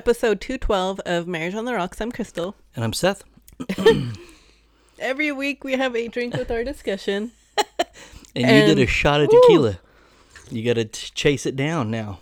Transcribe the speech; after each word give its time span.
episode 0.00 0.40
212 0.40 0.98
of 1.00 1.26
Marriage 1.26 1.54
on 1.54 1.66
the 1.66 1.74
Rocks. 1.74 2.00
I'm 2.00 2.10
Crystal. 2.10 2.56
And 2.74 2.82
I'm 2.82 2.94
Seth. 2.94 3.22
Every 4.98 5.30
week 5.30 5.62
we 5.62 5.72
have 5.74 5.94
a 5.94 6.08
drink 6.08 6.34
with 6.34 6.50
our 6.50 6.64
discussion. 6.64 7.32
And, 8.34 8.68
you 8.68 8.74
did 8.74 8.82
a 8.82 8.86
shot 8.86 9.20
of 9.20 9.28
Woo. 9.28 9.40
tequila. 9.42 9.78
You 10.50 10.64
got 10.64 10.74
to 10.80 10.84
chase 10.84 11.44
it 11.44 11.54
down 11.54 11.90
now. 11.90 12.20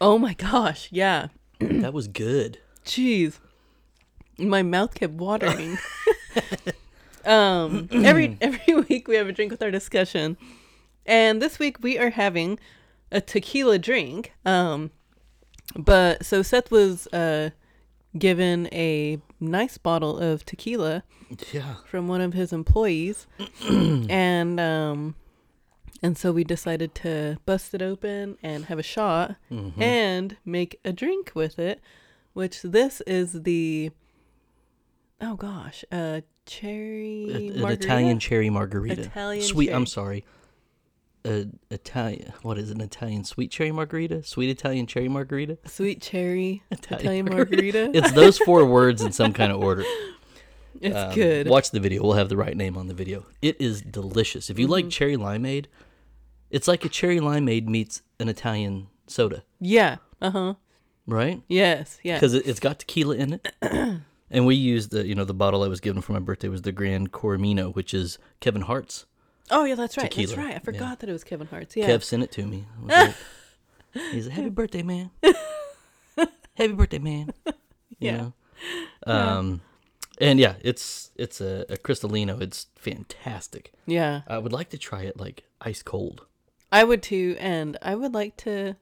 Oh 0.00 0.18
my 0.18 0.34
gosh, 0.34 0.88
yeah. 0.90 1.28
that 1.60 1.92
was 1.92 2.08
good. 2.08 2.58
Jeez. 2.84 3.38
My 4.38 4.62
mouth 4.62 4.94
kept 4.94 5.12
watering. 5.12 5.78
um 7.24 7.88
every 7.92 8.36
every 8.40 8.74
week 8.74 9.06
we 9.06 9.14
have 9.14 9.28
a 9.28 9.32
drink 9.32 9.52
with 9.52 9.62
our 9.62 9.70
discussion. 9.70 10.36
And 11.06 11.40
this 11.40 11.60
week 11.60 11.82
we 11.82 11.98
are 11.98 12.10
having 12.10 12.58
a 13.12 13.20
tequila 13.20 13.78
drink. 13.78 14.32
Um 14.44 14.90
but 15.76 16.24
so 16.24 16.42
Seth 16.42 16.70
was 16.70 17.06
uh 17.08 17.50
given 18.18 18.68
a 18.72 19.18
nice 19.40 19.78
bottle 19.78 20.18
of 20.18 20.44
tequila 20.44 21.02
Yeah. 21.52 21.76
from 21.86 22.08
one 22.08 22.20
of 22.20 22.34
his 22.34 22.52
employees 22.52 23.26
and 23.68 24.60
um 24.60 25.14
and 26.02 26.18
so 26.18 26.32
we 26.32 26.44
decided 26.44 26.94
to 26.96 27.38
bust 27.46 27.72
it 27.74 27.80
open 27.82 28.36
and 28.42 28.66
have 28.66 28.78
a 28.78 28.82
shot 28.82 29.36
Mm-hmm. 29.50 29.80
and 29.82 30.36
make 30.44 30.78
a 30.84 30.92
drink 30.92 31.32
with 31.34 31.58
it 31.58 31.80
which 32.34 32.60
this 32.62 33.00
is 33.06 33.42
the 33.42 33.90
oh 35.20 35.36
gosh 35.36 35.84
uh 35.90 36.20
cherry 36.44 37.28
A- 37.30 37.36
an 37.54 37.60
margarita? 37.60 37.84
Italian 37.84 38.18
cherry 38.18 38.50
margarita. 38.50 39.02
Italian 39.02 39.42
sweet. 39.44 39.70
I'm 39.70 39.86
sorry. 39.86 40.24
Uh, 41.24 41.44
Italian. 41.70 42.32
What 42.42 42.58
is 42.58 42.70
it, 42.70 42.74
an 42.74 42.80
Italian 42.80 43.22
sweet 43.24 43.50
cherry 43.50 43.70
margarita? 43.72 44.24
Sweet 44.24 44.50
Italian 44.50 44.86
cherry 44.86 45.08
margarita. 45.08 45.56
sweet 45.66 46.02
cherry 46.02 46.62
Italian 46.70 47.00
Italian 47.00 47.26
margarita. 47.26 47.90
it's 47.94 48.12
those 48.12 48.38
four 48.38 48.64
words 48.64 49.02
in 49.02 49.12
some 49.12 49.32
kind 49.32 49.52
of 49.52 49.60
order. 49.62 49.84
it's 50.80 50.96
Um, 50.96 51.14
good. 51.14 51.46
Watch 51.48 51.70
the 51.70 51.78
video. 51.80 52.02
We'll 52.02 52.14
have 52.14 52.28
the 52.28 52.36
right 52.36 52.56
name 52.56 52.76
on 52.76 52.88
the 52.88 52.94
video. 52.94 53.24
It 53.40 53.60
is 53.60 53.82
delicious. 53.82 54.50
If 54.50 54.58
you 54.58 54.66
Mm-hmm. 54.66 54.72
like 54.72 54.90
cherry 54.90 55.16
limeade, 55.16 55.66
it's 56.50 56.66
like 56.66 56.84
a 56.84 56.88
cherry 56.88 57.20
limeade 57.20 57.66
meets 57.66 58.02
an 58.18 58.28
Italian 58.28 58.88
soda, 59.06 59.44
yeah. 59.60 59.96
Uh-huh. 60.20 60.54
right? 61.06 61.40
Yes. 61.48 61.98
Yeah. 62.02 62.16
because 62.16 62.34
it, 62.34 62.46
it's 62.46 62.60
got 62.60 62.78
tequila 62.80 63.14
in 63.16 63.34
it. 63.34 63.48
and 64.30 64.46
we 64.46 64.54
used 64.54 64.90
the 64.90 65.06
you 65.06 65.14
know 65.14 65.24
the 65.24 65.34
bottle 65.34 65.62
I 65.62 65.68
was 65.68 65.80
given 65.80 66.02
for 66.02 66.12
my 66.12 66.18
birthday 66.18 66.48
was 66.48 66.62
the 66.62 66.72
Gran 66.72 67.06
Coramino, 67.08 67.72
which 67.74 67.94
is 67.94 68.18
Kevin 68.40 68.62
Hart's. 68.62 69.06
Oh 69.50 69.64
yeah, 69.64 69.74
that's 69.74 69.96
right. 69.96 70.10
tequila. 70.10 70.28
That's 70.28 70.38
right. 70.38 70.50
I 70.50 70.52
Yeah. 70.54 70.58
forgot 70.60 71.00
that 71.00 71.08
it 71.08 71.12
was 71.12 71.24
Kevin 71.24 71.46
Hart's. 71.48 71.76
Yeah. 71.76 71.88
Kev 71.88 72.02
sent 72.02 72.22
it 72.22 72.32
to 72.32 72.46
me. 72.46 72.66
Like- 72.84 73.14
He's 74.10 74.26
like, 74.26 74.36
"Happy 74.36 74.48
birthday, 74.48 74.82
man! 74.82 75.10
Happy 76.54 76.72
birthday, 76.72 76.98
man!" 76.98 77.32
You 77.98 78.08
Yeah. 78.10 78.16
know? 78.16 78.32
Um, 79.06 79.60
and 80.20 80.38
yeah, 80.40 80.54
it's 80.62 81.10
it's 81.14 81.40
a, 81.40 81.64
a 81.68 81.76
Cristalino. 81.76 82.40
It's 82.40 82.66
fantastic. 82.74 83.72
yeah. 83.86 84.22
I 84.26 84.38
would 84.38 84.52
like 84.52 84.70
to 84.70 84.78
try 84.78 85.02
it 85.02 85.20
like 85.20 85.44
ice 85.60 85.82
cold. 85.82 86.26
I 86.72 86.84
would 86.84 87.02
too, 87.02 87.36
and 87.38 87.76
I 87.82 87.94
would 87.94 88.14
like 88.14 88.36
to 88.38 88.76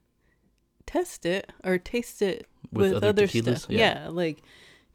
test 0.87 1.27
it 1.27 1.53
or 1.65 1.77
taste 1.77 2.23
it 2.23 2.47
With 2.73 2.93
with, 2.95 3.03
other 3.05 3.09
other, 3.25 3.27
stuff. 3.27 3.67
Yeah. 3.69 4.05
Yeah. 4.05 4.09
like 4.11 4.43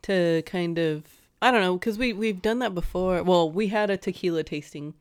to 0.03 0.41
kind 0.45 0.77
of 0.79 1.03
I 1.41 1.51
don't 1.51 1.61
know 1.61 1.73
because 1.77 1.97
we 1.97 2.13
we've 2.13 2.41
done 2.41 2.59
that 2.59 2.73
before. 2.73 3.21
Well, 3.21 3.51
we 3.51 3.67
had 3.67 3.89
a 3.89 3.97
tequila 3.97 4.43
tasting 4.43 4.93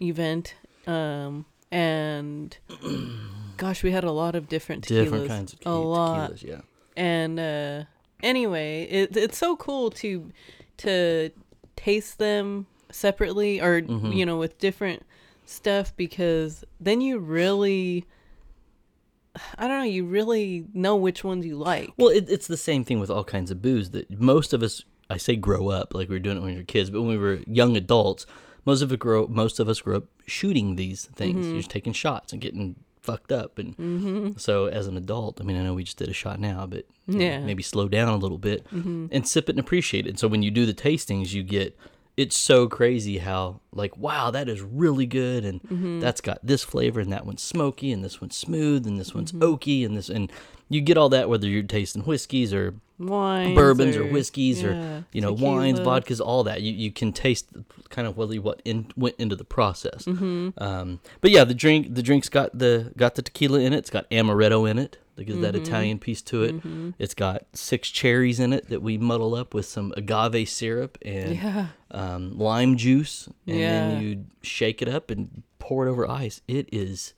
event, 0.00 0.54
um, 0.86 1.46
and 1.70 2.56
gosh, 3.56 3.82
we 3.82 3.90
had 3.90 4.04
a 4.04 4.10
lot 4.12 4.34
of 4.34 4.48
different 4.48 4.84
tequilas, 4.86 5.04
Different 5.04 5.28
kinds 5.28 5.52
of 5.52 5.60
a 5.60 5.64
te- 5.64 5.68
lot, 5.70 6.30
tequilas. 6.32 6.42
Yeah. 6.42 6.60
and 6.96 7.40
uh, 7.40 7.84
anyway, 8.22 8.84
it, 8.90 9.16
it's 9.16 9.38
so 9.38 9.56
cool 9.56 9.90
to 9.90 10.30
to 10.78 11.30
taste 11.76 12.18
them 12.18 12.66
separately 12.90 13.60
or 13.60 13.82
Mhm. 13.82 14.14
you 14.16 14.24
know 14.26 14.38
with 14.38 14.58
different 14.58 15.02
stuff 15.44 15.94
because 15.96 16.64
then 16.80 17.00
you 17.00 17.18
really 17.18 18.04
I 19.58 19.68
don't 19.68 19.78
know, 19.80 19.84
you 19.84 20.04
really 20.06 20.64
know 20.72 20.96
which 20.96 21.22
ones 21.22 21.44
you 21.44 21.56
like. 21.58 21.92
Well, 21.98 22.08
it, 22.08 22.26
it's 22.30 22.46
the 22.46 22.56
same 22.56 22.84
thing 22.84 23.00
with 23.00 23.10
all 23.10 23.22
kinds 23.24 23.50
of 23.50 23.60
booze 23.60 23.90
that 23.90 24.10
most 24.18 24.54
of 24.54 24.62
us, 24.62 24.82
I 25.10 25.18
say 25.18 25.36
grow 25.36 25.68
up, 25.68 25.94
like 25.94 26.08
we 26.08 26.14
were 26.14 26.20
doing 26.20 26.38
it 26.38 26.40
when 26.40 26.52
we 26.54 26.56
were 26.58 26.64
kids, 26.64 26.88
but 26.88 27.02
when 27.02 27.10
we 27.10 27.18
were 27.18 27.40
young 27.46 27.76
adults, 27.76 28.24
most 28.66 28.82
of 28.82 28.92
it 28.92 28.98
grow, 28.98 29.26
most 29.28 29.58
of 29.60 29.68
us 29.68 29.80
grew 29.80 29.96
up 29.96 30.04
shooting 30.26 30.76
these 30.76 31.06
things. 31.06 31.36
Mm-hmm. 31.38 31.48
You're 31.50 31.58
just 31.60 31.70
taking 31.70 31.92
shots 31.94 32.32
and 32.32 32.42
getting 32.42 32.76
fucked 33.02 33.30
up. 33.32 33.58
And 33.58 34.34
so 34.38 34.66
as 34.66 34.86
an 34.88 34.96
adult, 34.96 35.40
I 35.40 35.44
mean, 35.44 35.56
I 35.56 35.62
know 35.62 35.74
we 35.74 35.84
just 35.84 35.96
did 35.96 36.08
a 36.08 36.12
shot 36.12 36.40
now, 36.40 36.66
but 36.66 36.84
know, 37.06 37.18
Yeah. 37.24 37.36
Mm-hmm. 37.36 37.46
maybe 37.46 37.62
slow 37.62 37.88
down 37.88 38.08
a 38.08 38.16
little 38.16 38.38
bit 38.38 38.66
and 38.72 39.26
sip 39.26 39.48
it 39.48 39.52
and 39.52 39.60
appreciate 39.60 40.06
it. 40.06 40.10
And 40.10 40.18
so 40.18 40.28
when 40.28 40.42
you 40.42 40.50
do 40.50 40.66
the 40.66 40.74
tastings, 40.74 41.32
you 41.32 41.42
get, 41.44 41.78
it's 42.16 42.36
so 42.36 42.66
crazy 42.66 43.18
how 43.18 43.60
like 43.72 43.94
wow 43.98 44.30
that 44.30 44.48
is 44.48 44.62
really 44.62 45.04
good 45.06 45.44
and 45.44 45.62
Mm-hmm. 45.62 46.00
that's 46.00 46.20
got 46.22 46.38
this 46.42 46.64
flavor 46.64 46.98
and 46.98 47.12
that 47.12 47.26
one's 47.26 47.42
smoky 47.42 47.92
and 47.92 48.02
this 48.02 48.20
one's 48.22 48.34
smooth 48.36 48.86
and 48.86 48.98
this 48.98 49.14
one's 49.14 49.32
Mm-hmm. 49.32 49.42
oaky 49.54 49.84
and 49.84 49.96
this 49.96 50.08
and 50.08 50.32
you 50.68 50.80
get 50.80 50.96
all 50.98 51.08
that 51.10 51.28
whether 51.28 51.46
you're 51.48 51.62
tasting 51.62 52.02
whiskeys 52.02 52.52
or 52.52 52.74
Wines 52.98 53.54
bourbons 53.54 53.94
or, 53.96 54.06
whiskeys 54.06 54.62
yeah, 54.62 54.68
or 54.68 55.04
you 55.12 55.20
know 55.20 55.30
wines 55.32 55.78
vodkas 55.80 56.18
all 56.18 56.44
that. 56.44 56.62
You, 56.62 56.72
you 56.72 56.90
can 56.90 57.12
taste 57.12 57.46
kind 57.90 58.08
of 58.08 58.16
really 58.16 58.38
what 58.38 58.62
in, 58.64 58.90
went 58.96 59.16
into 59.18 59.36
the 59.36 59.44
process. 59.44 60.06
Mm-hmm. 60.06 60.50
um, 60.62 61.00
but 61.20 61.30
yeah 61.30 61.44
the 61.44 61.52
drink 61.52 61.94
the 61.94 62.02
drink's 62.02 62.30
got 62.30 62.58
the 62.58 62.92
got 62.96 63.14
the 63.14 63.20
tequila 63.22 63.60
in 63.60 63.74
it. 63.74 63.78
It's 63.78 63.90
got 63.90 64.08
amaretto 64.10 64.68
in 64.70 64.78
it. 64.78 64.96
That 65.16 65.24
gives 65.24 65.36
Mm-hmm. 65.36 65.42
that 65.42 65.56
italian 65.56 65.98
piece 65.98 66.22
to 66.22 66.42
it. 66.44 66.54
It's 66.98 67.12
got 67.14 67.44
six 67.52 67.90
cherries 67.90 68.40
in 68.40 68.52
it 68.54 68.68
that 68.70 68.80
we 68.80 68.96
muddle 68.96 69.34
up 69.34 69.52
with 69.52 69.66
some 69.66 69.92
agave 69.96 70.48
syrup 70.48 70.96
and 71.02 71.36
Yeah. 71.36 71.66
um, 71.90 72.38
lime 72.38 72.76
juice. 72.78 73.26
And 73.46 73.58
Yeah. 73.58 73.88
then 73.90 74.02
you 74.02 74.24
shake 74.42 74.80
it 74.80 74.88
up 74.88 75.10
and 75.10 75.42
pour 75.58 75.86
it 75.86 75.90
over 75.90 76.08
ice. 76.10 76.40
It 76.48 76.68
is 76.72 77.12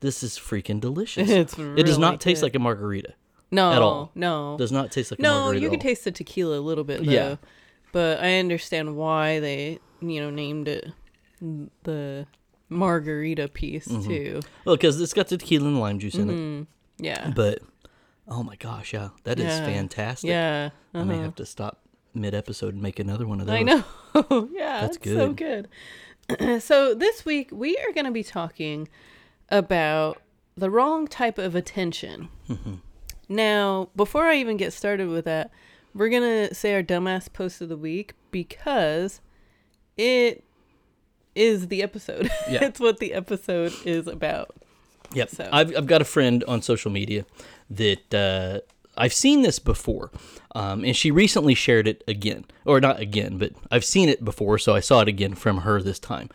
this 0.00 0.22
is 0.22 0.38
freaking 0.38 0.80
delicious 0.80 1.28
It's 1.30 1.54
it 1.54 1.56
does 1.56 1.74
really 1.76 1.98
not 1.98 2.20
taste 2.20 2.40
good. 2.40 2.46
like 2.46 2.54
a 2.54 2.58
margarita 2.58 3.14
no 3.50 3.72
at 3.72 3.80
all. 3.82 4.10
No. 4.14 4.56
does 4.58 4.70
not 4.72 4.92
taste 4.92 5.10
like 5.10 5.20
a 5.20 5.22
margarita. 5.22 5.54
no, 5.58 5.62
you 5.64 5.70
can 5.70 5.80
taste 5.80 6.04
the 6.04 6.12
tequila 6.12 6.58
a 6.58 6.60
little 6.60 6.84
bit 6.84 7.04
though. 7.04 7.10
Yeah. 7.10 7.36
But 7.92 8.20
I 8.20 8.38
understand 8.38 8.94
why 8.96 9.40
they, 9.40 9.78
you 10.02 10.20
know, 10.20 10.28
named 10.28 10.68
it 10.68 10.86
the 11.84 12.26
margarita 12.68 13.48
piece 13.48 13.88
Mm-hmm. 13.88 14.06
too. 14.08 14.40
Well, 14.64 14.76
because 14.76 15.00
it's 15.00 15.14
got 15.14 15.28
the 15.28 15.38
tequila 15.38 15.68
and 15.68 15.80
lime 15.80 15.98
juice 15.98 16.14
in 16.16 16.28
Mm, 16.28 16.66
yeah. 16.98 17.28
it. 17.28 17.34
But 17.34 17.60
oh 18.28 18.42
my 18.42 18.56
gosh, 18.56 18.92
yeah, 18.92 19.08
that 19.24 19.38
is 19.38 19.46
Yeah. 19.46 19.64
fantastic. 19.64 20.28
Yeah. 20.28 20.70
I 20.92 21.04
may 21.04 21.14
uh-huh. 21.14 21.22
have 21.22 21.34
to 21.36 21.46
stop 21.46 21.80
mid 22.14 22.34
episode 22.34 22.74
and 22.74 22.82
make 22.82 22.98
another 22.98 23.26
one 23.26 23.40
of 23.40 23.46
those. 23.46 23.56
I 23.56 23.62
know. 23.62 23.84
yeah, 24.52 24.82
That's 24.82 24.98
that's 24.98 25.10
so 25.10 25.32
good. 25.32 25.68
so 26.62 26.94
this 26.94 27.24
week 27.24 27.48
we 27.52 27.78
are 27.78 27.92
going 27.92 28.04
to 28.06 28.10
be 28.12 28.22
talking 28.24 28.88
about 29.48 30.20
the 30.56 30.70
wrong 30.70 31.06
type 31.06 31.38
of 31.38 31.54
attention. 31.54 32.28
Mm-hmm. 32.48 32.74
now, 33.28 33.88
before 33.96 34.24
I 34.24 34.36
even 34.36 34.56
get 34.56 34.72
started 34.72 35.08
with 35.08 35.24
that, 35.26 35.50
we're 35.94 36.08
going 36.08 36.48
to 36.48 36.54
say 36.54 36.74
our 36.74 36.82
dumbass 36.82 37.32
post 37.32 37.60
of 37.60 37.68
the 37.68 37.76
week 37.76 38.12
because 38.30 39.20
it 39.96 40.44
is 41.34 41.68
the 41.68 41.82
episode. 41.82 42.30
Yeah. 42.50 42.64
it's 42.64 42.80
what 42.80 42.98
the 42.98 43.12
episode 43.12 43.72
is 43.84 44.06
about. 44.06 44.54
Yep. 45.12 45.30
So- 45.30 45.48
I've 45.52 45.76
I've 45.76 45.86
got 45.86 46.00
a 46.00 46.04
friend 46.06 46.44
on 46.48 46.62
social 46.62 46.90
media 46.90 47.24
that 47.70 48.14
uh, 48.14 48.60
I've 48.96 49.12
seen 49.12 49.42
this 49.42 49.58
before, 49.58 50.10
um, 50.54 50.84
and 50.84 50.96
she 50.96 51.10
recently 51.10 51.54
shared 51.54 51.86
it 51.86 52.02
again, 52.08 52.44
or 52.64 52.80
not 52.80 53.00
again, 53.00 53.38
but 53.38 53.52
I've 53.70 53.84
seen 53.84 54.08
it 54.08 54.24
before, 54.24 54.58
so 54.58 54.74
I 54.74 54.80
saw 54.80 55.00
it 55.00 55.08
again 55.08 55.34
from 55.34 55.58
her 55.58 55.80
this 55.82 55.98
time. 55.98 56.28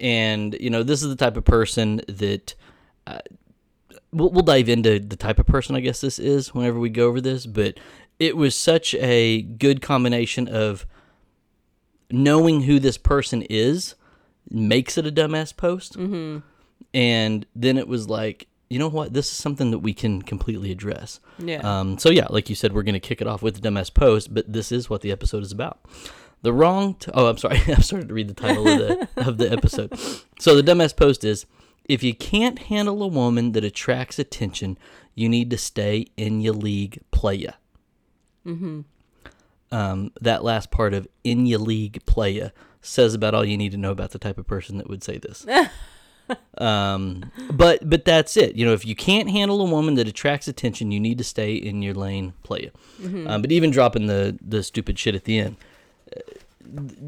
And 0.00 0.56
you 0.58 0.70
know, 0.70 0.82
this 0.82 1.02
is 1.02 1.08
the 1.08 1.16
type 1.16 1.36
of 1.36 1.44
person 1.44 2.00
that. 2.08 2.54
Uh, 3.06 3.20
We'll, 4.12 4.30
we'll 4.30 4.42
dive 4.42 4.68
into 4.68 4.98
the 4.98 5.14
type 5.14 5.38
of 5.38 5.46
person 5.46 5.76
I 5.76 5.80
guess 5.80 6.00
this 6.00 6.18
is 6.18 6.52
whenever 6.52 6.80
we 6.80 6.90
go 6.90 7.06
over 7.06 7.20
this, 7.20 7.46
but 7.46 7.78
it 8.18 8.36
was 8.36 8.56
such 8.56 8.92
a 8.96 9.42
good 9.42 9.80
combination 9.80 10.48
of 10.48 10.84
knowing 12.10 12.62
who 12.62 12.80
this 12.80 12.98
person 12.98 13.42
is 13.42 13.94
makes 14.48 14.98
it 14.98 15.06
a 15.06 15.12
dumbass 15.12 15.56
post. 15.56 15.96
Mm-hmm. 15.96 16.38
And 16.92 17.46
then 17.54 17.78
it 17.78 17.86
was 17.86 18.08
like, 18.08 18.48
you 18.68 18.78
know 18.78 18.88
what? 18.88 19.12
This 19.12 19.30
is 19.30 19.36
something 19.36 19.70
that 19.70 19.78
we 19.78 19.94
can 19.94 20.22
completely 20.22 20.70
address. 20.70 21.20
Yeah. 21.38 21.60
Um, 21.62 21.98
so, 21.98 22.10
yeah, 22.10 22.26
like 22.30 22.48
you 22.48 22.54
said, 22.54 22.72
we're 22.72 22.82
going 22.82 22.94
to 22.94 23.00
kick 23.00 23.20
it 23.20 23.26
off 23.26 23.42
with 23.42 23.60
the 23.60 23.68
dumbass 23.68 23.92
post, 23.92 24.32
but 24.34 24.52
this 24.52 24.70
is 24.70 24.90
what 24.90 25.02
the 25.02 25.12
episode 25.12 25.42
is 25.42 25.52
about. 25.52 25.80
The 26.42 26.52
wrong. 26.52 26.94
T- 26.94 27.10
oh, 27.14 27.26
I'm 27.26 27.38
sorry. 27.38 27.60
I 27.68 27.74
started 27.80 28.08
to 28.08 28.14
read 28.14 28.28
the 28.28 28.34
title 28.34 28.66
of 28.66 28.78
the, 28.78 29.08
of 29.28 29.38
the 29.38 29.50
episode. 29.50 29.98
So, 30.38 30.60
the 30.60 30.62
dumbass 30.62 30.96
post 30.96 31.24
is 31.24 31.46
if 31.84 32.02
you 32.02 32.14
can't 32.14 32.58
handle 32.58 33.02
a 33.02 33.08
woman 33.08 33.52
that 33.52 33.64
attracts 33.64 34.18
attention, 34.18 34.78
you 35.14 35.28
need 35.28 35.50
to 35.50 35.58
stay 35.58 36.06
in 36.16 36.40
your 36.40 36.54
league, 36.54 37.00
playa. 37.10 37.54
Mm-hmm. 38.46 38.80
Um, 39.72 40.12
that 40.20 40.42
last 40.42 40.70
part 40.70 40.94
of 40.94 41.06
in 41.22 41.46
your 41.46 41.58
league, 41.58 42.04
playa 42.06 42.50
says 42.80 43.14
about 43.14 43.34
all 43.34 43.44
you 43.44 43.56
need 43.56 43.72
to 43.72 43.78
know 43.78 43.90
about 43.90 44.10
the 44.10 44.18
type 44.18 44.38
of 44.38 44.46
person 44.46 44.78
that 44.78 44.88
would 44.88 45.04
say 45.04 45.18
this. 45.18 45.46
um, 46.58 47.30
but 47.52 47.88
but 47.88 48.04
that's 48.04 48.36
it. 48.36 48.56
You 48.56 48.66
know, 48.66 48.72
if 48.72 48.86
you 48.86 48.94
can't 48.94 49.30
handle 49.30 49.60
a 49.60 49.70
woman 49.70 49.94
that 49.94 50.08
attracts 50.08 50.48
attention, 50.48 50.90
you 50.90 51.00
need 51.00 51.18
to 51.18 51.24
stay 51.24 51.54
in 51.54 51.82
your 51.82 51.94
lane, 51.94 52.32
play 52.42 52.60
it. 52.60 52.76
Um, 53.28 53.42
but 53.42 53.52
even 53.52 53.70
dropping 53.70 54.06
the 54.06 54.38
the 54.40 54.62
stupid 54.62 54.98
shit 54.98 55.14
at 55.14 55.24
the 55.24 55.38
end, 55.38 55.56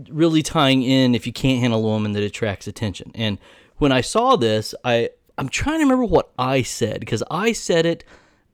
really 0.09 0.43
tying 0.43 0.83
in 0.83 1.15
if 1.15 1.27
you 1.27 1.33
can't 1.33 1.61
handle 1.61 1.81
a 1.81 1.83
woman 1.83 2.13
that 2.13 2.23
attracts 2.23 2.67
attention. 2.67 3.13
And 3.15 3.39
when 3.77 3.93
I 3.93 4.01
saw 4.01 4.37
this, 4.37 4.75
I 4.85 5.11
I'm 5.39 5.49
trying 5.49 5.79
to 5.79 5.85
remember 5.85 6.05
what 6.05 6.31
I 6.39 6.63
said 6.63 7.01
because 7.01 7.23
I 7.31 7.53
said 7.53 7.87
it 7.87 8.05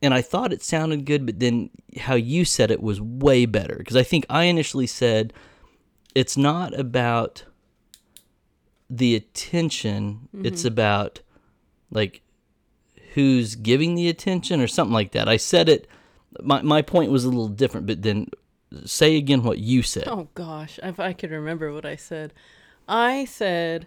and 0.00 0.15
I 0.15 0.23
thought 0.23 0.53
it 0.53 0.62
sounded 0.62 1.05
good, 1.05 1.27
but 1.27 1.41
then 1.41 1.71
how 1.99 2.15
you 2.15 2.45
said 2.45 2.71
it 2.71 2.83
was 2.83 3.00
way 3.00 3.47
better 3.47 3.77
because 3.77 3.97
I 3.97 4.03
think 4.03 4.27
I 4.31 4.45
initially 4.45 4.87
said 4.87 5.33
it's 6.15 6.37
not 6.37 6.79
about 6.79 7.45
the 8.89 9.15
attention, 9.15 10.29
it's 10.43 10.61
mm-hmm. 10.61 10.69
about 10.69 11.21
like 11.91 12.23
who's 13.15 13.55
giving 13.55 13.95
the 13.95 14.09
attention 14.09 14.61
or 14.61 14.69
something 14.69 14.95
like 14.95 15.12
that. 15.12 15.29
I 15.29 15.37
said 15.37 15.69
it 15.69 15.89
my 16.41 16.62
my 16.62 16.83
point 16.83 17.11
was 17.11 17.25
a 17.25 17.29
little 17.29 17.49
different, 17.49 17.87
but 17.87 18.03
then 18.03 18.29
say 18.85 19.17
again 19.17 19.43
what 19.43 19.59
you 19.59 19.82
said. 19.82 20.05
Oh 20.06 20.29
gosh, 20.35 20.79
if 20.82 21.00
I 21.00 21.12
could 21.12 21.31
remember 21.31 21.73
what 21.73 21.87
I 21.87 21.97
said, 21.97 22.32
I 22.88 23.25
said 23.25 23.87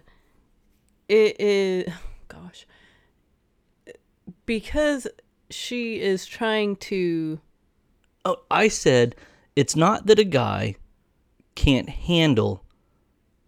it 1.08 1.40
is. 1.40 1.92
Gosh, 2.28 2.66
because 4.46 5.06
she 5.50 6.00
is 6.00 6.24
trying 6.24 6.76
to. 6.76 7.40
Oh, 8.24 8.38
I 8.50 8.68
said 8.68 9.16
it's 9.54 9.76
not 9.76 10.06
that 10.06 10.18
a 10.18 10.24
guy 10.24 10.76
can't 11.54 11.88
handle. 11.88 12.64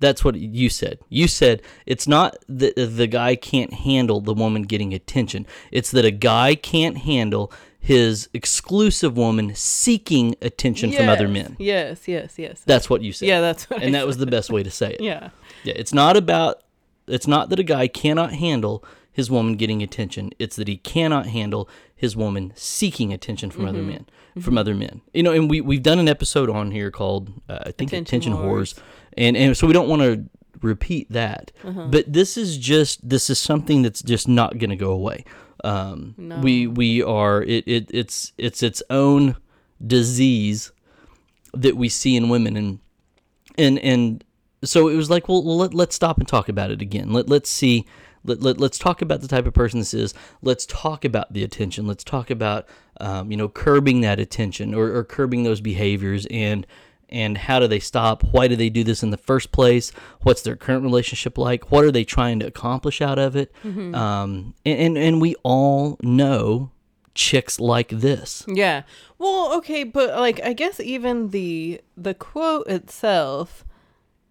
That's 0.01 0.23
what 0.23 0.35
you 0.35 0.69
said. 0.69 0.99
You 1.09 1.29
said 1.29 1.63
it's 1.87 2.07
not 2.07 2.37
that 2.49 2.75
the 2.77 3.07
guy 3.07 3.37
can't 3.37 3.73
handle 3.73 4.21
the 4.21 4.35
woman 4.35 4.63
getting 4.63 4.93
attention. 4.93 5.47
It's 5.73 5.91
that 5.93 6.05
a 6.05 6.11
guy 6.11 6.57
can't 6.57 6.99
handle 6.99 7.51
his 7.85 8.31
exclusive 8.33 9.15
woman 9.15 9.55
seeking 9.55 10.35
attention 10.41 10.91
from 10.91 11.07
other 11.07 11.29
men. 11.29 11.55
Yes, 11.59 12.09
yes, 12.09 12.39
yes. 12.39 12.63
That's 12.65 12.89
what 12.89 13.03
you 13.03 13.13
said. 13.13 13.29
yeah, 13.29 13.43
that's 13.43 13.69
what. 13.69 13.83
I 13.83 13.85
and 13.85 13.95
that 13.95 14.07
was 14.07 14.17
the 14.17 14.27
best 14.27 14.51
way 14.51 14.63
to 14.63 14.71
say 14.71 14.95
it. 14.95 15.03
Yeah. 15.03 15.29
Yeah, 15.65 15.75
it's 15.77 15.93
not 15.93 16.17
about 16.17 16.63
it's 17.07 17.27
not 17.27 17.51
that 17.51 17.59
a 17.59 17.63
guy 17.63 17.87
cannot 17.89 18.33
handle 18.33 18.83
his 19.13 19.31
woman 19.31 19.57
getting 19.57 19.83
attention. 19.83 20.31
It's 20.39 20.57
that 20.57 20.67
he 20.67 20.79
cannot 20.79 21.27
handle 21.27 21.69
his 21.95 22.17
woman 22.17 22.55
seeking 22.57 23.13
attention 23.13 23.51
from 23.51 23.67
other 23.67 23.81
mm-hmm. 23.81 23.89
men, 23.89 24.07
from 24.33 24.43
mm-hmm. 24.43 24.59
other 24.59 24.75
men. 24.75 25.03
You 25.13 25.23
know, 25.23 25.33
and 25.33 25.51
we 25.51 25.61
we've 25.61 25.83
done 25.83 25.99
an 25.99 26.09
episode 26.09 26.49
on 26.49 26.71
here 26.71 26.91
called 26.91 27.35
uh, 27.51 27.59
I 27.67 27.73
think 27.73 27.93
Attention 27.93 28.33
attention, 28.33 28.33
Whores. 28.33 28.77
whores. 28.77 28.79
And 29.19 29.37
and 29.37 29.55
so 29.55 29.67
we 29.67 29.75
don't 29.75 29.91
want 29.91 30.01
to 30.01 30.25
repeat 30.63 31.13
that. 31.13 31.53
Uh-huh. 31.63 31.89
But 31.91 32.11
this 32.11 32.39
is 32.39 32.57
just 32.57 33.07
this 33.07 33.29
is 33.29 33.39
something 33.39 33.83
that's 33.83 34.01
just 34.01 34.27
not 34.27 34.57
going 34.57 34.71
to 34.71 34.77
go 34.77 34.91
away. 34.91 35.27
Um 35.63 36.15
we 36.43 36.67
we 36.67 37.03
are 37.03 37.43
it, 37.43 37.65
it 37.67 37.91
it's 37.93 38.33
it's 38.39 38.63
its 38.63 38.83
own 38.91 39.37
disease 39.85 40.73
that 41.53 41.77
we 41.77 41.89
see 41.89 42.17
in 42.17 42.29
women. 42.29 42.57
And 42.57 42.79
and 43.57 43.79
and 43.79 44.25
so 44.65 44.89
it 44.89 44.97
was 44.97 45.11
like 45.11 45.29
well 45.29 45.45
let, 45.45 45.75
let's 45.75 45.95
stop 45.95 46.19
and 46.19 46.27
talk 46.27 46.49
about 46.49 46.71
it 46.71 46.83
again. 46.83 47.13
Let, 47.13 47.29
let's 47.29 47.51
see 47.51 47.87
let, 48.25 48.43
let, 48.43 48.59
let's 48.59 48.79
talk 48.79 49.03
about 49.03 49.21
the 49.21 49.29
type 49.29 49.47
of 49.47 49.53
person 49.53 49.79
this 49.79 49.95
is. 49.95 50.15
Let's 50.43 50.67
talk 50.67 51.05
about 51.05 51.33
the 51.33 51.45
attention. 51.45 51.87
Let's 51.87 52.05
talk 52.05 52.31
about 52.31 52.67
um, 53.01 53.31
you 53.31 53.37
know 53.37 53.49
curbing 53.49 54.01
that 54.01 54.19
attention 54.19 54.75
or, 54.75 54.95
or 54.95 55.05
curbing 55.05 55.43
those 55.43 55.61
behaviors. 55.61 56.27
And 56.31 56.67
and 57.09 57.39
how 57.39 57.59
do 57.61 57.67
they 57.67 57.81
stop? 57.81 58.23
Why 58.23 58.49
do 58.49 58.57
they 58.57 58.69
do 58.69 58.85
this 58.85 59.03
in 59.03 59.11
the 59.11 59.17
first 59.17 59.53
place? 59.53 59.91
What's 60.23 60.43
their 60.43 60.57
current 60.57 60.83
relationship 60.83 61.39
like? 61.39 61.71
What 61.71 61.85
are 61.85 61.93
they 61.93 62.05
trying 62.05 62.41
to 62.41 62.47
accomplish 62.47 63.01
out 63.01 63.19
of 63.19 63.37
it? 63.37 63.53
Um, 63.65 64.55
and, 64.65 64.79
and 64.79 64.99
and 64.99 65.21
we 65.21 65.35
all 65.43 65.99
know 66.03 66.71
chicks 67.15 67.61
like 67.61 67.89
this. 67.89 68.45
Yeah. 68.49 68.83
Well, 69.19 69.55
okay, 69.59 69.85
but 69.85 70.19
like 70.19 70.41
I 70.43 70.53
guess 70.53 70.81
even 70.81 71.31
the 71.31 71.81
the 71.97 72.15
quote 72.15 72.67
itself, 72.69 73.65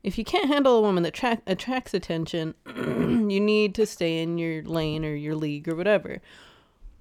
if 0.04 0.18
you 0.18 0.26
can't 0.26 0.48
handle 0.48 0.78
a 0.78 0.82
woman 0.82 1.04
that 1.04 1.14
tra- 1.14 1.42
attracts 1.48 1.94
attention, 1.94 2.56
you 2.76 3.40
need 3.40 3.74
to 3.76 3.86
stay 3.86 4.22
in 4.22 4.38
your 4.38 4.64
lane 4.64 5.06
or 5.06 5.16
your 5.16 5.36
league 5.36 5.70
or 5.70 5.76
whatever. 5.76 6.22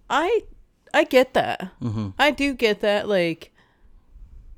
I 0.08 0.42
I 0.94 1.04
get 1.04 1.34
that. 1.34 1.72
I 2.18 2.30
do 2.30 2.54
get 2.54 2.80
that 2.80 3.08
like 3.08 3.52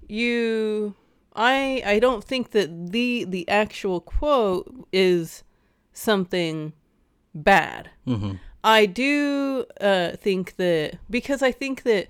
you 0.06 0.94
I 1.34 1.82
I 1.84 1.98
don't 1.98 2.22
think 2.22 2.50
that 2.52 2.92
the 2.92 3.24
the 3.24 3.48
actual 3.48 4.00
quote 4.00 4.72
is 4.92 5.42
something 5.92 6.72
bad. 7.34 7.90
I 8.62 8.86
do 8.86 9.64
uh, 9.80 10.12
think 10.16 10.56
that 10.56 10.98
because 11.10 11.42
I 11.42 11.52
think 11.52 11.82
that 11.82 12.08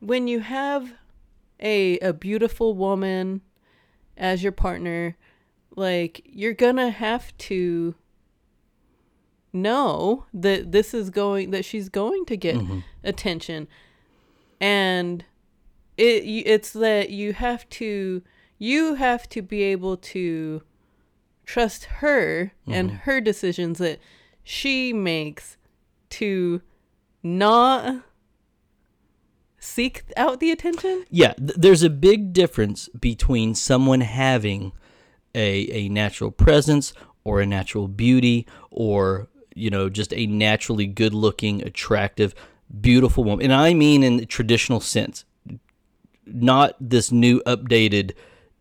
when 0.00 0.28
you 0.28 0.40
have 0.40 0.94
a 1.60 1.98
a 2.00 2.12
beautiful 2.12 2.74
woman 2.74 3.40
as 4.16 4.42
your 4.42 4.52
partner, 4.52 5.16
like 5.76 6.20
you're 6.24 6.52
gonna 6.52 6.90
have 6.90 7.36
to 7.38 7.94
know 9.52 10.24
that 10.32 10.72
this 10.72 10.94
is 10.94 11.10
going 11.10 11.50
that 11.50 11.64
she's 11.64 11.88
going 11.88 12.24
to 12.26 12.36
get 12.36 12.56
attention, 13.04 13.68
and 14.60 15.24
it 15.96 16.24
it's 16.24 16.72
that 16.72 17.10
you 17.10 17.32
have 17.32 17.68
to 17.70 18.22
you 18.58 18.94
have 18.94 19.28
to 19.28 19.42
be 19.42 19.62
able 19.62 19.96
to 19.96 20.62
trust 21.44 21.84
her 21.84 22.52
and 22.66 22.90
mm-hmm. 22.90 22.98
her 22.98 23.20
decisions 23.20 23.78
that 23.78 23.98
she 24.42 24.92
makes 24.92 25.56
to 26.08 26.62
not 27.22 28.02
seek 29.58 30.04
out 30.16 30.40
the 30.40 30.50
attention. 30.50 31.04
Yeah, 31.10 31.32
th- 31.34 31.54
there's 31.56 31.82
a 31.82 31.90
big 31.90 32.32
difference 32.32 32.88
between 32.88 33.54
someone 33.54 34.00
having 34.00 34.72
a 35.34 35.68
a 35.70 35.88
natural 35.88 36.30
presence 36.30 36.92
or 37.24 37.40
a 37.40 37.46
natural 37.46 37.88
beauty 37.88 38.46
or 38.70 39.28
you 39.54 39.70
know 39.70 39.88
just 39.88 40.12
a 40.12 40.26
naturally 40.26 40.86
good 40.86 41.14
looking, 41.14 41.62
attractive, 41.62 42.34
beautiful 42.80 43.24
woman. 43.24 43.44
And 43.44 43.54
I 43.54 43.74
mean 43.74 44.02
in 44.02 44.16
the 44.18 44.26
traditional 44.26 44.80
sense, 44.80 45.24
not 46.26 46.76
this 46.80 47.12
new 47.12 47.42
updated 47.46 48.12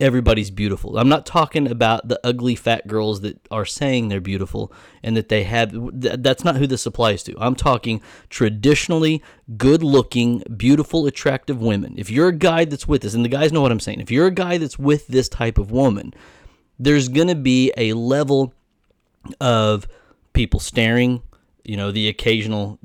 everybody's 0.02 0.50
beautiful. 0.50 0.98
I'm 0.98 1.08
not 1.08 1.28
talking 1.28 1.70
about 1.70 2.08
the 2.08 2.20
ugly 2.24 2.56
fat 2.56 2.88
girls 2.88 3.22
that 3.22 3.40
are 3.52 3.66
saying 3.66 4.10
they're 4.10 4.20
beautiful 4.20 4.74
and 5.04 5.16
that 5.16 5.30
they 5.30 5.44
have 5.44 5.72
th- 5.72 6.16
that's 6.20 6.44
not 6.44 6.56
who 6.56 6.66
this 6.66 6.88
applies 6.88 7.22
to. 7.24 7.36
I'm 7.40 7.56
talking 7.56 8.02
traditionally 8.30 9.22
good-looking, 9.58 10.44
beautiful, 10.58 11.06
attractive 11.06 11.62
women. 11.62 11.94
If 11.98 12.10
you're 12.10 12.30
a 12.30 12.36
guy 12.36 12.66
that's 12.66 12.88
with 12.88 13.04
this 13.04 13.14
and 13.14 13.24
the 13.24 13.30
guys 13.30 13.52
know 13.52 13.62
what 13.62 13.72
I'm 13.72 13.80
saying. 13.80 14.02
If 14.02 14.10
you're 14.10 14.28
a 14.28 14.32
guy 14.32 14.58
that's 14.58 14.80
with 14.80 15.08
this 15.08 15.30
type 15.30 15.60
of 15.60 15.70
woman, 15.70 16.14
there's 16.80 17.08
going 17.08 17.28
to 17.28 17.36
be 17.36 17.72
a 17.78 17.94
level 17.94 18.54
of 19.40 19.88
people 20.34 20.60
staring. 20.60 21.22
You 21.64 21.78
know, 21.78 21.92
the 21.92 22.08
occasional 22.08 22.80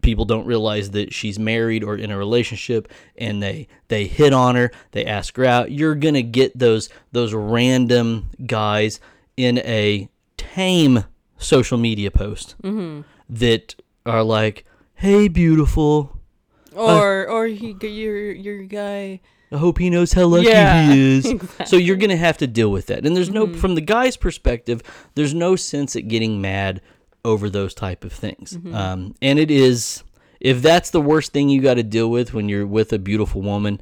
people 0.00 0.24
don't 0.24 0.46
realize 0.46 0.90
that 0.92 1.12
she's 1.12 1.38
married 1.38 1.84
or 1.84 1.96
in 1.96 2.10
a 2.10 2.18
relationship, 2.18 2.88
and 3.16 3.42
they 3.42 3.68
they 3.88 4.06
hit 4.06 4.32
on 4.32 4.54
her, 4.56 4.70
they 4.92 5.04
ask 5.04 5.36
her 5.36 5.44
out. 5.44 5.70
You're 5.70 5.94
gonna 5.94 6.22
get 6.22 6.58
those 6.58 6.88
those 7.12 7.34
random 7.34 8.30
guys 8.46 9.00
in 9.36 9.58
a 9.58 10.08
tame 10.36 11.04
social 11.38 11.78
media 11.78 12.10
post 12.10 12.54
mm-hmm. 12.62 13.02
that 13.28 13.74
are 14.06 14.22
like, 14.22 14.64
"Hey, 14.94 15.28
beautiful, 15.28 16.18
uh, 16.76 16.98
Or 16.98 17.28
or 17.28 17.46
he 17.46 17.76
your 17.80 18.32
your 18.32 18.62
guy 18.62 19.20
I 19.52 19.58
hope 19.58 19.78
he 19.78 19.90
knows 19.90 20.14
how 20.14 20.26
lucky 20.26 20.46
Yeah, 20.46 20.92
he 20.92 21.18
is. 21.18 21.34
So 21.66 21.76
you're 21.76 21.96
going 21.96 22.10
to 22.10 22.16
have 22.16 22.38
to 22.38 22.46
deal 22.46 22.70
with 22.70 22.86
that. 22.86 23.04
And 23.04 23.14
there's 23.14 23.30
no 23.30 23.46
mm-hmm. 23.46 23.60
from 23.60 23.74
the 23.74 23.82
guy's 23.82 24.16
perspective, 24.16 24.82
there's 25.14 25.34
no 25.34 25.56
sense 25.56 25.94
at 25.94 26.08
getting 26.08 26.40
mad 26.40 26.80
over 27.24 27.48
those 27.50 27.74
type 27.74 28.04
of 28.04 28.12
things. 28.12 28.58
Um, 28.72 29.14
and 29.22 29.38
it 29.38 29.50
is 29.50 30.02
if 30.40 30.60
that's 30.60 30.90
the 30.90 31.00
worst 31.00 31.32
thing 31.32 31.48
you 31.48 31.60
got 31.62 31.74
to 31.74 31.82
deal 31.84 32.10
with 32.10 32.34
when 32.34 32.48
you're 32.48 32.66
with 32.66 32.92
a 32.92 32.98
beautiful 32.98 33.42
woman, 33.42 33.80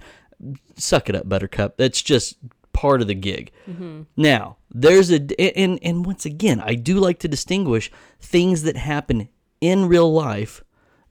suck 0.77 1.09
it 1.09 1.15
up 1.15 1.29
buttercup. 1.29 1.77
That's 1.79 2.03
just 2.03 2.37
part 2.73 3.01
of 3.01 3.07
the 3.09 3.15
gig. 3.15 3.51
Now, 4.17 4.57
there's 4.71 5.11
a 5.11 5.21
and 5.59 5.79
and 5.83 6.05
once 6.05 6.27
again, 6.27 6.61
I 6.61 6.75
do 6.75 6.99
like 6.99 7.19
to 7.21 7.29
distinguish 7.29 7.91
things 8.21 8.63
that 8.65 8.77
happen 8.77 9.29
in 9.61 9.87
real 9.87 10.13
life 10.13 10.63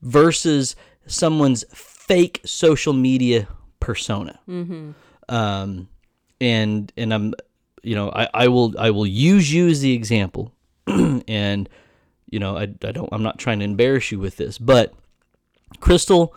versus 0.02 0.76
someone's 1.06 1.64
fake 1.72 2.40
social 2.44 2.92
media 2.92 3.48
persona. 3.80 4.38
Um, 5.28 5.88
and 6.40 6.92
and 6.96 7.12
I'm, 7.12 7.34
you 7.82 7.94
know, 7.94 8.10
I, 8.10 8.28
I 8.32 8.48
will 8.48 8.74
I 8.78 8.90
will 8.90 9.06
use 9.06 9.52
you 9.52 9.68
as 9.68 9.80
the 9.80 9.92
example, 9.92 10.52
and 10.86 11.68
you 12.30 12.38
know, 12.38 12.56
I, 12.56 12.62
I 12.62 12.92
don't 12.92 13.08
I'm 13.12 13.22
not 13.22 13.38
trying 13.38 13.58
to 13.60 13.64
embarrass 13.64 14.10
you 14.10 14.18
with 14.18 14.36
this, 14.36 14.58
but 14.58 14.94
Crystal 15.80 16.34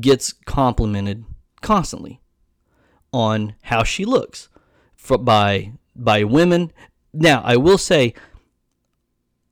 gets 0.00 0.32
complimented 0.32 1.24
constantly 1.60 2.20
on 3.12 3.54
how 3.62 3.82
she 3.82 4.04
looks 4.04 4.48
for, 4.94 5.18
by 5.18 5.72
by 5.94 6.24
women. 6.24 6.72
Now, 7.12 7.42
I 7.44 7.56
will 7.56 7.78
say 7.78 8.14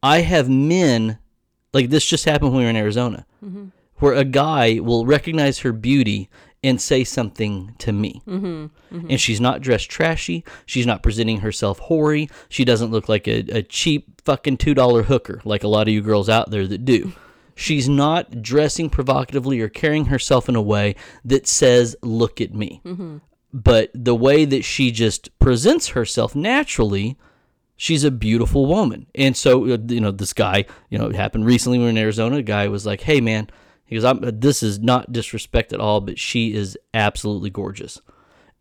I 0.03 0.21
have 0.21 0.49
men 0.49 1.19
like 1.73 1.91
this 1.91 2.07
just 2.07 2.25
happened 2.25 2.53
when 2.53 2.61
we 2.61 2.65
were 2.65 2.71
in 2.71 2.77
Arizona, 2.77 3.27
mm-hmm. 3.45 3.67
where 3.97 4.15
a 4.15 4.25
guy 4.25 4.79
will 4.81 5.07
recognize 5.07 5.59
her 5.61 5.73
beauty 5.73 6.31
and 6.63 6.81
say 6.81 7.05
something 7.05 7.75
to 7.79 7.93
me. 7.93 8.23
Mm-hmm. 8.27 8.47
Mm-hmm. 8.97 9.11
And 9.11 9.21
she's 9.21 9.41
not 9.41 9.61
dressed 9.61 9.91
trashy. 9.91 10.45
She's 10.67 10.87
not 10.87 11.03
presenting 11.03 11.41
herself 11.41 11.79
hoary. 11.79 12.29
She 12.49 12.65
doesn't 12.65 12.91
look 12.91 13.09
like 13.09 13.29
a, 13.29 13.39
a 13.51 13.63
cheap 13.63 14.21
fucking 14.23 14.59
$2 14.59 15.05
hooker 15.05 15.41
like 15.45 15.63
a 15.63 15.69
lot 15.69 15.89
of 15.89 15.95
you 15.95 16.03
girls 16.03 16.29
out 16.29 16.51
there 16.51 16.67
that 16.67 16.85
do. 16.85 17.13
She's 17.55 17.89
not 17.89 18.41
dressing 18.41 18.89
provocatively 18.89 19.61
or 19.61 19.69
carrying 19.69 20.05
herself 20.07 20.49
in 20.49 20.55
a 20.55 20.63
way 20.63 20.95
that 21.25 21.49
says, 21.49 21.97
look 22.03 22.41
at 22.41 22.55
me. 22.55 22.81
Mm-hmm. 22.85 23.17
But 23.53 23.91
the 23.93 24.15
way 24.15 24.45
that 24.45 24.65
she 24.65 24.93
just 24.93 25.37
presents 25.41 25.89
herself 25.89 26.37
naturally, 26.37 27.19
she's 27.77 28.05
a 28.05 28.13
beautiful 28.13 28.67
woman. 28.67 29.07
And 29.15 29.37
so, 29.37 29.65
uh, 29.73 29.79
you 29.89 30.01
know, 30.01 30.13
this 30.13 30.33
guy, 30.33 30.67
you 30.89 30.99
know, 30.99 31.09
it 31.09 31.17
happened 31.17 31.47
recently. 31.47 31.79
We 31.79 31.85
were 31.85 31.91
in 31.91 31.99
Arizona. 31.99 32.37
A 32.37 32.43
guy 32.43 32.69
was 32.69 32.87
like, 32.87 33.01
hey, 33.01 33.21
man, 33.21 33.49
he 33.89 33.97
goes, 33.97 34.05
I'm, 34.05 34.21
this 34.39 34.63
is 34.63 34.79
not 34.79 35.13
disrespect 35.13 35.73
at 35.73 35.81
all, 35.81 36.03
but 36.03 36.19
she 36.19 36.53
is 36.53 36.77
absolutely 36.93 37.49
gorgeous. 37.49 38.03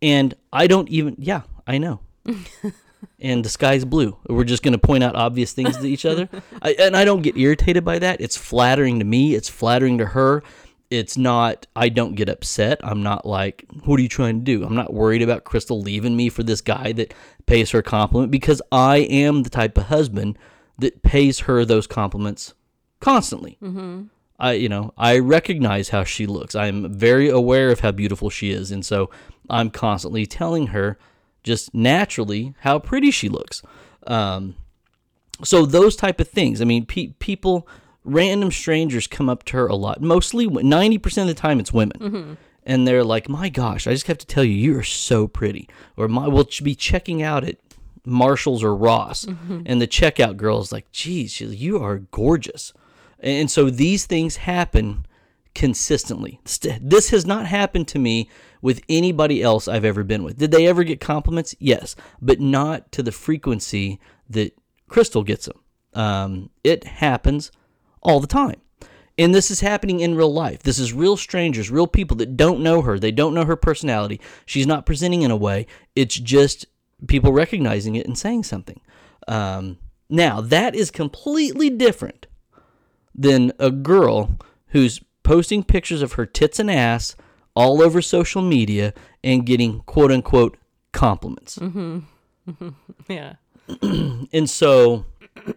And 0.00 0.34
I 0.54 0.66
don't 0.66 0.88
even, 0.88 1.16
yeah, 1.18 1.42
I 1.66 1.76
know. 1.76 2.00
and 3.20 3.44
the 3.44 3.50
sky's 3.50 3.84
blue. 3.84 4.16
We're 4.26 4.44
just 4.44 4.62
going 4.62 4.72
to 4.72 4.78
point 4.78 5.04
out 5.04 5.16
obvious 5.16 5.52
things 5.52 5.76
to 5.76 5.86
each 5.86 6.06
other. 6.06 6.30
I, 6.62 6.76
and 6.78 6.96
I 6.96 7.04
don't 7.04 7.20
get 7.20 7.36
irritated 7.36 7.84
by 7.84 7.98
that. 7.98 8.22
It's 8.22 8.38
flattering 8.38 9.00
to 9.00 9.04
me, 9.04 9.34
it's 9.34 9.50
flattering 9.50 9.98
to 9.98 10.06
her. 10.06 10.42
It's 10.90 11.18
not, 11.18 11.66
I 11.76 11.90
don't 11.90 12.14
get 12.14 12.30
upset. 12.30 12.80
I'm 12.82 13.02
not 13.02 13.26
like, 13.26 13.66
what 13.84 14.00
are 14.00 14.02
you 14.02 14.08
trying 14.08 14.38
to 14.38 14.44
do? 14.44 14.64
I'm 14.64 14.74
not 14.74 14.94
worried 14.94 15.20
about 15.20 15.44
Crystal 15.44 15.78
leaving 15.78 16.16
me 16.16 16.30
for 16.30 16.42
this 16.42 16.62
guy 16.62 16.92
that 16.92 17.12
pays 17.44 17.72
her 17.72 17.80
a 17.80 17.82
compliment 17.82 18.30
because 18.30 18.62
I 18.72 18.98
am 18.98 19.42
the 19.42 19.50
type 19.50 19.76
of 19.76 19.84
husband 19.88 20.38
that 20.78 21.02
pays 21.02 21.40
her 21.40 21.66
those 21.66 21.86
compliments 21.86 22.54
constantly. 23.00 23.58
Mm-hmm. 23.62 24.04
I, 24.38 24.52
you 24.52 24.68
know, 24.68 24.92
I 24.96 25.18
recognize 25.18 25.88
how 25.88 26.04
she 26.04 26.26
looks. 26.26 26.54
I 26.54 26.66
am 26.66 26.92
very 26.92 27.28
aware 27.28 27.70
of 27.70 27.80
how 27.80 27.90
beautiful 27.90 28.30
she 28.30 28.50
is. 28.50 28.70
And 28.70 28.84
so 28.86 29.10
I'm 29.50 29.70
constantly 29.70 30.26
telling 30.26 30.68
her 30.68 30.96
just 31.42 31.74
naturally 31.74 32.54
how 32.60 32.78
pretty 32.78 33.10
she 33.10 33.28
looks. 33.28 33.62
Um, 34.06 34.54
so 35.42 35.66
those 35.66 35.96
type 35.96 36.20
of 36.20 36.28
things. 36.28 36.60
I 36.60 36.64
mean, 36.64 36.86
pe- 36.86 37.14
people, 37.18 37.66
random 38.04 38.50
strangers 38.50 39.06
come 39.06 39.28
up 39.28 39.44
to 39.44 39.56
her 39.56 39.66
a 39.66 39.74
lot. 39.76 40.00
Mostly, 40.00 40.46
ninety 40.46 40.98
percent 40.98 41.28
of 41.28 41.34
the 41.36 41.40
time, 41.40 41.60
it's 41.60 41.72
women, 41.72 42.36
and 42.64 42.86
they're 42.88 43.04
like, 43.04 43.28
"My 43.28 43.48
gosh, 43.48 43.86
I 43.86 43.92
just 43.92 44.08
have 44.08 44.18
to 44.18 44.26
tell 44.26 44.42
you, 44.44 44.54
you 44.54 44.76
are 44.78 44.82
so 44.82 45.28
pretty." 45.28 45.68
Or 45.96 46.08
my, 46.08 46.26
we'll 46.26 46.48
be 46.62 46.74
checking 46.74 47.22
out 47.22 47.44
at 47.44 47.56
Marshalls 48.04 48.64
or 48.64 48.74
Ross, 48.74 49.26
and 49.66 49.80
the 49.80 49.86
checkout 49.86 50.36
girl 50.36 50.60
is 50.60 50.72
like, 50.72 50.90
"Geez, 50.90 51.40
you 51.40 51.80
are 51.82 51.98
gorgeous." 51.98 52.72
And 53.20 53.50
so 53.50 53.70
these 53.70 54.06
things 54.06 54.36
happen 54.36 55.06
consistently. 55.54 56.40
This 56.80 57.10
has 57.10 57.26
not 57.26 57.46
happened 57.46 57.88
to 57.88 57.98
me 57.98 58.30
with 58.62 58.80
anybody 58.88 59.42
else 59.42 59.66
I've 59.66 59.84
ever 59.84 60.04
been 60.04 60.22
with. 60.22 60.38
Did 60.38 60.50
they 60.50 60.66
ever 60.66 60.84
get 60.84 61.00
compliments? 61.00 61.54
Yes, 61.58 61.96
but 62.20 62.40
not 62.40 62.92
to 62.92 63.02
the 63.02 63.12
frequency 63.12 64.00
that 64.30 64.56
Crystal 64.88 65.22
gets 65.22 65.46
them. 65.46 65.58
Um, 65.94 66.50
it 66.62 66.84
happens 66.84 67.50
all 68.02 68.20
the 68.20 68.26
time. 68.26 68.60
And 69.18 69.34
this 69.34 69.50
is 69.50 69.60
happening 69.60 69.98
in 69.98 70.14
real 70.14 70.32
life. 70.32 70.62
This 70.62 70.78
is 70.78 70.92
real 70.92 71.16
strangers, 71.16 71.72
real 71.72 71.88
people 71.88 72.16
that 72.18 72.36
don't 72.36 72.60
know 72.60 72.82
her. 72.82 73.00
They 73.00 73.10
don't 73.10 73.34
know 73.34 73.44
her 73.44 73.56
personality. 73.56 74.20
She's 74.46 74.66
not 74.66 74.86
presenting 74.86 75.22
in 75.22 75.32
a 75.32 75.36
way. 75.36 75.66
It's 75.96 76.14
just 76.14 76.66
people 77.08 77.32
recognizing 77.32 77.96
it 77.96 78.06
and 78.06 78.16
saying 78.16 78.44
something. 78.44 78.80
Um, 79.26 79.78
now, 80.08 80.40
that 80.40 80.76
is 80.76 80.92
completely 80.92 81.68
different 81.68 82.27
than 83.18 83.52
a 83.58 83.70
girl 83.70 84.38
who's 84.68 85.00
posting 85.24 85.64
pictures 85.64 86.00
of 86.00 86.12
her 86.14 86.24
tits 86.24 86.58
and 86.58 86.70
ass 86.70 87.16
all 87.54 87.82
over 87.82 88.00
social 88.00 88.40
media 88.40 88.94
and 89.22 89.44
getting 89.44 89.80
quote 89.80 90.12
unquote 90.12 90.56
compliments. 90.92 91.58
Mm-hmm. 91.58 91.98
Yeah. 93.08 93.34
And 94.32 94.48
so, 94.48 95.04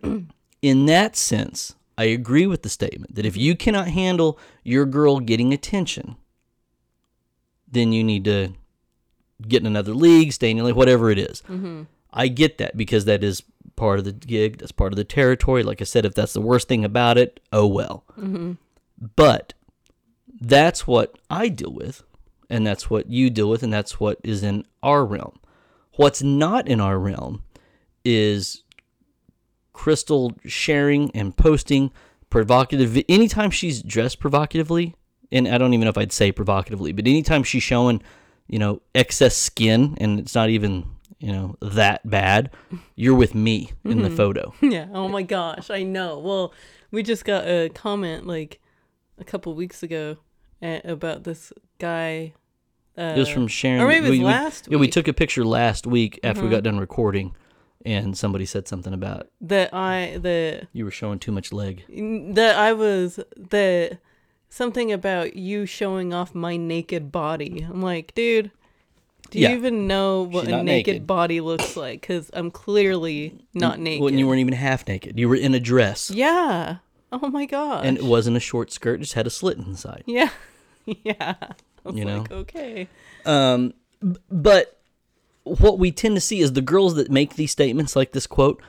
in 0.61 0.85
that 0.87 1.15
sense, 1.15 1.75
I 1.97 2.05
agree 2.05 2.47
with 2.47 2.63
the 2.63 2.69
statement 2.69 3.15
that 3.15 3.25
if 3.25 3.37
you 3.37 3.55
cannot 3.55 3.87
handle 3.87 4.37
your 4.63 4.85
girl 4.85 5.19
getting 5.19 5.53
attention, 5.53 6.15
then 7.69 7.93
you 7.93 8.03
need 8.03 8.25
to 8.25 8.53
get 9.47 9.61
in 9.61 9.67
another 9.67 9.93
league, 9.93 10.33
stay 10.33 10.49
in 10.51 10.57
your 10.57 10.65
league, 10.65 10.75
whatever 10.75 11.09
it 11.11 11.17
is. 11.19 11.41
I 12.13 12.27
get 12.27 12.57
that 12.57 12.75
because 12.75 13.05
that 13.05 13.23
is 13.23 13.43
part 13.75 13.99
of 13.99 14.05
the 14.05 14.11
gig, 14.11 14.57
that's 14.57 14.71
part 14.71 14.93
of 14.93 14.97
the 14.97 15.03
territory. 15.03 15.63
Like 15.63 15.81
I 15.81 15.85
said, 15.85 16.05
if 16.05 16.13
that's 16.13 16.33
the 16.33 16.41
worst 16.41 16.67
thing 16.67 16.85
about 16.85 17.17
it, 17.17 17.39
oh 17.51 17.67
well. 17.67 18.03
Mm-hmm. 18.17 18.53
But 19.15 19.53
that's 20.39 20.85
what 20.85 21.17
I 21.29 21.47
deal 21.47 21.71
with, 21.71 22.03
and 22.49 22.65
that's 22.65 22.89
what 22.89 23.09
you 23.09 23.29
deal 23.29 23.49
with, 23.49 23.63
and 23.63 23.71
that's 23.71 23.99
what 23.99 24.19
is 24.23 24.43
in 24.43 24.65
our 24.83 25.05
realm. 25.05 25.39
What's 25.95 26.21
not 26.21 26.67
in 26.67 26.79
our 26.79 26.99
realm 26.99 27.43
is 28.03 28.63
Crystal 29.73 30.37
sharing 30.45 31.11
and 31.15 31.35
posting 31.35 31.91
provocative. 32.29 33.03
Anytime 33.09 33.51
she's 33.51 33.81
dressed 33.81 34.19
provocatively, 34.19 34.95
and 35.31 35.47
I 35.47 35.57
don't 35.57 35.73
even 35.73 35.85
know 35.85 35.91
if 35.91 35.97
I'd 35.97 36.11
say 36.11 36.31
provocatively, 36.31 36.91
but 36.91 37.07
anytime 37.07 37.43
she's 37.43 37.63
showing, 37.63 38.01
you 38.47 38.59
know, 38.59 38.81
excess 38.93 39.35
skin, 39.37 39.97
and 39.99 40.19
it's 40.19 40.35
not 40.35 40.49
even, 40.49 40.85
you 41.21 41.31
know, 41.31 41.55
that 41.61 42.07
bad, 42.09 42.49
you're 42.95 43.15
with 43.15 43.35
me 43.35 43.71
in 43.85 44.01
the 44.01 44.09
photo. 44.09 44.53
Yeah. 44.61 44.87
Oh 44.93 45.07
my 45.07 45.21
gosh, 45.23 45.69
I 45.69 45.83
know. 45.83 46.19
Well, 46.19 46.53
we 46.91 47.03
just 47.03 47.23
got 47.25 47.47
a 47.47 47.69
comment 47.69 48.25
like 48.27 48.59
a 49.17 49.23
couple 49.23 49.53
weeks 49.53 49.83
ago 49.83 50.17
about 50.61 51.23
this 51.23 51.53
guy. 51.79 52.33
Uh, 52.97 53.13
It 53.15 53.19
was 53.19 53.29
from 53.29 53.47
Sharon. 53.47 53.81
or 53.81 53.87
maybe 53.87 54.07
it 54.07 54.09
was 54.09 54.19
we, 54.19 54.19
we- 54.19 54.25
last 54.25 54.67
Yeah, 54.67 54.77
we 54.77 54.81
week. 54.81 54.89
Mm-hmm. 54.89 54.93
took 54.99 55.07
a 55.07 55.13
picture 55.13 55.45
last 55.45 55.87
week 55.87 56.19
after 56.23 56.43
we 56.43 56.49
got 56.49 56.63
done 56.63 56.77
recording, 56.79 57.33
and 57.85 58.17
somebody 58.17 58.45
said 58.45 58.67
something 58.67 58.93
about 58.93 59.29
that 59.41 59.73
I 59.73 60.17
that 60.21 60.67
you 60.73 60.85
were 60.85 60.91
showing 60.91 61.19
too 61.19 61.31
much 61.31 61.53
leg. 61.53 61.83
that 62.35 62.55
I 62.57 62.73
was 62.73 63.19
that 63.37 63.99
something 64.49 64.91
about 64.91 65.35
you 65.37 65.65
showing 65.65 66.13
off 66.13 66.35
my 66.35 66.57
naked 66.57 67.11
body. 67.11 67.65
I'm 67.69 67.81
like, 67.81 68.13
dude, 68.13 68.51
do 69.31 69.39
you 69.39 69.47
Yeah. 69.47 69.55
even 69.55 69.87
know 69.87 70.23
what 70.23 70.45
a 70.47 70.61
naked, 70.63 70.65
naked. 70.93 71.07
body 71.07 71.41
looks 71.41 71.75
like? 71.75 72.01
Because 72.01 72.29
I'm 72.33 72.51
clearly 72.51 73.39
not 73.55 73.79
naked. 73.79 74.03
When 74.03 74.17
you 74.17 74.27
weren't 74.27 74.39
even 74.41 74.53
half 74.53 74.87
naked, 74.87 75.17
you 75.17 75.27
were 75.27 75.35
in 75.35 75.55
a 75.55 75.59
dress, 75.59 76.11
yeah. 76.11 76.77
Oh 77.11 77.27
my 77.29 77.45
god. 77.45 77.85
and 77.85 77.97
it 77.97 78.03
wasn't 78.03 78.37
a 78.37 78.39
short 78.39 78.71
skirt; 78.71 78.99
it 78.99 79.03
just 79.03 79.13
had 79.13 79.25
a 79.27 79.31
slit 79.31 79.57
inside. 79.57 80.03
yeah. 80.05 80.29
yeah. 80.85 81.35
You 81.91 82.05
know? 82.05 82.25
okay. 82.31 82.87
Um, 83.25 83.73
b- 84.01 84.17
but 84.29 84.79
what 85.43 85.79
we 85.79 85.91
tend 85.91 86.15
to 86.15 86.21
see 86.21 86.39
is 86.41 86.53
the 86.53 86.61
girls 86.61 86.93
that 86.95 87.09
make 87.09 87.35
these 87.35 87.51
statements, 87.51 87.95
like 87.95 88.11
this 88.11 88.27
quote, 88.27 88.61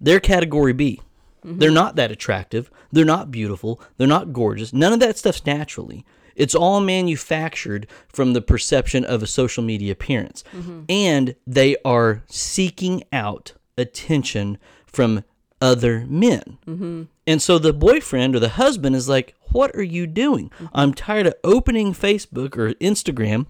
they're 0.00 0.20
category 0.20 0.72
B. 0.74 1.00
They're 1.44 1.70
not 1.70 1.96
that 1.96 2.10
attractive. 2.10 2.70
They're 2.92 3.04
not 3.06 3.30
beautiful. 3.30 3.80
They're 3.96 4.06
not 4.06 4.32
gorgeous. 4.34 4.72
None 4.72 4.92
of 4.92 5.00
that 5.00 5.16
stuff's 5.16 5.46
naturally. 5.46 6.04
It's 6.38 6.54
all 6.54 6.80
manufactured 6.80 7.86
from 8.08 8.32
the 8.32 8.40
perception 8.40 9.04
of 9.04 9.22
a 9.22 9.26
social 9.26 9.62
media 9.62 9.92
appearance. 9.92 10.44
Mm-hmm. 10.54 10.82
And 10.88 11.34
they 11.46 11.76
are 11.84 12.22
seeking 12.28 13.02
out 13.12 13.52
attention 13.76 14.58
from 14.86 15.24
other 15.60 16.06
men. 16.08 16.58
Mm-hmm. 16.66 17.02
And 17.26 17.42
so 17.42 17.58
the 17.58 17.72
boyfriend 17.72 18.34
or 18.34 18.40
the 18.40 18.50
husband 18.50 18.96
is 18.96 19.08
like, 19.08 19.34
What 19.52 19.74
are 19.74 19.82
you 19.82 20.06
doing? 20.06 20.50
Mm-hmm. 20.50 20.66
I'm 20.72 20.94
tired 20.94 21.26
of 21.26 21.34
opening 21.44 21.92
Facebook 21.92 22.56
or 22.56 22.74
Instagram 22.74 23.46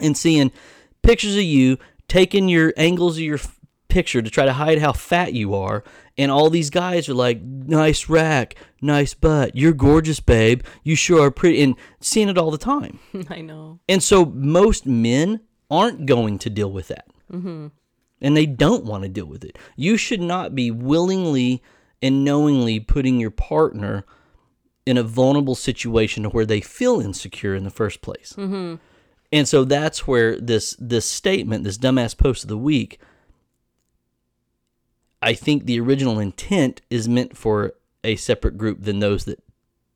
and 0.00 0.16
seeing 0.16 0.52
pictures 1.02 1.36
of 1.36 1.42
you 1.42 1.78
taking 2.08 2.48
your 2.48 2.72
angles 2.76 3.16
of 3.16 3.22
your 3.22 3.38
picture 3.90 4.22
to 4.22 4.30
try 4.30 4.44
to 4.44 4.52
hide 4.52 4.78
how 4.78 4.92
fat 4.92 5.34
you 5.34 5.54
are 5.54 5.84
and 6.16 6.30
all 6.30 6.50
these 6.50 6.70
guys 6.70 7.08
are 7.08 7.14
like 7.14 7.42
nice 7.42 8.08
rack 8.08 8.54
nice 8.80 9.14
butt 9.14 9.54
you're 9.54 9.72
gorgeous 9.72 10.20
babe 10.20 10.62
you 10.82 10.94
sure 10.94 11.22
are 11.26 11.30
pretty 11.30 11.62
and 11.62 11.74
seeing 12.00 12.28
it 12.28 12.38
all 12.38 12.50
the 12.50 12.58
time. 12.58 12.98
I 13.30 13.40
know. 13.40 13.80
and 13.88 14.02
so 14.02 14.24
most 14.24 14.86
men 14.86 15.40
aren't 15.70 16.06
going 16.06 16.38
to 16.38 16.50
deal 16.50 16.70
with 16.70 16.88
that. 16.88 17.06
Mm-hmm. 17.32 17.68
And 18.22 18.36
they 18.36 18.46
don't 18.46 18.84
want 18.84 19.04
to 19.04 19.08
deal 19.08 19.26
with 19.26 19.44
it. 19.44 19.58
You 19.76 19.96
should 19.96 20.20
not 20.20 20.54
be 20.54 20.70
willingly 20.70 21.62
and 22.02 22.24
knowingly 22.24 22.80
putting 22.80 23.18
your 23.18 23.30
partner 23.30 24.04
in 24.84 24.98
a 24.98 25.02
vulnerable 25.02 25.54
situation 25.54 26.24
to 26.24 26.28
where 26.30 26.44
they 26.44 26.60
feel 26.60 27.00
insecure 27.00 27.54
in 27.54 27.64
the 27.64 27.70
first 27.70 28.02
place. 28.02 28.34
Mm-hmm. 28.36 28.76
And 29.32 29.48
so 29.48 29.64
that's 29.64 30.06
where 30.06 30.38
this 30.38 30.76
this 30.78 31.06
statement, 31.06 31.64
this 31.64 31.78
dumbass 31.78 32.16
post 32.16 32.42
of 32.42 32.48
the 32.48 32.58
week, 32.58 32.98
I 35.22 35.34
think 35.34 35.66
the 35.66 35.78
original 35.80 36.18
intent 36.18 36.80
is 36.90 37.08
meant 37.08 37.36
for 37.36 37.74
a 38.02 38.16
separate 38.16 38.56
group 38.56 38.82
than 38.82 39.00
those 39.00 39.24
that 39.26 39.42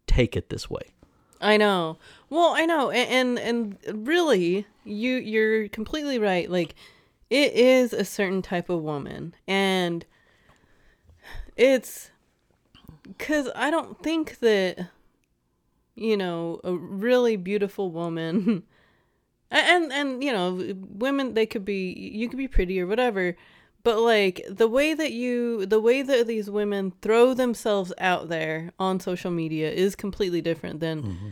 take 0.07 0.37
it 0.37 0.50
this 0.50 0.69
way. 0.69 0.93
I 1.40 1.57
know. 1.57 1.99
Well, 2.31 2.54
I 2.57 2.66
know, 2.66 2.90
a- 2.90 2.95
and 2.95 3.38
and, 3.38 3.76
really, 3.93 4.66
you 4.85 5.14
you're 5.16 5.69
completely 5.69 6.19
right. 6.19 6.50
Like, 6.50 6.75
it 7.31 7.52
is 7.54 7.93
a 7.93 8.04
certain 8.04 8.43
type 8.43 8.69
of 8.69 8.83
woman, 8.83 9.35
and 9.47 10.04
it's 11.57 12.11
Because 13.07 13.50
I 13.54 13.71
don't 13.71 14.02
think 14.02 14.38
that, 14.40 14.88
you 15.95 16.16
know, 16.16 16.61
a 16.64 16.73
really 16.75 17.37
beautiful 17.37 17.90
woman, 17.90 18.62
and, 19.50 19.85
and, 19.85 19.93
and, 19.93 20.25
you 20.25 20.33
know, 20.33 20.75
women, 20.88 21.35
they 21.35 21.45
could 21.47 21.64
be, 21.64 21.93
you 21.93 22.28
could 22.28 22.38
be 22.38 22.49
pretty 22.49 22.81
or 22.81 22.87
whatever, 22.87 23.37
but 23.85 24.00
like 24.00 24.43
the 24.49 24.67
way 24.67 24.95
that 24.95 25.12
you, 25.12 25.67
the 25.67 25.81
way 25.81 26.03
that 26.03 26.26
these 26.26 26.50
women 26.50 26.93
throw 27.03 27.35
themselves 27.35 27.93
out 27.99 28.29
there 28.29 28.73
on 28.79 28.99
social 28.99 29.31
media 29.31 29.71
is 29.71 29.95
completely 29.95 30.41
different 30.41 30.81
than, 30.81 31.03
mm-hmm. 31.03 31.29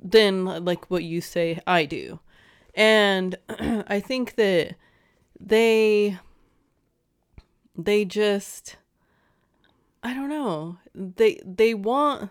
than 0.00 0.44
like 0.64 0.90
what 0.90 1.02
you 1.02 1.20
say 1.20 1.60
I 1.66 1.86
do. 1.86 2.20
And 2.74 3.36
I 3.48 4.00
think 4.00 4.36
that 4.36 4.76
they, 5.40 6.18
they 7.76 8.04
just, 8.04 8.76
I 10.02 10.12
don't 10.12 10.28
know. 10.28 10.76
They 10.94 11.40
they 11.44 11.72
want 11.72 12.30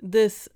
this 0.00 0.48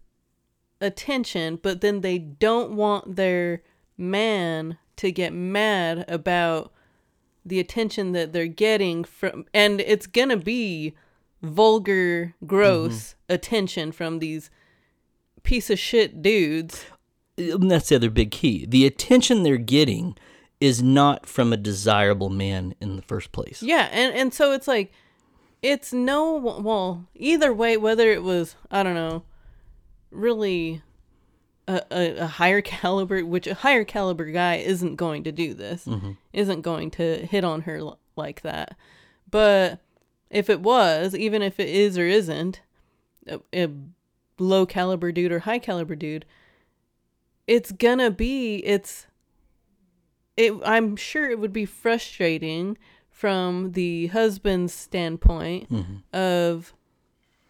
attention, 0.81 1.59
but 1.61 1.81
then 1.81 2.01
they 2.01 2.19
don't 2.19 2.73
want 2.73 3.17
their 3.17 3.63
man 3.99 4.79
to 4.97 5.11
get 5.11 5.33
mad 5.33 6.05
about 6.09 6.73
the 7.47 7.61
attention 7.61 8.13
that 8.13 8.33
they're 8.33 8.47
getting 8.47 9.05
from 9.05 9.45
and 9.55 9.81
it's 9.81 10.07
going 10.07 10.29
to 10.29 10.37
be 10.37 10.95
vulgar, 11.43 12.35
gross 12.47 12.95
mm-hmm. 12.95 13.35
attention 13.35 13.93
from 13.93 14.19
these 14.19 14.51
piece 15.43 15.71
of 15.71 15.79
shit 15.79 16.23
dudes. 16.23 16.85
And 17.39 17.71
that's 17.71 17.91
the 17.91 17.97
other 17.97 18.11
big 18.11 18.31
key. 18.31 18.67
The 18.67 18.87
attention 18.87 19.43
they're 19.43 19.59
getting 19.59 20.17
is 20.61 20.83
not 20.83 21.27
from 21.27 21.53
a 21.53 21.57
desirable 21.57 22.31
man 22.31 22.75
in 22.81 22.97
the 22.97 23.03
first 23.03 23.31
place. 23.33 23.63
Yeah, 23.63 23.89
and 23.93 24.15
and 24.15 24.35
so 24.35 24.53
it's 24.53 24.67
like 24.67 24.93
it's 25.63 25.93
no 25.93 26.35
well 26.35 27.07
either 27.15 27.53
way 27.53 27.77
whether 27.77 28.11
it 28.11 28.23
was 28.23 28.57
I 28.71 28.83
don't 28.83 28.95
know 28.95 29.23
really 30.11 30.83
a, 31.69 31.83
a, 31.91 32.17
a 32.19 32.27
higher 32.27 32.61
caliber 32.63 33.25
which 33.25 33.47
a 33.47 33.55
higher 33.55 33.85
caliber 33.85 34.27
guy 34.27 34.57
isn't 34.57 34.97
going 34.97 35.25
to 35.25 35.33
do 35.33 35.55
this 35.55 35.85
mm-hmm. 35.87 36.13
isn't 36.33 36.63
going 36.63 36.91
to 36.93 37.27
hit 37.27 37.45
on 37.45 37.63
her 37.63 37.77
l- 37.77 37.99
like 38.17 38.43
that. 38.43 38.77
But 39.31 39.81
if 40.31 40.51
it 40.51 40.61
was 40.61 41.15
even 41.15 41.43
if 41.43 41.61
it 41.61 41.69
is 41.69 41.99
or 41.99 42.07
isn't 42.07 42.61
a, 43.27 43.41
a 43.55 43.69
low 44.39 44.67
caliber 44.67 45.13
dude 45.13 45.33
or 45.33 45.41
high 45.41 45.59
caliber 45.59 45.95
dude 45.95 46.25
it's 47.47 47.73
gonna 47.73 48.11
be 48.11 48.57
it's 48.57 49.07
it 50.37 50.53
i'm 50.65 50.97
sure 50.97 51.31
it 51.31 51.39
would 51.39 51.53
be 51.53 51.65
frustrating 51.65 52.77
from 53.09 53.73
the 53.73 54.09
husband's 54.09 54.75
standpoint 54.75 55.71
mm-hmm. 55.71 55.97
of 56.17 56.75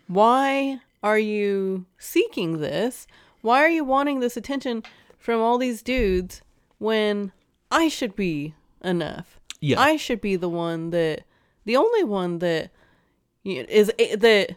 why 0.07 0.81
are 1.03 1.19
you 1.19 1.87
seeking 1.99 2.59
this 2.61 3.07
why 3.43 3.59
are 3.63 3.69
you 3.69 3.85
wanting 3.85 4.21
this 4.21 4.37
attention 4.37 4.83
from 5.19 5.41
all 5.41 5.59
these 5.59 5.83
dudes 5.83 6.43
when 6.79 7.33
i 7.71 7.89
should 7.89 8.15
be 8.17 8.55
enough 8.85 9.39
Yeah. 9.61 9.81
i 9.81 9.97
should 9.97 10.21
be 10.21 10.37
the 10.37 10.49
one 10.49 10.91
that 10.91 11.25
the 11.65 11.77
only 11.77 12.05
one 12.05 12.39
that 12.41 12.71
you 13.43 13.63
know, 13.63 13.67
is 13.69 13.93
a- 13.99 14.17
that 14.17 14.57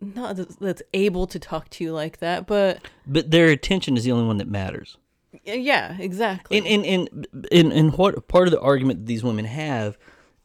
not 0.00 0.36
that's 0.60 0.82
able 0.92 1.26
to 1.26 1.38
talk 1.38 1.70
to 1.70 1.84
you 1.84 1.92
like 1.92 2.18
that 2.18 2.46
but 2.46 2.80
But 3.06 3.30
their 3.30 3.48
attention 3.48 3.96
is 3.96 4.04
the 4.04 4.12
only 4.12 4.26
one 4.26 4.36
that 4.38 4.48
matters. 4.48 4.98
yeah 5.44 5.96
exactly 5.98 6.58
And 6.58 6.66
and 6.66 6.84
and 6.84 7.26
and, 7.50 7.72
and 7.72 7.92
what 7.96 8.28
part 8.28 8.46
of 8.48 8.52
the 8.52 8.60
argument 8.60 9.00
that 9.00 9.06
these 9.06 9.24
women 9.24 9.44
have 9.46 9.96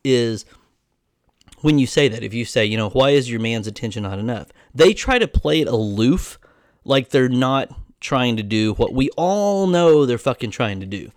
is 0.04 0.46
when 1.62 1.78
you 1.78 1.86
say 1.86 2.08
that, 2.08 2.24
if 2.24 2.34
you 2.34 2.44
say, 2.44 2.66
you 2.66 2.76
know, 2.76 2.90
why 2.90 3.12
is 3.12 3.30
your 3.30 3.40
man's 3.40 3.68
attention 3.68 4.02
not 4.02 4.18
enough? 4.18 4.48
They 4.74 4.94
try 4.96 5.20
to 5.20 5.28
play 5.28 5.62
it 5.62 5.68
aloof, 5.68 6.40
like 6.84 7.10
they're 7.10 7.30
not 7.30 7.70
trying 8.00 8.36
to 8.38 8.44
do 8.44 8.74
what 8.74 8.94
we 8.94 9.10
all 9.18 9.68
know 9.68 10.06
they're 10.06 10.18
fucking 10.18 10.52
trying 10.52 10.80
to 10.80 10.86
do. 10.86 11.12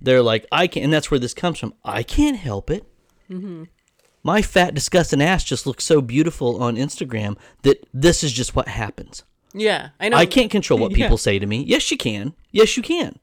They're 0.00 0.22
like, 0.22 0.46
I 0.52 0.66
can't, 0.66 0.84
and 0.84 0.92
that's 0.92 1.10
where 1.10 1.20
this 1.20 1.34
comes 1.34 1.58
from. 1.58 1.72
I 1.84 2.02
can't 2.02 2.36
help 2.36 2.70
it. 2.70 2.84
Mm-hmm. 3.30 3.64
My 4.22 4.42
fat, 4.42 4.74
disgusting 4.74 5.22
ass 5.22 5.44
just 5.44 5.66
looks 5.66 5.84
so 5.84 6.00
beautiful 6.00 6.62
on 6.62 6.76
Instagram 6.76 7.36
that 7.62 7.86
this 7.94 8.24
is 8.24 8.32
just 8.32 8.56
what 8.56 8.68
happens. 8.68 9.22
yeah 9.54 9.90
i 10.00 10.08
know 10.08 10.16
I 10.16 10.26
can't 10.26 10.50
control 10.50 10.78
what 10.80 10.90
Yeah. 10.96 11.06
people 11.06 11.16
say 11.18 11.38
to 11.38 11.46
me. 11.46 11.62
Yes, 11.62 11.90
you 11.90 11.96
can. 11.96 12.34
Yes, 12.50 12.76
you 12.76 12.82
can. 12.82 13.18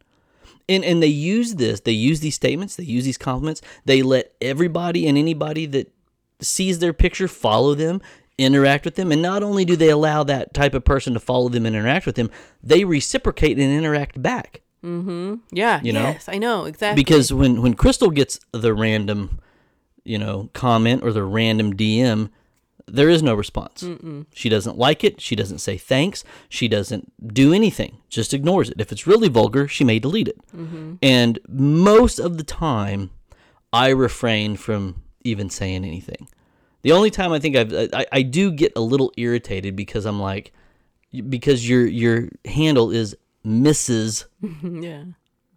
And 0.70 0.84
and 0.86 1.04
they 1.04 1.08
use 1.08 1.56
this. 1.56 1.82
They 1.82 1.92
use 1.92 2.22
these 2.22 2.36
statements. 2.36 2.78
They 2.78 2.86
use 2.86 3.04
these 3.04 3.18
compliments. 3.18 3.62
They 3.86 4.02
let 4.02 4.34
everybody 4.42 5.08
and 5.08 5.18
anybody 5.18 5.66
that 5.68 5.92
sees 6.40 6.80
their 6.80 6.94
picture 6.94 7.28
follow 7.28 7.76
them, 7.76 8.02
interact 8.38 8.86
with 8.86 8.96
them, 8.96 9.12
and 9.12 9.22
not 9.22 9.44
only 9.44 9.66
do 9.66 9.76
they 9.76 9.90
allow 9.90 10.24
that 10.24 10.54
type 10.54 10.74
of 10.74 10.84
person 10.84 11.14
to 11.14 11.20
follow 11.20 11.50
them 11.50 11.66
and 11.66 11.76
interact 11.76 12.06
with 12.06 12.16
them, 12.16 12.30
they 12.62 12.84
reciprocate 12.84 13.58
and 13.60 13.72
interact 13.72 14.22
back. 14.22 14.62
Mm-hmm. 14.84 15.36
Yeah, 15.52 15.80
you 15.82 15.94
know? 15.94 16.02
yes, 16.02 16.28
I 16.28 16.38
know 16.38 16.66
exactly. 16.66 17.02
Because 17.02 17.32
when 17.32 17.62
when 17.62 17.74
Crystal 17.74 18.10
gets 18.10 18.40
the 18.52 18.74
random, 18.74 19.40
you 20.04 20.18
know, 20.18 20.50
comment 20.54 21.04
or 21.04 21.14
the 21.14 21.24
random 21.24 21.74
DM, 21.74 22.30
there 22.86 23.10
is 23.10 23.24
no 23.24 23.34
response. 23.34 23.86
She 24.34 24.50
doesn't 24.50 24.78
like 24.78 25.06
it. 25.06 25.22
She 25.22 25.38
doesn't 25.38 25.60
say 25.60 25.78
thanks. 25.78 26.26
She 26.50 26.68
doesn't 26.68 27.34
do 27.34 27.54
anything. 27.54 28.00
Just 28.10 28.34
ignores 28.34 28.70
it. 28.70 28.82
If 28.82 28.92
it's 28.92 29.08
really 29.08 29.30
vulgar, 29.30 29.70
she 29.70 29.86
may 29.86 30.00
delete 30.00 30.28
it. 30.28 30.38
And 31.02 31.40
most 31.48 32.20
of 32.20 32.38
the 32.38 32.44
time, 32.44 33.12
I 33.72 33.90
refrain 33.90 34.58
from 34.58 35.02
even 35.24 35.50
saying 35.50 35.86
anything. 35.86 36.28
The 36.84 36.92
only 36.92 37.10
time 37.10 37.32
I 37.32 37.40
think 37.40 37.56
I've 37.56 37.74
uh, 37.74 37.88
I, 37.94 38.06
I 38.12 38.22
do 38.22 38.52
get 38.52 38.74
a 38.76 38.82
little 38.82 39.12
irritated 39.18 39.76
because 39.76 40.06
I'm 40.06 40.20
like 40.20 40.52
because 41.30 41.68
your 41.68 41.86
your 41.86 42.30
handle 42.46 42.92
is 42.92 43.16
Mrs. 43.46 44.26
Mm-hmm, 44.44 44.84
yeah, 44.84 45.04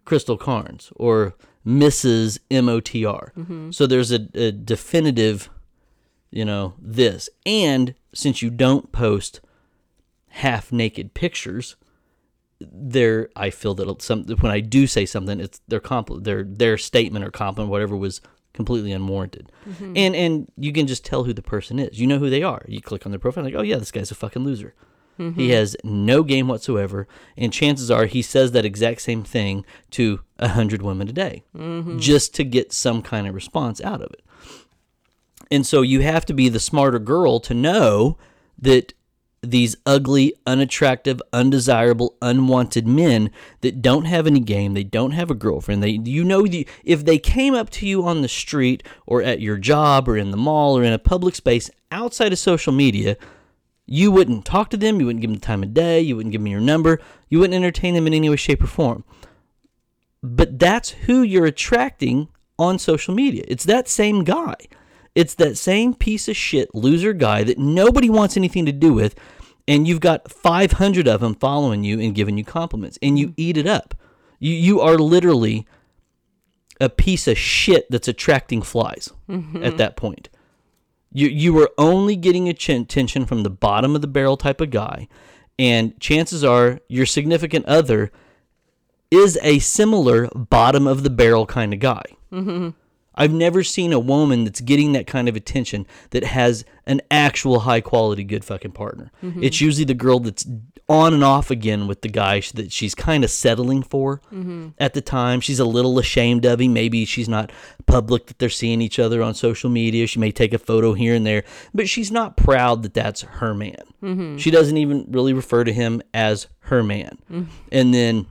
Crystal 0.04 0.36
Carnes 0.36 0.92
or 0.96 1.34
Mrs. 1.66 2.38
MOTR. 2.50 3.32
Mm-hmm. 3.34 3.70
So 3.72 3.86
there's 3.86 4.12
a, 4.12 4.28
a 4.34 4.52
definitive, 4.52 5.50
you 6.30 6.44
know, 6.44 6.74
this. 6.78 7.28
And 7.44 7.94
since 8.14 8.40
you 8.40 8.50
don't 8.50 8.92
post 8.92 9.40
half 10.28 10.70
naked 10.70 11.14
pictures, 11.14 11.76
there 12.60 13.30
I 13.34 13.50
feel 13.50 13.74
that 13.74 14.02
some 14.02 14.24
when 14.24 14.52
I 14.52 14.60
do 14.60 14.86
say 14.86 15.06
something, 15.06 15.40
it's 15.40 15.60
their 15.66 15.80
compl- 15.80 16.22
their 16.22 16.44
their 16.44 16.78
statement 16.78 17.24
or 17.24 17.30
compliment, 17.30 17.70
whatever 17.70 17.96
was 17.96 18.20
completely 18.56 18.90
unwarranted. 18.92 19.52
Mm-hmm. 19.68 19.92
And 19.96 20.16
and 20.16 20.52
you 20.56 20.72
can 20.72 20.86
just 20.86 21.04
tell 21.04 21.24
who 21.24 21.32
the 21.32 21.42
person 21.42 21.78
is. 21.78 22.00
You 22.00 22.06
know 22.06 22.18
who 22.18 22.30
they 22.30 22.42
are. 22.42 22.64
You 22.66 22.80
click 22.80 23.06
on 23.06 23.12
their 23.12 23.18
profile, 23.18 23.44
like, 23.44 23.54
oh 23.54 23.62
yeah, 23.62 23.76
this 23.76 23.92
guy's 23.92 24.10
a 24.10 24.16
fucking 24.16 24.42
loser. 24.42 24.74
He 25.18 25.22
mm-hmm. 25.24 25.50
has 25.50 25.74
no 25.82 26.22
game 26.22 26.46
whatsoever, 26.46 27.08
and 27.38 27.50
chances 27.50 27.90
are 27.90 28.04
he 28.04 28.20
says 28.20 28.52
that 28.52 28.66
exact 28.66 29.00
same 29.00 29.24
thing 29.24 29.64
to 29.92 30.20
a 30.38 30.48
hundred 30.48 30.82
women 30.82 31.08
a 31.08 31.12
day, 31.12 31.42
mm-hmm. 31.56 31.98
just 31.98 32.34
to 32.34 32.44
get 32.44 32.70
some 32.70 33.00
kind 33.00 33.26
of 33.26 33.34
response 33.34 33.80
out 33.80 34.02
of 34.02 34.12
it. 34.12 34.22
And 35.50 35.66
so 35.66 35.80
you 35.80 36.02
have 36.02 36.26
to 36.26 36.34
be 36.34 36.50
the 36.50 36.60
smarter 36.60 36.98
girl 36.98 37.40
to 37.40 37.54
know 37.54 38.18
that 38.58 38.92
these 39.50 39.76
ugly, 39.86 40.34
unattractive, 40.46 41.20
undesirable, 41.32 42.16
unwanted 42.22 42.86
men 42.86 43.30
that 43.60 43.82
don't 43.82 44.04
have 44.04 44.26
any 44.26 44.40
game, 44.40 44.74
they 44.74 44.84
don't 44.84 45.12
have 45.12 45.30
a 45.30 45.34
girlfriend. 45.34 45.82
They 45.82 46.00
you 46.04 46.24
know 46.24 46.46
the, 46.46 46.66
if 46.84 47.04
they 47.04 47.18
came 47.18 47.54
up 47.54 47.70
to 47.70 47.86
you 47.86 48.04
on 48.04 48.22
the 48.22 48.28
street 48.28 48.82
or 49.06 49.22
at 49.22 49.40
your 49.40 49.56
job 49.56 50.08
or 50.08 50.16
in 50.16 50.30
the 50.30 50.36
mall 50.36 50.76
or 50.76 50.84
in 50.84 50.92
a 50.92 50.98
public 50.98 51.34
space 51.34 51.70
outside 51.90 52.32
of 52.32 52.38
social 52.38 52.72
media, 52.72 53.16
you 53.86 54.10
wouldn't 54.10 54.44
talk 54.44 54.70
to 54.70 54.76
them, 54.76 55.00
you 55.00 55.06
wouldn't 55.06 55.20
give 55.20 55.30
them 55.30 55.38
the 55.38 55.46
time 55.46 55.62
of 55.62 55.72
day, 55.72 56.00
you 56.00 56.16
wouldn't 56.16 56.32
give 56.32 56.40
them 56.40 56.48
your 56.48 56.60
number, 56.60 57.00
you 57.28 57.38
wouldn't 57.38 57.54
entertain 57.54 57.94
them 57.94 58.06
in 58.06 58.14
any 58.14 58.28
way, 58.28 58.36
shape, 58.36 58.62
or 58.62 58.66
form. 58.66 59.04
But 60.22 60.58
that's 60.58 60.90
who 60.90 61.22
you're 61.22 61.46
attracting 61.46 62.28
on 62.58 62.78
social 62.78 63.14
media. 63.14 63.44
It's 63.46 63.64
that 63.64 63.88
same 63.88 64.24
guy. 64.24 64.56
It's 65.14 65.34
that 65.36 65.56
same 65.56 65.94
piece 65.94 66.28
of 66.28 66.36
shit 66.36 66.74
loser 66.74 67.12
guy 67.12 67.42
that 67.44 67.58
nobody 67.58 68.10
wants 68.10 68.36
anything 68.36 68.66
to 68.66 68.72
do 68.72 68.92
with, 68.92 69.14
and 69.68 69.86
you've 69.86 70.00
got 70.00 70.30
500 70.30 71.08
of 71.08 71.20
them 71.20 71.34
following 71.34 71.84
you 71.84 72.00
and 72.00 72.14
giving 72.14 72.38
you 72.38 72.44
compliments, 72.44 72.98
and 73.02 73.18
you 73.18 73.28
mm. 73.28 73.34
eat 73.36 73.56
it 73.56 73.66
up. 73.66 73.94
You 74.38 74.52
you 74.52 74.80
are 74.80 74.98
literally 74.98 75.66
a 76.80 76.88
piece 76.88 77.26
of 77.26 77.38
shit 77.38 77.90
that's 77.90 78.08
attracting 78.08 78.62
flies 78.62 79.12
mm-hmm. 79.28 79.62
at 79.62 79.78
that 79.78 79.96
point. 79.96 80.28
You 81.12 81.28
you 81.28 81.58
are 81.60 81.70
only 81.78 82.16
getting 82.16 82.48
attention 82.48 83.26
from 83.26 83.42
the 83.42 83.50
bottom 83.50 83.94
of 83.94 84.02
the 84.02 84.08
barrel 84.08 84.36
type 84.36 84.60
of 84.60 84.70
guy, 84.70 85.08
and 85.58 85.98
chances 86.00 86.44
are 86.44 86.80
your 86.88 87.06
significant 87.06 87.66
other 87.66 88.12
is 89.10 89.38
a 89.42 89.58
similar 89.60 90.28
bottom 90.34 90.86
of 90.86 91.02
the 91.02 91.10
barrel 91.10 91.46
kind 91.46 91.72
of 91.72 91.80
guy. 91.80 92.02
Mm-hmm. 92.32 92.70
I've 93.16 93.32
never 93.32 93.64
seen 93.64 93.92
a 93.92 93.98
woman 93.98 94.44
that's 94.44 94.60
getting 94.60 94.92
that 94.92 95.06
kind 95.06 95.28
of 95.28 95.36
attention 95.36 95.86
that 96.10 96.24
has 96.24 96.64
an 96.86 97.00
actual 97.10 97.60
high 97.60 97.80
quality, 97.80 98.24
good 98.24 98.44
fucking 98.44 98.72
partner. 98.72 99.10
Mm-hmm. 99.22 99.42
It's 99.42 99.60
usually 99.60 99.84
the 99.84 99.94
girl 99.94 100.20
that's 100.20 100.46
on 100.88 101.12
and 101.12 101.24
off 101.24 101.50
again 101.50 101.88
with 101.88 102.02
the 102.02 102.08
guy 102.08 102.40
that 102.54 102.70
she's 102.70 102.94
kind 102.94 103.24
of 103.24 103.30
settling 103.30 103.82
for 103.82 104.20
mm-hmm. 104.32 104.68
at 104.78 104.94
the 104.94 105.00
time. 105.00 105.40
She's 105.40 105.58
a 105.58 105.64
little 105.64 105.98
ashamed 105.98 106.44
of 106.46 106.60
him. 106.60 106.72
Maybe 106.72 107.04
she's 107.04 107.28
not 107.28 107.50
public 107.86 108.26
that 108.26 108.38
they're 108.38 108.48
seeing 108.48 108.80
each 108.80 109.00
other 109.00 109.20
on 109.20 109.34
social 109.34 109.68
media. 109.68 110.06
She 110.06 110.20
may 110.20 110.30
take 110.30 110.54
a 110.54 110.58
photo 110.58 110.92
here 110.92 111.14
and 111.14 111.26
there, 111.26 111.42
but 111.74 111.88
she's 111.88 112.12
not 112.12 112.36
proud 112.36 112.84
that 112.84 112.94
that's 112.94 113.22
her 113.22 113.52
man. 113.52 113.82
Mm-hmm. 114.00 114.36
She 114.36 114.52
doesn't 114.52 114.76
even 114.76 115.06
really 115.10 115.32
refer 115.32 115.64
to 115.64 115.72
him 115.72 116.02
as 116.14 116.46
her 116.60 116.84
man. 116.84 117.18
And 117.72 117.92
then 117.92 118.26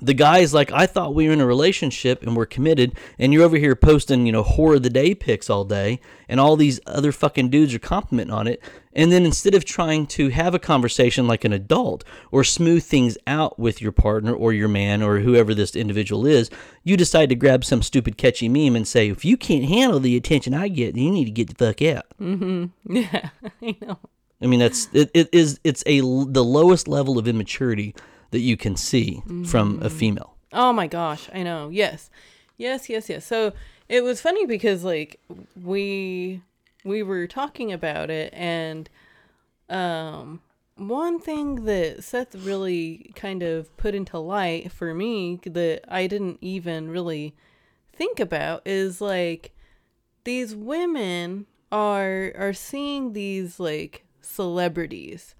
the 0.00 0.14
guy's 0.14 0.54
like, 0.54 0.72
I 0.72 0.86
thought 0.86 1.14
we 1.14 1.26
were 1.26 1.32
in 1.32 1.40
a 1.40 1.46
relationship 1.46 2.22
and 2.22 2.36
we're 2.36 2.46
committed, 2.46 2.96
and 3.18 3.32
you're 3.32 3.44
over 3.44 3.56
here 3.56 3.76
posting, 3.76 4.26
you 4.26 4.32
know, 4.32 4.42
horror 4.42 4.76
of 4.76 4.82
the 4.82 4.90
day 4.90 5.14
pics 5.14 5.50
all 5.50 5.64
day, 5.64 6.00
and 6.28 6.40
all 6.40 6.56
these 6.56 6.80
other 6.86 7.12
fucking 7.12 7.50
dudes 7.50 7.74
are 7.74 7.78
complimenting 7.78 8.34
on 8.34 8.46
it. 8.46 8.62
And 8.92 9.12
then 9.12 9.26
instead 9.26 9.54
of 9.54 9.64
trying 9.64 10.06
to 10.08 10.30
have 10.30 10.54
a 10.54 10.58
conversation 10.58 11.26
like 11.26 11.44
an 11.44 11.52
adult 11.52 12.02
or 12.30 12.42
smooth 12.44 12.82
things 12.82 13.18
out 13.26 13.58
with 13.58 13.82
your 13.82 13.92
partner 13.92 14.32
or 14.32 14.52
your 14.52 14.68
man 14.68 15.02
or 15.02 15.18
whoever 15.20 15.54
this 15.54 15.76
individual 15.76 16.26
is, 16.26 16.48
you 16.82 16.96
decide 16.96 17.28
to 17.28 17.34
grab 17.34 17.64
some 17.64 17.82
stupid 17.82 18.16
catchy 18.16 18.48
meme 18.48 18.74
and 18.74 18.88
say, 18.88 19.08
if 19.10 19.24
you 19.24 19.36
can't 19.36 19.66
handle 19.66 20.00
the 20.00 20.16
attention 20.16 20.54
I 20.54 20.68
get, 20.68 20.96
you 20.96 21.10
need 21.10 21.26
to 21.26 21.30
get 21.30 21.48
the 21.48 21.66
fuck 21.66 21.82
out. 21.82 22.06
Mm-hmm. 22.20 22.66
Yeah, 22.96 23.28
I 23.62 23.76
know. 23.82 23.98
I 24.40 24.46
mean, 24.46 24.60
that's 24.60 24.88
it, 24.92 25.10
it 25.14 25.28
is 25.32 25.60
it's 25.64 25.82
it's 25.82 25.84
a 25.86 26.00
the 26.00 26.44
lowest 26.44 26.88
level 26.88 27.18
of 27.18 27.26
immaturity 27.26 27.94
that 28.30 28.40
you 28.40 28.56
can 28.56 28.76
see 28.76 29.22
from 29.44 29.82
a 29.82 29.90
female. 29.90 30.36
Oh 30.52 30.72
my 30.72 30.86
gosh, 30.86 31.28
I 31.32 31.42
know. 31.42 31.68
Yes. 31.68 32.10
Yes, 32.56 32.88
yes, 32.88 33.08
yes. 33.08 33.24
So 33.24 33.52
it 33.88 34.02
was 34.02 34.20
funny 34.20 34.46
because 34.46 34.84
like 34.84 35.20
we 35.60 36.42
we 36.84 37.02
were 37.02 37.26
talking 37.26 37.72
about 37.72 38.10
it 38.10 38.32
and 38.34 38.88
um 39.68 40.40
one 40.76 41.18
thing 41.18 41.64
that 41.64 42.04
Seth 42.04 42.34
really 42.34 43.12
kind 43.14 43.42
of 43.42 43.74
put 43.78 43.94
into 43.94 44.18
light 44.18 44.70
for 44.70 44.92
me 44.92 45.40
that 45.44 45.84
I 45.88 46.06
didn't 46.06 46.38
even 46.42 46.90
really 46.90 47.34
think 47.94 48.20
about 48.20 48.60
is 48.66 49.00
like 49.00 49.52
these 50.24 50.54
women 50.54 51.46
are 51.72 52.32
are 52.36 52.52
seeing 52.52 53.14
these 53.14 53.58
like 53.58 54.04
celebrities 54.20 55.34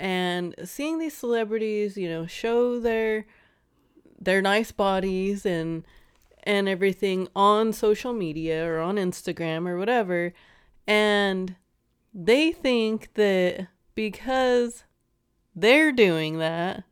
and 0.00 0.54
seeing 0.64 0.98
these 0.98 1.16
celebrities, 1.16 1.96
you 1.96 2.08
know, 2.08 2.26
show 2.26 2.80
their 2.80 3.26
their 4.20 4.42
nice 4.42 4.72
bodies 4.72 5.46
and 5.46 5.84
and 6.42 6.68
everything 6.68 7.28
on 7.36 7.72
social 7.72 8.12
media 8.12 8.66
or 8.66 8.80
on 8.80 8.96
Instagram 8.96 9.68
or 9.68 9.76
whatever 9.76 10.32
and 10.86 11.54
they 12.12 12.50
think 12.50 13.14
that 13.14 13.68
because 13.94 14.84
they're 15.54 15.92
doing 15.92 16.38
that 16.38 16.84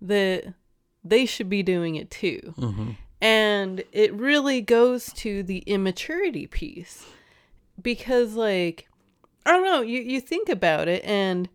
that 0.00 0.52
they 1.02 1.24
should 1.24 1.48
be 1.48 1.62
doing 1.62 1.96
it 1.96 2.10
too. 2.10 2.54
Mm-hmm. 2.58 2.90
And 3.20 3.84
it 3.92 4.12
really 4.12 4.60
goes 4.60 5.12
to 5.14 5.42
the 5.42 5.58
immaturity 5.60 6.46
piece 6.46 7.06
because 7.80 8.34
like 8.34 8.88
I 9.46 9.52
don't 9.52 9.64
know, 9.64 9.80
you 9.80 10.00
you 10.00 10.20
think 10.20 10.48
about 10.48 10.88
it 10.88 11.04
and 11.04 11.48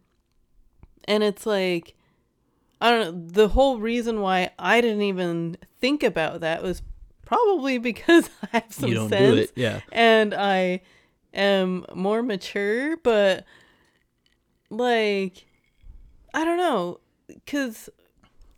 and 1.10 1.22
it's 1.24 1.46
like 1.46 1.96
I 2.80 2.90
don't 2.92 3.02
know, 3.02 3.28
the 3.44 3.50
whole 3.50 3.78
reason 3.80 4.22
why 4.22 4.52
I 4.58 4.80
didn't 4.80 5.02
even 5.02 5.58
think 5.82 6.02
about 6.04 6.40
that 6.40 6.64
was 6.64 6.82
probably 7.26 7.78
because 7.92 8.30
I 8.42 8.48
have 8.60 8.72
some 8.72 8.88
You 8.90 8.96
don't 8.96 9.10
sense 9.10 9.36
do 9.36 9.42
it, 9.42 9.52
yeah. 9.56 9.82
and 9.92 10.34
I 10.34 10.82
am 11.34 11.86
more 11.94 12.24
mature, 12.24 12.96
but 12.98 13.44
like 14.70 15.46
I 16.34 16.46
don't 16.46 16.58
know, 16.58 17.00
cuz 17.46 17.90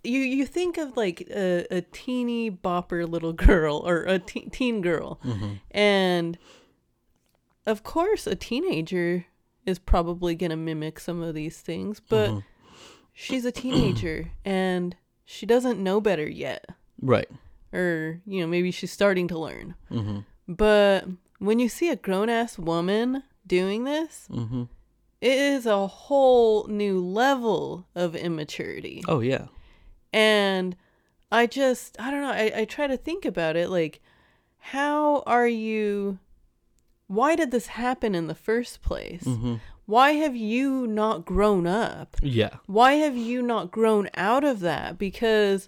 you 0.04 0.20
you 0.20 0.46
think 0.46 0.78
of 0.78 0.98
like 0.98 1.22
a, 1.30 1.66
a 1.72 1.82
teeny 1.82 2.50
bopper 2.52 3.08
little 3.08 3.34
girl 3.48 3.78
or 3.86 4.04
a 4.04 4.20
te- 4.20 4.50
teen 4.50 4.82
girl 4.82 5.20
Mm-hmm. 5.24 5.54
and 5.72 6.38
of 7.66 7.84
course 7.84 8.26
a 8.28 8.36
teenager 8.36 9.26
is 9.66 9.80
probably 9.80 10.36
going 10.36 10.50
to 10.50 10.56
mimic 10.56 11.00
some 11.00 11.22
of 11.22 11.34
these 11.36 11.60
things 11.62 12.00
but 12.00 12.30
Mm-hmm. 12.30 12.40
she's 13.14 13.46
a 13.46 13.52
teenager 13.52 14.32
and 14.46 14.96
she 15.26 15.46
doesn't 15.46 15.82
know 15.82 16.02
better 16.02 16.28
yet 16.30 16.66
Right. 17.02 17.30
or 17.74 18.22
you 18.26 18.42
know 18.42 18.48
maybe 18.48 18.72
she's 18.72 18.92
starting 18.92 19.28
to 19.30 19.38
learn 19.40 19.76
Mm-hmm. 19.92 20.20
but 20.48 21.06
when 21.40 21.60
you 21.60 21.70
see 21.70 21.90
a 21.90 21.96
grown-ass 21.96 22.58
woman 22.60 23.24
doing 23.48 23.84
this 23.86 24.28
Mm-hmm. 24.32 24.64
it 25.22 25.38
is 25.38 25.66
a 25.66 25.88
whole 25.88 26.68
new 26.68 27.00
level 27.00 27.86
of 27.96 28.16
immaturity 28.16 29.04
Oh 29.08 29.20
yeah. 29.22 29.48
and 30.14 30.76
I 31.34 31.48
just, 31.48 31.98
I 31.98 32.12
don't 32.12 32.22
know, 32.24 32.30
I, 32.32 32.52
I 32.58 32.66
try 32.66 32.88
to 32.88 32.98
think 32.98 33.24
about 33.24 33.56
it 33.56 33.70
like, 33.70 34.02
how 34.58 35.24
are 35.26 35.48
you, 35.48 36.20
why 37.12 37.36
did 37.36 37.52
this 37.52 37.68
happen 37.68 38.16
in 38.16 38.28
the 38.28 38.36
first 38.36 38.82
place? 38.82 39.24
Mm-hmm. 39.26 39.56
Why 39.86 40.12
have 40.12 40.34
you 40.34 40.88
not 40.88 41.26
grown 41.26 41.68
up? 41.68 42.16
Yeah. 42.22 42.56
Why 42.68 42.94
have 42.94 43.18
you 43.18 43.42
not 43.42 43.70
grown 43.70 44.10
out 44.14 44.46
of 44.46 44.62
that? 44.62 44.98
Because, 44.98 45.68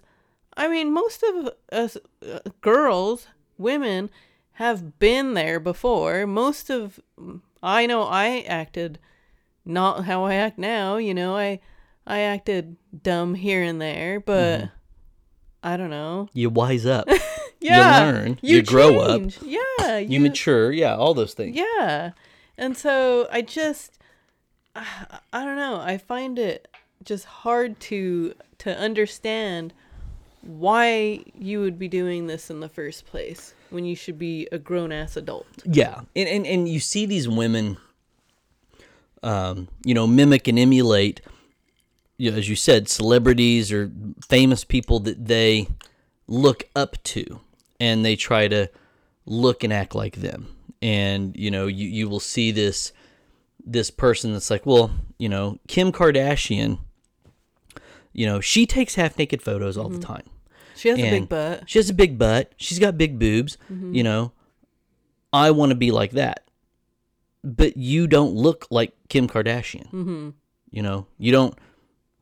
I 0.56 0.68
mean, 0.68 0.90
most 0.90 1.22
of 1.22 1.50
us 1.70 1.98
uh, 2.26 2.38
girls, 2.62 3.26
women, 3.58 4.08
have 4.52 4.98
been 4.98 5.34
there 5.34 5.60
before. 5.60 6.26
Most 6.26 6.70
of, 6.70 6.98
I 7.62 7.84
know 7.84 8.04
I 8.04 8.40
acted 8.48 8.98
not 9.66 10.06
how 10.06 10.24
I 10.24 10.34
act 10.36 10.56
now, 10.56 10.96
you 10.96 11.12
know, 11.12 11.36
I, 11.36 11.60
I 12.06 12.20
acted 12.20 12.76
dumb 13.02 13.34
here 13.34 13.62
and 13.62 13.80
there, 13.82 14.18
but 14.18 14.70
I 15.62 15.76
don't 15.76 15.90
know. 15.90 16.28
You 16.32 16.48
wise 16.48 16.86
up. 16.86 17.06
Yeah, 17.64 17.98
learn, 18.00 18.38
you 18.42 18.62
grow 18.62 18.98
up. 18.98 19.22
Yeah, 19.42 19.98
you 19.98 20.20
mature. 20.20 20.70
Yeah. 20.70 20.94
All 20.96 21.14
those 21.14 21.34
things. 21.34 21.56
Yeah, 21.56 22.12
and 22.58 22.76
so 22.76 23.26
I 23.32 23.40
just, 23.42 23.98
I, 24.76 24.86
I 25.32 25.44
don't 25.44 25.56
know. 25.56 25.80
I 25.80 25.98
find 25.98 26.38
it 26.38 26.68
just 27.02 27.24
hard 27.24 27.80
to 27.80 28.34
to 28.58 28.76
understand 28.78 29.72
why 30.42 31.24
you 31.38 31.60
would 31.60 31.78
be 31.78 31.88
doing 31.88 32.26
this 32.26 32.50
in 32.50 32.60
the 32.60 32.68
first 32.68 33.06
place 33.06 33.54
when 33.70 33.86
you 33.86 33.96
should 33.96 34.18
be 34.18 34.46
a 34.52 34.58
grown 34.58 34.92
ass 34.92 35.16
adult. 35.16 35.46
Yeah, 35.64 36.02
and, 36.14 36.28
and 36.28 36.46
and 36.46 36.68
you 36.68 36.80
see 36.80 37.06
these 37.06 37.26
women, 37.28 37.78
um, 39.22 39.68
you 39.84 39.94
know, 39.94 40.06
mimic 40.06 40.46
and 40.48 40.58
emulate, 40.58 41.22
you 42.18 42.30
know, 42.30 42.36
as 42.36 42.48
you 42.48 42.56
said, 42.56 42.90
celebrities 42.90 43.72
or 43.72 43.90
famous 44.28 44.64
people 44.64 45.00
that 45.00 45.26
they 45.26 45.66
look 46.26 46.64
up 46.76 47.02
to, 47.04 47.40
and 47.80 48.04
they 48.04 48.16
try 48.16 48.48
to 48.48 48.68
look 49.26 49.64
and 49.64 49.72
act 49.72 49.94
like 49.94 50.16
them. 50.16 50.48
And 50.82 51.34
you 51.36 51.50
know, 51.50 51.66
you 51.66 51.88
you 51.88 52.08
will 52.08 52.20
see 52.20 52.50
this 52.50 52.92
this 53.64 53.90
person 53.90 54.32
that's 54.32 54.50
like, 54.50 54.66
well, 54.66 54.90
you 55.18 55.28
know, 55.28 55.58
Kim 55.68 55.92
Kardashian. 55.92 56.78
You 58.12 58.26
know, 58.26 58.40
she 58.40 58.64
takes 58.64 58.94
half 58.94 59.18
naked 59.18 59.42
photos 59.42 59.76
all 59.76 59.88
the 59.88 59.98
mm-hmm. 59.98 60.12
time. 60.12 60.30
She 60.76 60.88
has 60.88 60.98
a 60.98 61.10
big 61.10 61.28
butt. 61.28 61.64
She 61.66 61.78
has 61.78 61.90
a 61.90 61.94
big 61.94 62.18
butt. 62.18 62.52
She's 62.56 62.78
got 62.78 62.98
big 62.98 63.18
boobs. 63.18 63.58
Mm-hmm. 63.70 63.94
You 63.94 64.02
know, 64.02 64.32
I 65.32 65.50
want 65.50 65.70
to 65.70 65.76
be 65.76 65.90
like 65.90 66.12
that. 66.12 66.44
But 67.42 67.76
you 67.76 68.06
don't 68.06 68.34
look 68.34 68.66
like 68.70 68.92
Kim 69.08 69.28
Kardashian. 69.28 69.90
Mm-hmm. 69.90 70.30
You 70.70 70.82
know, 70.82 71.06
you 71.18 71.32
don't. 71.32 71.56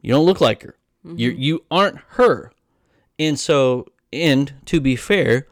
You 0.00 0.12
don't 0.12 0.24
look 0.24 0.40
like 0.40 0.62
her. 0.62 0.76
You 1.04 1.32
mm-hmm. 1.32 1.40
you 1.40 1.64
aren't 1.70 1.98
her. 2.08 2.52
And 3.18 3.38
so, 3.38 3.86
and 4.12 4.53
to 4.66 4.81
be 4.81 4.96
fair, 4.96 5.46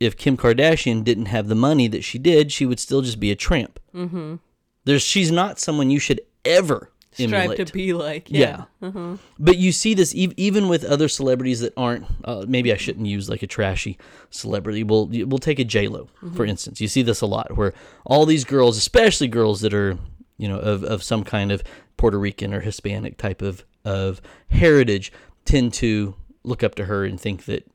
if 0.00 0.16
Kim 0.16 0.36
Kardashian 0.36 1.04
didn't 1.04 1.26
have 1.26 1.48
the 1.48 1.54
money 1.54 1.88
that 1.88 2.04
she 2.04 2.18
did, 2.18 2.52
she 2.52 2.66
would 2.66 2.80
still 2.80 3.00
just 3.02 3.20
be 3.20 3.30
a 3.30 3.36
tramp. 3.36 3.78
Mm-hmm. 3.94 4.36
There's 4.84 5.02
she's 5.02 5.30
not 5.30 5.58
someone 5.58 5.90
you 5.90 5.98
should 5.98 6.20
ever 6.44 6.90
Strive 7.12 7.32
emulate. 7.32 7.66
to 7.66 7.72
be 7.72 7.92
like. 7.92 8.28
Yeah. 8.30 8.64
Yeah. 8.82 9.16
But 9.38 9.56
you 9.56 9.70
see 9.72 9.94
this 9.94 10.12
ev- 10.18 10.34
even 10.36 10.68
with 10.68 10.84
other 10.84 11.08
celebrities 11.08 11.60
that 11.60 11.72
aren't. 11.76 12.06
Uh, 12.24 12.44
maybe 12.48 12.72
I 12.72 12.76
shouldn't 12.76 13.06
use 13.06 13.30
like 13.30 13.42
a 13.42 13.46
trashy 13.46 13.96
celebrity. 14.30 14.82
We'll 14.82 15.06
we'll 15.06 15.38
take 15.38 15.58
a 15.60 15.64
J 15.64 15.88
Lo 15.88 16.08
for 16.34 16.44
instance. 16.44 16.80
You 16.80 16.88
see 16.88 17.02
this 17.02 17.20
a 17.20 17.26
lot 17.26 17.56
where 17.56 17.72
all 18.04 18.26
these 18.26 18.44
girls, 18.44 18.76
especially 18.76 19.28
girls 19.28 19.60
that 19.60 19.72
are 19.72 19.96
you 20.38 20.48
know 20.48 20.58
of, 20.58 20.82
of 20.82 21.02
some 21.04 21.22
kind 21.24 21.52
of 21.52 21.62
Puerto 21.96 22.18
Rican 22.18 22.52
or 22.52 22.60
Hispanic 22.60 23.16
type 23.16 23.40
of 23.42 23.64
of 23.84 24.20
heritage, 24.50 25.12
tend 25.44 25.72
to 25.74 26.16
look 26.44 26.62
up 26.62 26.74
to 26.76 26.84
her 26.84 27.04
and 27.04 27.20
think 27.20 27.46
that 27.46 27.66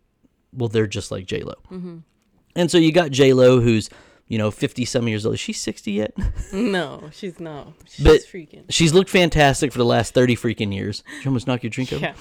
well 0.53 0.69
they're 0.69 0.87
just 0.87 1.11
like 1.11 1.25
J 1.25 1.41
Lo. 1.43 1.55
Mm-hmm. 1.71 1.97
And 2.55 2.71
so 2.71 2.77
you 2.77 2.91
got 2.91 3.11
J 3.11 3.33
Lo 3.33 3.59
who's 3.59 3.89
you 4.27 4.37
know 4.37 4.51
fifty 4.51 4.85
some 4.85 5.07
years 5.07 5.25
old. 5.25 5.35
Is 5.35 5.39
she 5.41 5.53
sixty 5.53 5.93
yet? 5.93 6.13
No, 6.53 7.09
she's 7.11 7.39
not. 7.39 7.73
She's 7.87 8.03
But- 8.05 8.21
freaking. 8.21 8.63
She's 8.69 8.93
looked 8.93 9.09
fantastic 9.09 9.71
for 9.71 9.77
the 9.77 9.85
last 9.85 10.13
thirty 10.13 10.35
freaking 10.35 10.73
years. 10.73 11.03
You 11.21 11.27
almost 11.27 11.47
knock 11.47 11.63
your 11.63 11.69
drink 11.69 11.91
over? 11.93 12.01
Yeah. 12.03 12.13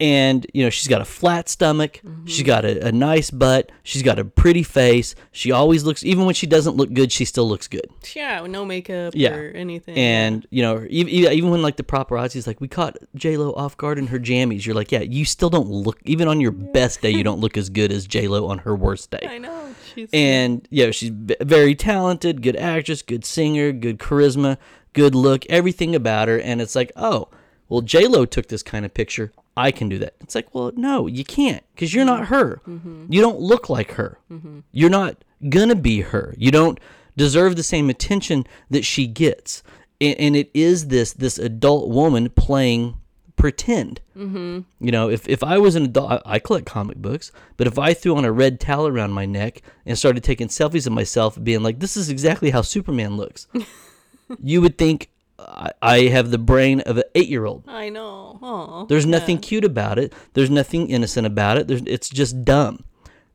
And 0.00 0.46
you 0.54 0.64
know 0.64 0.70
she's 0.70 0.88
got 0.88 1.00
a 1.00 1.04
flat 1.04 1.48
stomach. 1.48 2.00
Mm-hmm. 2.04 2.26
She's 2.26 2.42
got 2.42 2.64
a, 2.64 2.86
a 2.86 2.92
nice 2.92 3.30
butt. 3.30 3.70
She's 3.82 4.02
got 4.02 4.18
a 4.18 4.24
pretty 4.24 4.62
face. 4.62 5.14
She 5.32 5.52
always 5.52 5.84
looks 5.84 6.02
even 6.04 6.24
when 6.24 6.34
she 6.34 6.46
doesn't 6.46 6.76
look 6.76 6.92
good 6.92 7.12
she 7.12 7.24
still 7.24 7.48
looks 7.48 7.68
good. 7.68 7.86
Yeah, 8.14 8.46
no 8.46 8.64
makeup 8.64 9.12
Yeah. 9.14 9.34
or 9.36 9.50
anything. 9.50 9.96
and 9.96 10.46
you 10.50 10.62
know 10.62 10.86
even, 10.88 11.12
even 11.32 11.50
when 11.50 11.62
like 11.62 11.76
the 11.76 11.82
paparazzi's 11.84 12.46
like 12.46 12.60
we 12.60 12.68
caught 12.68 12.96
j-lo 13.14 13.52
off 13.54 13.76
guard 13.76 13.98
in 13.98 14.06
her 14.08 14.18
jammies 14.18 14.64
you're 14.64 14.74
like 14.74 14.90
yeah 14.92 15.00
you 15.00 15.24
still 15.24 15.50
don't 15.50 15.68
look 15.68 15.98
even 16.04 16.28
on 16.28 16.40
your 16.40 16.52
best 16.52 17.00
day 17.02 17.10
you 17.10 17.22
don't 17.22 17.40
look 17.40 17.56
as 17.56 17.68
good 17.78 17.92
as 17.92 18.06
j-lo 18.06 18.46
on 18.48 18.58
her 18.58 18.74
worst 18.74 19.10
day. 19.10 19.26
I 19.28 19.38
know 19.38 19.74
she's 19.94 20.08
and 20.12 20.66
you 20.70 20.86
know 20.86 20.90
she's 20.92 21.10
very 21.10 21.74
talented 21.74 22.42
good 22.42 22.56
actress 22.56 23.02
good 23.02 23.24
singer 23.24 23.72
good 23.72 23.98
charisma 23.98 24.56
good 24.92 25.14
look 25.14 25.44
everything 25.46 25.94
about 25.94 26.28
her. 26.28 26.38
And 26.40 26.60
it's 26.60 26.74
like 26.74 26.90
oh 26.96 27.28
well 27.70 27.80
j-lo 27.80 28.26
took 28.26 28.48
this 28.48 28.62
kind 28.62 28.84
of 28.84 28.92
picture. 28.92 29.32
I 29.56 29.70
can 29.70 29.88
do 29.88 29.98
that. 29.98 30.14
It's 30.20 30.34
like 30.34 30.54
well 30.54 30.72
no 30.76 31.06
you 31.06 31.24
can't 31.24 31.64
because 31.74 31.94
you're 31.94 32.04
not 32.04 32.26
her. 32.26 32.60
Mm-hmm. 32.68 33.06
You 33.08 33.22
don't 33.22 33.40
look 33.40 33.70
like 33.70 33.92
her. 33.92 34.18
Mm-hmm. 34.30 34.60
You're 34.72 34.90
not 34.90 35.16
gonna 35.48 35.74
be 35.74 36.02
her. 36.02 36.34
You 36.36 36.50
don't 36.50 36.78
deserve 37.16 37.56
the 37.56 37.62
same 37.62 37.88
attention 37.88 38.46
that 38.68 38.84
she 38.84 39.06
gets. 39.06 39.62
And, 40.00 40.18
and 40.18 40.36
it 40.36 40.50
is 40.52 40.88
this 40.88 41.14
this 41.14 41.38
adult 41.38 41.88
woman 41.88 42.28
playing 42.28 42.96
pretend. 43.40 44.00
Mm-hmm. 44.16 44.60
You 44.80 44.92
know, 44.92 45.08
if, 45.08 45.26
if 45.26 45.42
I 45.42 45.58
was 45.58 45.74
an 45.74 45.86
adult, 45.86 46.12
I, 46.12 46.34
I 46.34 46.38
collect 46.38 46.66
comic 46.66 46.98
books, 46.98 47.32
but 47.56 47.66
if 47.66 47.78
I 47.78 47.94
threw 47.94 48.14
on 48.16 48.24
a 48.24 48.32
red 48.32 48.60
towel 48.60 48.86
around 48.86 49.12
my 49.12 49.24
neck 49.24 49.62
and 49.86 49.98
started 49.98 50.22
taking 50.22 50.48
selfies 50.48 50.86
of 50.86 50.92
myself, 50.92 51.42
being 51.42 51.62
like, 51.62 51.80
this 51.80 51.96
is 51.96 52.10
exactly 52.10 52.50
how 52.50 52.60
Superman 52.60 53.16
looks, 53.16 53.48
you 54.42 54.60
would 54.60 54.76
think 54.76 55.08
I, 55.48 55.70
I 55.82 55.98
have 56.08 56.30
the 56.30 56.38
brain 56.38 56.80
of 56.82 56.96
an 56.98 57.04
eight 57.14 57.28
year 57.28 57.44
old. 57.46 57.64
I 57.66 57.88
know. 57.88 58.38
Oh, 58.42 58.86
There's 58.88 59.06
nothing 59.06 59.38
cute 59.38 59.64
about 59.64 59.98
it, 59.98 60.12
there's 60.34 60.50
nothing 60.50 60.90
innocent 60.90 61.26
about 61.26 61.58
it, 61.58 61.66
there's, 61.68 61.82
it's 61.86 62.08
just 62.08 62.44
dumb. 62.44 62.84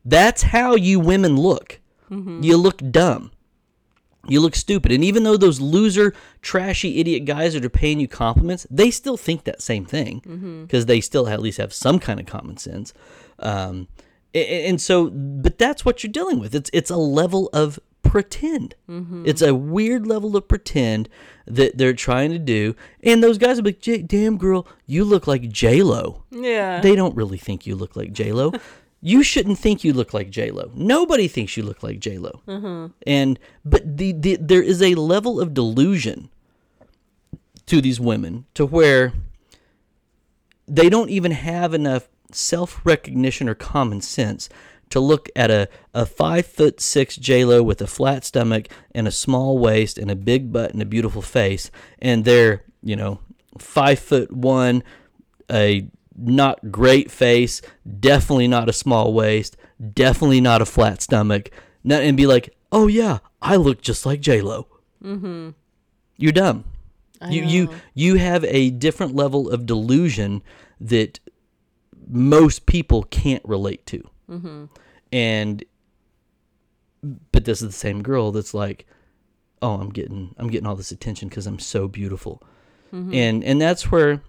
That's 0.04 0.42
how 0.42 0.74
you 0.76 1.00
women 1.00 1.36
look. 1.36 1.80
You 2.08 2.56
look 2.56 2.80
dumb. 2.92 3.32
You 4.28 4.40
look 4.40 4.54
stupid. 4.54 4.92
And 4.92 5.02
even 5.04 5.24
though 5.24 5.36
those 5.36 5.60
loser, 5.60 6.14
trashy, 6.42 6.98
idiot 7.00 7.24
guys 7.24 7.54
that 7.54 7.64
are 7.64 7.68
paying 7.68 7.98
you 8.00 8.06
compliments, 8.08 8.66
they 8.70 8.90
still 8.92 9.16
think 9.16 9.42
that 9.44 9.60
same 9.60 9.84
thing 9.84 10.64
because 10.66 10.86
they 10.86 11.00
still 11.00 11.28
at 11.28 11.40
least 11.40 11.58
have 11.58 11.72
some 11.72 11.98
kind 11.98 12.20
of 12.20 12.26
common 12.26 12.56
sense. 12.58 12.92
Um, 13.40 13.88
and 14.34 14.80
so, 14.80 15.10
but 15.10 15.58
that's 15.58 15.84
what 15.84 16.02
you're 16.04 16.12
dealing 16.12 16.38
with. 16.38 16.54
It's 16.54 16.70
it's 16.72 16.90
a 16.90 16.96
level 16.96 17.48
of 17.52 17.78
pretend. 18.10 18.74
Mm-hmm. 18.88 19.24
It's 19.26 19.42
a 19.42 19.54
weird 19.54 20.06
level 20.06 20.36
of 20.36 20.48
pretend 20.48 21.08
that 21.46 21.78
they're 21.78 21.94
trying 21.94 22.30
to 22.30 22.38
do. 22.38 22.74
And 23.02 23.22
those 23.22 23.38
guys 23.38 23.58
are 23.58 23.62
like, 23.62 23.80
"Damn 23.80 24.38
girl, 24.38 24.66
you 24.86 25.04
look 25.04 25.26
like 25.26 25.48
J 25.48 25.82
Lo." 25.82 26.24
Yeah. 26.30 26.80
They 26.80 26.96
don't 26.96 27.16
really 27.16 27.38
think 27.38 27.66
you 27.66 27.76
look 27.76 27.96
like 27.96 28.12
J 28.12 28.32
Lo. 28.32 28.52
you 29.00 29.22
shouldn't 29.22 29.58
think 29.58 29.84
you 29.84 29.92
look 29.92 30.12
like 30.12 30.30
J 30.30 30.50
Lo. 30.50 30.70
Nobody 30.74 31.28
thinks 31.28 31.56
you 31.56 31.62
look 31.62 31.82
like 31.82 32.00
J 32.00 32.18
Lo. 32.18 32.40
Mm-hmm. 32.48 32.92
And 33.06 33.38
but 33.64 33.96
the, 33.96 34.12
the 34.12 34.36
there 34.36 34.62
is 34.62 34.82
a 34.82 34.94
level 34.94 35.40
of 35.40 35.54
delusion 35.54 36.30
to 37.66 37.80
these 37.80 38.00
women 38.00 38.46
to 38.54 38.64
where 38.64 39.12
they 40.66 40.88
don't 40.88 41.10
even 41.10 41.32
have 41.32 41.74
enough 41.74 42.08
self 42.32 42.80
recognition 42.84 43.48
or 43.48 43.54
common 43.54 44.00
sense 44.00 44.48
to 44.90 45.00
look 45.00 45.28
at 45.34 45.50
a, 45.50 45.68
a 45.94 46.06
five 46.06 46.46
foot 46.46 46.80
six 46.80 47.16
J 47.16 47.44
Lo 47.44 47.62
with 47.62 47.80
a 47.80 47.86
flat 47.86 48.24
stomach 48.24 48.68
and 48.92 49.08
a 49.08 49.10
small 49.10 49.58
waist 49.58 49.98
and 49.98 50.10
a 50.10 50.16
big 50.16 50.52
butt 50.52 50.72
and 50.72 50.82
a 50.82 50.86
beautiful 50.86 51.22
face, 51.22 51.70
and 51.98 52.24
they're 52.24 52.62
you 52.82 52.96
know 52.96 53.20
five 53.58 53.98
foot 53.98 54.32
one, 54.32 54.82
a 55.50 55.88
not 56.16 56.70
great 56.70 57.10
face, 57.10 57.60
definitely 58.00 58.48
not 58.48 58.68
a 58.68 58.72
small 58.72 59.12
waist, 59.12 59.56
definitely 59.92 60.40
not 60.40 60.62
a 60.62 60.66
flat 60.66 61.02
stomach, 61.02 61.50
not, 61.84 62.02
and 62.02 62.16
be 62.16 62.26
like, 62.26 62.54
oh 62.72 62.86
yeah, 62.86 63.18
I 63.42 63.56
look 63.56 63.82
just 63.82 64.06
like 64.06 64.20
J 64.20 64.40
Lo. 64.40 64.66
Mm-hmm. 65.02 65.50
You're 66.16 66.32
dumb. 66.32 66.64
you 67.28 67.42
you 67.44 67.70
you 67.94 68.14
have 68.16 68.44
a 68.44 68.70
different 68.70 69.14
level 69.14 69.50
of 69.50 69.66
delusion 69.66 70.42
that 70.80 71.18
most 72.08 72.66
people 72.66 73.02
can't 73.04 73.42
relate 73.44 73.84
to. 73.86 74.08
Mm-hmm. 74.30 74.64
And 75.12 75.64
but 77.32 77.44
this 77.44 77.62
is 77.62 77.68
the 77.68 77.72
same 77.72 78.02
girl 78.02 78.32
that's 78.32 78.54
like, 78.54 78.86
oh, 79.62 79.74
I'm 79.74 79.90
getting 79.90 80.34
I'm 80.38 80.48
getting 80.48 80.66
all 80.66 80.76
this 80.76 80.90
attention 80.90 81.28
because 81.28 81.46
I'm 81.46 81.58
so 81.58 81.88
beautiful, 81.88 82.42
and 82.92 83.44
and 83.44 83.60
that's 83.60 83.90
where 83.90 84.22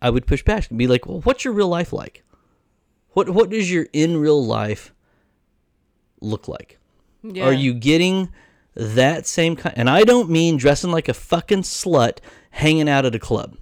I 0.00 0.10
would 0.10 0.26
push 0.26 0.42
back 0.42 0.70
and 0.70 0.78
be 0.78 0.86
like, 0.86 1.06
well, 1.06 1.20
what's 1.20 1.44
your 1.44 1.54
real 1.54 1.68
life 1.68 1.92
like? 1.92 2.24
What 3.10 3.30
what 3.30 3.50
does 3.50 3.70
your 3.70 3.86
in 3.92 4.16
real 4.16 4.44
life 4.44 4.92
look 6.20 6.48
like? 6.48 6.78
yeah. 7.22 7.44
Are 7.44 7.52
you 7.52 7.74
getting 7.74 8.30
that 8.74 9.26
same 9.26 9.56
kind? 9.56 9.74
And 9.76 9.90
I 9.90 10.04
don't 10.04 10.30
mean 10.30 10.56
dressing 10.56 10.90
like 10.90 11.08
a 11.08 11.14
fucking 11.14 11.62
slut 11.62 12.18
hanging 12.50 12.88
out 12.88 13.04
at 13.04 13.14
a 13.14 13.18
club. 13.18 13.56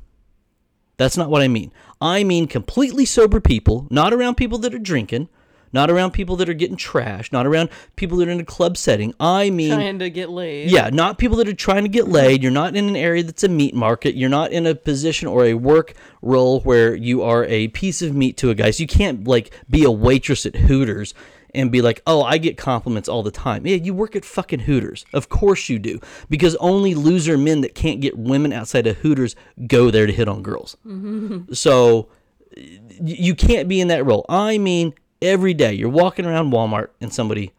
That's 0.96 1.16
not 1.16 1.30
what 1.30 1.42
I 1.42 1.48
mean. 1.48 1.72
I 2.00 2.24
mean 2.24 2.46
completely 2.46 3.04
sober 3.04 3.40
people, 3.40 3.86
not 3.90 4.12
around 4.12 4.36
people 4.36 4.58
that 4.58 4.74
are 4.74 4.78
drinking, 4.78 5.28
not 5.72 5.90
around 5.90 6.12
people 6.12 6.36
that 6.36 6.48
are 6.48 6.54
getting 6.54 6.76
trashed, 6.76 7.32
not 7.32 7.46
around 7.46 7.70
people 7.96 8.18
that 8.18 8.28
are 8.28 8.32
in 8.32 8.40
a 8.40 8.44
club 8.44 8.76
setting. 8.76 9.14
I 9.20 9.50
mean 9.50 9.72
trying 9.72 9.98
to 9.98 10.10
get 10.10 10.30
laid? 10.30 10.70
yeah, 10.70 10.90
not 10.90 11.18
people 11.18 11.36
that 11.38 11.48
are 11.48 11.54
trying 11.54 11.84
to 11.84 11.88
get 11.88 12.08
laid. 12.08 12.42
You're 12.42 12.52
not 12.52 12.76
in 12.76 12.88
an 12.88 12.96
area 12.96 13.22
that's 13.22 13.44
a 13.44 13.48
meat 13.48 13.74
market. 13.74 14.14
You're 14.14 14.28
not 14.28 14.52
in 14.52 14.66
a 14.66 14.74
position 14.74 15.28
or 15.28 15.44
a 15.44 15.54
work 15.54 15.94
role 16.22 16.60
where 16.60 16.94
you 16.94 17.22
are 17.22 17.44
a 17.44 17.68
piece 17.68 18.02
of 18.02 18.14
meat 18.14 18.36
to 18.38 18.50
a 18.50 18.54
guy. 18.54 18.70
So 18.70 18.82
you 18.82 18.86
can't 18.86 19.26
like 19.26 19.52
be 19.68 19.84
a 19.84 19.90
waitress 19.90 20.46
at 20.46 20.56
Hooters 20.56 21.14
and 21.54 21.72
be 21.72 21.80
like, 21.80 22.02
"Oh, 22.06 22.22
I 22.22 22.38
get 22.38 22.56
compliments 22.56 23.08
all 23.08 23.22
the 23.22 23.30
time." 23.30 23.66
Yeah, 23.66 23.76
you 23.76 23.94
work 23.94 24.14
at 24.14 24.24
fucking 24.24 24.60
Hooters. 24.60 25.04
Of 25.12 25.28
course 25.28 25.68
you 25.68 25.78
do. 25.78 26.00
Because 26.28 26.54
only 26.56 26.94
loser 26.94 27.38
men 27.38 27.62
that 27.62 27.74
can't 27.74 28.00
get 28.00 28.18
women 28.18 28.52
outside 28.52 28.86
of 28.86 28.98
Hooters 28.98 29.34
go 29.66 29.90
there 29.90 30.06
to 30.06 30.12
hit 30.12 30.28
on 30.28 30.42
girls. 30.42 30.76
Mm-hmm. 30.86 31.52
So 31.54 32.08
you 32.56 33.34
can't 33.34 33.68
be 33.68 33.80
in 33.80 33.88
that 33.88 34.04
role. 34.04 34.26
I 34.28 34.58
mean, 34.58 34.94
every 35.20 35.54
day 35.54 35.72
you're 35.72 35.88
walking 35.88 36.26
around 36.26 36.52
Walmart 36.52 36.88
and 37.00 37.12
somebody, 37.12 37.52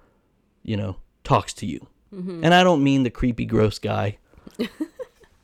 you 0.63 0.77
know, 0.77 0.97
talks 1.23 1.53
to 1.55 1.65
you. 1.65 1.87
Mm-hmm. 2.13 2.43
And 2.43 2.53
I 2.53 2.63
don't 2.63 2.83
mean 2.83 3.03
the 3.03 3.09
creepy, 3.09 3.45
gross 3.45 3.79
guy. 3.79 4.17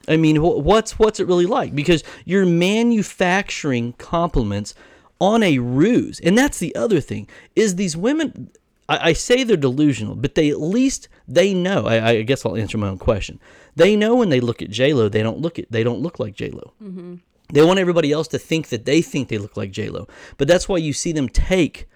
I 0.08 0.17
mean, 0.17 0.38
wh- 0.38 0.63
what's 0.63 0.99
what's 0.99 1.19
it 1.19 1.28
really 1.28 1.45
like? 1.45 1.75
Because 1.75 2.04
you're 2.25 2.45
manufacturing 2.45 3.93
compliments 3.93 4.75
on 5.19 5.43
a 5.43 5.60
ruse, 5.60 6.19
and 6.19 6.38
that's 6.38 6.60
the 6.60 6.75
other 6.75 6.99
thing. 6.99 7.28
Is 7.56 7.75
these 7.75 7.95
women? 7.95 8.51
I, 8.88 9.10
I 9.10 9.13
say 9.13 9.43
they're 9.43 9.58
delusional, 9.58 10.15
but 10.15 10.36
they 10.36 10.49
at 10.49 10.60
least 10.60 11.08
they 11.28 11.54
know. 11.54 11.88
I, 11.88 12.10
I 12.10 12.21
guess 12.21 12.45
I'll 12.45 12.58
answer 12.58 12.78
my 12.78 12.89
own 12.89 12.99
question. 12.99 13.39
They 13.75 13.95
know 13.95 14.15
when 14.15 14.30
they 14.30 14.39
look 14.39 14.62
at 14.62 14.69
J 14.69 14.93
Lo, 14.93 15.10
they 15.10 15.23
don't 15.23 15.39
look 15.39 15.60
at 15.60 15.71
they 15.71 15.84
don't 15.84 16.01
look 16.01 16.19
like 16.19 16.36
J 16.36 16.49
Lo. 16.49 16.73
Mm-hmm. 16.84 17.15
They 17.54 17.63
want 17.63 17.80
everybody 17.80 18.12
else 18.12 18.28
to 18.30 18.39
think 18.39 18.69
that 18.69 18.86
they 18.86 19.01
think 19.01 19.28
they 19.28 19.38
look 19.38 19.56
like 19.56 19.71
J 19.71 19.89
Lo, 19.89 20.08
but 20.38 20.47
that's 20.47 20.67
why 20.67 20.78
you 20.78 20.93
see 20.93 21.12
them 21.12 21.30
take 21.30 21.88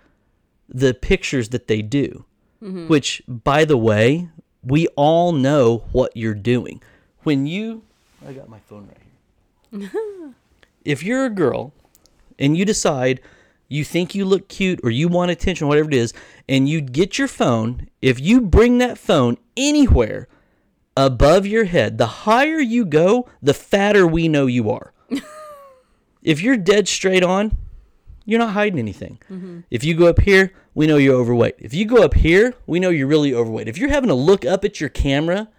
the 0.69 0.93
pictures 0.93 1.49
that 1.49 1.67
they 1.67 1.81
do. 1.81 2.25
Which, 2.87 3.21
by 3.27 3.65
the 3.65 3.77
way, 3.77 4.29
we 4.63 4.87
all 4.95 5.31
know 5.31 5.85
what 5.91 6.15
you're 6.15 6.33
doing. 6.33 6.81
When 7.23 7.45
you, 7.45 7.83
I 8.27 8.33
got 8.33 8.49
my 8.49 8.59
phone 8.59 8.87
right 8.87 9.89
here. 9.89 10.33
if 10.85 11.03
you're 11.03 11.25
a 11.25 11.29
girl 11.29 11.73
and 12.37 12.57
you 12.57 12.65
decide 12.65 13.21
you 13.69 13.83
think 13.83 14.15
you 14.15 14.25
look 14.25 14.47
cute 14.47 14.79
or 14.83 14.89
you 14.89 15.07
want 15.07 15.31
attention, 15.31 15.67
whatever 15.67 15.89
it 15.89 15.95
is, 15.95 16.11
and 16.49 16.67
you 16.67 16.81
get 16.81 17.17
your 17.17 17.27
phone, 17.27 17.87
if 18.01 18.19
you 18.19 18.41
bring 18.41 18.79
that 18.79 18.97
phone 18.97 19.37
anywhere 19.55 20.27
above 20.97 21.45
your 21.45 21.65
head, 21.65 21.97
the 21.97 22.07
higher 22.07 22.59
you 22.59 22.83
go, 22.83 23.29
the 23.41 23.53
fatter 23.53 24.07
we 24.07 24.27
know 24.27 24.47
you 24.47 24.69
are. 24.71 24.91
if 26.23 26.41
you're 26.41 26.57
dead 26.57 26.87
straight 26.87 27.23
on, 27.23 27.57
you're 28.29 28.39
not 28.39 28.53
hiding 28.53 28.77
anything. 28.77 29.19
Mm-hmm. 29.29 29.61
If 29.71 29.83
you 29.83 29.95
go 29.95 30.07
up 30.07 30.21
here, 30.21 30.53
we 30.75 30.85
know 30.85 30.97
you're 30.97 31.15
overweight. 31.15 31.55
If 31.57 31.73
you 31.73 31.85
go 31.85 32.03
up 32.03 32.13
here, 32.13 32.53
we 32.67 32.79
know 32.79 32.89
you're 32.89 33.07
really 33.07 33.33
overweight. 33.33 33.67
If 33.67 33.77
you're 33.77 33.89
having 33.89 34.09
to 34.09 34.13
look 34.13 34.45
up 34.45 34.63
at 34.63 34.79
your 34.79 34.89
camera 34.89 35.49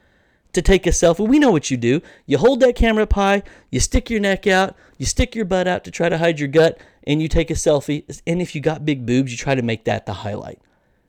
to 0.52 0.62
take 0.62 0.86
a 0.86 0.90
selfie, 0.90 1.26
we 1.26 1.40
know 1.40 1.50
what 1.50 1.70
you 1.70 1.76
do. 1.76 2.00
You 2.26 2.38
hold 2.38 2.60
that 2.60 2.76
camera 2.76 3.02
up 3.02 3.12
high, 3.14 3.42
you 3.70 3.80
stick 3.80 4.08
your 4.08 4.20
neck 4.20 4.46
out, 4.46 4.76
you 4.98 5.06
stick 5.06 5.34
your 5.34 5.44
butt 5.44 5.66
out 5.66 5.82
to 5.84 5.90
try 5.90 6.08
to 6.08 6.18
hide 6.18 6.38
your 6.38 6.48
gut, 6.48 6.80
and 7.04 7.20
you 7.20 7.28
take 7.28 7.50
a 7.50 7.54
selfie. 7.54 8.20
And 8.26 8.40
if 8.40 8.54
you 8.54 8.60
got 8.60 8.84
big 8.84 9.04
boobs, 9.04 9.32
you 9.32 9.36
try 9.36 9.56
to 9.56 9.62
make 9.62 9.84
that 9.84 10.06
the 10.06 10.12
highlight. 10.12 10.60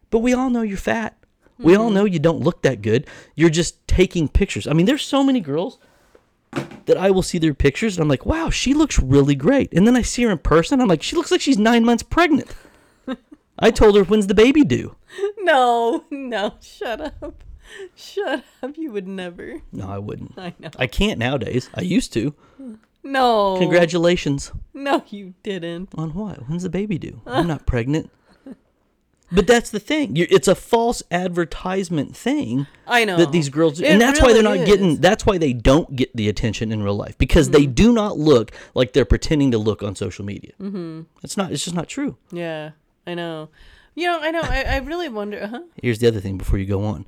But 0.09 0.19
we 0.19 0.33
all 0.33 0.49
know 0.49 0.63
you're 0.63 0.77
fat. 0.77 1.15
We 1.59 1.75
all 1.75 1.85
mm-hmm. 1.85 1.95
know 1.95 2.05
you 2.05 2.17
don't 2.17 2.39
look 2.39 2.63
that 2.63 2.81
good. 2.81 3.05
You're 3.35 3.51
just 3.51 3.87
taking 3.87 4.27
pictures. 4.27 4.65
I 4.65 4.73
mean, 4.73 4.87
there's 4.87 5.05
so 5.05 5.23
many 5.23 5.39
girls 5.39 5.77
that 6.85 6.97
I 6.97 7.11
will 7.11 7.21
see 7.23 7.37
their 7.37 7.53
pictures 7.53 7.95
and 7.95 8.03
I'm 8.03 8.09
like, 8.09 8.25
wow, 8.25 8.49
she 8.49 8.73
looks 8.73 8.99
really 8.99 9.35
great. 9.35 9.71
And 9.73 9.87
then 9.87 9.95
I 9.95 10.01
see 10.01 10.23
her 10.23 10.31
in 10.31 10.37
person. 10.39 10.81
I'm 10.81 10.87
like, 10.87 11.03
she 11.03 11.15
looks 11.15 11.31
like 11.31 11.41
she's 11.41 11.57
nine 11.57 11.85
months 11.85 12.03
pregnant. 12.03 12.53
I 13.59 13.69
told 13.69 13.95
her, 13.95 14.03
when's 14.03 14.27
the 14.27 14.33
baby 14.33 14.63
due? 14.63 14.95
No, 15.39 16.05
no, 16.09 16.53
shut 16.61 17.01
up. 17.01 17.43
Shut 17.95 18.43
up. 18.63 18.77
You 18.77 18.91
would 18.91 19.07
never. 19.07 19.61
No, 19.71 19.89
I 19.89 19.97
wouldn't. 19.97 20.37
I 20.37 20.53
know. 20.59 20.69
I 20.77 20.87
can't 20.87 21.19
nowadays. 21.19 21.69
I 21.75 21.81
used 21.81 22.13
to. 22.13 22.33
No. 23.03 23.57
Congratulations. 23.59 24.51
No, 24.73 25.03
you 25.09 25.33
didn't. 25.43 25.89
On 25.95 26.13
what? 26.13 26.47
When's 26.47 26.63
the 26.63 26.69
baby 26.69 26.97
due? 26.97 27.21
I'm 27.25 27.47
not 27.47 27.65
pregnant. 27.65 28.09
But 29.31 29.47
that's 29.47 29.69
the 29.69 29.79
thing. 29.79 30.15
you 30.15 30.27
it's 30.29 30.47
a 30.49 30.55
false 30.55 31.01
advertisement 31.09 32.15
thing 32.17 32.67
I 32.85 33.05
know. 33.05 33.17
that 33.17 33.31
these 33.31 33.47
girls. 33.49 33.79
It 33.79 33.87
And 33.87 34.01
that's 34.01 34.21
why 34.21 34.33
they're 34.33 34.43
not 34.43 34.57
is. 34.57 34.65
getting 34.67 34.97
that's 34.97 35.25
why 35.25 35.37
they 35.37 35.53
don't 35.53 35.95
get 35.95 36.15
the 36.15 36.27
attention 36.27 36.71
in 36.71 36.83
real 36.83 36.95
life 36.95 37.17
because 37.17 37.49
they 37.51 37.63
Mm-hmm. 37.63 37.73
do 37.73 37.93
not 37.93 38.17
look 38.17 38.51
like 38.73 38.91
they're 38.93 39.05
pretending 39.05 39.51
to 39.51 39.57
look 39.57 39.81
on 39.83 39.95
social 39.95 40.25
media. 40.25 40.51
Mm-hmm. 40.61 41.01
It's 41.23 41.37
not 41.37 41.51
it's 41.51 41.63
just 41.63 41.75
not 41.75 41.87
true. 41.87 42.17
Yeah, 42.31 42.71
I 43.07 43.13
know. 43.13 43.49
You 43.95 44.07
know, 44.07 44.19
I 44.21 44.31
know. 44.31 44.41
I, 44.41 44.63
I 44.63 44.77
really 44.77 45.09
wonder. 45.09 45.47
Huh? 45.47 45.61
Here's 45.81 45.99
the 45.99 46.07
other 46.07 46.19
thing 46.19 46.37
before 46.37 46.59
you 46.59 46.65
go 46.65 46.83
on. 46.83 47.05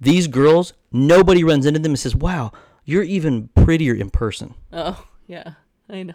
These 0.00 0.28
girls, 0.28 0.72
nobody 0.92 1.44
runs 1.44 1.66
into 1.66 1.80
them 1.80 1.92
and 1.92 1.98
says, 1.98 2.14
"Wow, 2.16 2.52
you're 2.84 3.02
even 3.02 3.48
prettier 3.54 3.94
in 3.94 4.08
person." 4.10 4.54
Oh, 4.72 5.06
yeah. 5.26 5.52
I 5.88 6.02
know. 6.04 6.14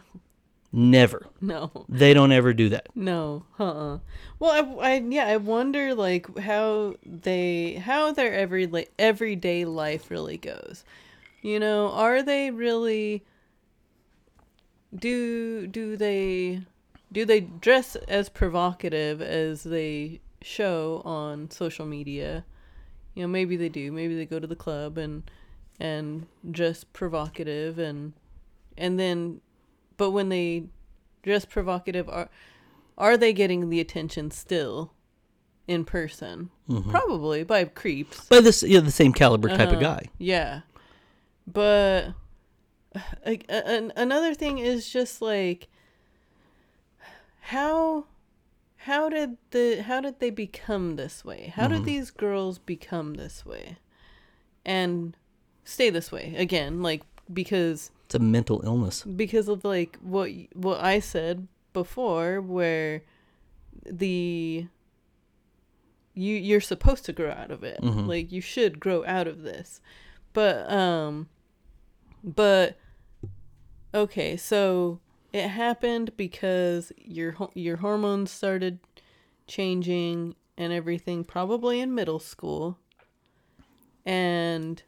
Never. 0.77 1.25
No. 1.39 1.71
They 1.87 2.13
don't 2.13 2.33
ever 2.33 2.53
do 2.53 2.67
that. 2.67 2.89
No. 2.95 3.45
Uh-uh. 3.57 3.99
Well, 4.39 4.79
I, 4.81 4.91
I 4.91 4.99
yeah, 4.99 5.25
I 5.25 5.37
wonder 5.37 5.95
like 5.95 6.37
how 6.37 6.95
they 7.05 7.75
how 7.75 8.11
their 8.11 8.33
every 8.33 8.67
like 8.67 8.91
everyday 8.99 9.63
life 9.63 10.11
really 10.11 10.35
goes. 10.35 10.83
You 11.41 11.61
know, 11.61 11.91
are 11.91 12.21
they 12.21 12.51
really 12.51 13.23
do 14.93 15.65
do 15.65 15.95
they 15.95 16.63
do 17.09 17.23
they 17.23 17.39
dress 17.39 17.95
as 18.09 18.27
provocative 18.27 19.21
as 19.21 19.63
they 19.63 20.19
show 20.41 21.01
on 21.05 21.49
social 21.51 21.85
media? 21.85 22.43
You 23.13 23.21
know, 23.21 23.29
maybe 23.29 23.55
they 23.55 23.69
do. 23.69 23.93
Maybe 23.93 24.17
they 24.17 24.25
go 24.25 24.41
to 24.41 24.47
the 24.47 24.57
club 24.57 24.97
and 24.97 25.23
and 25.79 26.27
dress 26.51 26.83
provocative 26.83 27.79
and 27.79 28.11
and 28.77 28.99
then 28.99 29.39
but 29.97 30.11
when 30.11 30.29
they 30.29 30.65
dress 31.23 31.45
provocative 31.45 32.07
are 32.09 32.29
are 32.97 33.17
they 33.17 33.33
getting 33.33 33.69
the 33.69 33.79
attention 33.79 34.31
still 34.31 34.93
in 35.67 35.83
person? 35.85 36.49
Probably 36.89 37.43
by 37.43 37.65
creeps. 37.65 38.21
By 38.27 38.39
this, 38.41 38.63
you 38.63 38.75
know, 38.79 38.81
the 38.85 38.91
same 38.91 39.11
caliber 39.13 39.49
type 39.49 39.69
of 39.69 39.73
Uh-huh. 39.75 39.81
guy. 39.81 40.09
Yeah. 40.17 40.61
But 41.45 42.13
like 43.25 43.45
a- 43.49 43.91
another 43.95 44.33
thing 44.33 44.57
is 44.59 44.89
just 44.89 45.21
like 45.21 45.67
how 47.41 48.05
how 48.77 49.09
did 49.09 49.37
the 49.51 49.83
how 49.83 49.99
did 50.01 50.19
they 50.19 50.29
become 50.29 50.95
this 50.95 51.25
way? 51.25 51.51
How 51.55 51.67
did 51.67 51.83
these 51.85 52.11
girls 52.11 52.57
become 52.59 53.15
this 53.15 53.45
way? 53.45 53.77
And 54.65 55.15
stay 55.63 55.89
this 55.89 56.11
way 56.11 56.33
again 56.37 56.81
like 56.83 57.01
because 57.33 57.91
It's 58.05 58.15
a 58.15 58.19
mental 58.19 58.61
illness. 58.63 59.03
because 59.03 59.47
of 59.47 59.63
like 59.65 59.97
what 60.01 60.29
what 60.53 60.79
I 60.83 60.99
said 60.99 61.47
before 61.73 62.39
where 62.39 63.01
the 63.85 64.67
you 66.13 66.35
you're 66.35 66.61
supposed 66.61 67.03
to 67.05 67.13
grow 67.13 67.31
out 67.31 67.51
of 67.51 67.63
it 67.63 67.81
Mhm. 67.81 68.07
like 68.07 68.31
you 68.31 68.41
should 68.41 68.79
grow 68.79 69.03
out 69.05 69.27
of 69.27 69.41
this 69.41 69.81
but 70.33 70.71
um 70.71 71.27
but 72.23 72.77
okay 73.93 74.37
so 74.37 74.99
it 75.33 75.47
happened 75.49 76.15
because 76.15 76.91
your 76.97 77.35
your 77.53 77.77
hormones 77.77 78.31
started 78.31 78.79
changing 79.47 80.35
and 80.57 80.71
everything 80.71 81.23
probably 81.25 81.79
in 81.81 81.93
middle 81.93 82.19
school 82.19 82.77
and 84.05 84.83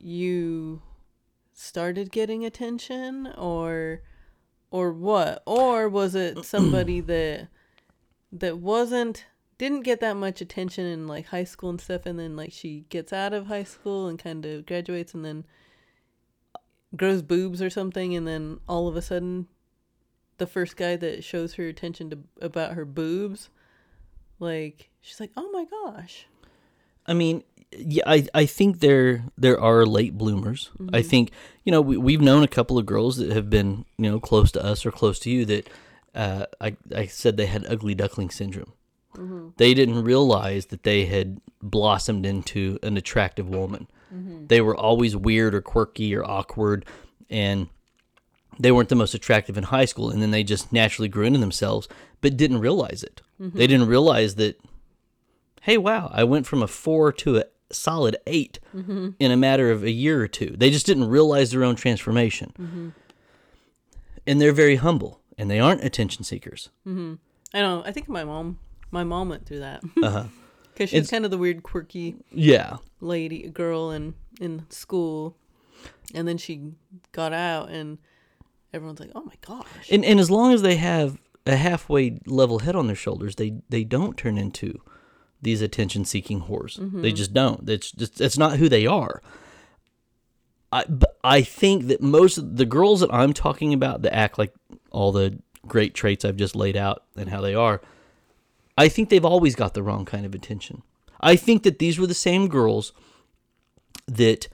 you 0.00 0.82
started 1.58 2.12
getting 2.12 2.44
attention 2.44 3.26
or 3.36 4.02
or 4.70 4.92
what? 4.92 5.42
Or 5.46 5.88
was 5.88 6.14
it 6.14 6.44
somebody 6.44 7.00
that 7.00 7.48
that 8.30 8.58
wasn't 8.58 9.26
didn't 9.58 9.80
get 9.80 10.00
that 10.00 10.16
much 10.16 10.40
attention 10.40 10.86
in 10.86 11.08
like 11.08 11.26
high 11.26 11.44
school 11.44 11.70
and 11.70 11.80
stuff 11.80 12.06
and 12.06 12.18
then 12.18 12.36
like 12.36 12.52
she 12.52 12.84
gets 12.90 13.12
out 13.12 13.32
of 13.32 13.48
high 13.48 13.64
school 13.64 14.06
and 14.06 14.18
kind 14.18 14.46
of 14.46 14.64
graduates 14.66 15.14
and 15.14 15.24
then 15.24 15.44
grows 16.96 17.22
boobs 17.22 17.60
or 17.60 17.68
something 17.68 18.14
and 18.14 18.26
then 18.26 18.60
all 18.68 18.86
of 18.86 18.94
a 18.94 19.02
sudden 19.02 19.48
the 20.36 20.46
first 20.46 20.76
guy 20.76 20.94
that 20.94 21.24
shows 21.24 21.54
her 21.54 21.66
attention 21.66 22.08
to 22.08 22.18
about 22.40 22.74
her 22.74 22.84
boobs 22.84 23.50
like 24.38 24.90
she's 25.00 25.18
like 25.18 25.32
oh 25.36 25.50
my 25.50 25.64
gosh. 25.64 26.26
I 27.04 27.14
mean, 27.14 27.42
yeah, 27.72 28.02
I, 28.06 28.26
I 28.34 28.46
think 28.46 28.80
there 28.80 29.24
there 29.36 29.60
are 29.60 29.84
late 29.84 30.16
bloomers. 30.16 30.70
Mm-hmm. 30.78 30.94
I 30.94 31.02
think 31.02 31.32
you 31.64 31.72
know 31.72 31.80
we 31.80 31.96
we've 31.96 32.20
known 32.20 32.42
a 32.42 32.48
couple 32.48 32.78
of 32.78 32.86
girls 32.86 33.16
that 33.18 33.30
have 33.30 33.50
been 33.50 33.84
you 33.96 34.10
know 34.10 34.20
close 34.20 34.50
to 34.52 34.64
us 34.64 34.86
or 34.86 34.90
close 34.90 35.18
to 35.20 35.30
you 35.30 35.44
that 35.44 35.68
uh, 36.14 36.46
I 36.60 36.76
I 36.94 37.06
said 37.06 37.36
they 37.36 37.46
had 37.46 37.66
ugly 37.68 37.94
duckling 37.94 38.30
syndrome. 38.30 38.72
Mm-hmm. 39.14 39.48
They 39.56 39.74
didn't 39.74 40.04
realize 40.04 40.66
that 40.66 40.82
they 40.82 41.06
had 41.06 41.40
blossomed 41.62 42.24
into 42.24 42.78
an 42.82 42.96
attractive 42.96 43.48
woman. 43.48 43.86
Mm-hmm. 44.14 44.46
They 44.46 44.60
were 44.60 44.76
always 44.76 45.16
weird 45.16 45.54
or 45.54 45.60
quirky 45.60 46.14
or 46.14 46.24
awkward, 46.24 46.86
and 47.28 47.68
they 48.58 48.72
weren't 48.72 48.88
the 48.88 48.94
most 48.94 49.14
attractive 49.14 49.58
in 49.58 49.64
high 49.64 49.84
school. 49.84 50.10
And 50.10 50.22
then 50.22 50.30
they 50.30 50.44
just 50.44 50.72
naturally 50.72 51.08
grew 51.08 51.24
into 51.24 51.38
themselves, 51.38 51.88
but 52.20 52.36
didn't 52.36 52.60
realize 52.60 53.02
it. 53.02 53.20
They 53.38 53.66
didn't 53.66 53.88
realize 53.88 54.34
that 54.36 54.60
hey, 55.62 55.76
wow, 55.76 56.10
I 56.12 56.24
went 56.24 56.46
from 56.46 56.62
a 56.62 56.66
four 56.66 57.12
to 57.12 57.36
a 57.38 57.44
solid 57.70 58.16
8 58.26 58.58
mm-hmm. 58.74 59.08
in 59.18 59.30
a 59.30 59.36
matter 59.36 59.70
of 59.70 59.82
a 59.84 59.90
year 59.90 60.22
or 60.22 60.28
two. 60.28 60.54
They 60.56 60.70
just 60.70 60.86
didn't 60.86 61.08
realize 61.08 61.50
their 61.50 61.64
own 61.64 61.76
transformation. 61.76 62.52
Mm-hmm. 62.58 62.88
And 64.26 64.40
they're 64.40 64.52
very 64.52 64.76
humble 64.76 65.20
and 65.36 65.50
they 65.50 65.60
aren't 65.60 65.84
attention 65.84 66.24
seekers. 66.24 66.70
Mm-hmm. 66.86 67.14
i 67.54 67.60
know 67.60 67.82
i 67.86 67.92
think 67.92 68.08
my 68.08 68.24
mom 68.24 68.58
my 68.90 69.04
mom 69.04 69.28
went 69.28 69.46
through 69.46 69.60
that 69.60 69.82
Uh-huh. 70.02 70.24
because 70.72 70.90
she's 70.90 70.98
It's- 70.98 71.10
kind 71.10 71.24
of 71.24 71.30
the 71.30 71.38
weird 71.38 71.62
quirky 71.62 72.16
Yeah. 72.32 72.78
lady 73.00 73.48
girl 73.48 73.90
in 73.90 74.14
in 74.40 74.66
school 74.70 75.36
and 76.14 76.26
then 76.28 76.38
she 76.38 76.72
got 77.12 77.32
out 77.32 77.70
and 77.70 77.98
everyone's 78.72 79.00
like 79.00 79.12
oh 79.14 79.22
my 79.22 79.34
gosh 79.46 79.66
And, 79.90 80.04
and 80.04 80.18
as 80.20 80.30
long 80.30 80.52
as 80.52 80.62
they 80.62 80.76
have 80.76 81.18
a 81.46 81.56
halfway 81.56 82.20
level 82.26 82.58
head 82.58 82.76
on 82.76 82.88
their 82.88 82.96
shoulders, 82.96 83.36
they, 83.36 83.54
they 83.70 83.82
don't 83.82 84.18
turn 84.18 84.36
into 84.36 84.82
these 85.40 85.62
attention 85.62 86.04
seeking 86.04 86.42
whores. 86.42 86.76
They 86.76 86.82
mm-hmm. 86.82 87.16
just 87.16 87.32
don't. 87.32 87.68
It's 87.68 87.90
just 87.92 88.20
it's 88.20 88.38
not 88.38 88.58
who 88.58 88.68
they 88.68 88.86
are. 88.86 89.22
I 90.72 90.84
but 90.88 91.16
I 91.24 91.42
think 91.42 91.86
that 91.86 92.02
most 92.02 92.38
of 92.38 92.56
the 92.56 92.66
girls 92.66 93.00
that 93.00 93.12
I'm 93.12 93.32
talking 93.32 93.72
about 93.72 94.02
that 94.02 94.14
act 94.14 94.38
like 94.38 94.52
all 94.90 95.12
the 95.12 95.38
great 95.66 95.94
traits 95.94 96.24
I've 96.24 96.36
just 96.36 96.56
laid 96.56 96.76
out 96.76 97.04
and 97.16 97.30
how 97.30 97.40
they 97.40 97.54
are, 97.54 97.80
I 98.76 98.88
think 98.88 99.08
they've 99.08 99.24
always 99.24 99.54
got 99.54 99.74
the 99.74 99.82
wrong 99.82 100.04
kind 100.04 100.26
of 100.26 100.34
attention. 100.34 100.82
I 101.20 101.36
think 101.36 101.62
that 101.62 101.78
these 101.78 101.98
were 101.98 102.06
the 102.06 102.14
same 102.14 102.48
girls 102.48 102.92
that 104.06 104.48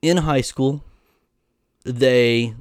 in 0.00 0.18
high 0.18 0.40
school 0.40 0.84
they 1.84 2.54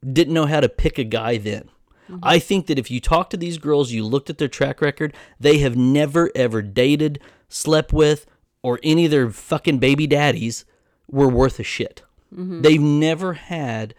didn't 0.00 0.34
know 0.34 0.46
how 0.46 0.60
to 0.60 0.68
pick 0.68 0.98
a 0.98 1.04
guy 1.04 1.38
then. 1.38 1.68
Mm-hmm. 2.12 2.20
I 2.22 2.38
think 2.38 2.66
that 2.66 2.78
if 2.78 2.90
you 2.90 3.00
talk 3.00 3.30
to 3.30 3.36
these 3.36 3.58
girls, 3.58 3.92
you 3.92 4.04
looked 4.04 4.30
at 4.30 4.38
their 4.38 4.48
track 4.48 4.80
record, 4.80 5.14
they 5.40 5.58
have 5.58 5.76
never 5.76 6.30
ever 6.34 6.62
dated, 6.62 7.20
slept 7.48 7.92
with, 7.92 8.26
or 8.62 8.78
any 8.82 9.06
of 9.06 9.10
their 9.10 9.30
fucking 9.30 9.78
baby 9.78 10.06
daddies 10.06 10.64
were 11.08 11.28
worth 11.28 11.58
a 11.58 11.64
shit. 11.64 12.02
Mm-hmm. 12.32 12.62
They've 12.62 12.80
never 12.80 13.34
had 13.34 13.94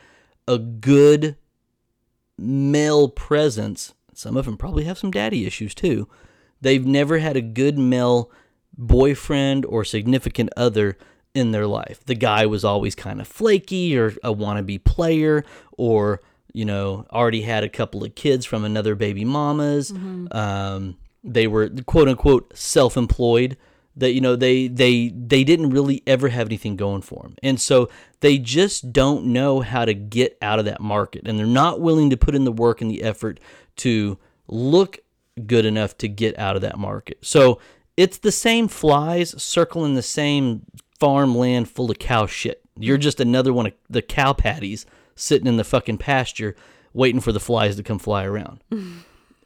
a 0.47 0.57
good 0.57 1.35
male 2.37 3.09
presence. 3.09 3.93
Some 4.13 4.37
of 4.37 4.45
them 4.45 4.57
probably 4.57 4.83
have 4.85 4.97
some 4.97 5.11
daddy 5.11 5.45
issues 5.45 5.75
too. 5.75 6.07
They've 6.61 6.85
never 6.85 7.17
had 7.17 7.35
a 7.35 7.41
good 7.41 7.77
male 7.77 8.31
boyfriend 8.77 9.65
or 9.65 9.83
significant 9.83 10.49
other 10.55 10.97
in 11.33 11.51
their 11.51 11.67
life. 11.67 12.03
The 12.05 12.15
guy 12.15 12.45
was 12.45 12.63
always 12.63 12.95
kind 12.95 13.19
of 13.19 13.27
flaky 13.27 13.97
or 13.97 14.13
a 14.23 14.33
wannabe 14.33 14.83
player 14.83 15.43
or, 15.77 16.21
you 16.53 16.65
know, 16.65 17.05
already 17.11 17.41
had 17.41 17.63
a 17.63 17.69
couple 17.69 18.03
of 18.03 18.15
kids 18.15 18.45
from 18.45 18.63
another 18.63 18.95
baby 18.95 19.25
mamas. 19.25 19.91
Um, 20.31 20.97
they 21.23 21.47
were 21.47 21.69
quote 21.85 22.07
unquote 22.07 22.55
self 22.57 22.95
employed. 22.95 23.57
That 23.95 24.13
you 24.13 24.21
know 24.21 24.35
they 24.35 24.67
they 24.67 25.09
they 25.09 25.43
didn't 25.43 25.69
really 25.69 26.01
ever 26.07 26.29
have 26.29 26.47
anything 26.47 26.77
going 26.77 27.03
for 27.03 27.21
them, 27.23 27.35
and 27.43 27.61
so 27.61 27.89
they 28.21 28.39
just 28.39 28.91
don't 28.91 29.25
know 29.25 29.61
how 29.61 29.85
to 29.85 29.93
get 29.93 30.35
out 30.41 30.57
of 30.57 30.65
that 30.65 30.81
market, 30.81 31.27
and 31.27 31.37
they're 31.37 31.45
not 31.45 31.79
willing 31.79 32.09
to 32.09 32.17
put 32.17 32.33
in 32.33 32.43
the 32.43 32.51
work 32.51 32.81
and 32.81 32.89
the 32.89 33.03
effort 33.03 33.39
to 33.77 34.17
look 34.47 34.97
good 35.45 35.65
enough 35.65 35.95
to 35.99 36.07
get 36.07 36.37
out 36.39 36.55
of 36.55 36.63
that 36.63 36.79
market. 36.79 37.19
So 37.21 37.59
it's 37.95 38.17
the 38.17 38.31
same 38.31 38.67
flies 38.67 39.39
circling 39.41 39.93
the 39.93 40.01
same 40.01 40.65
farmland 40.99 41.69
full 41.69 41.91
of 41.91 41.99
cow 41.99 42.25
shit. 42.25 42.61
You're 42.77 42.97
just 42.97 43.19
another 43.19 43.53
one 43.53 43.67
of 43.67 43.73
the 43.89 44.01
cow 44.01 44.33
patties 44.33 44.87
sitting 45.15 45.47
in 45.47 45.57
the 45.57 45.63
fucking 45.63 45.97
pasture 45.97 46.55
waiting 46.93 47.21
for 47.21 47.31
the 47.31 47.39
flies 47.39 47.75
to 47.75 47.83
come 47.83 47.99
fly 47.99 48.23
around. 48.25 48.63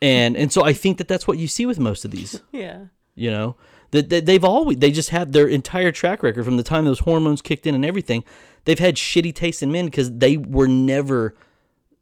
and 0.02 0.38
and 0.38 0.52
so 0.52 0.64
I 0.64 0.74
think 0.74 0.98
that 0.98 1.08
that's 1.08 1.28
what 1.28 1.38
you 1.38 1.48
see 1.48 1.66
with 1.66 1.80
most 1.80 2.06
of 2.06 2.12
these, 2.12 2.42
yeah 2.52 2.86
you 3.18 3.32
know. 3.32 3.58
That, 3.92 4.10
that 4.10 4.26
they've 4.26 4.44
always 4.44 4.78
they 4.78 4.92
just 4.92 5.12
have 5.12 5.32
their 5.32 5.48
entire 5.48 5.94
track 5.94 6.22
record 6.22 6.44
from 6.44 6.58
the 6.58 6.64
time 6.64 6.84
those 6.84 7.00
hormones 7.00 7.42
kicked 7.42 7.66
in 7.66 7.74
and 7.74 7.86
everything. 7.86 8.24
They've 8.66 8.78
had 8.78 8.96
shitty 8.96 9.34
taste 9.34 9.64
in 9.64 9.72
men 9.72 9.86
because 9.86 10.12
they 10.12 10.36
were 10.36 10.68
never 10.68 11.36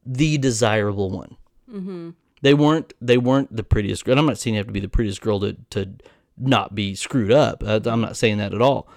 the 0.03 0.39
desirable 0.39 1.11
one. 1.11 1.37
Mm-hmm. 1.71 2.09
They 2.41 2.55
weren't. 2.55 2.93
They 2.99 3.17
weren't 3.19 3.55
the 3.55 3.63
prettiest 3.63 4.03
girl. 4.03 4.13
And 4.13 4.19
I'm 4.19 4.25
not 4.25 4.39
saying 4.39 4.55
you 4.55 4.59
have 4.59 4.67
to 4.67 4.73
be 4.73 4.79
the 4.79 4.89
prettiest 4.89 5.21
girl 5.21 5.39
to 5.41 5.55
to 5.71 5.91
not 6.37 6.73
be 6.73 6.95
screwed 6.95 7.31
up. 7.31 7.61
I'm 7.63 8.01
not 8.01 8.17
saying 8.17 8.39
that 8.39 8.53
at 8.53 8.61
all. 8.63 8.87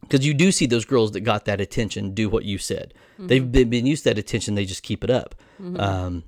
Because 0.00 0.26
you 0.26 0.34
do 0.34 0.50
see 0.50 0.66
those 0.66 0.84
girls 0.84 1.12
that 1.12 1.20
got 1.20 1.44
that 1.44 1.60
attention 1.60 2.14
do 2.14 2.28
what 2.28 2.44
you 2.44 2.58
said. 2.58 2.94
They've 3.18 3.50
been, 3.50 3.70
been 3.70 3.86
used 3.86 4.04
to 4.04 4.10
that 4.10 4.18
attention. 4.18 4.54
They 4.54 4.64
just 4.64 4.82
keep 4.82 5.04
it 5.04 5.10
up. 5.10 5.34
Um, 5.78 6.24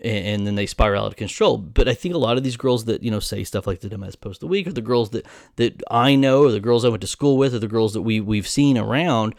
and, 0.00 0.26
and 0.26 0.46
then 0.46 0.54
they 0.56 0.66
spiral 0.66 1.04
out 1.04 1.12
of 1.12 1.16
control. 1.16 1.56
But 1.56 1.88
I 1.88 1.94
think 1.94 2.14
a 2.14 2.18
lot 2.18 2.36
of 2.36 2.42
these 2.42 2.56
girls 2.56 2.84
that 2.86 3.02
you 3.02 3.10
know 3.10 3.20
say 3.20 3.44
stuff 3.44 3.66
like 3.66 3.80
the 3.80 3.96
MS 3.96 4.16
Post 4.16 4.38
of 4.38 4.40
the 4.40 4.46
Week, 4.48 4.66
or 4.66 4.72
the 4.72 4.80
girls 4.80 5.10
that 5.10 5.26
that 5.56 5.82
I 5.90 6.16
know, 6.16 6.44
or 6.44 6.50
the 6.50 6.60
girls 6.60 6.84
I 6.84 6.88
went 6.88 7.00
to 7.02 7.06
school 7.06 7.38
with, 7.38 7.54
or 7.54 7.58
the 7.58 7.68
girls 7.68 7.92
that 7.94 8.02
we 8.02 8.20
we've 8.20 8.48
seen 8.48 8.76
around, 8.76 9.34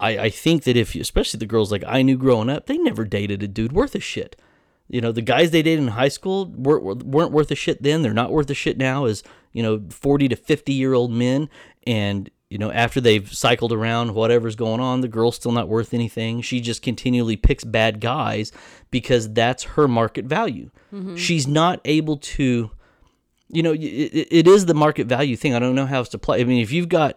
I, 0.00 0.18
I 0.18 0.30
think 0.30 0.64
that 0.64 0.76
if 0.76 0.94
you, 0.94 1.00
especially 1.00 1.38
the 1.38 1.46
girls 1.46 1.70
like 1.70 1.84
I 1.86 2.02
knew 2.02 2.16
growing 2.16 2.50
up, 2.50 2.66
they 2.66 2.76
never 2.76 3.04
dated 3.04 3.42
a 3.42 3.48
dude 3.48 3.72
worth 3.72 3.94
a 3.94 4.00
shit. 4.00 4.36
You 4.88 5.00
know, 5.00 5.12
the 5.12 5.22
guys 5.22 5.52
they 5.52 5.62
dated 5.62 5.84
in 5.84 5.88
high 5.92 6.08
school 6.08 6.46
weren't, 6.46 7.04
weren't 7.04 7.32
worth 7.32 7.50
a 7.50 7.54
shit 7.54 7.82
then. 7.82 8.02
They're 8.02 8.12
not 8.12 8.32
worth 8.32 8.50
a 8.50 8.54
shit 8.54 8.76
now 8.76 9.06
as, 9.06 9.22
you 9.52 9.62
know, 9.62 9.80
40 9.88 10.28
to 10.28 10.36
50 10.36 10.72
year 10.72 10.92
old 10.92 11.12
men. 11.12 11.48
And, 11.86 12.28
you 12.52 12.58
know, 12.58 12.70
after 12.70 13.00
they've 13.00 13.32
cycled 13.32 13.72
around 13.72 14.14
whatever's 14.14 14.56
going 14.56 14.78
on, 14.78 15.00
the 15.00 15.08
girl's 15.08 15.36
still 15.36 15.52
not 15.52 15.68
worth 15.68 15.94
anything. 15.94 16.42
She 16.42 16.60
just 16.60 16.82
continually 16.82 17.34
picks 17.34 17.64
bad 17.64 17.98
guys 17.98 18.52
because 18.90 19.32
that's 19.32 19.62
her 19.62 19.88
market 19.88 20.26
value. 20.26 20.70
Mm-hmm. 20.92 21.16
She's 21.16 21.46
not 21.46 21.80
able 21.86 22.18
to, 22.18 22.70
you 23.48 23.62
know, 23.62 23.72
it, 23.72 23.78
it 23.78 24.46
is 24.46 24.66
the 24.66 24.74
market 24.74 25.06
value 25.06 25.34
thing. 25.34 25.54
I 25.54 25.60
don't 25.60 25.74
know 25.74 25.86
how 25.86 25.96
else 25.96 26.10
to 26.10 26.18
play. 26.18 26.42
I 26.42 26.44
mean, 26.44 26.60
if 26.60 26.70
you've 26.70 26.90
got, 26.90 27.16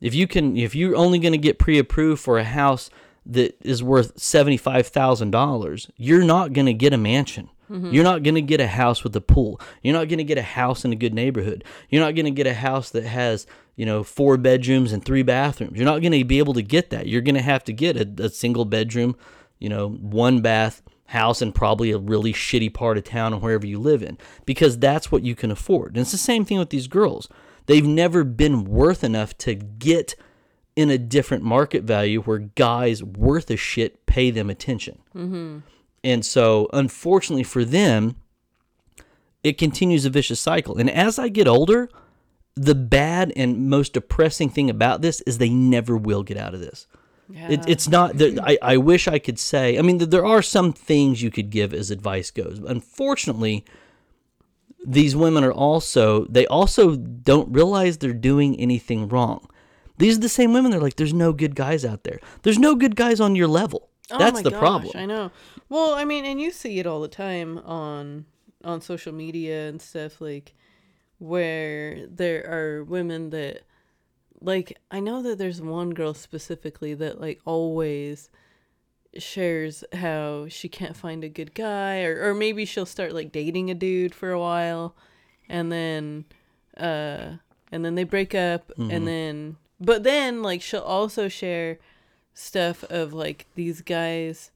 if 0.00 0.16
you 0.16 0.26
can, 0.26 0.56
if 0.56 0.74
you're 0.74 0.96
only 0.96 1.20
going 1.20 1.30
to 1.30 1.38
get 1.38 1.60
pre-approved 1.60 2.20
for 2.20 2.38
a 2.38 2.44
house 2.44 2.90
that 3.24 3.56
is 3.60 3.84
worth 3.84 4.18
seventy-five 4.18 4.88
thousand 4.88 5.30
dollars, 5.30 5.88
you're 5.96 6.24
not 6.24 6.52
going 6.52 6.66
to 6.66 6.74
get 6.74 6.92
a 6.92 6.98
mansion. 6.98 7.48
Mm-hmm. 7.70 7.92
You're 7.92 8.04
not 8.04 8.24
going 8.24 8.34
to 8.34 8.42
get 8.42 8.60
a 8.60 8.66
house 8.66 9.04
with 9.04 9.14
a 9.16 9.20
pool. 9.20 9.60
You're 9.80 9.94
not 9.94 10.08
going 10.08 10.18
to 10.18 10.24
get 10.24 10.38
a 10.38 10.42
house 10.42 10.84
in 10.84 10.92
a 10.92 10.96
good 10.96 11.14
neighborhood. 11.14 11.64
You're 11.88 12.04
not 12.04 12.16
going 12.16 12.26
to 12.26 12.32
get 12.32 12.46
a 12.46 12.52
house 12.52 12.90
that 12.90 13.04
has, 13.04 13.46
you 13.76 13.86
know, 13.86 14.02
four 14.02 14.36
bedrooms 14.36 14.92
and 14.92 15.04
three 15.04 15.22
bathrooms. 15.22 15.76
You're 15.76 15.86
not 15.86 16.00
going 16.00 16.12
to 16.12 16.24
be 16.24 16.38
able 16.38 16.54
to 16.54 16.62
get 16.62 16.90
that. 16.90 17.06
You're 17.06 17.22
going 17.22 17.34
to 17.34 17.42
have 17.42 17.64
to 17.64 17.72
get 17.72 17.96
a, 17.96 18.24
a 18.24 18.28
single 18.28 18.64
bedroom, 18.64 19.16
you 19.58 19.68
know, 19.68 19.88
one 19.88 20.40
bath 20.40 20.82
house 21.06 21.42
in 21.42 21.52
probably 21.52 21.90
a 21.90 21.98
really 21.98 22.32
shitty 22.32 22.72
part 22.72 22.96
of 22.96 23.04
town 23.04 23.34
or 23.34 23.40
wherever 23.40 23.66
you 23.66 23.78
live 23.78 24.02
in 24.02 24.18
because 24.46 24.78
that's 24.78 25.12
what 25.12 25.22
you 25.22 25.34
can 25.34 25.50
afford. 25.50 25.92
And 25.92 25.98
it's 25.98 26.12
the 26.12 26.18
same 26.18 26.44
thing 26.44 26.58
with 26.58 26.70
these 26.70 26.88
girls. 26.88 27.28
They've 27.66 27.86
never 27.86 28.24
been 28.24 28.64
worth 28.64 29.04
enough 29.04 29.36
to 29.38 29.54
get 29.54 30.14
in 30.74 30.90
a 30.90 30.98
different 30.98 31.44
market 31.44 31.84
value 31.84 32.22
where 32.22 32.38
guys 32.38 33.02
worth 33.02 33.50
a 33.50 33.56
shit 33.56 34.06
pay 34.06 34.30
them 34.30 34.48
attention. 34.50 34.98
Mm-hmm. 35.14 35.58
And 36.02 36.24
so, 36.24 36.68
unfortunately 36.72 37.44
for 37.44 37.64
them, 37.64 38.16
it 39.44 39.58
continues 39.58 40.04
a 40.04 40.10
vicious 40.10 40.40
cycle. 40.40 40.76
And 40.78 40.90
as 40.90 41.18
I 41.18 41.28
get 41.28 41.46
older, 41.46 41.88
the 42.54 42.74
bad 42.74 43.32
and 43.34 43.68
most 43.68 43.94
depressing 43.94 44.50
thing 44.50 44.68
about 44.68 45.02
this 45.02 45.20
is 45.22 45.38
they 45.38 45.48
never 45.48 45.96
will 45.96 46.22
get 46.22 46.36
out 46.36 46.54
of 46.54 46.60
this. 46.60 46.86
It, 47.34 47.66
it's 47.66 47.88
not 47.88 48.18
that 48.18 48.38
I, 48.42 48.58
I 48.60 48.76
wish 48.76 49.08
I 49.08 49.18
could 49.18 49.38
say. 49.38 49.78
I 49.78 49.82
mean, 49.82 49.98
there 49.98 50.24
are 50.24 50.42
some 50.42 50.72
things 50.72 51.22
you 51.22 51.30
could 51.30 51.50
give 51.50 51.72
as 51.72 51.90
advice 51.90 52.30
goes. 52.30 52.58
Unfortunately, 52.58 53.64
these 54.84 55.16
women 55.16 55.44
are 55.44 55.52
also 55.52 56.26
they 56.26 56.46
also 56.46 56.96
don't 56.96 57.52
realize 57.52 57.98
they're 57.98 58.12
doing 58.12 58.58
anything 58.60 59.08
wrong. 59.08 59.48
These 59.98 60.18
are 60.18 60.20
the 60.20 60.28
same 60.28 60.52
women. 60.52 60.70
They're 60.70 60.80
like, 60.80 60.96
there's 60.96 61.14
no 61.14 61.32
good 61.32 61.54
guys 61.54 61.84
out 61.84 62.04
there. 62.04 62.18
There's 62.42 62.58
no 62.58 62.74
good 62.74 62.96
guys 62.96 63.20
on 63.20 63.36
your 63.36 63.48
level. 63.48 63.88
Oh 64.10 64.18
That's 64.18 64.32
oh 64.32 64.38
my 64.38 64.42
the 64.42 64.50
gosh, 64.50 64.58
problem. 64.58 64.92
I 64.94 65.06
know. 65.06 65.30
Well, 65.68 65.94
I 65.94 66.04
mean, 66.04 66.24
and 66.24 66.40
you 66.40 66.50
see 66.50 66.78
it 66.80 66.86
all 66.86 67.00
the 67.00 67.08
time 67.08 67.58
on 67.58 68.26
on 68.64 68.80
social 68.80 69.12
media 69.12 69.68
and 69.68 69.80
stuff 69.80 70.20
like 70.20 70.54
where 71.22 72.04
there 72.08 72.44
are 72.50 72.82
women 72.82 73.30
that 73.30 73.62
like 74.40 74.76
I 74.90 74.98
know 74.98 75.22
that 75.22 75.38
there's 75.38 75.62
one 75.62 75.90
girl 75.90 76.14
specifically 76.14 76.94
that 76.94 77.20
like 77.20 77.40
always 77.44 78.28
shares 79.16 79.84
how 79.92 80.48
she 80.48 80.68
can't 80.68 80.96
find 80.96 81.22
a 81.22 81.28
good 81.28 81.54
guy 81.54 82.02
or 82.02 82.28
or 82.28 82.34
maybe 82.34 82.64
she'll 82.64 82.86
start 82.86 83.12
like 83.12 83.30
dating 83.30 83.70
a 83.70 83.74
dude 83.74 84.16
for 84.16 84.32
a 84.32 84.40
while 84.40 84.96
and 85.48 85.70
then 85.70 86.24
uh 86.76 87.36
and 87.70 87.84
then 87.84 87.94
they 87.94 88.04
break 88.04 88.34
up 88.34 88.72
and 88.90 89.06
then 89.06 89.56
but 89.80 90.02
then 90.02 90.42
like 90.42 90.60
she'll 90.60 90.80
also 90.80 91.28
share 91.28 91.78
stuff 92.34 92.82
of 92.84 93.12
like 93.12 93.46
these 93.54 93.80
guys 93.80 94.50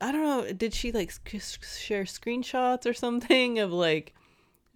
I 0.00 0.12
don't 0.12 0.22
know 0.22 0.52
did 0.52 0.74
she 0.74 0.92
like 0.92 1.10
sc- 1.10 1.64
share 1.64 2.04
screenshots 2.04 2.86
or 2.86 2.94
something 2.94 3.58
of 3.58 3.72
like 3.72 4.14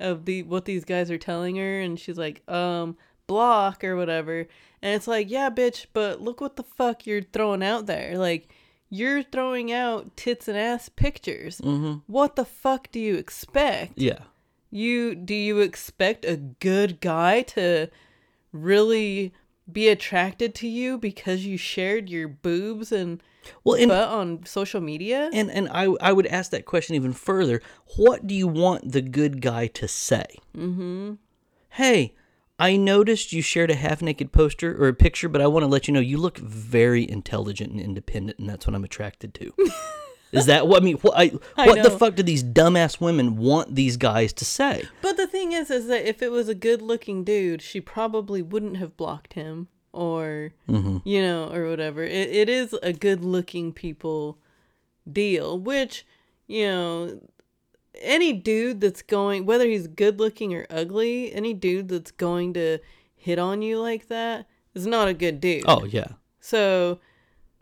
of 0.01 0.25
the 0.25 0.43
what 0.45 0.65
these 0.65 0.85
guys 0.85 1.11
are 1.11 1.19
telling 1.19 1.57
her 1.57 1.81
and 1.81 1.99
she's 2.01 2.19
like 2.19 2.43
um 2.49 2.97
block 3.27 3.85
or 3.85 3.95
whatever 3.97 4.41
and 4.83 4.95
it's 4.97 5.07
like 5.07 5.31
yeah 5.31 5.49
bitch 5.49 5.87
but 5.93 6.21
look 6.21 6.41
what 6.41 6.57
the 6.57 6.63
fuck 6.63 7.07
you're 7.07 7.23
throwing 7.23 7.63
out 7.63 7.87
there 7.87 8.19
like 8.19 8.49
you're 8.91 9.23
throwing 9.23 9.73
out 9.73 10.15
tits 10.17 10.49
and 10.49 10.59
ass 10.59 10.89
pictures 10.89 11.61
Mm-hmm. 11.61 11.99
what 12.07 12.37
the 12.37 12.45
fuck 12.45 12.91
do 12.91 12.99
you 13.01 13.15
expect 13.15 13.93
Yeah. 13.97 14.19
you 14.71 15.15
do 15.15 15.35
you 15.35 15.61
expect 15.61 16.25
a 16.25 16.37
good 16.37 17.01
guy 17.01 17.43
to 17.43 17.89
really 18.53 19.33
be 19.71 19.89
attracted 19.89 20.55
to 20.57 20.69
you 20.69 20.99
because 20.99 21.47
you 21.47 21.57
shared 21.57 22.11
your 22.11 22.29
boobs 22.29 22.91
and 22.93 23.23
Well, 23.65 23.77
and 23.77 23.89
butt 23.89 24.09
on 24.09 24.45
social 24.47 24.81
media? 24.81 25.31
and 25.33 25.51
and 25.51 25.69
I 25.69 25.85
I 26.01 26.13
would 26.13 26.27
ask 26.27 26.51
that 26.51 26.65
question 26.65 26.95
even 26.95 27.13
further. 27.13 27.61
What 27.97 28.27
do 28.27 28.35
you 28.35 28.49
want 28.49 28.93
the 28.93 29.03
good 29.03 29.41
guy 29.41 29.67
to 29.69 29.89
say? 29.89 30.27
Mm-hmm. 30.57 31.15
Hey, 31.71 32.15
I 32.59 32.77
noticed 32.77 33.33
you 33.33 33.43
shared 33.43 33.71
a 33.71 33.75
half 33.75 34.03
naked 34.03 34.31
poster 34.33 34.81
or 34.81 34.89
a 34.89 34.95
picture, 34.95 35.29
but 35.29 35.41
I 35.41 35.47
want 35.47 35.65
to 35.65 35.67
let 35.67 35.89
you 35.89 35.95
know 35.95 36.01
you 36.01 36.19
look 36.19 36.39
very 36.39 37.09
intelligent 37.09 37.73
and 37.73 37.81
independent, 37.81 38.39
and 38.39 38.49
that's 38.49 38.67
what 38.67 38.77
I'm 38.77 38.85
attracted 38.85 39.35
to. 39.35 39.53
Is 40.33 40.47
that 40.47 40.67
what 40.67 40.81
I 40.81 40.85
mean? 40.85 40.97
What, 40.99 41.15
I, 41.17 41.33
I 41.57 41.67
what 41.67 41.83
the 41.83 41.91
fuck 41.91 42.15
do 42.15 42.23
these 42.23 42.43
dumbass 42.43 43.01
women 43.01 43.37
want 43.37 43.75
these 43.75 43.99
guys 43.99 44.33
to 44.35 44.47
say? 44.47 44.85
But 45.03 45.19
the 45.19 45.27
thing 45.27 45.53
is, 45.53 45.71
is 45.71 45.89
that 45.89 46.09
if 46.09 46.23
it 46.23 46.31
was 46.31 46.49
a 46.49 46.55
good-looking 46.55 47.25
dude, 47.25 47.61
she 47.61 47.83
probably 47.83 48.41
wouldn't 48.41 48.79
have 48.79 48.97
blocked 48.97 49.35
him, 49.35 49.69
or 49.93 50.53
mm-hmm. 50.69 50.99
you 51.05 51.23
know, 51.23 51.53
or 51.53 51.69
whatever. 51.69 52.03
It 52.03 52.31
it 52.31 52.49
is 52.49 52.75
a 52.83 52.93
good-looking 52.93 53.73
people 53.73 54.39
deal, 55.11 55.59
which 55.59 56.07
you 56.47 56.67
know, 56.67 57.21
any 58.01 58.33
dude 58.33 58.81
that's 58.81 59.03
going, 59.03 59.47
whether 59.47 59.67
he's 59.67 59.87
good-looking 59.87 60.55
or 60.55 60.67
ugly, 60.71 61.33
any 61.33 61.55
dude 61.55 61.89
that's 61.89 62.11
going 62.11 62.55
to 62.55 62.79
hit 63.15 63.39
on 63.39 63.63
you 63.63 63.81
like 63.81 64.09
that 64.09 64.47
is 64.75 64.87
not 64.87 65.09
a 65.09 65.15
good 65.15 65.41
dude. 65.41 65.65
Oh 65.67 65.85
yeah, 65.85 66.09
So 66.41 66.99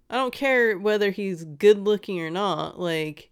I 0.09 0.17
don't 0.17 0.33
care 0.33 0.79
whether 0.79 1.11
he's 1.11 1.45
good 1.45 1.79
looking 1.79 2.21
or 2.21 2.31
not, 2.31 2.81
like 2.81 3.31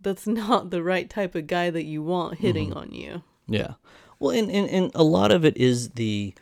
that's 0.00 0.26
not 0.26 0.70
the 0.70 0.82
right 0.82 1.08
type 1.08 1.34
of 1.34 1.46
guy 1.46 1.70
that 1.70 1.84
you 1.84 2.02
want 2.02 2.38
hitting 2.38 2.70
mm-hmm. 2.70 2.78
on 2.78 2.92
you. 2.92 3.22
Yeah. 3.48 3.74
Well, 4.18 4.36
and, 4.36 4.50
and, 4.50 4.68
and 4.70 4.90
a 4.94 5.04
lot 5.04 5.30
of 5.30 5.44
it 5.44 5.56
is 5.56 5.90
the. 5.90 6.34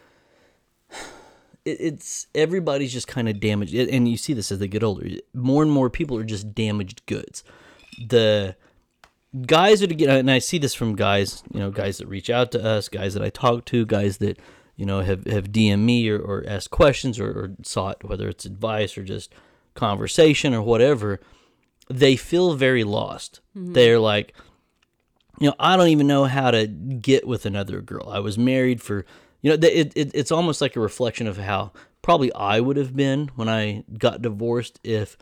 It, 1.64 1.80
it's 1.80 2.26
everybody's 2.34 2.92
just 2.92 3.08
kind 3.08 3.28
of 3.28 3.40
damaged, 3.40 3.74
and 3.74 4.08
you 4.08 4.16
see 4.16 4.32
this 4.32 4.52
as 4.52 4.58
they 4.58 4.68
get 4.68 4.82
older. 4.82 5.06
More 5.32 5.62
and 5.62 5.70
more 5.70 5.90
people 5.90 6.16
are 6.16 6.24
just 6.24 6.54
damaged 6.54 7.04
goods. 7.06 7.44
The 8.06 8.56
guys 9.46 9.82
are 9.82 9.86
to 9.86 9.94
get, 9.94 10.08
and 10.08 10.30
I 10.30 10.38
see 10.38 10.58
this 10.58 10.74
from 10.74 10.96
guys, 10.96 11.42
you 11.52 11.60
know, 11.60 11.70
guys 11.70 11.98
that 11.98 12.06
reach 12.06 12.30
out 12.30 12.52
to 12.52 12.64
us, 12.64 12.88
guys 12.88 13.14
that 13.14 13.22
I 13.22 13.30
talk 13.30 13.64
to, 13.66 13.86
guys 13.86 14.18
that 14.18 14.38
you 14.76 14.86
know 14.86 15.00
have 15.00 15.24
have 15.26 15.52
DM 15.52 15.80
me 15.80 16.08
or, 16.08 16.18
or 16.18 16.44
asked 16.46 16.70
questions 16.70 17.18
or, 17.18 17.30
or 17.30 17.50
sought 17.62 18.04
whether 18.04 18.28
it's 18.28 18.44
advice 18.44 18.96
or 18.98 19.04
just 19.04 19.32
conversation 19.74 20.54
or 20.54 20.62
whatever. 20.62 21.20
They 21.90 22.16
feel 22.16 22.54
very 22.54 22.82
lost. 22.82 23.40
Mm-hmm. 23.56 23.74
They're 23.74 23.98
like, 23.98 24.34
you 25.38 25.48
know, 25.48 25.54
I 25.58 25.76
don't 25.76 25.88
even 25.88 26.06
know 26.06 26.24
how 26.24 26.50
to 26.50 26.66
get 26.66 27.26
with 27.26 27.44
another 27.44 27.80
girl. 27.80 28.08
I 28.08 28.20
was 28.20 28.38
married 28.38 28.80
for, 28.80 29.04
you 29.44 29.50
know, 29.50 29.68
it, 29.68 29.92
it, 29.94 30.10
it's 30.14 30.32
almost 30.32 30.62
like 30.62 30.74
a 30.74 30.80
reflection 30.80 31.26
of 31.26 31.36
how 31.36 31.72
probably 32.00 32.32
I 32.32 32.60
would 32.60 32.78
have 32.78 32.96
been 32.96 33.30
when 33.36 33.46
I 33.46 33.84
got 33.98 34.22
divorced 34.22 34.80
if 34.82 35.18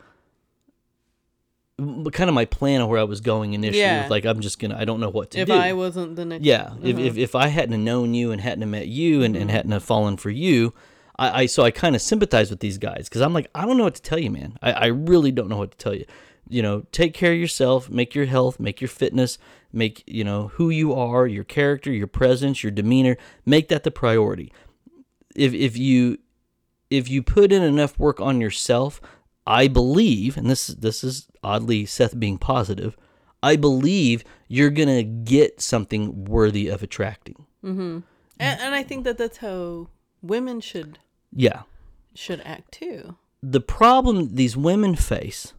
kind 1.77 2.29
of 2.29 2.33
my 2.33 2.45
plan 2.45 2.79
of 2.79 2.87
where 2.87 3.01
I 3.01 3.03
was 3.03 3.19
going 3.19 3.53
initially. 3.53 3.81
Yeah. 3.81 4.03
With 4.03 4.11
like, 4.11 4.25
I'm 4.25 4.39
just 4.39 4.59
going 4.59 4.71
to, 4.71 4.79
I 4.79 4.85
don't 4.85 5.01
know 5.01 5.09
what 5.09 5.31
to 5.31 5.39
If 5.39 5.47
do. 5.47 5.53
If 5.53 5.59
I 5.59 5.73
wasn't 5.73 6.15
the 6.15 6.23
next, 6.23 6.45
Yeah, 6.45 6.73
if, 6.81 6.97
if 6.97 7.11
uh-huh. 7.11 7.19
if 7.19 7.35
I 7.35 7.47
hadn't 7.47 7.83
known 7.83 8.13
you 8.13 8.31
and 8.31 8.39
hadn't 8.39 8.71
met 8.71 8.87
you 8.87 9.23
and, 9.23 9.35
and 9.35 9.47
mm-hmm. 9.47 9.55
hadn't 9.57 9.71
have 9.73 9.83
fallen 9.83 10.15
for 10.15 10.29
you, 10.29 10.73
I, 11.19 11.41
I 11.41 11.45
so 11.47 11.63
I 11.63 11.71
kind 11.71 11.93
of 11.93 12.01
sympathize 12.01 12.49
with 12.49 12.61
these 12.61 12.77
guys 12.77 13.09
because 13.09 13.19
I'm 13.19 13.33
like 13.33 13.47
I 13.53 13.65
don't 13.65 13.77
know 13.77 13.83
what 13.83 13.95
to 13.95 14.01
tell 14.01 14.19
you, 14.19 14.31
man. 14.31 14.57
I, 14.61 14.71
I 14.71 14.85
really 14.85 15.33
don't 15.33 15.49
know 15.49 15.57
what 15.57 15.71
to 15.71 15.77
tell 15.77 15.93
you. 15.93 16.05
You 16.49 16.61
know, 16.61 16.85
take 16.91 17.13
care 17.13 17.31
of 17.33 17.39
yourself, 17.39 17.89
make 17.89 18.13
your 18.15 18.25
health, 18.25 18.59
make 18.59 18.81
your 18.81 18.87
fitness, 18.89 19.37
make, 19.71 20.03
you 20.05 20.23
know, 20.23 20.49
who 20.49 20.69
you 20.69 20.93
are, 20.93 21.25
your 21.25 21.43
character, 21.43 21.91
your 21.91 22.07
presence, 22.07 22.63
your 22.63 22.71
demeanor, 22.71 23.17
make 23.45 23.69
that 23.69 23.83
the 23.83 23.91
priority. 23.91 24.51
If 25.35 25.53
if 25.53 25.77
you 25.77 26.19
if 26.89 27.09
you 27.09 27.23
put 27.23 27.51
in 27.51 27.63
enough 27.63 27.97
work 27.97 28.19
on 28.19 28.39
yourself, 28.41 29.01
I 29.47 29.67
believe, 29.67 30.37
and 30.37 30.49
this 30.49 30.67
this 30.67 31.03
is 31.03 31.27
oddly 31.43 31.85
Seth 31.85 32.19
being 32.19 32.37
positive, 32.37 32.95
I 33.41 33.55
believe 33.55 34.23
you're 34.47 34.69
gonna 34.69 35.03
get 35.03 35.59
something 35.61 36.25
worthy 36.25 36.67
of 36.67 36.83
attracting. 36.83 37.45
Mm-hmm. 37.63 37.99
And, 38.39 38.59
and 38.59 38.75
I 38.75 38.83
think 38.83 39.05
that 39.05 39.17
that's 39.17 39.37
how 39.37 39.87
women 40.21 40.59
should 40.61 40.99
Yeah. 41.31 41.63
should 42.13 42.41
act 42.45 42.73
too. 42.73 43.15
The 43.41 43.61
problem 43.61 44.35
these 44.35 44.55
women 44.55 44.95
face 44.95 45.53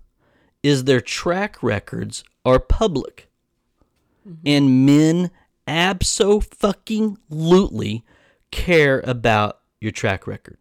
is 0.64 0.84
their 0.84 1.00
track 1.00 1.62
records 1.62 2.24
are 2.44 2.58
public. 2.58 3.28
And 4.46 4.86
men 4.86 5.30
abso 5.68 6.42
fucking 6.42 7.18
lutely 7.28 8.02
care 8.50 9.00
about 9.04 9.60
your 9.80 9.92
track 9.92 10.26
record. 10.26 10.56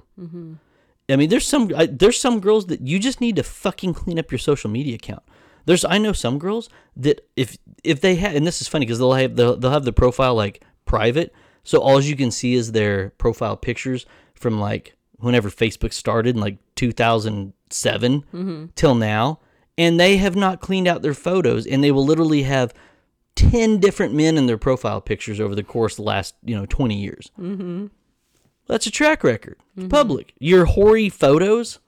I 1.09 1.15
mean, 1.15 1.29
there's 1.29 1.47
some 1.47 1.71
I, 1.75 1.85
there's 1.85 2.19
some 2.19 2.41
girls 2.41 2.67
that 2.67 2.81
you 2.81 2.99
just 2.99 3.21
need 3.21 3.37
to 3.37 3.43
fucking 3.43 3.93
clean 3.93 4.19
up 4.19 4.31
your 4.31 4.39
social 4.39 4.69
media 4.69 4.95
account. 4.95 5.23
There's 5.65 5.85
I 5.85 5.97
know 5.97 6.11
some 6.11 6.37
girls 6.37 6.69
that 6.97 7.25
if 7.35 7.57
if 7.83 8.01
they 8.01 8.15
have 8.15 8.35
and 8.35 8.45
this 8.45 8.61
is 8.61 8.67
funny 8.67 8.85
because 8.85 8.99
they'll 8.99 9.13
have 9.13 9.35
they'll, 9.35 9.55
they'll 9.55 9.71
have 9.71 9.85
the 9.85 9.93
profile 9.93 10.35
like 10.35 10.63
private, 10.85 11.33
so 11.63 11.79
all 11.79 12.01
you 12.01 12.15
can 12.15 12.31
see 12.31 12.55
is 12.55 12.71
their 12.71 13.11
profile 13.11 13.55
pictures 13.55 14.05
from 14.33 14.59
like 14.59 14.95
whenever 15.17 15.49
Facebook 15.49 15.93
started 15.93 16.35
in 16.35 16.41
like 16.41 16.57
2007 16.75 18.21
mm-hmm. 18.21 18.65
till 18.75 18.95
now, 18.95 19.39
and 19.77 19.99
they 19.99 20.17
have 20.17 20.35
not 20.35 20.61
cleaned 20.61 20.87
out 20.87 21.01
their 21.01 21.13
photos, 21.13 21.65
and 21.65 21.83
they 21.83 21.91
will 21.91 22.05
literally 22.05 22.43
have 22.43 22.73
10 23.35 23.79
different 23.79 24.13
men 24.13 24.37
in 24.37 24.45
their 24.45 24.57
profile 24.57 25.01
pictures 25.01 25.39
over 25.39 25.55
the 25.55 25.63
course 25.63 25.93
of 25.93 25.97
the 25.97 26.03
last 26.03 26.35
you 26.43 26.55
know 26.55 26.65
20 26.65 26.95
years. 26.95 27.31
Mm-hmm. 27.39 27.87
That's 28.67 28.87
a 28.87 28.91
track 28.91 29.23
record. 29.23 29.57
It's 29.75 29.83
mm-hmm. 29.83 29.89
public. 29.89 30.33
Your 30.39 30.65
hoary 30.65 31.09
photos 31.09 31.79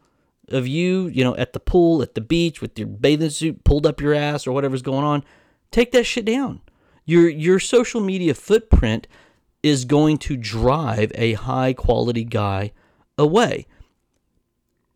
of 0.49 0.67
you, 0.67 1.07
you 1.07 1.23
know, 1.23 1.35
at 1.37 1.53
the 1.53 1.59
pool, 1.59 2.01
at 2.01 2.15
the 2.15 2.21
beach 2.21 2.61
with 2.61 2.77
your 2.77 2.87
bathing 2.87 3.29
suit 3.29 3.63
pulled 3.63 3.85
up 3.85 4.01
your 4.01 4.13
ass 4.13 4.45
or 4.45 4.51
whatever's 4.51 4.81
going 4.81 5.05
on, 5.05 5.23
take 5.71 5.91
that 5.91 6.05
shit 6.05 6.25
down. 6.25 6.61
Your 7.05 7.29
your 7.29 7.59
social 7.59 8.01
media 8.01 8.33
footprint 8.33 9.07
is 9.63 9.85
going 9.85 10.17
to 10.19 10.37
drive 10.37 11.11
a 11.15 11.33
high 11.33 11.73
quality 11.73 12.23
guy 12.23 12.71
away. 13.17 13.67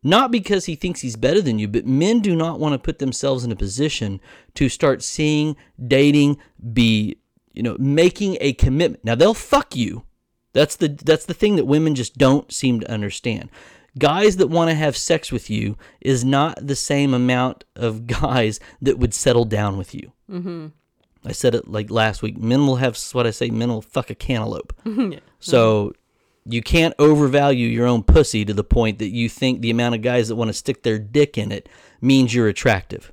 Not 0.02 0.30
because 0.30 0.64
he 0.64 0.76
thinks 0.76 1.00
he's 1.00 1.16
better 1.16 1.42
than 1.42 1.58
you, 1.58 1.68
but 1.68 1.86
men 1.86 2.20
do 2.20 2.34
not 2.34 2.58
want 2.58 2.72
to 2.72 2.78
put 2.78 2.98
themselves 2.98 3.44
in 3.44 3.52
a 3.52 3.56
position 3.56 4.20
to 4.54 4.68
start 4.68 5.02
seeing, 5.02 5.56
dating, 5.86 6.38
be, 6.72 7.18
you 7.52 7.62
know, 7.62 7.76
making 7.78 8.38
a 8.40 8.54
commitment. 8.54 9.04
Now 9.04 9.14
they'll 9.14 9.34
fuck 9.34 9.76
you. 9.76 10.04
That's 10.52 10.76
the 10.76 10.88
that's 10.88 11.26
the 11.26 11.34
thing 11.34 11.56
that 11.56 11.66
women 11.66 11.94
just 11.94 12.16
don't 12.18 12.50
seem 12.50 12.80
to 12.80 12.90
understand. 12.90 13.50
Guys 13.98 14.36
that 14.36 14.48
want 14.48 14.70
to 14.70 14.74
have 14.74 14.96
sex 14.96 15.30
with 15.30 15.50
you 15.50 15.76
is 16.00 16.24
not 16.24 16.66
the 16.66 16.76
same 16.76 17.12
amount 17.12 17.64
of 17.76 18.06
guys 18.20 18.58
that 18.80 18.98
would 18.98 19.12
settle 19.12 19.44
down 19.44 19.76
with 19.76 19.94
you. 19.94 20.12
Mm-hmm. 20.30 20.68
I 21.24 21.32
said 21.32 21.54
it 21.54 21.68
like 21.68 21.90
last 21.90 22.22
week. 22.22 22.38
Men 22.38 22.66
will 22.66 22.76
have 22.76 22.98
what 23.12 23.26
I 23.26 23.30
say. 23.30 23.50
Men 23.50 23.68
will 23.68 23.82
fuck 23.82 24.10
a 24.10 24.14
cantaloupe. 24.14 24.72
So 25.42 25.94
you 26.44 26.62
can't 26.62 26.94
overvalue 26.98 27.66
your 27.66 27.86
own 27.86 28.02
pussy 28.02 28.44
to 28.44 28.54
the 28.54 28.64
point 28.64 28.98
that 28.98 29.08
you 29.08 29.28
think 29.28 29.60
the 29.60 29.70
amount 29.70 29.94
of 29.94 30.02
guys 30.02 30.28
that 30.28 30.36
want 30.36 30.48
to 30.48 30.54
stick 30.54 30.82
their 30.82 30.98
dick 30.98 31.36
in 31.36 31.52
it 31.52 31.68
means 32.00 32.34
you're 32.34 32.48
attractive. 32.48 33.12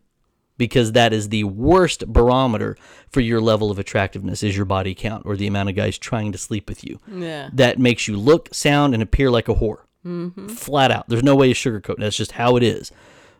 Because 0.57 0.93
that 0.93 1.13
is 1.13 1.29
the 1.29 1.43
worst 1.43 2.07
barometer 2.07 2.77
for 3.09 3.21
your 3.21 3.39
level 3.39 3.69
of 3.69 3.77
attractiveness 3.77 4.41
is 4.41 4.55
your 4.55 4.65
body 4.65 4.95
count 4.95 5.23
or 5.23 5.35
the 5.35 5.45
amount 5.45 5.69
of 5.69 5.75
guys 5.75 5.99
trying 5.99 6.31
to 6.31 6.37
sleep 6.39 6.67
with 6.67 6.83
you. 6.83 6.99
Yeah. 7.07 7.49
That 7.53 7.77
makes 7.77 8.07
you 8.07 8.17
look, 8.17 8.49
sound, 8.53 8.95
and 8.95 9.03
appear 9.03 9.29
like 9.29 9.47
a 9.47 9.53
whore. 9.53 9.81
Mm-hmm. 10.03 10.47
Flat 10.47 10.89
out. 10.89 11.07
There's 11.09 11.21
no 11.21 11.35
way 11.35 11.53
to 11.53 11.53
sugarcoat. 11.53 11.97
That's 11.99 12.17
just 12.17 12.31
how 12.33 12.55
it 12.55 12.63
is. 12.63 12.91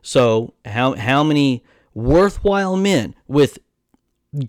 So 0.03 0.53
how 0.63 0.93
how 0.93 1.23
many 1.23 1.63
worthwhile 1.93 2.77
men 2.77 3.15
with 3.27 3.57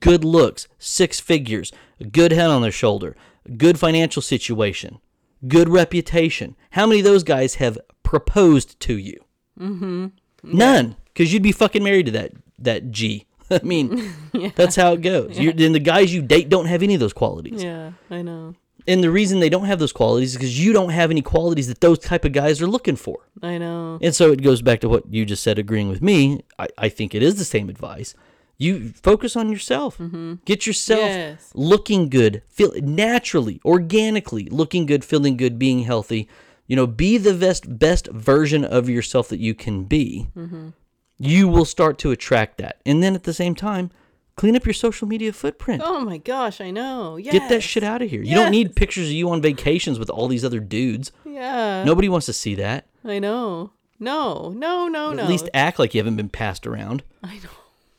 good 0.01 0.25
looks, 0.25 0.69
six 0.79 1.21
figures, 1.21 1.73
a 1.99 2.05
good 2.05 2.33
head 2.33 2.51
on 2.51 2.63
their 2.63 2.73
shoulder, 2.73 3.17
good 3.57 3.79
financial 3.79 4.21
situation, 4.21 4.99
good 5.47 5.69
reputation. 5.69 6.57
How 6.71 6.87
many 6.87 7.01
of 7.01 7.05
those 7.05 7.25
guys 7.25 7.57
have 7.57 7.79
proposed 8.03 8.79
to 8.81 8.97
you? 8.97 9.25
Mm-hmm. 9.59 10.07
None, 10.43 10.97
because 11.07 11.33
you'd 11.33 11.43
be 11.43 11.53
fucking 11.53 11.83
married 11.83 12.07
to 12.07 12.13
that 12.13 12.33
that 12.59 12.91
G. 12.91 13.27
I 13.51 13.61
mean, 13.63 14.13
that's 14.57 14.77
how 14.77 14.93
it 14.93 15.03
goes. 15.03 15.39
You're, 15.39 15.53
and 15.53 15.75
the 15.75 15.81
guys 15.81 16.13
you 16.13 16.23
date 16.23 16.49
don't 16.49 16.67
have 16.67 16.83
any 16.83 16.95
of 16.95 17.01
those 17.01 17.13
qualities. 17.13 17.63
Yeah, 17.63 17.93
I 18.11 18.23
know. 18.23 18.55
And 18.87 19.05
the 19.05 19.11
reason 19.11 19.41
they 19.41 19.51
don't 19.51 19.67
have 19.67 19.79
those 19.79 19.93
qualities 19.93 20.31
is 20.31 20.37
because 20.37 20.59
you 20.59 20.73
don't 20.73 20.91
have 20.91 21.11
any 21.11 21.21
qualities 21.21 21.69
that 21.69 21.83
those 21.83 21.99
type 21.99 22.25
of 22.25 22.33
guys 22.33 22.63
are 22.63 22.67
looking 22.67 22.97
for. 22.97 23.19
I 23.43 23.59
know. 23.59 23.99
And 24.01 24.15
so 24.15 24.33
it 24.33 24.43
goes 24.43 24.63
back 24.63 24.81
to 24.81 24.89
what 24.89 25.13
you 25.13 25.27
just 25.27 25.43
said, 25.43 25.59
agreeing 25.59 25.91
with 25.91 26.01
me. 26.01 26.43
I, 26.59 26.69
I 26.79 26.89
think 26.89 27.15
it 27.15 27.23
is 27.23 27.37
the 27.37 27.45
same 27.45 27.69
advice. 27.69 28.15
You 28.59 28.89
focus 29.03 29.37
on 29.37 29.51
yourself. 29.53 29.99
Mm-hmm. 29.99 30.35
Get 30.45 30.67
yourself 30.67 31.01
Yes. 31.01 31.53
looking 31.55 32.09
good, 32.09 32.43
feel 32.49 32.73
naturally, 32.83 33.61
organically 33.65 34.49
looking 34.51 34.85
good, 34.85 35.05
feeling 35.05 35.37
good, 35.37 35.59
being 35.59 35.81
healthy. 35.85 36.29
You 36.67 36.75
know, 36.77 36.87
be 36.87 37.19
the 37.19 37.35
best 37.35 37.79
best 37.79 38.09
version 38.09 38.65
of 38.65 38.89
yourself 38.89 39.29
that 39.29 39.39
you 39.39 39.55
can 39.55 39.85
be. 39.85 40.29
Mm-hmm. 40.37 40.71
You 41.19 41.49
will 41.49 41.65
start 41.65 41.99
to 42.01 42.11
attract 42.11 42.59
that, 42.59 42.81
and 42.85 43.03
then 43.03 43.15
at 43.15 43.23
the 43.25 43.33
same 43.33 43.55
time, 43.55 43.91
clean 44.37 44.55
up 44.55 44.67
your 44.67 44.75
social 44.75 45.09
media 45.09 45.33
footprint. 45.33 45.83
Oh 45.85 46.01
my 46.01 46.19
gosh, 46.19 46.61
I 46.61 46.71
know. 46.71 47.17
Yeah. 47.17 47.33
Get 47.33 47.49
that 47.49 47.63
shit 47.63 47.83
out 47.85 48.03
of 48.03 48.11
here. 48.11 48.23
You 48.23 48.35
don't 48.35 48.51
need 48.51 48.77
pictures 48.77 49.07
of 49.07 49.13
you 49.13 49.31
on 49.31 49.41
vacations 49.41 49.99
with 49.99 50.11
all 50.11 50.29
these 50.29 50.45
other 50.45 50.61
dudes. 50.61 51.11
Yeah. 51.25 51.85
Nobody 51.85 52.09
wants 52.09 52.27
to 52.27 52.33
see 52.33 52.55
that. 52.57 52.87
I 53.05 53.19
know. 53.19 53.71
No, 54.01 54.51
no, 54.51 54.87
no, 54.89 55.13
no. 55.13 55.23
At 55.23 55.29
least 55.29 55.49
act 55.55 55.79
like 55.81 55.95
you 55.95 55.99
haven't 56.01 56.17
been 56.17 56.29
passed 56.29 56.67
around. 56.67 57.03
I 57.23 57.37
know. 57.37 57.51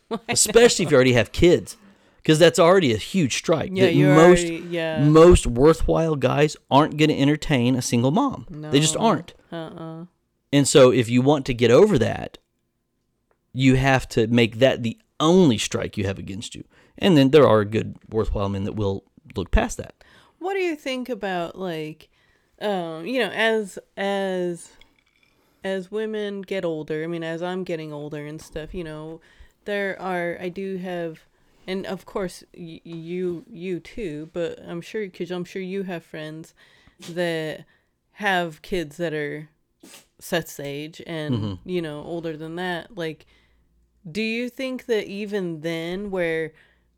especially 0.29 0.85
if 0.85 0.91
you 0.91 0.95
already 0.95 1.13
have 1.13 1.31
kids, 1.31 1.77
because 2.17 2.39
that's 2.39 2.59
already 2.59 2.93
a 2.93 2.97
huge 2.97 3.37
strike. 3.37 3.71
Yeah, 3.73 3.85
that 3.87 3.95
most 3.95 4.45
already- 4.45 4.67
yeah. 4.69 5.03
most 5.03 5.47
worthwhile 5.47 6.15
guys 6.15 6.55
aren't 6.69 6.97
going 6.97 7.09
to 7.09 7.17
entertain 7.19 7.75
a 7.75 7.81
single 7.81 8.11
mom. 8.11 8.45
They 8.49 8.79
just 8.79 8.97
aren't. 8.97 9.33
Uh-uh. 9.51 10.05
And 10.51 10.67
so, 10.67 10.91
if 10.91 11.09
you 11.09 11.21
want 11.21 11.45
to 11.45 11.53
get 11.53 11.69
over 11.71 11.97
that, 11.99 12.37
you 13.53 13.75
have 13.75 14.07
to 14.09 14.27
make 14.27 14.59
that 14.59 14.83
the 14.83 14.97
only 15.19 15.57
strike 15.57 15.97
you 15.97 16.05
have 16.05 16.17
against 16.17 16.55
you. 16.55 16.63
And 16.97 17.15
then 17.17 17.31
there 17.31 17.47
are 17.47 17.63
good, 17.65 17.97
worthwhile 18.09 18.49
men 18.49 18.63
that 18.63 18.73
will 18.73 19.03
look 19.35 19.51
past 19.51 19.77
that. 19.77 20.03
What 20.39 20.53
do 20.53 20.59
you 20.59 20.75
think 20.75 21.09
about 21.09 21.57
like 21.57 22.09
um, 22.61 23.05
you 23.05 23.19
know, 23.19 23.29
as 23.29 23.79
as 23.95 24.71
as 25.63 25.91
women 25.91 26.41
get 26.41 26.65
older, 26.65 27.03
I 27.03 27.07
mean 27.07 27.23
as 27.23 27.41
I'm 27.41 27.63
getting 27.63 27.93
older 27.93 28.25
and 28.25 28.41
stuff, 28.41 28.73
you 28.73 28.83
know, 28.83 29.21
there 29.69 30.01
are 30.01 30.37
I 30.41 30.49
do 30.49 30.77
have 30.77 31.19
and 31.67 31.85
of 31.85 32.05
course 32.05 32.43
y- 32.57 32.81
you 32.83 33.45
you 33.47 33.79
too, 33.79 34.29
but 34.33 34.59
I'm 34.67 34.81
sure 34.81 35.07
cuz 35.07 35.31
I'm 35.31 35.45
sure 35.45 35.61
you 35.61 35.83
have 35.83 36.03
friends 36.03 36.53
that 37.11 37.65
have 38.13 38.61
kids 38.61 38.97
that 38.97 39.13
are 39.13 39.49
Seth's 40.19 40.59
age 40.59 41.01
and 41.07 41.35
mm-hmm. 41.35 41.69
you 41.69 41.81
know 41.81 42.03
older 42.03 42.35
than 42.35 42.55
that 42.57 42.97
like 42.97 43.25
do 44.09 44.21
you 44.21 44.49
think 44.49 44.85
that 44.87 45.05
even 45.05 45.61
then 45.61 46.11
where 46.11 46.51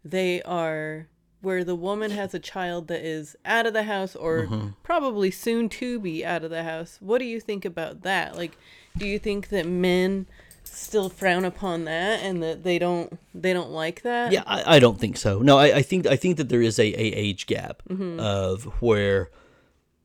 they 0.03 0.41
are 0.43 1.07
where 1.41 1.63
the 1.63 1.75
woman 1.75 2.11
has 2.11 2.33
a 2.33 2.39
child 2.39 2.87
that 2.87 3.05
is 3.05 3.35
out 3.45 3.67
of 3.67 3.73
the 3.73 3.83
house 3.83 4.15
or 4.15 4.43
mm-hmm. 4.43 4.69
probably 4.81 5.29
soon 5.29 5.69
to 5.69 5.99
be 5.99 6.25
out 6.25 6.43
of 6.43 6.49
the 6.49 6.63
house 6.63 6.97
what 6.99 7.19
do 7.19 7.25
you 7.25 7.39
think 7.39 7.65
about 7.65 8.01
that? 8.01 8.35
Like 8.35 8.57
do 8.97 9.05
you 9.05 9.19
think 9.19 9.49
that 9.49 9.67
men 9.67 10.25
still 10.63 11.09
frown 11.09 11.45
upon 11.45 11.85
that 11.85 12.21
and 12.21 12.41
that 12.43 12.63
they 12.63 12.77
don't 12.79 13.17
they 13.33 13.53
don't 13.53 13.71
like 13.71 14.01
that 14.03 14.31
Yeah, 14.31 14.43
I, 14.45 14.75
I 14.75 14.79
don't 14.79 14.99
think 14.99 15.17
so. 15.17 15.39
No, 15.39 15.57
I, 15.57 15.77
I 15.77 15.81
think 15.81 16.05
I 16.07 16.15
think 16.15 16.37
that 16.37 16.49
there 16.49 16.61
is 16.61 16.79
a, 16.79 16.83
a 16.85 17.07
age 17.13 17.45
gap 17.47 17.81
Mm-hmm. 17.89 18.19
of 18.19 18.63
where 18.81 19.29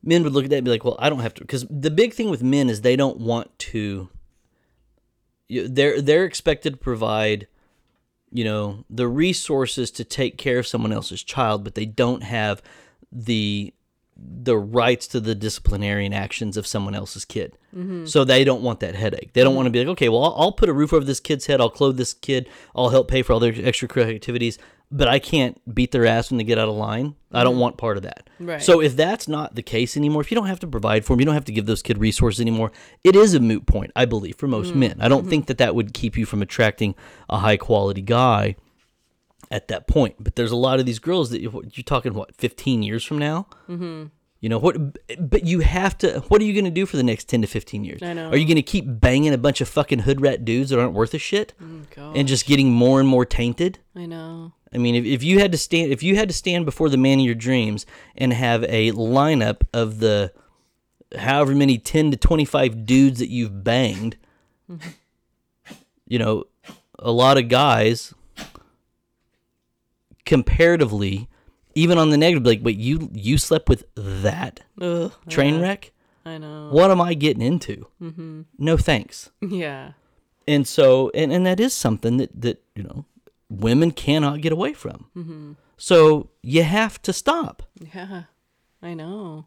men 0.03 0.23
would 0.23 0.33
look 0.33 0.43
at 0.45 0.49
that 0.51 0.57
and 0.57 0.65
be 0.65 0.71
like, 0.71 0.83
well, 0.85 0.95
I 0.99 1.09
don't 1.09 1.19
have 1.19 1.33
to, 1.35 1.41
because 1.41 1.65
the 1.69 1.91
big 1.91 2.13
thing 2.13 2.29
with 2.29 2.41
men 2.43 2.69
is 2.69 2.81
they 2.81 2.95
don't 2.95 3.19
want 3.19 3.57
to. 3.59 4.09
They're 5.49 6.01
they're 6.01 6.25
expected 6.25 6.71
to 6.73 6.77
provide, 6.77 7.47
you 8.31 8.43
know, 8.43 8.83
the 8.89 9.07
resources 9.07 9.91
to 9.91 10.03
take 10.03 10.37
care 10.37 10.59
of 10.59 10.67
someone 10.67 10.91
else's 10.91 11.23
child, 11.23 11.63
but 11.63 11.75
they 11.75 11.85
don't 11.85 12.23
have 12.23 12.61
the 13.11 13.73
the 14.19 14.57
rights 14.57 15.07
to 15.07 15.19
the 15.19 15.35
disciplinarian 15.35 16.13
actions 16.13 16.57
of 16.57 16.65
someone 16.65 16.95
else's 16.95 17.25
kid. 17.25 17.57
Mm-hmm. 17.75 18.05
So 18.05 18.23
they 18.23 18.43
don't 18.43 18.61
want 18.63 18.79
that 18.79 18.95
headache. 18.95 19.33
They 19.33 19.41
don't 19.41 19.51
mm-hmm. 19.51 19.55
want 19.57 19.65
to 19.67 19.71
be 19.71 19.79
like, 19.79 19.89
okay, 19.89 20.09
well, 20.09 20.23
I'll, 20.23 20.35
I'll 20.37 20.51
put 20.51 20.69
a 20.69 20.73
roof 20.73 20.93
over 20.93 21.05
this 21.05 21.19
kid's 21.19 21.45
head. 21.45 21.61
I'll 21.61 21.69
clothe 21.69 21.97
this 21.97 22.13
kid. 22.13 22.49
I'll 22.75 22.89
help 22.89 23.09
pay 23.09 23.21
for 23.21 23.33
all 23.33 23.39
their 23.39 23.53
extracurricular 23.53 24.15
activities. 24.15 24.57
but 24.89 25.07
I 25.07 25.19
can't 25.19 25.59
beat 25.73 25.91
their 25.91 26.05
ass 26.05 26.31
when 26.31 26.37
they 26.37 26.43
get 26.43 26.57
out 26.57 26.69
of 26.69 26.75
line. 26.75 27.15
I 27.31 27.43
don't 27.43 27.53
mm-hmm. 27.53 27.61
want 27.61 27.77
part 27.77 27.97
of 27.97 28.03
that. 28.03 28.29
Right. 28.39 28.61
So 28.61 28.81
if 28.81 28.95
that's 28.95 29.27
not 29.27 29.55
the 29.55 29.61
case 29.61 29.97
anymore, 29.97 30.21
if 30.21 30.31
you 30.31 30.35
don't 30.35 30.47
have 30.47 30.61
to 30.61 30.67
provide 30.67 31.03
for 31.03 31.13
them, 31.13 31.19
you 31.19 31.25
don't 31.25 31.35
have 31.35 31.45
to 31.45 31.51
give 31.51 31.65
those 31.65 31.81
kid 31.81 31.97
resources 31.97 32.39
anymore. 32.39 32.71
It 33.03 33.15
is 33.15 33.33
a 33.33 33.39
moot 33.39 33.65
point, 33.65 33.91
I 33.95 34.05
believe, 34.05 34.37
for 34.37 34.47
most 34.47 34.73
mm. 34.73 34.77
men. 34.77 34.97
I 35.01 35.09
don't 35.09 35.27
think 35.27 35.47
that 35.47 35.57
that 35.57 35.75
would 35.75 35.93
keep 35.93 36.17
you 36.17 36.25
from 36.25 36.41
attracting 36.41 36.95
a 37.29 37.39
high 37.39 37.57
quality 37.57 38.01
guy 38.01 38.55
at 39.51 39.67
that 39.69 39.87
point. 39.87 40.15
But 40.19 40.35
there's 40.35 40.51
a 40.51 40.55
lot 40.57 40.79
of 40.79 40.85
these 40.85 40.99
girls 40.99 41.29
that 41.31 41.41
you- 41.41 41.63
you're 41.73 41.83
talking 41.83 42.13
what 42.13 42.35
15 42.35 42.83
years 42.83 43.03
from 43.03 43.17
now. 43.17 43.47
Mm-hmm. 43.69 44.05
You 44.39 44.49
know 44.49 44.59
what? 44.59 44.77
But 45.19 45.45
you 45.47 45.61
have 45.61 45.97
to. 45.99 46.19
What 46.27 46.41
are 46.41 46.43
you 46.45 46.53
going 46.53 46.65
to 46.65 46.69
do 46.71 46.85
for 46.85 46.95
the 46.95 47.01
next 47.03 47.27
10 47.27 47.41
to 47.41 47.47
15 47.47 47.83
years? 47.83 48.03
I 48.03 48.13
know. 48.13 48.29
Are 48.29 48.37
you 48.37 48.45
going 48.45 48.55
to 48.57 48.61
keep 48.61 48.85
banging 48.87 49.33
a 49.33 49.37
bunch 49.37 49.61
of 49.61 49.67
fucking 49.67 49.99
hood 49.99 50.21
rat 50.21 50.45
dudes 50.45 50.69
that 50.69 50.79
aren't 50.79 50.93
worth 50.93 51.15
a 51.15 51.17
shit 51.17 51.53
God, 51.95 52.15
and 52.15 52.27
just 52.27 52.45
getting 52.45 52.71
more 52.71 52.99
and 52.99 53.09
more 53.09 53.25
tainted? 53.25 53.79
I 53.95 54.05
know. 54.05 54.53
I 54.71 54.77
mean, 54.77 54.93
if, 54.93 55.05
if 55.05 55.23
you 55.23 55.39
had 55.39 55.51
to 55.53 55.57
stand, 55.57 55.91
if 55.91 56.03
you 56.03 56.17
had 56.17 56.27
to 56.29 56.35
stand 56.35 56.65
before 56.65 56.87
the 56.89 56.97
man 56.97 57.19
of 57.19 57.25
your 57.25 57.33
dreams 57.33 57.87
and 58.15 58.31
have 58.31 58.63
a 58.65 58.91
lineup 58.91 59.61
of 59.73 59.97
the 59.99 60.31
however 61.17 61.55
many 61.55 61.79
ten 61.79 62.11
to 62.11 62.17
twenty 62.17 62.45
five 62.45 62.85
dudes 62.85 63.17
that 63.17 63.29
you've 63.29 63.63
banged, 63.63 64.17
you 66.07 66.19
know, 66.19 66.43
a 66.99 67.11
lot 67.11 67.37
of 67.37 67.47
guys 67.49 68.13
comparatively, 70.27 71.27
even 71.73 71.97
on 71.97 72.11
the 72.11 72.17
negative, 72.17 72.45
like, 72.45 72.59
wait, 72.61 72.77
you 72.77 73.09
you 73.13 73.39
slept 73.39 73.67
with 73.67 73.85
that 73.95 74.59
Ugh, 74.79 75.11
train 75.27 75.55
yeah, 75.55 75.61
wreck? 75.61 75.91
I 76.25 76.37
know. 76.37 76.69
What 76.71 76.91
am 76.91 77.01
I 77.01 77.13
getting 77.13 77.41
into? 77.41 77.87
Mm-hmm. 78.01 78.41
No 78.59 78.77
thanks. 78.77 79.31
Yeah. 79.41 79.93
And 80.45 80.67
so, 80.67 81.09
and, 81.13 81.31
and 81.31 81.45
that 81.45 81.59
is 81.59 81.73
something 81.73 82.17
that, 82.17 82.41
that, 82.41 82.61
you 82.75 82.83
know, 82.83 83.05
women 83.49 83.91
cannot 83.91 84.41
get 84.41 84.51
away 84.51 84.73
from. 84.73 85.05
Mm-hmm. 85.15 85.53
So 85.77 86.29
you 86.41 86.63
have 86.63 87.01
to 87.03 87.13
stop. 87.13 87.63
Yeah. 87.93 88.23
I 88.81 88.93
know. 88.93 89.45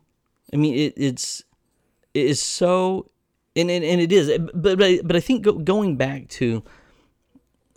I 0.52 0.56
mean, 0.56 0.74
it, 0.74 0.94
it's, 0.96 1.44
it 2.14 2.26
is 2.26 2.42
so, 2.42 3.10
and, 3.54 3.70
and, 3.70 3.84
and 3.84 4.00
it 4.00 4.12
is, 4.12 4.38
but, 4.38 4.78
but, 4.78 4.82
I, 4.82 5.00
but 5.04 5.16
I 5.16 5.20
think 5.20 5.42
go, 5.42 5.52
going 5.52 5.96
back 5.96 6.28
to 6.40 6.62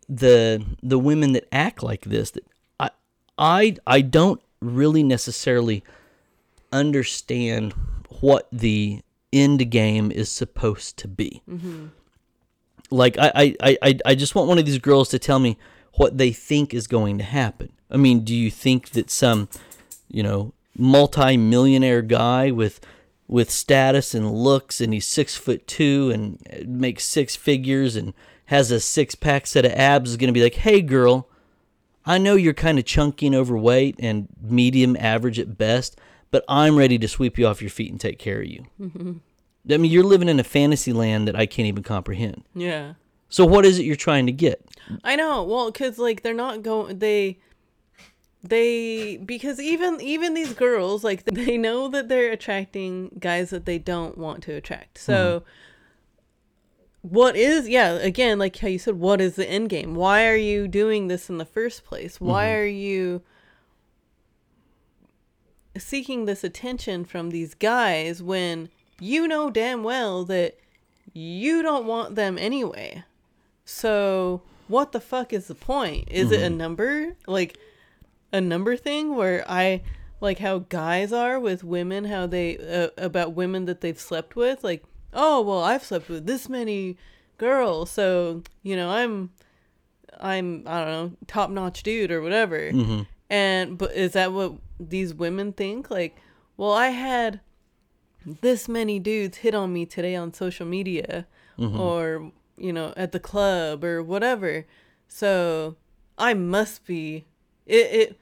the, 0.08 0.66
the 0.82 1.00
women 1.00 1.34
that 1.34 1.48
act 1.52 1.84
like 1.84 2.04
this, 2.04 2.32
that 2.32 2.46
I, 3.38 3.78
I, 3.88 4.02
don't 4.02 4.42
really 4.62 5.04
necessarily 5.04 5.84
understand 6.72 7.74
what 8.22 8.48
the 8.52 9.02
end 9.32 9.72
game 9.72 10.12
is 10.12 10.30
supposed 10.30 10.98
to 10.98 11.08
be. 11.08 11.42
Mm-hmm. 11.50 11.88
Like 12.92 13.18
I, 13.18 13.56
I, 13.60 13.78
I- 13.82 14.00
I, 14.06 14.16
just 14.16 14.36
want 14.36 14.48
one 14.48 14.60
of 14.60 14.66
these 14.66 14.78
girls 14.78 15.10
to 15.10 15.20
tell 15.20 15.40
me 15.40 15.58
what 15.94 16.18
they 16.18 16.32
think 16.32 16.74
is 16.74 16.88
going 16.88 17.18
to 17.18 17.24
happen. 17.24 17.72
I 17.90 17.98
mean, 17.98 18.24
do 18.24 18.36
you 18.36 18.50
think 18.52 18.92
that 18.92 19.10
some, 19.10 19.50
you 20.08 20.24
know, 20.24 20.54
multi-millionaire 20.78 22.02
guy 22.02 22.52
with 22.52 22.80
with 23.28 23.50
status 23.50 24.14
and 24.14 24.32
looks 24.32 24.82
and 24.82 24.94
he's 24.94 25.08
six 25.08 25.36
foot 25.36 25.66
two 25.68 26.12
and 26.14 26.40
makes 26.68 27.04
six 27.04 27.36
figures 27.36 27.96
and 27.96 28.14
has 28.46 28.70
a 28.70 28.80
six 28.80 29.16
pack 29.16 29.48
set 29.48 29.66
of 29.66 29.72
abs 29.72 30.12
is 30.12 30.18
going 30.18 30.28
to 30.28 30.34
be 30.34 30.44
like, 30.44 30.56
hey 30.56 30.82
girl, 30.82 31.28
I 32.06 32.18
know 32.18 32.36
you're 32.36 32.54
kind 32.54 32.80
of 32.80 32.86
chunky 32.86 33.28
and 33.28 33.36
overweight 33.36 33.96
and 34.00 34.28
medium 34.42 34.98
average 35.00 35.40
at 35.40 35.58
best, 35.58 36.00
but 36.32 36.44
I'm 36.48 36.76
ready 36.76 36.98
to 36.98 37.08
sweep 37.08 37.38
you 37.38 37.48
off 37.48 37.62
your 37.62 37.70
feet 37.70 37.92
and 37.92 38.00
take 38.00 38.20
care 38.20 38.42
of 38.42 38.48
you. 38.48 38.66
Mm-hmm. 38.80 39.14
I 39.72 39.78
mean, 39.78 39.92
you're 39.92 40.04
living 40.04 40.28
in 40.28 40.40
a 40.40 40.44
fantasy 40.44 40.92
land 40.92 41.28
that 41.28 41.36
I 41.36 41.46
can't 41.46 41.68
even 41.68 41.84
comprehend. 41.84 42.44
Yeah. 42.54 42.94
So 43.30 43.46
what 43.46 43.66
is 43.66 43.80
it 43.80 43.86
you're 43.86 43.96
trying 43.96 44.26
to 44.26 44.32
get? 44.32 44.64
I 45.04 45.16
know. 45.16 45.44
Well, 45.44 45.72
because 45.72 45.98
like 45.98 46.22
they're 46.22 46.34
not 46.34 46.62
going. 46.62 47.00
They, 47.00 47.40
they 48.44 49.18
because 49.18 49.60
even 49.60 50.02
even 50.02 50.34
these 50.34 50.54
girls 50.54 51.04
like 51.04 51.24
they 51.26 51.58
know 51.58 51.88
that 51.88 52.10
they're 52.10 52.32
attracting 52.32 53.18
guys 53.20 53.52
that 53.52 53.66
they 53.66 53.80
don't 53.80 54.18
want 54.18 54.44
to 54.44 54.54
attract. 54.54 54.98
So, 54.98 55.40
mm-hmm. 55.40 55.50
What 57.04 57.36
is 57.36 57.68
yeah? 57.68 57.92
Again, 57.92 58.40
like 58.40 58.58
how 58.58 58.70
you 58.70 58.80
said, 58.80 58.96
what 58.96 59.22
is 59.22 59.36
the 59.36 59.48
end 59.48 59.70
game? 59.70 59.94
Why 59.94 60.26
are 60.26 60.38
you 60.38 60.68
doing 60.68 61.10
this 61.10 61.30
in 61.30 61.38
the 61.38 61.46
first 61.46 61.86
place? 61.86 62.20
Why 62.20 62.54
are 62.54 62.66
you 62.66 63.22
seeking 65.78 66.26
this 66.26 66.44
attention 66.44 67.04
from 67.04 67.30
these 67.30 67.54
guys 67.56 68.24
when 68.24 68.70
you 69.00 69.28
know 69.28 69.50
damn 69.50 69.84
well 69.84 70.24
that 70.26 70.58
you 71.14 71.62
don't 71.62 71.86
want 71.86 72.16
them 72.16 72.38
anyway? 72.38 73.04
So 73.66 74.42
what 74.70 74.94
the 74.94 75.02
fuck 75.02 75.34
is 75.34 75.48
the 75.48 75.56
point? 75.56 76.08
Is 76.10 76.32
it 76.32 76.42
a 76.42 76.50
number? 76.50 77.18
Like 77.28 77.58
a 78.32 78.40
number 78.40 78.78
thing 78.78 79.14
where 79.14 79.44
I 79.46 79.82
like 80.22 80.40
how 80.40 80.60
guys 80.60 81.12
are 81.12 81.38
with 81.38 81.66
women, 81.66 82.06
how 82.06 82.28
they 82.28 82.58
uh, 82.58 82.92
about 82.98 83.34
women 83.34 83.66
that 83.66 83.82
they've 83.82 84.00
slept 84.00 84.38
with, 84.38 84.64
like, 84.64 84.86
oh, 85.14 85.42
well, 85.42 85.64
I've 85.64 85.84
slept 85.84 86.10
with 86.10 86.26
this 86.26 86.50
many 86.50 86.98
girls, 87.38 87.92
so, 87.92 88.44
you 88.62 88.76
know, 88.76 88.90
I'm 88.90 89.32
I'm 90.20 90.64
I 90.66 90.84
don't 90.84 90.92
know, 90.92 91.12
top-notch 91.28 91.84
dude 91.84 92.12
or 92.12 92.22
whatever. 92.22 92.60
Mm-hmm. 92.72 93.02
And 93.30 93.78
but 93.78 93.94
is 93.94 94.14
that 94.14 94.32
what 94.32 94.54
these 94.80 95.14
women 95.14 95.54
think? 95.54 95.90
Like, 95.90 96.18
well, 96.58 96.72
I 96.72 96.88
had 96.90 97.42
this 98.26 98.68
many 98.68 99.00
dudes 99.00 99.38
hit 99.38 99.54
on 99.54 99.74
me 99.74 99.86
today 99.86 100.16
on 100.16 100.34
social 100.34 100.66
media 100.66 101.26
mm-hmm. 101.58 101.80
or 101.80 102.32
you 102.58 102.72
know 102.72 102.94
at 102.96 103.12
the 103.12 103.20
club 103.20 103.84
or 103.84 104.02
whatever 104.02 104.66
so 105.08 105.76
i 106.18 106.34
must 106.34 106.86
be 106.86 107.26
it, 107.66 107.92
it 107.92 108.20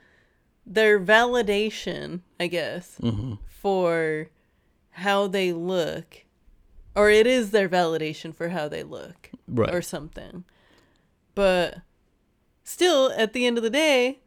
their 0.65 0.99
validation 0.99 2.21
i 2.39 2.47
guess 2.47 2.97
mm-hmm. 3.01 3.33
for 3.47 4.29
how 4.91 5.27
they 5.27 5.51
look 5.53 6.25
or 6.95 7.09
it 7.09 7.25
is 7.27 7.51
their 7.51 7.69
validation 7.69 8.35
for 8.35 8.49
how 8.49 8.67
they 8.67 8.83
look 8.83 9.29
Right. 9.47 9.73
or 9.73 9.81
something 9.81 10.43
but 11.35 11.77
still 12.63 13.11
at 13.17 13.33
the 13.33 13.45
end 13.45 13.57
of 13.57 13.63
the 13.63 13.69
day 13.69 14.19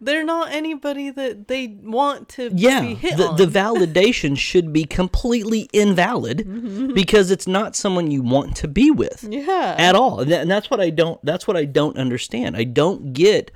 they're 0.00 0.24
not 0.24 0.50
anybody 0.50 1.10
that 1.10 1.46
they 1.46 1.78
want 1.80 2.28
to 2.30 2.50
Yeah, 2.52 2.80
be 2.80 2.94
hit 2.94 3.16
the, 3.18 3.28
on. 3.28 3.36
the 3.36 3.46
validation 3.60 4.36
should 4.36 4.72
be 4.72 4.84
completely 4.84 5.68
invalid 5.72 6.38
mm-hmm. 6.38 6.92
because 6.92 7.30
it's 7.30 7.46
not 7.46 7.76
someone 7.76 8.10
you 8.10 8.20
want 8.22 8.56
to 8.56 8.68
be 8.68 8.90
with 8.90 9.24
yeah 9.30 9.76
at 9.78 9.94
all. 9.94 10.20
And 10.20 10.50
that's 10.50 10.68
what 10.70 10.80
I 10.80 10.90
don't. 10.90 11.24
That's 11.24 11.46
what 11.46 11.56
I 11.56 11.66
don't 11.66 11.96
understand. 11.96 12.56
I 12.56 12.64
don't 12.64 13.12
get 13.12 13.52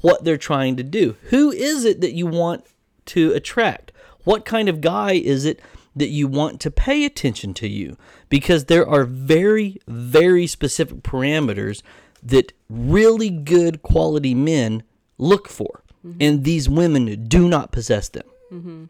what 0.00 0.22
they're 0.22 0.36
trying 0.36 0.76
to 0.76 0.84
do. 0.84 1.16
Who 1.30 1.50
is 1.50 1.84
it 1.84 2.00
that 2.02 2.12
you 2.12 2.28
want 2.28 2.64
to 3.06 3.32
attract? 3.32 3.90
What 4.22 4.44
kind 4.44 4.68
of 4.68 4.80
guy 4.80 5.14
is 5.14 5.44
it 5.44 5.60
that 5.96 6.08
you 6.08 6.28
want 6.28 6.60
to 6.60 6.70
pay 6.70 7.04
attention 7.04 7.54
to 7.54 7.68
you? 7.68 7.96
Because 8.28 8.66
there 8.66 8.88
are 8.88 9.04
very, 9.04 9.78
very 9.86 10.46
specific 10.46 10.98
parameters 10.98 11.82
that 12.22 12.52
really 12.68 13.30
good 13.30 13.82
quality 13.82 14.34
men 14.34 14.82
look 15.18 15.48
for, 15.48 15.82
mm-hmm. 16.06 16.18
and 16.20 16.44
these 16.44 16.68
women 16.68 17.26
do 17.28 17.48
not 17.48 17.72
possess 17.72 18.08
them. 18.08 18.26
Mm-hmm. 18.52 18.84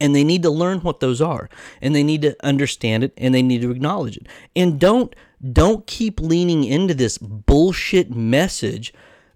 And 0.00 0.16
they 0.16 0.24
need 0.24 0.42
to 0.42 0.50
learn 0.50 0.80
what 0.80 1.00
those 1.00 1.20
are. 1.20 1.48
And 1.80 1.94
they 1.94 2.02
need 2.02 2.22
to 2.22 2.34
understand 2.44 3.04
it 3.04 3.12
and 3.16 3.32
they 3.32 3.42
need 3.42 3.62
to 3.62 3.70
acknowledge 3.70 4.16
it. 4.16 4.26
And 4.56 4.80
don't 4.80 5.14
don't 5.52 5.86
keep 5.86 6.20
leaning 6.20 6.64
into 6.64 6.94
this 6.94 7.18
bullshit 7.18 8.10
message 8.10 8.92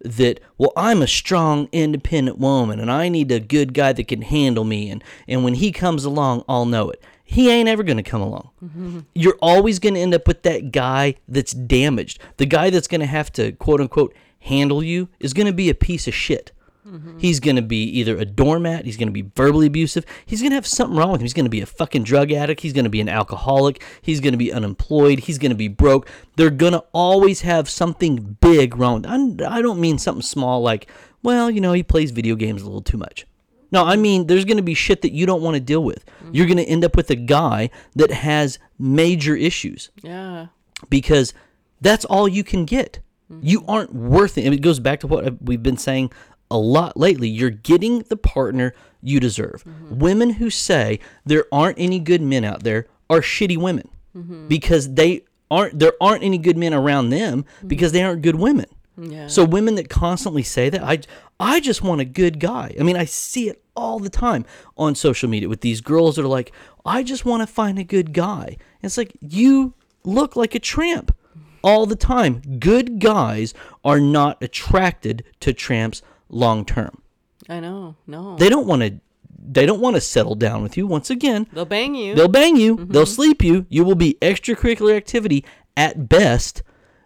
that 0.07 0.41
well 0.59 0.73
i'm 0.77 1.03
a 1.03 1.07
strong 1.07 1.69
independent 1.73 2.39
woman 2.39 2.81
and 2.81 2.91
i 2.91 3.09
need 3.09 3.31
a 3.31 3.41
good 3.41 3.75
guy 3.75 3.93
that 3.93 4.09
can 4.09 4.23
handle 4.23 4.65
me 4.65 4.91
and 4.91 5.03
and 5.29 5.45
when 5.45 5.55
he 5.55 5.73
comes 5.73 6.05
along 6.05 6.45
i'll 6.49 6.67
know 6.67 6.91
it. 6.91 7.03
He 7.29 7.51
ain't 7.51 7.69
ever 7.69 7.83
going 7.83 7.97
to 7.97 8.05
come 8.05 8.21
along. 8.21 9.07
You're 9.17 9.37
always 9.43 9.81
going 9.81 9.95
to 9.95 10.01
end 10.01 10.15
up 10.15 10.29
with 10.29 10.45
that 10.45 10.71
guy 10.71 11.17
that's 11.27 11.53
damaged. 11.53 12.21
The 12.37 12.47
guy 12.47 12.71
that's 12.71 12.87
going 12.87 13.01
to 13.01 13.07
have 13.07 13.33
to 13.33 13.51
quote 13.51 13.81
unquote 13.81 14.15
handle 14.39 14.81
you 14.81 15.09
is 15.19 15.33
going 15.35 15.49
to 15.49 15.53
be 15.53 15.69
a 15.69 15.75
piece 15.75 16.07
of 16.07 16.15
shit 16.15 16.53
Mm-hmm. 16.87 17.19
He's 17.19 17.41
going 17.41 17.57
to 17.57 17.63
be 17.63 17.83
either 17.85 18.17
a 18.17 18.25
doormat, 18.25 18.85
he's 18.85 18.97
going 18.97 19.09
to 19.09 19.13
be 19.13 19.29
verbally 19.35 19.67
abusive, 19.67 20.05
he's 20.25 20.41
going 20.41 20.51
to 20.51 20.57
have 20.57 20.67
something 20.67 20.97
wrong 20.97 21.13
with 21.13 21.21
him. 21.21 21.25
He's 21.25 21.35
going 21.35 21.47
to 21.47 21.51
be 21.51 21.61
a 21.61 21.67
fucking 21.67 22.05
drug 22.05 22.31
addict, 22.33 22.61
he's 22.61 22.73
going 22.73 22.85
to 22.85 22.91
be 22.91 23.01
an 23.01 23.09
alcoholic, 23.09 23.83
he's 24.01 24.21
going 24.21 24.33
to 24.33 24.39
be 24.39 24.53
unemployed, 24.53 25.21
he's 25.21 25.39
going 25.39 25.51
to 25.51 25.57
be 25.57 25.69
broke. 25.69 26.09
They're 26.37 26.51
going 26.51 26.75
to 26.75 26.85
always 26.93 27.41
have 27.41 27.69
something 27.69 28.37
big 28.41 28.77
wrong. 28.77 29.05
I 29.07 29.61
don't 29.63 29.81
mean 29.81 29.99
something 29.99 30.23
small 30.23 30.63
like, 30.63 30.89
well, 31.23 31.51
you 31.51 31.61
know, 31.61 31.73
he 31.73 31.83
plays 31.83 32.13
video 32.13 32.37
games 32.37 32.63
a 32.63 32.67
little 32.67 32.83
too 32.83 32.99
much. 32.99 33.27
No, 33.73 33.85
I 33.85 33.97
mean, 33.97 34.29
there's 34.29 34.45
going 34.45 34.59
to 34.59 34.63
be 34.63 34.75
shit 34.75 35.03
that 35.03 35.13
you 35.13 35.27
don't 35.27 35.43
want 35.43 35.55
to 35.55 35.61
deal 35.61 35.83
with. 35.83 36.07
Mm-hmm. 36.07 36.35
You're 36.35 36.47
going 36.47 36.59
to 36.59 36.65
end 36.65 36.85
up 36.85 36.95
with 36.95 37.11
a 37.11 37.17
guy 37.17 37.71
that 37.97 38.13
has 38.13 38.59
major 38.79 39.35
issues 39.35 39.91
yeah 40.03 40.49
because 40.91 41.33
that's 41.81 42.05
all 42.05 42.29
you 42.29 42.45
can 42.45 42.65
get. 42.65 43.01
Mm-hmm. 43.31 43.47
You 43.47 43.65
aren't 43.67 43.95
worth 43.95 44.39
it. 44.39 44.45
And 44.45 44.55
it 44.55 44.61
goes 44.61 44.79
back 44.79 45.01
to 45.01 45.07
what 45.07 45.43
we've 45.43 45.63
been 45.63 45.77
saying 45.77 46.13
a 46.51 46.59
lot 46.59 46.97
lately. 46.97 47.29
You're 47.29 47.51
getting 47.51 48.01
the 48.01 48.17
partner 48.17 48.75
you 49.03 49.21
deserve. 49.21 49.65
Mm-hmm. 49.65 49.99
Women 49.99 50.31
who 50.31 50.51
say 50.51 51.01
there 51.25 51.45
aren't 51.53 51.79
any 51.79 51.99
good 51.99 52.23
men 52.23 52.45
out 52.45 52.63
there 52.63 52.87
are 53.09 53.21
shitty 53.21 53.57
women 53.57 53.89
mm-hmm. 54.17 54.49
because 54.49 54.95
they 54.95 55.23
aren't 55.51 55.79
there 55.79 55.93
aren't 56.01 56.25
any 56.25 56.39
good 56.39 56.57
men 56.57 56.75
around 56.75 57.11
them 57.11 57.45
mm-hmm. 57.45 57.69
because 57.69 57.93
they 57.93 58.03
aren't 58.03 58.23
good 58.23 58.37
women. 58.37 58.67
Yeah. 58.99 59.27
So 59.27 59.45
women 59.45 59.75
that 59.75 59.89
constantly 59.89 60.43
say 60.43 60.71
that, 60.71 60.83
I 60.83 61.01
I 61.39 61.61
just 61.61 61.83
want 61.83 62.01
a 62.01 62.05
good 62.05 62.41
guy. 62.41 62.75
I 62.79 62.83
mean, 62.83 62.97
I 62.97 63.05
see 63.05 63.49
it 63.49 63.63
all 63.77 63.99
the 63.99 64.09
time 64.09 64.47
on 64.77 64.95
social 64.95 65.29
media 65.29 65.49
with 65.49 65.61
these 65.61 65.81
girls 65.81 66.17
that 66.17 66.25
are 66.25 66.29
like, 66.29 66.53
I 66.85 67.03
just 67.03 67.25
want 67.25 67.43
to 67.43 67.47
find 67.47 67.79
a 67.79 67.85
good 67.85 68.15
guy. 68.15 68.47
And 68.49 68.85
it's 68.85 68.97
like 68.97 69.13
you 69.21 69.75
look 70.03 70.35
like 70.35 70.55
a 70.55 70.59
tramp 70.59 71.15
all 71.63 71.85
the 71.85 71.97
time. 71.97 72.41
Good 72.59 72.99
guys 73.01 73.53
are 73.85 74.01
not 74.01 74.43
attracted 74.43 75.25
to 75.41 75.53
tramps 75.53 76.01
long 76.29 76.65
term. 76.65 77.03
I 77.49 77.61
know. 77.61 77.97
No. 78.07 78.37
They 78.37 78.49
don't 78.49 78.67
want 78.67 78.83
to 78.83 79.01
they 79.49 79.67
don't 79.67 79.81
want 79.81 79.95
to 79.95 80.01
settle 80.01 80.35
down 80.35 80.63
with 80.63 80.77
you. 80.77 80.87
Once 80.87 81.11
again, 81.11 81.47
They'll 81.53 81.65
bang 81.65 81.95
you. 81.95 82.15
They'll 82.15 82.29
bang 82.29 82.57
you. 82.57 82.77
Mm-hmm. 82.77 82.93
They'll 82.93 83.07
sleep 83.07 83.43
you. 83.43 83.67
You 83.69 83.85
will 83.85 83.95
be 83.95 84.19
extracurricular 84.21 84.97
activity 84.97 85.45
at 85.77 86.09
best, 86.09 86.63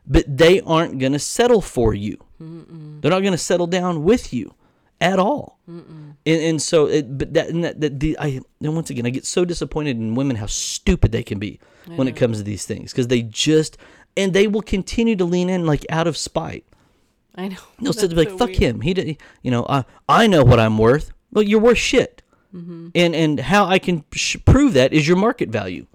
but 0.06 0.24
they 0.26 0.60
aren't 0.62 0.98
going 0.98 1.12
to 1.12 1.18
settle 1.18 1.60
for 1.60 1.92
you. 1.92 2.16
They're 2.38 3.10
not 3.10 3.20
going 3.20 3.32
to 3.32 3.38
settle 3.38 3.66
down 3.66 4.02
with 4.02 4.32
you 4.32 4.54
at 5.00 5.18
all. 5.18 5.58
And, 5.66 6.16
and 6.24 6.62
so, 6.62 6.86
it, 6.86 7.18
but 7.18 7.34
that, 7.34 7.48
and 7.48 7.64
that, 7.64 7.80
that 7.80 8.00
the, 8.00 8.18
I, 8.18 8.40
and 8.62 8.74
once 8.74 8.88
again, 8.90 9.04
I 9.06 9.10
get 9.10 9.26
so 9.26 9.44
disappointed 9.44 9.96
in 9.98 10.14
women 10.14 10.36
how 10.36 10.46
stupid 10.46 11.12
they 11.12 11.22
can 11.22 11.38
be 11.38 11.60
when 11.96 12.08
it 12.08 12.16
comes 12.16 12.38
to 12.38 12.44
these 12.44 12.64
things 12.64 12.92
because 12.92 13.08
they 13.08 13.22
just, 13.22 13.76
and 14.16 14.32
they 14.32 14.46
will 14.46 14.62
continue 14.62 15.16
to 15.16 15.24
lean 15.24 15.50
in 15.50 15.66
like 15.66 15.84
out 15.90 16.06
of 16.06 16.16
spite. 16.16 16.64
I 17.34 17.48
know. 17.48 17.56
They'll 17.80 17.92
sit 17.92 18.10
there 18.10 18.18
like, 18.18 18.30
so 18.30 18.38
"Fuck 18.38 18.48
weird. 18.48 18.60
him." 18.60 18.80
He 18.80 18.94
did, 18.94 19.16
you 19.42 19.50
know. 19.50 19.66
I 19.68 19.84
I 20.08 20.26
know 20.26 20.44
what 20.44 20.60
I'm 20.60 20.78
worth. 20.78 21.12
Well, 21.32 21.44
you're 21.44 21.60
worth 21.60 21.78
shit. 21.78 22.22
Mm-hmm. 22.54 22.88
And 22.94 23.14
and 23.14 23.40
how 23.40 23.66
I 23.66 23.78
can 23.78 24.04
sh- 24.12 24.36
prove 24.44 24.72
that 24.74 24.92
is 24.92 25.06
your 25.06 25.16
market 25.16 25.50
value. 25.50 25.86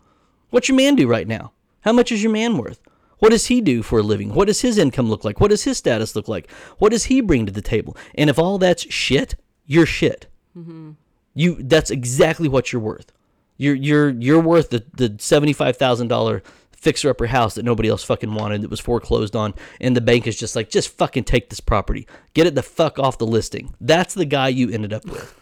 What's 0.50 0.70
your 0.70 0.78
man 0.78 0.96
do 0.96 1.08
right 1.08 1.28
now? 1.28 1.52
How 1.82 1.92
much 1.92 2.12
is 2.12 2.24
your 2.24 2.32
man 2.32 2.58
worth? 2.58 2.80
What 3.20 3.30
does 3.32 3.48
he 3.48 3.62
do 3.62 3.82
for 3.82 4.00
a 4.00 4.04
living? 4.04 4.34
What 4.34 4.48
does 4.48 4.62
his 4.62 4.78
income 4.78 5.10
look 5.10 5.24
like? 5.24 5.40
What 5.40 5.50
does 5.50 5.64
his 5.64 5.78
status 5.78 6.16
look 6.16 6.28
like? 6.28 6.50
What 6.80 6.92
does 6.92 7.06
he 7.06 7.22
bring 7.22 7.46
to 7.46 7.52
the 7.52 7.62
table? 7.62 7.96
And 8.16 8.30
if 8.30 8.40
all 8.40 8.58
that's 8.58 8.92
shit, 8.94 9.36
you're 9.66 9.86
shit. 9.86 10.28
Mm-hmm. 10.58 10.92
You 11.34 11.56
that's 11.62 11.92
exactly 11.92 12.48
what 12.48 12.72
you're 12.72 12.82
worth. 12.82 13.12
You're 13.58 13.76
you're 13.76 14.10
you're 14.10 14.42
worth 14.42 14.70
the 14.70 14.86
the 14.94 15.16
seventy 15.20 15.54
five 15.54 15.78
thousand 15.78 16.08
dollar 16.08 16.44
fixer 16.76 17.10
upper 17.10 17.28
house 17.28 17.56
that 17.56 17.66
nobody 17.66 17.90
else 17.90 18.04
fucking 18.04 18.34
wanted 18.34 18.62
that 18.62 18.70
was 18.70 18.80
foreclosed 18.80 19.36
on, 19.36 19.54
and 19.80 19.96
the 19.96 20.02
bank 20.02 20.28
is 20.28 20.38
just 20.38 20.56
like, 20.56 20.70
just 20.70 20.90
fucking 20.90 21.24
take 21.24 21.50
this 21.50 21.60
property, 21.60 22.08
get 22.34 22.48
it 22.48 22.56
the 22.56 22.64
fuck 22.64 23.00
off 23.00 23.18
the 23.18 23.26
listing. 23.26 23.74
That's 23.82 24.14
the 24.14 24.26
guy 24.26 24.50
you 24.50 24.70
ended 24.70 24.94
up 24.94 25.06
with, 25.06 25.40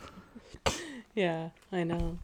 Yeah, 1.15 1.49
I 1.71 1.83
know. 1.83 2.17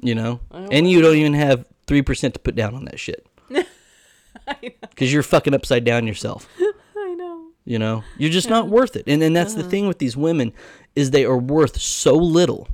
you 0.00 0.14
know, 0.14 0.40
and 0.50 0.90
you 0.90 1.00
don't 1.00 1.16
even 1.16 1.34
have 1.34 1.64
three 1.86 2.02
percent 2.02 2.34
to 2.34 2.40
put 2.40 2.54
down 2.54 2.74
on 2.74 2.84
that 2.84 3.00
shit 3.00 3.26
because 4.80 5.12
you're 5.12 5.22
fucking 5.22 5.54
upside 5.54 5.84
down 5.84 6.06
yourself. 6.06 6.48
I 6.96 7.14
know. 7.14 7.46
You 7.64 7.78
know, 7.78 8.04
you're 8.16 8.30
just 8.30 8.48
not 8.48 8.68
worth 8.68 8.96
it. 8.96 9.04
And 9.06 9.22
and 9.22 9.34
that's 9.34 9.54
the 9.54 9.60
uh-huh. 9.60 9.70
thing 9.70 9.88
with 9.88 9.98
these 9.98 10.16
women 10.16 10.52
is 10.94 11.10
they 11.10 11.24
are 11.24 11.38
worth 11.38 11.80
so 11.80 12.14
little, 12.14 12.68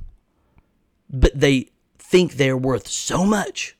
but 1.09 1.31
they 1.33 1.69
think 1.97 2.33
they're 2.33 2.57
worth 2.57 2.87
so 2.87 3.25
much. 3.25 3.75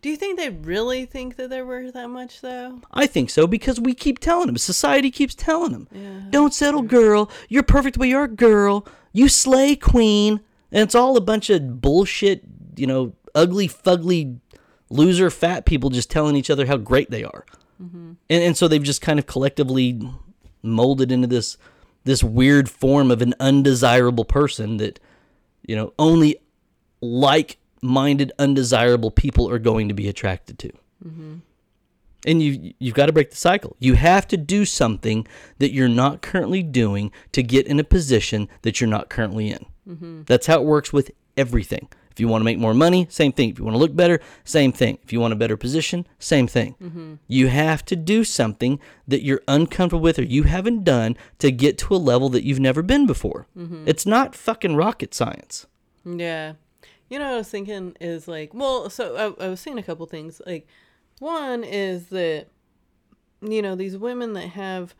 Do 0.00 0.08
you 0.08 0.16
think 0.16 0.38
they 0.38 0.50
really 0.50 1.06
think 1.06 1.36
that 1.36 1.50
they're 1.50 1.66
worth 1.66 1.94
that 1.94 2.08
much, 2.08 2.40
though? 2.40 2.80
I 2.92 3.06
think 3.06 3.30
so 3.30 3.46
because 3.46 3.80
we 3.80 3.94
keep 3.94 4.20
telling 4.20 4.46
them. 4.46 4.56
Society 4.56 5.10
keeps 5.10 5.34
telling 5.34 5.72
them. 5.72 5.88
Yeah. 5.90 6.20
Don't 6.30 6.54
settle, 6.54 6.82
girl. 6.82 7.30
You're 7.48 7.64
perfect 7.64 7.94
the 7.94 8.00
way 8.00 8.08
you 8.08 8.18
are, 8.18 8.28
girl. 8.28 8.86
You 9.12 9.28
slay, 9.28 9.74
queen. 9.74 10.40
And 10.70 10.82
it's 10.82 10.94
all 10.94 11.16
a 11.16 11.20
bunch 11.20 11.50
of 11.50 11.80
bullshit, 11.80 12.44
you 12.76 12.86
know, 12.86 13.14
ugly, 13.34 13.68
fugly, 13.68 14.38
loser, 14.90 15.30
fat 15.30 15.66
people 15.66 15.90
just 15.90 16.10
telling 16.10 16.36
each 16.36 16.50
other 16.50 16.66
how 16.66 16.76
great 16.76 17.10
they 17.10 17.24
are. 17.24 17.44
Mm-hmm. 17.82 18.12
And, 18.30 18.42
and 18.42 18.56
so 18.56 18.68
they've 18.68 18.82
just 18.82 19.00
kind 19.00 19.18
of 19.18 19.26
collectively 19.26 20.00
molded 20.62 21.12
into 21.12 21.26
this 21.26 21.56
this 22.04 22.24
weird 22.24 22.70
form 22.70 23.10
of 23.10 23.20
an 23.20 23.34
undesirable 23.38 24.24
person 24.24 24.78
that, 24.78 24.98
you 25.62 25.76
know, 25.76 25.92
only 25.98 26.36
like 27.02 27.58
minded, 27.82 28.32
undesirable 28.38 29.10
people 29.10 29.48
are 29.50 29.58
going 29.58 29.88
to 29.88 29.94
be 29.94 30.08
attracted 30.08 30.58
to 30.58 30.72
mm-hmm. 31.06 31.36
and 32.26 32.42
you 32.42 32.74
you've 32.78 32.94
got 32.94 33.06
to 33.06 33.12
break 33.12 33.30
the 33.30 33.36
cycle. 33.36 33.76
You 33.78 33.94
have 33.94 34.26
to 34.28 34.36
do 34.36 34.64
something 34.64 35.26
that 35.58 35.72
you're 35.72 35.88
not 35.88 36.22
currently 36.22 36.62
doing 36.62 37.12
to 37.32 37.42
get 37.42 37.66
in 37.66 37.78
a 37.78 37.84
position 37.84 38.48
that 38.62 38.80
you're 38.80 38.90
not 38.90 39.08
currently 39.08 39.50
in. 39.50 39.66
Mm-hmm. 39.88 40.22
That's 40.26 40.46
how 40.46 40.60
it 40.60 40.64
works 40.64 40.92
with 40.92 41.10
everything. 41.36 41.88
If 42.10 42.20
you 42.20 42.26
want 42.26 42.40
to 42.40 42.44
make 42.46 42.58
more 42.58 42.74
money, 42.74 43.06
same 43.10 43.30
thing. 43.30 43.50
If 43.50 43.60
you 43.60 43.64
want 43.64 43.76
to 43.76 43.78
look 43.78 43.94
better, 43.94 44.18
same 44.42 44.72
thing. 44.72 44.98
If 45.04 45.12
you 45.12 45.20
want 45.20 45.32
a 45.32 45.36
better 45.36 45.56
position, 45.56 46.04
same 46.18 46.48
thing. 46.48 46.74
Mm-hmm. 46.82 47.14
You 47.28 47.46
have 47.46 47.84
to 47.84 47.94
do 47.94 48.24
something 48.24 48.80
that 49.06 49.22
you're 49.22 49.42
uncomfortable 49.46 50.02
with 50.02 50.18
or 50.18 50.24
you 50.24 50.42
haven't 50.42 50.82
done 50.82 51.16
to 51.38 51.52
get 51.52 51.78
to 51.78 51.94
a 51.94 51.96
level 51.96 52.28
that 52.30 52.42
you've 52.42 52.58
never 52.58 52.82
been 52.82 53.06
before. 53.06 53.46
It's 53.86 54.04
not 54.04 54.34
fucking 54.34 54.74
rocket 54.74 55.14
science. 55.14 55.68
Yeah. 56.04 56.54
You 57.08 57.18
know 57.18 57.26
what 57.26 57.34
I 57.34 57.38
was 57.38 57.48
thinking 57.50 57.96
is 58.00 58.28
like, 58.28 58.52
well, 58.52 58.90
so 58.90 59.34
I, 59.40 59.46
I 59.46 59.48
was 59.48 59.60
seeing 59.60 59.78
a 59.78 59.82
couple 59.82 60.04
things. 60.06 60.42
Like, 60.46 60.66
one 61.20 61.64
is 61.64 62.08
that, 62.08 62.48
you 63.40 63.62
know, 63.62 63.74
these 63.74 63.96
women 63.96 64.34
that 64.34 64.48
have 64.48 64.94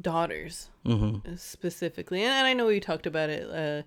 daughters 0.00 0.70
Mm-hmm. 0.84 1.34
specifically, 1.36 2.22
and 2.22 2.46
I 2.46 2.52
know 2.52 2.66
we 2.66 2.78
talked 2.78 3.06
about 3.06 3.30
it 3.30 3.48
uh, 3.48 3.82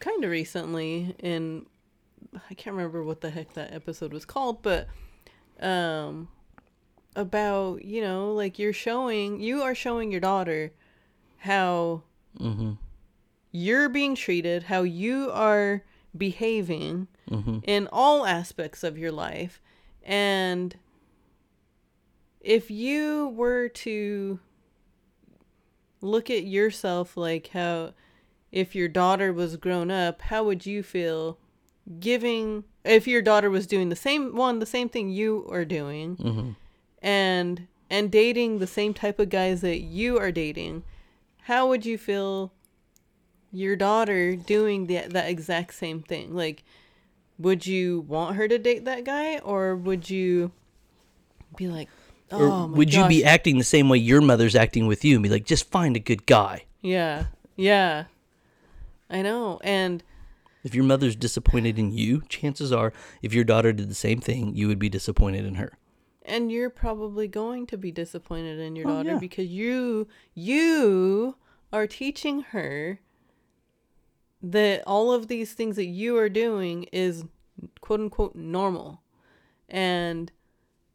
kind 0.00 0.24
of 0.24 0.30
recently 0.30 1.14
in, 1.18 1.66
I 2.34 2.54
can't 2.54 2.74
remember 2.74 3.04
what 3.04 3.20
the 3.20 3.28
heck 3.28 3.52
that 3.54 3.74
episode 3.74 4.14
was 4.14 4.24
called, 4.24 4.62
but 4.62 4.88
um, 5.60 6.28
about, 7.14 7.84
you 7.84 8.00
know, 8.00 8.32
like 8.32 8.58
you're 8.58 8.72
showing, 8.72 9.38
you 9.40 9.60
are 9.60 9.74
showing 9.74 10.10
your 10.10 10.20
daughter 10.20 10.72
how 11.38 12.04
Mm-hmm. 12.40 12.72
you're 13.50 13.88
being 13.88 14.14
treated, 14.14 14.62
how 14.62 14.82
you 14.82 15.30
are 15.32 15.82
behaving 16.18 17.08
Mm-hmm. 17.30 17.58
in 17.64 17.88
all 17.92 18.24
aspects 18.24 18.82
of 18.82 18.96
your 18.96 19.12
life. 19.12 19.60
And 20.02 20.74
if 22.40 22.70
you 22.70 23.28
were 23.36 23.68
to 23.68 24.40
look 26.00 26.30
at 26.30 26.44
yourself 26.44 27.16
like 27.16 27.48
how, 27.48 27.92
if 28.50 28.74
your 28.74 28.88
daughter 28.88 29.30
was 29.32 29.56
grown 29.56 29.90
up, 29.90 30.22
how 30.22 30.44
would 30.44 30.64
you 30.64 30.82
feel 30.82 31.36
giving, 32.00 32.64
if 32.84 33.06
your 33.06 33.20
daughter 33.22 33.50
was 33.50 33.66
doing 33.66 33.88
the 33.90 33.96
same 33.96 34.34
one, 34.34 34.58
the 34.58 34.66
same 34.66 34.88
thing 34.88 35.10
you 35.10 35.46
are 35.50 35.64
doing, 35.66 36.16
Mm-hmm. 36.16 36.50
and 37.02 37.66
and 37.90 38.10
dating 38.10 38.58
the 38.58 38.66
same 38.66 38.92
type 38.94 39.18
of 39.18 39.30
guys 39.30 39.60
that 39.62 39.80
you 39.80 40.18
are 40.18 40.30
dating, 40.32 40.82
how 41.42 41.68
would 41.68 41.84
you 41.86 41.96
feel 41.96 42.52
your 43.52 43.76
daughter 43.76 44.36
doing 44.36 44.86
the, 44.86 45.06
that 45.08 45.28
exact 45.28 45.74
same 45.74 46.02
thing? 46.02 46.34
Like, 46.34 46.64
would 47.38 47.66
you 47.66 48.00
want 48.02 48.36
her 48.36 48.48
to 48.48 48.58
date 48.58 48.84
that 48.84 49.04
guy, 49.04 49.38
or 49.38 49.76
would 49.76 50.10
you 50.10 50.52
be 51.56 51.68
like, 51.68 51.88
oh 52.32 52.64
Or 52.64 52.66
would 52.68 52.92
you 52.92 53.06
be 53.08 53.24
acting 53.24 53.58
the 53.58 53.64
same 53.64 53.88
way 53.88 53.98
your 53.98 54.20
mother's 54.20 54.54
acting 54.56 54.86
with 54.86 55.04
you 55.04 55.14
and 55.16 55.22
be 55.22 55.28
like, 55.28 55.44
just 55.44 55.70
find 55.70 55.96
a 55.96 56.00
good 56.00 56.26
guy? 56.26 56.64
Yeah, 56.82 57.26
yeah, 57.56 58.04
I 59.10 59.22
know, 59.22 59.60
and 59.64 60.02
If 60.64 60.74
your 60.74 60.84
mother's 60.84 61.16
disappointed 61.16 61.78
in 61.78 61.92
you, 61.92 62.22
chances 62.28 62.72
are, 62.72 62.92
if 63.22 63.32
your 63.32 63.44
daughter 63.44 63.72
did 63.72 63.88
the 63.88 63.94
same 63.94 64.20
thing, 64.20 64.54
you 64.54 64.68
would 64.68 64.78
be 64.78 64.88
disappointed 64.88 65.44
in 65.44 65.54
her. 65.54 65.72
and 66.24 66.52
you're 66.52 66.68
probably 66.70 67.26
going 67.26 67.66
to 67.66 67.78
be 67.78 67.90
disappointed 67.90 68.58
in 68.58 68.76
your 68.76 68.86
Oh, 68.86 68.96
daughter 68.96 69.12
yeah. 69.12 69.18
because 69.18 69.46
you 69.48 70.06
you 70.34 71.36
are 71.72 71.86
teaching 71.86 72.40
her 72.52 73.00
that 74.42 74.82
all 74.86 75.12
of 75.12 75.28
these 75.28 75.52
things 75.52 75.76
that 75.76 75.86
you 75.86 76.16
are 76.16 76.28
doing 76.28 76.84
is 76.92 77.24
quote 77.80 78.00
unquote 78.00 78.34
normal 78.36 79.02
and 79.68 80.30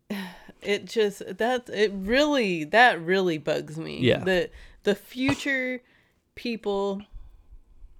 it 0.62 0.86
just 0.86 1.22
that 1.38 1.68
it 1.70 1.92
really 1.94 2.64
that 2.64 3.02
really 3.02 3.38
bugs 3.38 3.78
me 3.78 4.00
Yeah. 4.00 4.24
the 4.24 4.50
the 4.84 4.96
future 4.96 5.82
people 6.36 7.02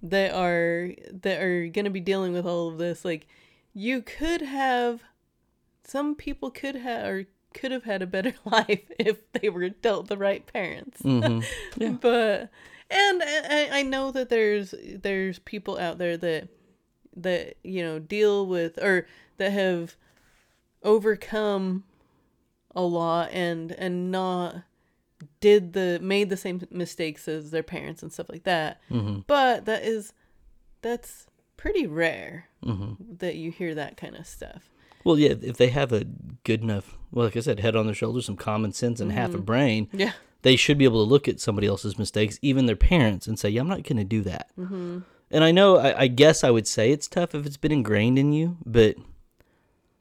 that 0.02 0.32
are 0.34 0.92
that 1.10 1.40
are 1.42 1.66
going 1.68 1.84
to 1.84 1.90
be 1.90 2.00
dealing 2.00 2.32
with 2.32 2.46
all 2.46 2.68
of 2.68 2.78
this 2.78 3.04
like 3.04 3.26
you 3.74 4.02
could 4.02 4.42
have 4.42 5.02
some 5.84 6.14
people 6.14 6.50
could 6.50 6.74
have 6.76 7.06
or 7.06 7.26
could 7.52 7.70
have 7.70 7.84
had 7.84 8.02
a 8.02 8.06
better 8.06 8.34
life 8.44 8.90
if 8.98 9.30
they 9.32 9.48
were 9.48 9.68
dealt 9.68 10.08
the 10.08 10.16
right 10.18 10.46
parents 10.46 11.00
hmm 11.02 11.40
Yeah. 11.76 11.90
but 12.00 12.50
and 12.94 13.22
I, 13.22 13.78
I 13.80 13.82
know 13.82 14.10
that 14.12 14.28
there's 14.28 14.74
there's 14.80 15.38
people 15.40 15.78
out 15.78 15.98
there 15.98 16.16
that 16.16 16.48
that 17.16 17.54
you 17.62 17.82
know 17.82 17.98
deal 17.98 18.46
with 18.46 18.78
or 18.82 19.06
that 19.36 19.50
have 19.52 19.96
overcome 20.82 21.84
a 22.74 22.82
lot 22.82 23.30
and 23.32 23.72
and 23.72 24.10
not 24.10 24.56
did 25.40 25.72
the 25.72 25.98
made 26.02 26.28
the 26.28 26.36
same 26.36 26.60
mistakes 26.70 27.28
as 27.28 27.50
their 27.50 27.62
parents 27.62 28.02
and 28.02 28.12
stuff 28.12 28.28
like 28.28 28.44
that. 28.44 28.80
Hmm 28.88 29.20
but 29.26 29.64
that 29.64 29.84
is 29.84 30.12
that's 30.82 31.26
pretty 31.56 31.86
rare 31.86 32.48
hmm 32.62 32.92
that 33.18 33.36
you 33.36 33.50
hear 33.50 33.74
that 33.74 33.96
kind 33.96 34.16
of 34.16 34.26
stuff. 34.26 34.70
Well, 35.04 35.18
yeah, 35.18 35.34
if 35.42 35.58
they 35.58 35.68
have 35.68 35.92
a 35.92 36.04
good 36.44 36.62
enough, 36.62 36.96
well, 37.12 37.26
like 37.26 37.36
I 37.36 37.40
said, 37.40 37.60
head 37.60 37.76
on 37.76 37.84
their 37.84 37.94
shoulders, 37.94 38.24
some 38.24 38.36
common 38.36 38.72
sense, 38.72 39.00
and 39.00 39.12
half 39.12 39.34
a 39.34 39.38
brain, 39.38 39.88
yeah 39.92 40.12
they 40.44 40.56
should 40.56 40.76
be 40.76 40.84
able 40.84 41.04
to 41.04 41.10
look 41.10 41.26
at 41.26 41.40
somebody 41.40 41.66
else's 41.66 41.98
mistakes, 41.98 42.38
even 42.42 42.66
their 42.66 42.76
parents, 42.76 43.26
and 43.26 43.38
say, 43.38 43.48
"Yeah, 43.48 43.62
I'm 43.62 43.68
not 43.68 43.82
going 43.82 43.96
to 43.96 44.04
do 44.04 44.20
that." 44.22 44.50
Mm-hmm. 44.58 44.98
And 45.30 45.42
I 45.42 45.50
know, 45.50 45.78
I, 45.78 46.02
I 46.02 46.06
guess 46.06 46.44
I 46.44 46.50
would 46.50 46.68
say 46.68 46.92
it's 46.92 47.08
tough 47.08 47.34
if 47.34 47.46
it's 47.46 47.56
been 47.56 47.72
ingrained 47.72 48.18
in 48.18 48.32
you, 48.32 48.58
but 48.64 48.96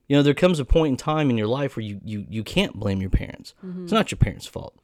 you 0.07 0.15
know, 0.17 0.21
there 0.21 0.33
comes 0.33 0.59
a 0.59 0.65
point 0.65 0.91
in 0.91 0.97
time 0.97 1.29
in 1.29 1.37
your 1.37 1.47
life 1.47 1.75
where 1.75 1.85
you 1.85 1.99
you 2.03 2.25
you 2.29 2.43
can't 2.43 2.75
blame 2.75 3.01
your 3.01 3.09
parents. 3.09 3.53
It's 3.81 3.91
not 3.91 4.11
your 4.11 4.17
parents' 4.17 4.45
fault. 4.45 4.75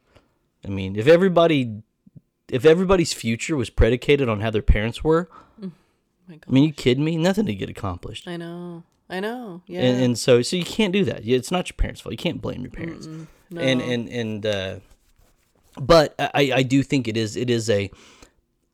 I 0.65 0.69
mean, 0.69 0.95
if 0.95 1.07
everybody 1.07 1.83
if 2.47 2.65
everybody's 2.65 3.13
future 3.13 3.55
was 3.55 3.69
predicated 3.69 4.27
on 4.27 4.39
how 4.39 4.49
their 4.49 4.61
parents 4.61 5.03
were, 5.03 5.29
God. 6.37 6.43
I 6.47 6.51
mean, 6.51 6.63
you 6.63 6.73
kidding 6.73 7.03
me? 7.03 7.17
Nothing 7.17 7.45
to 7.47 7.55
get 7.55 7.69
accomplished. 7.69 8.27
I 8.27 8.37
know. 8.37 8.83
I 9.09 9.19
know. 9.19 9.63
Yeah. 9.65 9.81
And, 9.81 10.03
and 10.03 10.19
so 10.19 10.41
so 10.41 10.55
you 10.55 10.65
can't 10.65 10.93
do 10.93 11.03
that. 11.05 11.27
It's 11.27 11.51
not 11.51 11.69
your 11.69 11.75
parents' 11.75 12.01
fault. 12.01 12.13
You 12.13 12.17
can't 12.17 12.41
blame 12.41 12.61
your 12.61 12.71
parents. 12.71 13.07
no. 13.07 13.61
And 13.61 13.81
and 13.81 14.09
and 14.09 14.45
uh, 14.45 14.75
but 15.79 16.15
I 16.19 16.51
I 16.55 16.63
do 16.63 16.83
think 16.83 17.07
it 17.07 17.17
is 17.17 17.35
it 17.35 17.49
is 17.49 17.69
a 17.69 17.83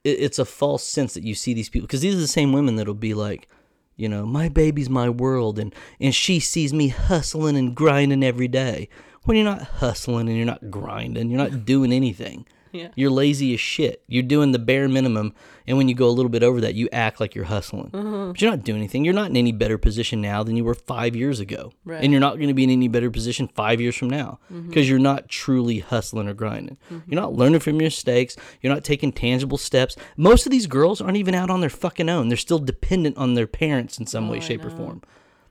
it, 0.04 0.10
it's 0.10 0.40
a 0.40 0.46
false 0.46 0.84
sense 0.84 1.14
that 1.14 1.24
you 1.24 1.36
see 1.36 1.54
these 1.54 1.70
people 1.70 1.88
because 1.88 2.02
these 2.02 2.16
are 2.16 2.20
the 2.20 2.28
same 2.28 2.54
women 2.54 2.76
that'll 2.76 2.94
be 2.94 3.14
like, 3.14 3.48
you 3.96 4.10
know, 4.10 4.26
my 4.26 4.50
baby's 4.50 4.90
my 4.90 5.10
world, 5.10 5.60
and 5.60 5.74
and 6.00 6.14
she 6.14 6.40
sees 6.40 6.74
me 6.74 6.90
hustling 6.90 7.58
and 7.58 7.76
grinding 7.76 8.24
every 8.24 8.48
day. 8.48 8.90
When 9.24 9.38
you're 9.38 9.46
not 9.46 9.62
hustling 9.64 10.28
and 10.28 10.38
you're 10.38 10.46
not 10.46 10.70
grinding, 10.70 11.30
you're 11.30 11.50
not 11.50 11.66
doing 11.66 11.92
anything. 11.92 12.46
Yeah. 12.76 12.90
You're 12.96 13.12
lazy 13.12 13.54
as 13.54 13.60
shit. 13.60 14.04
You're 14.08 14.24
doing 14.24 14.52
the 14.52 14.60
bare 14.60 14.88
minimum, 14.88 15.34
and 15.68 15.78
when 15.78 15.88
you 15.88 15.96
go 15.96 16.08
a 16.08 16.12
little 16.12 16.30
bit 16.30 16.44
over 16.44 16.62
that, 16.62 16.76
you 16.76 16.90
act 16.92 17.20
like 17.20 17.36
you're 17.36 17.46
hustling. 17.46 17.90
Mm-hmm. 17.92 18.32
But 18.32 18.42
you're 18.42 18.52
not 18.52 18.64
doing 18.64 18.80
anything. 18.80 19.06
You're 19.06 19.14
not 19.14 19.30
in 19.30 19.38
any 19.38 19.52
better 19.52 19.78
position 19.78 20.22
now 20.22 20.44
than 20.44 20.56
you 20.56 20.64
were 20.64 20.76
five 20.76 21.16
years 21.16 21.40
ago, 21.40 21.72
Right. 21.86 22.04
and 22.04 22.12
you're 22.12 22.22
not 22.22 22.36
going 22.36 22.50
to 22.50 22.54
be 22.54 22.64
in 22.64 22.70
any 22.70 22.88
better 22.88 23.10
position 23.10 23.48
five 23.48 23.82
years 23.82 23.96
from 23.96 24.10
now 24.10 24.40
mm-hmm. 24.52 24.68
because 24.68 24.90
you're 24.90 25.00
not 25.00 25.30
truly 25.30 25.80
hustling 25.80 26.28
or 26.28 26.34
grinding. 26.34 26.78
Mm-hmm. 26.92 27.12
You're 27.12 27.22
not 27.22 27.34
learning 27.34 27.62
from 27.62 27.76
your 27.76 27.86
mistakes. 27.88 28.36
You're 28.62 28.74
not 28.74 28.84
taking 28.84 29.12
tangible 29.12 29.58
steps. 29.58 29.96
Most 30.18 30.46
of 30.46 30.52
these 30.52 30.68
girls 30.68 31.02
aren't 31.02 31.18
even 31.18 31.36
out 31.36 31.50
on 31.50 31.62
their 31.62 31.70
fucking 31.70 32.10
own. 32.10 32.30
They're 32.30 32.38
still 32.38 32.60
dependent 32.60 33.18
on 33.18 33.34
their 33.34 33.48
parents 33.48 33.98
in 33.98 34.06
some 34.06 34.30
oh, 34.30 34.34
way, 34.34 34.40
shape, 34.40 34.64
or 34.64 34.70
form. 34.70 35.02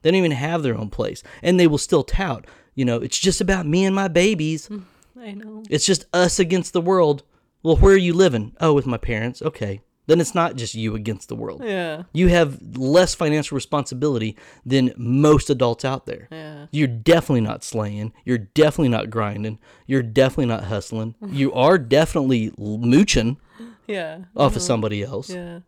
They 0.02 0.10
don't 0.10 0.18
even 0.18 0.32
have 0.32 0.62
their 0.62 0.76
own 0.76 0.90
place, 0.90 1.22
and 1.42 1.58
they 1.58 1.66
will 1.66 1.78
still 1.78 2.04
tout. 2.04 2.46
You 2.74 2.84
know, 2.84 2.98
it's 2.98 3.18
just 3.18 3.40
about 3.40 3.66
me 3.66 3.84
and 3.84 3.94
my 3.94 4.08
babies. 4.08 4.68
Mm. 4.68 4.82
I 5.20 5.32
know. 5.32 5.62
It's 5.70 5.86
just 5.86 6.04
us 6.12 6.38
against 6.38 6.72
the 6.72 6.80
world. 6.80 7.22
Well, 7.62 7.76
where 7.76 7.94
are 7.94 7.98
you 7.98 8.12
living? 8.14 8.54
Oh, 8.60 8.72
with 8.74 8.86
my 8.86 8.96
parents. 8.98 9.40
Okay. 9.42 9.80
Then 10.06 10.20
it's 10.20 10.34
not 10.34 10.56
just 10.56 10.74
you 10.74 10.94
against 10.94 11.28
the 11.30 11.34
world. 11.34 11.62
Yeah. 11.64 12.02
You 12.12 12.28
have 12.28 12.76
less 12.76 13.14
financial 13.14 13.54
responsibility 13.54 14.36
than 14.66 14.92
most 14.98 15.48
adults 15.48 15.82
out 15.82 16.04
there. 16.04 16.28
Yeah. 16.30 16.66
You're 16.72 16.88
definitely 16.88 17.40
not 17.40 17.64
slaying. 17.64 18.12
You're 18.26 18.36
definitely 18.36 18.90
not 18.90 19.08
grinding. 19.08 19.58
You're 19.86 20.02
definitely 20.02 20.46
not 20.46 20.64
hustling. 20.64 21.14
You 21.26 21.54
are 21.54 21.78
definitely 21.78 22.52
mooching 22.58 23.38
Yeah. 23.86 24.24
off 24.36 24.56
of 24.56 24.62
somebody 24.62 25.02
else. 25.02 25.30
Yeah. 25.30 25.60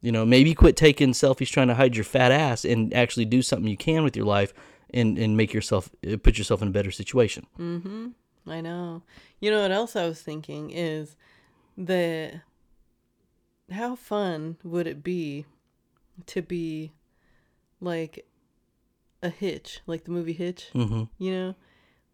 You 0.00 0.10
know, 0.10 0.26
maybe 0.26 0.52
quit 0.54 0.76
taking 0.76 1.12
selfies 1.12 1.50
trying 1.50 1.68
to 1.68 1.74
hide 1.74 1.94
your 1.94 2.04
fat 2.04 2.32
ass 2.32 2.64
and 2.64 2.92
actually 2.92 3.24
do 3.24 3.40
something 3.40 3.68
you 3.68 3.76
can 3.76 4.02
with 4.02 4.16
your 4.16 4.26
life 4.26 4.52
and, 4.92 5.16
and 5.16 5.36
make 5.36 5.54
yourself, 5.54 5.90
uh, 6.10 6.16
put 6.16 6.38
yourself 6.38 6.60
in 6.60 6.68
a 6.68 6.72
better 6.72 6.90
situation. 6.90 7.46
I 8.46 8.60
know. 8.60 9.02
You 9.40 9.50
know 9.50 9.62
what 9.62 9.72
else 9.72 9.96
I 9.96 10.06
was 10.06 10.22
thinking 10.22 10.70
is 10.70 11.16
that 11.76 12.40
how 13.70 13.96
fun 13.96 14.56
would 14.62 14.86
it 14.86 15.02
be 15.02 15.44
to 16.26 16.42
be 16.42 16.92
like 17.80 18.26
a 19.22 19.28
hitch, 19.28 19.80
like 19.86 20.04
the 20.04 20.10
movie 20.10 20.32
Hitch, 20.32 20.68
hmm 20.72 21.04
you 21.18 21.32
know, 21.32 21.54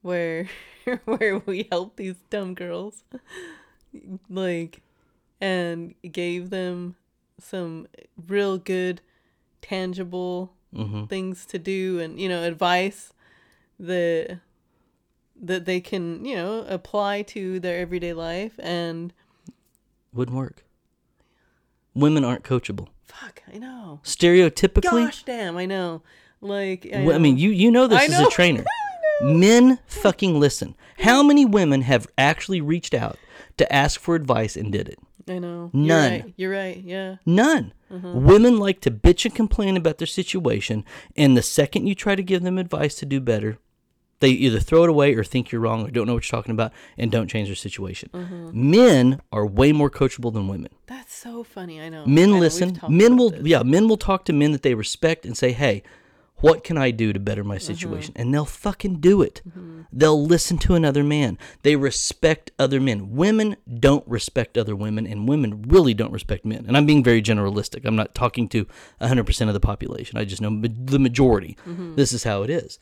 where 0.01 0.49
where 1.05 1.39
we 1.39 1.69
help 1.71 1.97
these 1.97 2.17
dumb 2.31 2.55
girls 2.55 3.05
like 4.31 4.81
and 5.41 5.95
gave 6.11 6.51
them 6.51 6.97
some 7.39 7.87
real 8.27 8.59
good 8.59 9.01
tangible 9.61 10.53
hmm 10.75 11.05
things 11.05 11.45
to 11.45 11.59
do 11.59 12.01
and 12.01 12.19
you 12.19 12.29
know 12.29 12.43
advice 12.45 13.13
that 13.79 14.39
that 15.43 15.65
they 15.65 15.81
can 15.81 16.25
you 16.25 16.35
know 16.37 16.65
apply 16.69 17.23
to 17.23 17.59
their 17.61 17.79
everyday 17.81 18.13
life 18.13 18.53
and 18.63 19.13
Wouldn't 20.15 20.37
work. 20.37 20.65
Women 21.95 22.25
aren't 22.25 22.45
coachable. 22.45 22.89
fuck 23.05 23.43
i 23.53 23.59
know 23.59 24.01
Stereotypically, 24.05 25.07
gosh 25.07 25.25
damn 25.25 25.57
i 25.57 25.67
know 25.67 26.03
like 26.41 26.89
i, 26.95 27.05
Well, 27.05 27.15
I 27.15 27.19
mean, 27.19 27.37
you 27.37 27.51
you 27.51 27.71
know 27.71 27.87
this 27.87 28.01
I 28.01 28.05
as 28.07 28.11
know. 28.21 28.27
a 28.27 28.31
trainer. 28.39 28.65
Men 29.23 29.79
fucking 29.87 30.41
listen. 30.41 30.75
How 30.99 31.23
many 31.23 31.45
women 31.45 31.83
have 31.83 32.07
actually 32.19 32.61
reached 32.61 32.95
out 32.95 33.19
to 33.57 33.73
ask 33.73 34.01
for 34.01 34.15
advice 34.15 34.57
and 34.57 34.73
did 34.73 34.89
it? 34.89 34.99
i 35.29 35.39
know 35.39 35.71
None. 35.73 35.85
you're 35.85 36.11
right, 36.11 36.35
you're 36.37 36.53
right 36.53 36.83
yeah 36.83 37.17
None. 37.27 37.73
Mm-hmm. 37.93 38.25
Women 38.25 38.59
like 38.59 38.81
to 38.81 38.91
bitch 38.91 39.25
and 39.27 39.35
complain 39.35 39.77
about 39.77 39.99
their 39.99 40.07
situation, 40.07 40.85
and 41.17 41.37
the 41.37 41.43
second 41.43 41.87
you 41.87 41.95
try 41.95 42.15
to 42.17 42.23
give 42.23 42.43
them 42.43 42.57
advice 42.59 42.95
to 42.97 43.07
do 43.07 43.21
better, 43.21 43.59
they 44.23 44.31
either 44.31 44.59
throw 44.61 44.83
it 44.85 44.91
away 44.91 45.15
or 45.15 45.23
think 45.25 45.53
you're 45.53 45.61
wrong 45.61 45.85
or 45.87 45.91
don't 45.91 46.07
know 46.07 46.15
what 46.15 46.25
you're 46.25 46.39
talking 46.39 46.53
about 46.59 46.73
and 46.97 47.11
don't 47.13 47.29
change 47.29 47.49
their 47.49 47.55
situation. 47.69 48.09
Mm-hmm. 48.15 48.71
Men 48.71 49.21
are 49.31 49.47
way 49.47 49.71
more 49.73 49.91
coachable 49.91 50.33
than 50.33 50.49
women. 50.49 50.71
that's 50.87 51.15
so 51.15 51.43
funny 51.45 51.77
i 51.81 51.89
know 51.91 52.03
I 52.05 52.07
Men 52.07 52.31
know, 52.31 52.39
listen. 52.47 52.81
Men 52.89 53.17
will 53.19 53.31
this. 53.31 53.45
yeah, 53.53 53.63
men 53.63 53.85
will 53.89 53.99
talk 54.11 54.25
to 54.27 54.33
men 54.33 54.53
that 54.53 54.63
they 54.63 54.75
respect 54.75 55.21
and 55.27 55.37
say, 55.37 55.53
"Hey, 55.53 55.83
what 56.47 56.65
can 56.65 56.77
I 56.87 56.91
do 57.03 57.13
to 57.13 57.21
better 57.21 57.43
Mm-hmm. 57.43 57.49
my 57.57 57.59
situation?" 57.59 58.13
And 58.17 58.27
they'll 58.33 58.55
fucking 58.67 58.95
do 59.11 59.23
it. 59.23 59.43
They'll 60.01 60.25
listen 60.35 60.57
to 60.67 60.75
another 60.75 61.05
man. 61.05 61.39
They 61.63 61.77
respect 61.77 62.51
other 62.65 62.81
men. 62.81 62.99
Women 63.25 63.57
don't 63.89 64.07
respect 64.09 64.57
other 64.63 64.75
women 64.75 65.07
and 65.07 65.29
women 65.29 65.51
really 65.75 65.95
don't 66.01 66.13
respect 66.19 66.45
men. 66.45 66.65
And 66.67 66.77
I'm 66.77 66.87
being 66.87 67.05
very 67.05 67.23
generalistic. 67.31 67.85
I'm 67.85 67.97
not 68.03 68.15
talking 68.15 68.49
to 68.55 68.67
100% 69.01 69.49
of 69.49 69.55
the 69.55 69.61
population. 69.73 70.19
I 70.19 70.25
just 70.25 70.41
know 70.43 70.53
the 70.93 70.99
majority. 70.99 71.57
Mm-hmm. 71.69 71.95
This 71.97 72.13
is 72.13 72.25
how 72.25 72.43
it 72.47 72.51
is. 72.51 72.79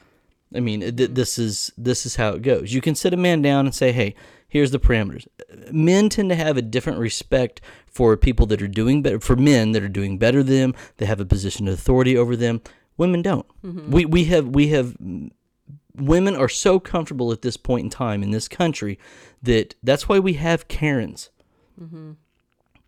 I 0.55 0.61
mean, 0.61 0.81
th- 0.81 0.95
mm-hmm. 0.95 1.15
this 1.15 1.39
is 1.39 1.73
this 1.77 2.05
is 2.05 2.17
how 2.17 2.31
it 2.31 2.43
goes. 2.43 2.73
You 2.73 2.81
can 2.81 2.95
sit 2.95 3.15
a 3.15 3.17
man 3.17 3.43
down 3.43 3.67
and 3.67 3.75
say, 3.75 3.93
"Hey, 3.93 4.15
here's 4.49 4.71
the 4.71 4.79
parameters." 4.79 5.27
Men 5.71 6.09
tend 6.09 6.31
to 6.31 6.37
have 6.37 6.57
a 6.57 6.63
different 6.63 6.99
respect 6.99 7.61
for 7.87 8.17
people 8.17 8.47
that 8.47 8.63
are 8.63 8.69
doing 8.69 9.03
better. 9.03 9.21
For 9.21 9.37
men 9.37 9.73
that 9.73 9.83
are 9.83 9.89
doing 9.89 10.19
better 10.19 10.43
than 10.43 10.57
them, 10.57 10.75
they 10.97 11.07
have 11.07 11.21
a 11.21 11.25
position 11.25 11.69
of 11.69 11.75
authority 11.75 12.17
over 12.17 12.37
them. 12.37 12.61
Women 12.97 13.23
don't. 13.23 13.47
Mm-hmm. 13.65 13.91
We 13.91 14.05
we 14.05 14.25
have 14.25 14.49
we 14.49 14.69
have 14.69 14.97
women 15.95 16.37
are 16.37 16.49
so 16.49 16.81
comfortable 16.81 17.33
at 17.33 17.43
this 17.43 17.57
point 17.57 17.85
in 17.85 17.91
time 17.91 18.23
in 18.23 18.31
this 18.31 18.49
country 18.49 18.99
that 19.43 19.75
that's 19.83 20.09
why 20.09 20.19
we 20.19 20.35
have 20.35 20.69
Karens. 20.69 21.31
Mm-hmm. 21.81 22.13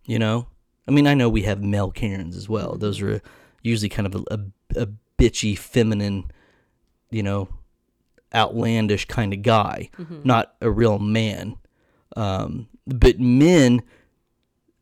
You 0.04 0.18
know, 0.18 0.48
I 0.88 0.90
mean, 0.90 1.06
I 1.06 1.14
know 1.14 1.28
we 1.28 1.42
have 1.42 1.62
male 1.62 1.90
Karens 1.90 2.36
as 2.36 2.48
well. 2.48 2.76
Those 2.76 3.00
are 3.00 3.22
usually 3.62 3.88
kind 3.88 4.06
of 4.06 4.14
a, 4.16 4.34
a, 4.34 4.82
a 4.82 4.88
bitchy, 5.18 5.56
feminine, 5.56 6.30
you 7.12 7.22
know, 7.22 7.48
outlandish 8.34 9.06
kind 9.06 9.32
of 9.32 9.42
guy, 9.42 9.90
not 10.24 10.54
a 10.60 10.70
real 10.70 10.98
man. 10.98 11.56
Um, 12.16 12.68
but 12.86 13.20
men, 13.20 13.82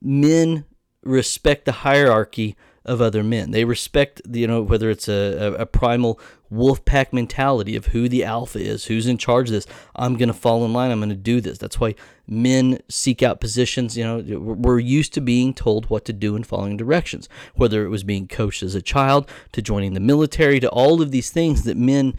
men 0.01 0.65
respect 1.03 1.65
the 1.65 1.73
hierarchy 1.73 2.57
of 2.85 3.01
other 3.01 3.23
men. 3.23 3.51
They 3.51 3.65
respect, 3.65 4.23
you 4.31 4.47
know, 4.47 4.63
whether 4.63 4.89
it's 4.91 5.09
a, 5.09 5.55
a, 5.59 5.67
primal 5.67 6.19
wolf 6.49 6.85
pack 6.85 7.13
mentality 7.13 7.77
of 7.77 7.87
who 7.87 8.09
the 8.09 8.25
alpha 8.25 8.59
is, 8.59 8.87
who's 8.87 9.07
in 9.07 9.19
charge 9.19 9.49
of 9.49 9.53
this. 9.53 9.67
I'm 9.95 10.17
going 10.17 10.29
to 10.29 10.35
fall 10.35 10.65
in 10.65 10.73
line. 10.73 10.91
I'm 10.91 10.99
going 10.99 11.11
to 11.11 11.15
do 11.15 11.41
this. 11.41 11.59
That's 11.59 11.79
why 11.79 11.95
men 12.27 12.81
seek 12.89 13.23
out 13.23 13.41
positions. 13.41 13.99
You 13.99 14.05
know, 14.05 14.39
we're 14.39 14.79
used 14.79 15.13
to 15.15 15.21
being 15.21 15.53
told 15.53 15.91
what 15.91 16.07
to 16.07 16.13
do 16.13 16.35
and 16.35 16.47
following 16.47 16.79
directions, 16.79 17.29
whether 17.55 17.85
it 17.85 17.91
was 17.91 18.03
being 18.03 18.27
coached 18.27 18.63
as 18.63 18.75
a 18.75 18.83
child 18.83 19.29
to 19.53 19.61
joining 19.61 19.93
the 19.93 20.01
military 20.01 20.59
to 20.61 20.69
all 20.71 21.03
of 21.03 21.11
these 21.11 21.31
things 21.31 21.65
that 21.65 21.77
men, 21.77 22.17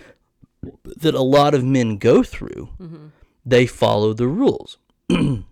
that 0.85 1.15
a 1.15 1.21
lot 1.21 1.55
of 1.55 1.63
men 1.63 1.97
go 1.97 2.21
through. 2.21 2.69
Mm-hmm. 2.79 3.07
They 3.43 3.65
follow 3.65 4.13
the 4.13 4.27
rules. 4.27 4.77
and 5.09 5.43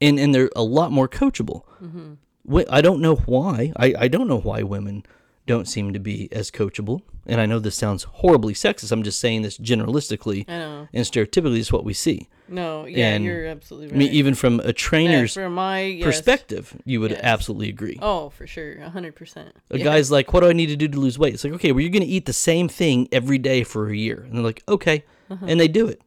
and 0.00 0.34
they're 0.34 0.50
a 0.56 0.62
lot 0.62 0.90
more 0.90 1.08
coachable. 1.08 1.64
Wh- 1.80 2.27
I 2.70 2.80
don't 2.80 3.00
know 3.00 3.16
why. 3.16 3.72
I, 3.76 3.94
I 3.98 4.08
don't 4.08 4.28
know 4.28 4.38
why 4.40 4.62
women 4.62 5.04
don't 5.46 5.66
seem 5.68 5.92
to 5.94 5.98
be 5.98 6.28
as 6.32 6.50
coachable. 6.50 7.00
And 7.26 7.40
I 7.40 7.46
know 7.46 7.58
this 7.58 7.74
sounds 7.76 8.04
horribly 8.04 8.54
sexist. 8.54 8.90
I'm 8.92 9.02
just 9.02 9.18
saying 9.20 9.42
this 9.42 9.58
generalistically 9.58 10.44
and 10.48 10.88
stereotypically 11.04 11.58
is 11.58 11.70
what 11.72 11.84
we 11.84 11.92
see. 11.94 12.28
no 12.48 12.86
yeah 12.86 13.08
And, 13.14 13.24
you're 13.24 13.46
absolutely 13.46 13.88
right. 13.88 13.96
I 13.96 13.98
mean, 13.98 14.12
even 14.12 14.34
from 14.34 14.60
a 14.60 14.66
Yeah, 14.66 14.72
trainer's 14.72 15.34
from 15.34 15.54
my 15.54 15.80
yes. 15.82 16.04
perspective, 16.04 16.74
you 16.84 17.00
would 17.00 17.10
Yes. 17.12 17.20
absolutely 17.22 17.68
agree. 17.68 17.98
oh 18.00 18.30
for 18.30 18.46
sure 18.46 18.72
a 18.80 18.88
hundred 18.90 19.14
percent 19.14 19.54
A 19.70 19.78
Yeah. 19.78 19.84
guy's 19.84 20.10
like, 20.10 20.32
"What 20.32 20.40
do 20.40 20.48
I 20.48 20.52
need 20.54 20.66
to 20.68 20.76
do 20.76 20.88
to 20.88 20.98
lose 20.98 21.18
weight?" 21.18 21.34
It's 21.34 21.44
like, 21.44 21.52
"Okay, 21.54 21.72
well, 21.72 21.80
you're 21.82 21.90
going 21.98 22.02
to 22.02 22.08
eat 22.16 22.24
the 22.26 22.32
same 22.32 22.68
thing 22.68 23.08
every 23.12 23.38
day 23.38 23.62
for 23.64 23.88
a 23.90 23.96
year," 23.96 24.22
and 24.24 24.32
they're 24.34 24.42
like, 24.52 24.62
"Okay," 24.68 25.04
Uh-huh. 25.30 25.44
and 25.48 25.60
they 25.60 25.68
do 25.68 25.86
it. 25.86 26.00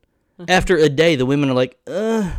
After 0.47 0.75
a 0.77 0.89
day, 0.89 1.15
the 1.15 1.25
women 1.27 1.49
are 1.51 1.53
like, 1.63 1.77
"Uh, 1.85 2.31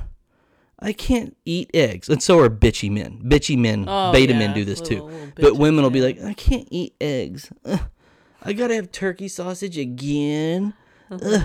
I 0.82 0.92
can't 0.92 1.36
eat 1.44 1.70
eggs," 1.74 2.08
and 2.08 2.22
so 2.22 2.38
are 2.40 2.50
bitchy 2.50 2.90
men. 2.90 3.20
Bitchy 3.24 3.56
men, 3.56 3.84
Oh, 3.88 4.12
beta 4.12 4.32
yeah, 4.32 4.38
men 4.38 4.54
do 4.54 4.64
this 4.64 4.80
little- 4.80 5.08
too. 5.08 5.14
little 5.14 5.32
But 5.36 5.56
women 5.56 5.82
will 5.82 5.90
be 5.90 6.00
like, 6.02 6.22
"I 6.22 6.34
can't 6.34 6.68
eat 6.70 6.94
eggs. 7.00 7.50
Ugh, 7.64 7.80
I 8.42 8.52
gotta 8.52 8.74
have 8.74 8.90
turkey 8.92 9.28
sausage 9.28 9.78
again." 9.78 10.74
Uh-huh. 11.10 11.28
Ugh. 11.36 11.42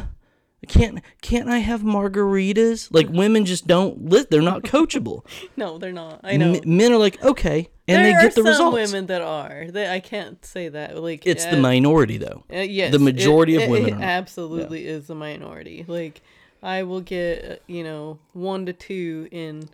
Can't 0.68 1.00
can't 1.22 1.48
I 1.50 1.60
have 1.60 1.82
margaritas? 1.82 2.88
Like 2.92 3.10
women 3.10 3.46
just 3.46 3.68
don't 3.68 4.10
li- 4.10 4.26
they're 4.30 4.42
not 4.42 4.64
coachable. 4.64 5.22
No, 5.56 5.78
they're 5.78 5.92
not. 5.92 6.22
I 6.24 6.36
know. 6.38 6.54
M- 6.54 6.62
men 6.78 6.92
are 6.92 6.98
like, 6.98 7.24
okay, 7.24 7.70
and 7.88 8.04
there 8.04 8.04
they 8.04 8.28
get 8.28 8.36
the 8.36 8.42
results. 8.44 8.44
There 8.44 8.52
are 8.52 8.54
the 8.54 8.58
some 8.58 8.74
women 8.74 9.06
that 9.08 9.22
are. 9.22 9.66
They, 9.72 9.90
I 9.90 10.00
can't 10.00 10.44
say 10.46 10.70
that. 10.70 11.02
Like 11.02 11.26
It's 11.26 11.46
the 11.46 11.58
uh, 11.58 11.62
minority 11.62 12.18
though. 12.18 12.44
Uh, 12.52 12.58
yes, 12.58 12.92
The 12.92 13.00
majority 13.00 13.56
it, 13.56 13.64
of 13.64 13.70
women 13.70 13.90
It, 13.90 13.94
are 13.94 14.00
not. 14.00 14.04
absolutely 14.04 14.88
is 14.88 15.08
the 15.08 15.16
minority. 15.16 15.86
Like, 15.88 16.22
I 16.62 16.84
will 16.84 17.02
get 17.02 17.46
uh, 17.46 17.56
you 17.68 17.84
know 17.84 18.20
one 18.34 18.66
to 18.66 18.74
two 18.74 19.28
in 19.32 19.70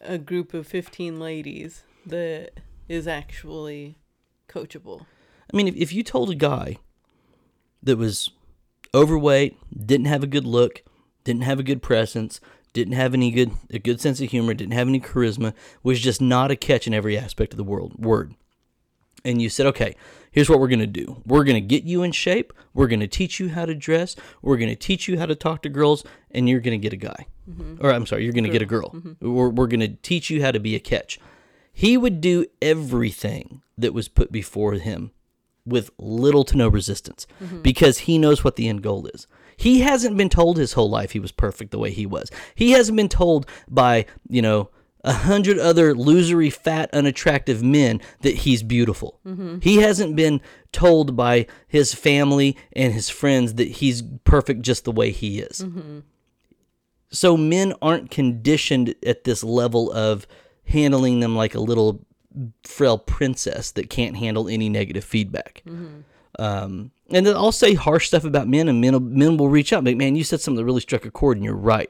a 0.00 0.18
group 0.18 0.54
of 0.54 0.66
fifteen 0.66 1.18
ladies 1.18 1.82
that 2.04 2.52
is 2.88 3.06
actually 3.08 3.96
coachable. 4.48 5.06
I 5.52 5.56
mean, 5.56 5.68
if, 5.68 5.76
if 5.76 5.92
you 5.92 6.02
told 6.02 6.30
a 6.30 6.34
guy 6.34 6.78
that 7.82 7.96
was 7.96 8.30
overweight, 8.94 9.56
didn't 9.86 10.06
have 10.06 10.22
a 10.22 10.28
good 10.28 10.46
look, 10.46 10.82
didn't 11.24 11.42
have 11.42 11.58
a 11.58 11.64
good 11.64 11.82
presence, 11.82 12.40
didn't 12.72 12.94
have 12.94 13.14
any 13.14 13.30
good 13.30 13.52
a 13.70 13.78
good 13.78 14.00
sense 14.00 14.20
of 14.20 14.30
humor, 14.30 14.54
didn't 14.54 14.74
have 14.74 14.88
any 14.88 15.00
charisma, 15.00 15.54
was 15.82 16.00
just 16.00 16.20
not 16.20 16.50
a 16.50 16.56
catch 16.56 16.86
in 16.86 16.94
every 16.94 17.16
aspect 17.16 17.52
of 17.52 17.56
the 17.56 17.64
world 17.64 17.94
word. 17.98 18.34
And 19.26 19.42
you 19.42 19.48
said, 19.48 19.66
okay, 19.66 19.96
here's 20.30 20.48
what 20.48 20.60
we're 20.60 20.68
gonna 20.68 20.86
do. 20.86 21.20
We're 21.26 21.42
gonna 21.42 21.60
get 21.60 21.82
you 21.82 22.04
in 22.04 22.12
shape. 22.12 22.52
We're 22.74 22.86
gonna 22.86 23.08
teach 23.08 23.40
you 23.40 23.48
how 23.48 23.66
to 23.66 23.74
dress. 23.74 24.14
We're 24.40 24.56
gonna 24.56 24.76
teach 24.76 25.08
you 25.08 25.18
how 25.18 25.26
to 25.26 25.34
talk 25.34 25.62
to 25.62 25.68
girls, 25.68 26.04
and 26.30 26.48
you're 26.48 26.60
gonna 26.60 26.78
get 26.78 26.92
a 26.92 26.96
guy. 26.96 27.26
Mm-hmm. 27.50 27.84
Or 27.84 27.92
I'm 27.92 28.06
sorry, 28.06 28.24
you're 28.24 28.32
gonna 28.32 28.48
get 28.48 28.62
a 28.62 28.66
girl. 28.66 28.90
Mm-hmm. 28.90 29.34
We're, 29.34 29.48
we're 29.48 29.66
gonna 29.66 29.88
teach 29.88 30.30
you 30.30 30.42
how 30.42 30.52
to 30.52 30.60
be 30.60 30.76
a 30.76 30.80
catch. 30.80 31.18
He 31.72 31.96
would 31.96 32.20
do 32.20 32.46
everything 32.62 33.62
that 33.76 33.92
was 33.92 34.08
put 34.08 34.30
before 34.30 34.74
him 34.74 35.10
with 35.66 35.90
little 35.98 36.44
to 36.44 36.56
no 36.56 36.68
resistance 36.68 37.26
mm-hmm. 37.42 37.62
because 37.62 37.98
he 37.98 38.16
knows 38.16 38.44
what 38.44 38.54
the 38.54 38.68
end 38.68 38.82
goal 38.82 39.06
is. 39.08 39.26
He 39.56 39.80
hasn't 39.80 40.16
been 40.16 40.28
told 40.28 40.56
his 40.56 40.74
whole 40.74 40.88
life 40.88 41.10
he 41.10 41.18
was 41.18 41.32
perfect 41.32 41.72
the 41.72 41.78
way 41.78 41.90
he 41.90 42.06
was. 42.06 42.30
He 42.54 42.70
hasn't 42.72 42.96
been 42.96 43.08
told 43.08 43.46
by, 43.68 44.06
you 44.28 44.42
know, 44.42 44.70
a 45.04 45.12
hundred 45.12 45.58
other 45.58 45.94
losery, 45.94 46.52
fat, 46.52 46.90
unattractive 46.92 47.62
men 47.62 48.00
that 48.22 48.34
he's 48.36 48.62
beautiful. 48.62 49.20
Mm-hmm. 49.26 49.60
He 49.60 49.76
hasn't 49.76 50.16
been 50.16 50.40
told 50.72 51.16
by 51.16 51.46
his 51.68 51.94
family 51.94 52.56
and 52.72 52.92
his 52.92 53.08
friends 53.08 53.54
that 53.54 53.68
he's 53.68 54.02
perfect 54.24 54.62
just 54.62 54.84
the 54.84 54.92
way 54.92 55.10
he 55.10 55.40
is. 55.40 55.60
Mm-hmm. 55.60 56.00
So 57.10 57.36
men 57.36 57.72
aren't 57.80 58.10
conditioned 58.10 58.94
at 59.04 59.24
this 59.24 59.44
level 59.44 59.92
of 59.92 60.26
handling 60.64 61.20
them 61.20 61.36
like 61.36 61.54
a 61.54 61.60
little 61.60 62.04
frail 62.64 62.98
princess 62.98 63.70
that 63.72 63.88
can't 63.88 64.16
handle 64.16 64.48
any 64.48 64.68
negative 64.68 65.04
feedback. 65.04 65.62
Mm-hmm. 65.66 66.00
Um, 66.38 66.90
and 67.10 67.24
then 67.24 67.36
I'll 67.36 67.52
say 67.52 67.74
harsh 67.74 68.08
stuff 68.08 68.24
about 68.24 68.48
men, 68.48 68.68
and 68.68 68.80
men 68.80 68.92
will, 68.92 69.00
men 69.00 69.36
will 69.36 69.48
reach 69.48 69.72
out, 69.72 69.78
and 69.78 69.86
like, 69.86 69.96
"Man, 69.96 70.16
you 70.16 70.24
said 70.24 70.40
something 70.40 70.58
that 70.58 70.64
really 70.64 70.80
struck 70.80 71.06
a 71.06 71.10
chord, 71.10 71.38
and 71.38 71.44
you're 71.44 71.54
right." 71.54 71.88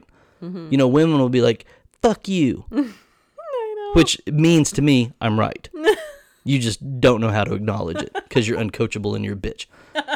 You 0.71 0.77
know, 0.77 0.87
women 0.87 1.19
will 1.19 1.31
be 1.31 1.41
like, 1.41 1.65
"Fuck 2.03 2.29
you," 2.29 2.65
which 3.95 4.21
means 4.27 4.73
to 4.73 4.83
me, 4.83 5.13
I'm 5.21 5.39
right. 5.39 5.69
you 6.45 6.59
just 6.59 7.01
don't 7.01 7.21
know 7.21 7.31
how 7.31 7.45
to 7.45 7.55
acknowledge 7.55 8.03
it 8.03 8.13
because 8.15 8.47
you're 8.47 8.59
uncoachable 8.59 9.15
and 9.17 9.25
you're 9.25 9.35
a 9.35 9.39
bitch. 9.39 9.67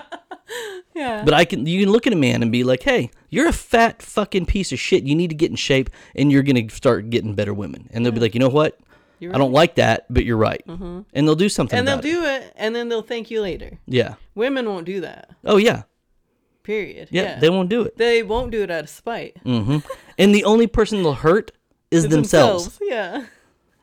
Yeah. 0.93 1.25
But 1.25 1.33
I 1.35 1.45
can 1.47 1.65
you 1.65 1.81
can 1.81 1.91
look 1.93 2.07
at 2.07 2.13
a 2.13 2.17
man 2.17 2.43
and 2.43 2.53
be 2.53 2.63
like, 2.63 2.83
"Hey, 2.83 3.11
you're 3.31 3.49
a 3.49 3.53
fat 3.53 4.03
fucking 4.03 4.45
piece 4.47 4.71
of 4.73 4.79
shit. 4.79 5.05
You 5.05 5.15
need 5.15 5.29
to 5.31 5.35
get 5.37 5.49
in 5.51 5.57
shape 5.57 5.89
and 6.15 6.31
you're 6.31 6.43
going 6.43 6.69
to 6.69 6.75
start 6.75 7.09
getting 7.09 7.35
better 7.35 7.55
women." 7.55 7.89
And 7.93 8.05
they'll 8.05 8.13
be 8.13 8.21
like, 8.21 8.35
"You 8.35 8.41
know 8.41 8.49
what? 8.51 8.79
You're 9.19 9.35
I 9.35 9.39
don't 9.39 9.53
like 9.53 9.77
that, 9.77 10.05
but 10.11 10.25
you're 10.27 10.37
right." 10.37 10.63
And 10.67 11.05
they'll 11.15 11.37
do 11.37 11.49
something 11.49 11.79
and 11.79 11.89
they'll 11.89 12.01
it. 12.01 12.03
do 12.03 12.25
it, 12.25 12.53
and 12.57 12.75
then 12.75 12.89
they'll 12.91 13.01
thank 13.03 13.31
you 13.31 13.41
later. 13.41 13.79
Yeah. 13.87 14.17
Women 14.35 14.69
won't 14.69 14.85
do 14.85 15.01
that. 15.01 15.31
Oh 15.45 15.57
yeah. 15.57 15.85
Period. 16.65 17.09
Yeah, 17.11 17.39
they 17.39 17.49
won't 17.49 17.71
do 17.71 17.83
it. 17.83 17.97
They 17.97 18.23
won't 18.23 18.51
do 18.51 18.63
it 18.63 18.71
out 18.71 18.85
of 18.85 18.91
spite. 18.91 19.39
hmm 19.43 19.79
And 20.19 20.35
the 20.35 20.45
only 20.45 20.67
person 20.67 21.03
they'll 21.03 21.15
hurt 21.15 21.53
is 21.91 22.09
themselves. 22.09 22.79
Yeah. 22.83 23.27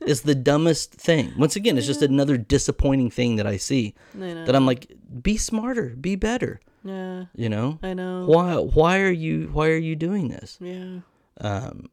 It's 0.01 0.22
the 0.22 0.36
dumbest 0.36 0.93
thing. 0.93 1.34
Once 1.38 1.55
again, 1.55 1.78
it's 1.78 1.88
just 1.88 2.01
another 2.03 2.38
disappointing 2.38 3.10
thing 3.10 3.36
that 3.38 3.47
I 3.47 3.58
see. 3.58 3.95
I 4.14 4.18
know. 4.34 4.45
That 4.45 4.55
I'm 4.55 4.66
like, 4.66 4.91
be 5.22 5.38
smarter, 5.38 5.95
be 5.99 6.16
better. 6.16 6.60
yeah. 6.84 7.26
You 7.36 7.49
know, 7.49 7.80
I 7.82 7.93
know. 7.93 8.26
why? 8.26 8.55
Why 8.55 8.99
are 8.99 9.12
you? 9.12 9.49
Why 9.51 9.70
are 9.70 9.78
you 9.78 9.95
doing 9.95 10.28
this? 10.30 10.58
Yeah. 10.62 10.99
um, 11.41 11.89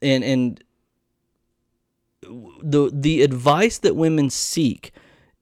and 0.00 0.22
and 0.24 0.64
the 2.62 2.90
the 2.92 3.22
advice 3.22 3.78
that 3.78 3.96
women 3.96 4.30
seek 4.30 4.92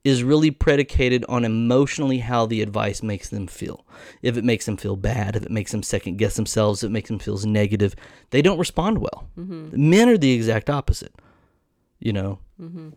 is 0.02 0.24
really 0.24 0.50
predicated 0.50 1.24
on 1.28 1.44
emotionally 1.44 2.18
how 2.18 2.46
the 2.46 2.62
advice 2.62 3.02
makes 3.02 3.28
them 3.28 3.46
feel. 3.46 3.86
If 4.22 4.36
it 4.36 4.44
makes 4.44 4.66
them 4.66 4.76
feel 4.76 4.96
bad, 4.96 5.36
if 5.36 5.44
it 5.44 5.50
makes 5.50 5.72
them 5.72 5.82
second 5.82 6.16
guess 6.16 6.36
themselves, 6.36 6.82
if 6.82 6.88
it 6.88 6.92
makes 6.92 7.08
them 7.08 7.18
feel 7.18 7.38
negative, 7.46 7.94
they 8.30 8.40
don't 8.40 8.58
respond 8.58 8.98
well. 8.98 9.28
Mm-hmm. 9.38 9.90
Men 9.90 10.08
are 10.08 10.18
the 10.18 10.32
exact 10.32 10.70
opposite. 10.70 11.14
You 11.98 12.12
know. 12.14 12.38
Mm-hmm. 12.60 12.90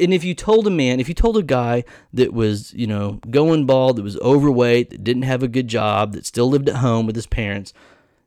And 0.00 0.12
if 0.12 0.24
you 0.24 0.34
told 0.34 0.66
a 0.66 0.70
man, 0.70 1.00
if 1.00 1.08
you 1.08 1.14
told 1.14 1.36
a 1.36 1.42
guy 1.42 1.84
that 2.12 2.32
was, 2.32 2.74
you 2.74 2.86
know, 2.86 3.20
going 3.30 3.64
bald, 3.64 3.96
that 3.96 4.02
was 4.02 4.18
overweight, 4.18 4.90
that 4.90 5.04
didn't 5.04 5.22
have 5.22 5.42
a 5.42 5.48
good 5.48 5.68
job, 5.68 6.12
that 6.12 6.26
still 6.26 6.48
lived 6.50 6.68
at 6.68 6.76
home 6.76 7.06
with 7.06 7.14
his 7.14 7.26
parents, 7.26 7.72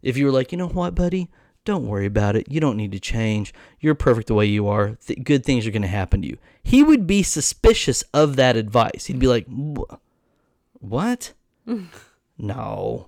if 0.01 0.17
you 0.17 0.25
were 0.25 0.31
like, 0.31 0.51
you 0.51 0.57
know 0.57 0.69
what, 0.69 0.95
buddy, 0.95 1.29
don't 1.63 1.87
worry 1.87 2.05
about 2.05 2.35
it. 2.35 2.51
You 2.51 2.59
don't 2.59 2.77
need 2.77 2.91
to 2.91 2.99
change. 2.99 3.53
You're 3.79 3.95
perfect 3.95 4.27
the 4.27 4.33
way 4.33 4.45
you 4.45 4.67
are. 4.67 4.97
Th- 5.05 5.23
good 5.23 5.45
things 5.45 5.67
are 5.67 5.71
going 5.71 5.81
to 5.83 5.87
happen 5.87 6.21
to 6.21 6.27
you. 6.27 6.37
He 6.63 6.83
would 6.83 7.05
be 7.05 7.23
suspicious 7.23 8.03
of 8.13 8.35
that 8.35 8.55
advice. 8.55 9.05
He'd 9.05 9.19
be 9.19 9.27
like, 9.27 9.45
what? 10.79 11.33
no. 12.37 13.07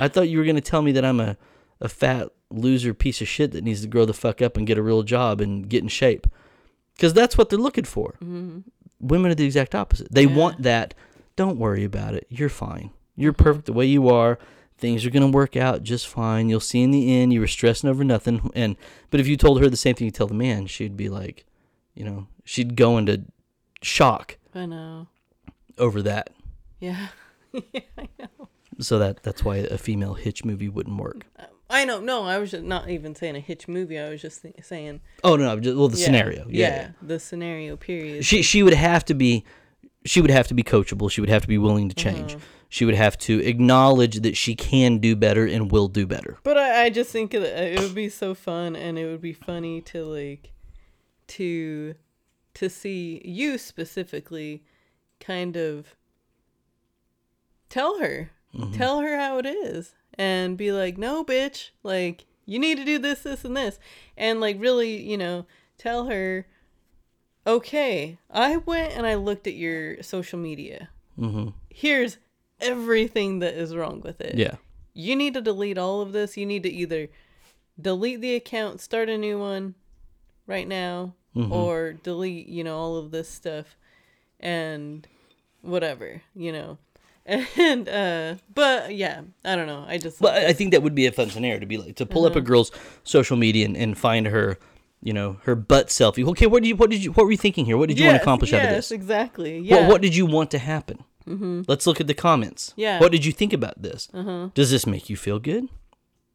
I 0.00 0.08
thought 0.08 0.28
you 0.28 0.38
were 0.38 0.44
going 0.44 0.56
to 0.56 0.62
tell 0.62 0.82
me 0.82 0.92
that 0.92 1.04
I'm 1.04 1.20
a, 1.20 1.36
a 1.80 1.88
fat 1.88 2.30
loser 2.50 2.94
piece 2.94 3.20
of 3.20 3.28
shit 3.28 3.52
that 3.52 3.64
needs 3.64 3.82
to 3.82 3.88
grow 3.88 4.04
the 4.04 4.14
fuck 4.14 4.40
up 4.40 4.56
and 4.56 4.66
get 4.66 4.78
a 4.78 4.82
real 4.82 5.02
job 5.02 5.40
and 5.40 5.68
get 5.68 5.82
in 5.82 5.88
shape. 5.88 6.26
Because 6.94 7.12
that's 7.12 7.36
what 7.36 7.50
they're 7.50 7.58
looking 7.58 7.84
for. 7.84 8.14
Mm-hmm. 8.22 8.60
Women 9.00 9.30
are 9.32 9.34
the 9.34 9.46
exact 9.46 9.74
opposite. 9.74 10.12
They 10.12 10.26
want 10.26 10.62
that. 10.62 10.94
Don't 11.36 11.58
worry 11.58 11.84
about 11.84 12.14
it. 12.14 12.26
You're 12.30 12.48
fine. 12.48 12.90
You're 13.16 13.32
perfect 13.32 13.66
the 13.66 13.72
way 13.72 13.86
you 13.86 14.08
are. 14.08 14.38
Things 14.82 15.06
are 15.06 15.10
gonna 15.10 15.28
work 15.28 15.56
out 15.56 15.84
just 15.84 16.08
fine. 16.08 16.48
You'll 16.48 16.58
see 16.58 16.82
in 16.82 16.90
the 16.90 17.14
end. 17.14 17.32
You 17.32 17.38
were 17.38 17.46
stressing 17.46 17.88
over 17.88 18.02
nothing. 18.02 18.50
And 18.52 18.76
but 19.10 19.20
if 19.20 19.28
you 19.28 19.36
told 19.36 19.60
her 19.60 19.70
the 19.70 19.76
same 19.76 19.94
thing 19.94 20.06
you 20.06 20.10
tell 20.10 20.26
the 20.26 20.34
man, 20.34 20.66
she'd 20.66 20.96
be 20.96 21.08
like, 21.08 21.46
you 21.94 22.04
know, 22.04 22.26
she'd 22.44 22.74
go 22.74 22.98
into 22.98 23.26
shock 23.80 24.38
I 24.52 24.66
know. 24.66 25.06
over 25.78 26.02
that. 26.02 26.30
Yeah. 26.80 27.06
yeah. 27.52 27.80
I 27.96 28.08
know. 28.18 28.48
So 28.80 28.98
that 28.98 29.22
that's 29.22 29.44
why 29.44 29.58
a 29.58 29.78
female 29.78 30.14
Hitch 30.14 30.44
movie 30.44 30.68
wouldn't 30.68 31.00
work. 31.00 31.26
I 31.70 31.84
know. 31.84 32.00
No, 32.00 32.24
I 32.24 32.38
was 32.38 32.50
just 32.50 32.64
not 32.64 32.90
even 32.90 33.14
saying 33.14 33.36
a 33.36 33.40
Hitch 33.40 33.68
movie. 33.68 34.00
I 34.00 34.08
was 34.08 34.20
just 34.20 34.42
th- 34.42 34.56
saying. 34.62 35.00
Oh 35.22 35.36
no, 35.36 35.54
no 35.54 35.60
just, 35.60 35.76
well 35.76 35.86
the 35.86 35.96
yeah, 35.96 36.04
scenario. 36.04 36.46
Yeah, 36.48 36.66
Yeah, 36.68 36.74
yeah. 36.74 36.90
The 37.02 37.20
scenario. 37.20 37.76
Period. 37.76 38.24
She 38.24 38.42
she 38.42 38.64
would 38.64 38.74
have 38.74 39.04
to 39.04 39.14
be 39.14 39.44
she 40.04 40.20
would 40.20 40.32
have 40.32 40.48
to 40.48 40.54
be 40.54 40.64
coachable. 40.64 41.08
She 41.08 41.20
would 41.20 41.30
have 41.30 41.42
to 41.42 41.48
be 41.48 41.58
willing 41.58 41.88
to 41.88 41.94
change. 41.94 42.34
Uh-huh. 42.34 42.44
She 42.72 42.86
would 42.86 42.94
have 42.94 43.18
to 43.18 43.38
acknowledge 43.44 44.20
that 44.20 44.34
she 44.34 44.54
can 44.54 44.96
do 44.96 45.14
better 45.14 45.44
and 45.44 45.70
will 45.70 45.88
do 45.88 46.06
better. 46.06 46.38
But 46.42 46.56
I, 46.56 46.84
I 46.84 46.88
just 46.88 47.10
think 47.10 47.34
it 47.34 47.78
would 47.78 47.94
be 47.94 48.08
so 48.08 48.32
fun, 48.34 48.74
and 48.76 48.98
it 48.98 49.04
would 49.04 49.20
be 49.20 49.34
funny 49.34 49.82
to 49.82 50.02
like, 50.06 50.52
to, 51.26 51.94
to 52.54 52.70
see 52.70 53.20
you 53.26 53.58
specifically, 53.58 54.64
kind 55.20 55.54
of. 55.54 55.94
Tell 57.68 57.98
her, 57.98 58.30
tell 58.72 59.00
her 59.00 59.18
how 59.18 59.36
it 59.36 59.44
is, 59.44 59.94
and 60.14 60.56
be 60.56 60.72
like, 60.72 60.96
"No, 60.96 61.22
bitch, 61.26 61.72
like 61.82 62.24
you 62.46 62.58
need 62.58 62.78
to 62.78 62.86
do 62.86 62.98
this, 62.98 63.22
this, 63.22 63.44
and 63.44 63.54
this," 63.54 63.78
and 64.16 64.40
like 64.40 64.56
really, 64.58 64.96
you 64.96 65.18
know, 65.18 65.44
tell 65.76 66.06
her, 66.06 66.46
"Okay, 67.46 68.16
I 68.30 68.56
went 68.56 68.94
and 68.96 69.06
I 69.06 69.16
looked 69.16 69.46
at 69.46 69.56
your 69.56 70.02
social 70.02 70.38
media. 70.38 70.88
hmm 71.16 71.48
Here's 71.68 72.16
everything 72.62 73.40
that 73.40 73.54
is 73.54 73.74
wrong 73.74 74.00
with 74.00 74.20
it." 74.20 74.34
Yeah. 74.36 74.56
you 74.94 75.16
need 75.16 75.34
to 75.34 75.40
delete 75.40 75.78
all 75.78 76.00
of 76.02 76.12
this. 76.12 76.36
You 76.36 76.44
need 76.46 76.62
to 76.64 76.70
either 76.70 77.08
delete 77.80 78.20
the 78.20 78.34
account, 78.34 78.80
start 78.80 79.08
a 79.08 79.16
new 79.16 79.38
one 79.38 79.74
right 80.46 80.68
now, 80.68 81.14
or 81.34 81.94
delete, 81.94 82.46
you 82.46 82.62
know, 82.62 82.76
all 82.76 82.96
of 82.98 83.10
this 83.10 83.28
stuff 83.28 83.76
and 84.38 85.06
whatever, 85.62 86.20
you 86.34 86.52
know. 86.52 86.78
And 87.56 87.88
uh 87.88 88.34
but 88.52 88.94
yeah, 88.94 89.22
I 89.44 89.54
don't 89.56 89.66
know. 89.68 89.84
I 89.88 89.96
just 89.96 90.20
But 90.20 90.34
I- 90.42 90.48
I 90.48 90.52
think 90.52 90.72
that 90.72 90.82
would 90.82 90.94
be 90.94 91.06
a 91.06 91.12
fun 91.12 91.30
scenario 91.30 91.60
to 91.60 91.66
be 91.66 91.78
like 91.78 91.96
to 91.96 92.04
pull 92.06 92.26
up 92.26 92.34
a 92.36 92.40
girl's 92.40 92.70
social 93.04 93.36
media 93.36 93.64
and, 93.64 93.76
and 93.76 93.96
find 93.96 94.26
her, 94.26 94.58
you 95.00 95.12
know, 95.12 95.38
her 95.44 95.54
butt 95.54 95.86
selfie. 95.88 96.26
Okay, 96.30 96.46
what 96.46 96.62
did 96.62 96.68
you 96.68 96.76
what 96.76 96.90
did 96.90 97.02
you 97.04 97.12
what 97.12 97.24
were 97.24 97.30
you 97.30 97.38
thinking 97.38 97.64
here? 97.64 97.76
What 97.78 97.88
did 97.88 97.98
you 97.98 98.06
want 98.06 98.16
to 98.16 98.22
accomplish 98.22 98.50
yes, 98.52 98.60
out 98.64 98.68
of 98.70 98.74
this? 98.76 98.90
exactly. 98.90 99.58
Yeah. 99.60 99.82
What, 99.82 99.88
what 99.88 100.02
did 100.02 100.14
you 100.16 100.26
want 100.26 100.50
to 100.50 100.58
happen? 100.58 101.04
Mm-hmm. 101.26 101.62
Let's 101.68 101.86
look 101.86 102.00
at 102.00 102.06
the 102.06 102.14
comments. 102.14 102.74
Yeah. 102.76 103.00
What 103.00 103.12
did 103.12 103.24
you 103.24 103.32
think 103.32 103.52
about 103.52 103.80
this? 103.82 104.08
Uh-huh. 104.12 104.48
Does 104.54 104.70
this 104.70 104.86
make 104.86 105.10
you 105.10 105.16
feel 105.16 105.38
good? 105.38 105.68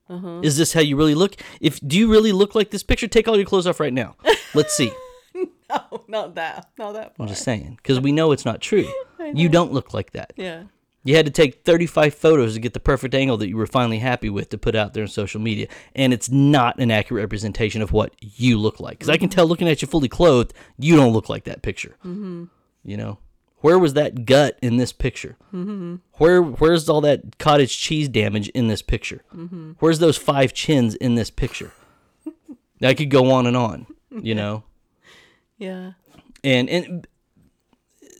Uh-huh. 0.09 0.39
Is 0.41 0.57
this 0.57 0.73
how 0.73 0.81
you 0.81 0.95
really 0.95 1.15
look? 1.15 1.35
If 1.59 1.79
do 1.79 1.97
you 1.97 2.09
really 2.09 2.31
look 2.31 2.55
like 2.55 2.71
this 2.71 2.83
picture? 2.83 3.07
Take 3.07 3.27
all 3.27 3.35
your 3.35 3.45
clothes 3.45 3.67
off 3.67 3.79
right 3.79 3.93
now. 3.93 4.15
Let's 4.53 4.73
see. 4.73 4.91
no, 5.35 6.03
not 6.07 6.35
that. 6.35 6.69
Not 6.77 6.93
that 6.93 7.13
I'm 7.19 7.27
just 7.27 7.43
saying 7.43 7.77
because 7.77 7.99
we 7.99 8.11
know 8.11 8.31
it's 8.31 8.45
not 8.45 8.61
true. 8.61 8.88
You 9.33 9.49
don't 9.49 9.73
look 9.73 9.93
like 9.93 10.11
that. 10.11 10.31
Yeah. 10.38 10.63
You 11.03 11.15
had 11.15 11.25
to 11.25 11.31
take 11.31 11.63
35 11.63 12.13
photos 12.13 12.53
to 12.53 12.59
get 12.59 12.73
the 12.73 12.79
perfect 12.79 13.15
angle 13.15 13.38
that 13.38 13.47
you 13.47 13.57
were 13.57 13.65
finally 13.65 13.99
happy 13.99 14.29
with 14.29 14.49
to 14.49 14.57
put 14.57 14.75
out 14.75 14.93
there 14.93 15.03
on 15.03 15.09
social 15.09 15.41
media. 15.41 15.67
And 15.95 16.13
it's 16.13 16.29
not 16.29 16.79
an 16.79 16.91
accurate 16.91 17.23
representation 17.23 17.81
of 17.81 17.91
what 17.91 18.13
you 18.19 18.57
look 18.57 18.79
like. 18.79 18.99
Because 18.99 19.09
I 19.09 19.17
can 19.17 19.27
tell 19.27 19.45
looking 19.45 19.67
at 19.67 19.81
you 19.81 19.88
fully 19.88 20.07
clothed, 20.07 20.53
you 20.77 20.95
don't 20.95 21.13
look 21.13 21.29
like 21.29 21.45
that 21.45 21.61
picture. 21.61 21.95
Mm-hmm. 22.05 22.45
You 22.83 22.97
know? 22.97 23.19
Where 23.59 23.79
was 23.79 23.93
that 23.93 24.25
gut 24.25 24.57
in 24.61 24.77
this 24.77 24.93
picture? 24.93 25.35
Mm-hmm. 25.53 25.95
Where 26.13 26.41
Where's 26.41 26.87
all 26.89 27.01
that 27.01 27.37
cottage 27.39 27.77
cheese 27.79 28.07
damage 28.07 28.49
in 28.49 28.67
this 28.67 28.81
picture? 28.81 29.23
Mm-hmm. 29.35 29.71
Where's 29.79 29.99
those 29.99 30.17
five 30.17 30.53
chins 30.53 30.93
in 30.95 31.15
this 31.15 31.31
picture? 31.31 31.71
I 32.81 32.93
could 32.93 33.09
go 33.09 33.31
on 33.31 33.47
and 33.47 33.57
on, 33.57 33.87
you 34.21 34.35
know? 34.35 34.63
Yeah. 35.59 35.93
And, 36.43 36.69
and 36.69 37.07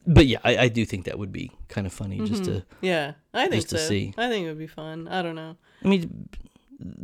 but 0.07 0.25
yeah, 0.25 0.39
I, 0.43 0.57
I 0.57 0.67
do 0.69 0.85
think 0.85 1.05
that 1.05 1.19
would 1.19 1.31
be 1.31 1.51
kind 1.67 1.85
of 1.85 1.93
funny 1.93 2.17
just 2.27 2.45
to. 2.45 2.65
Yeah. 2.81 3.13
I 3.31 3.43
think 3.43 3.55
Just 3.55 3.69
to 3.69 3.77
so. 3.77 3.88
see. 3.88 4.13
I 4.17 4.27
think 4.29 4.45
it 4.45 4.49
would 4.49 4.57
be 4.57 4.65
fun. 4.65 5.07
I 5.07 5.21
don't 5.21 5.35
know. 5.35 5.55
I 5.83 5.88
mean, 5.88 6.29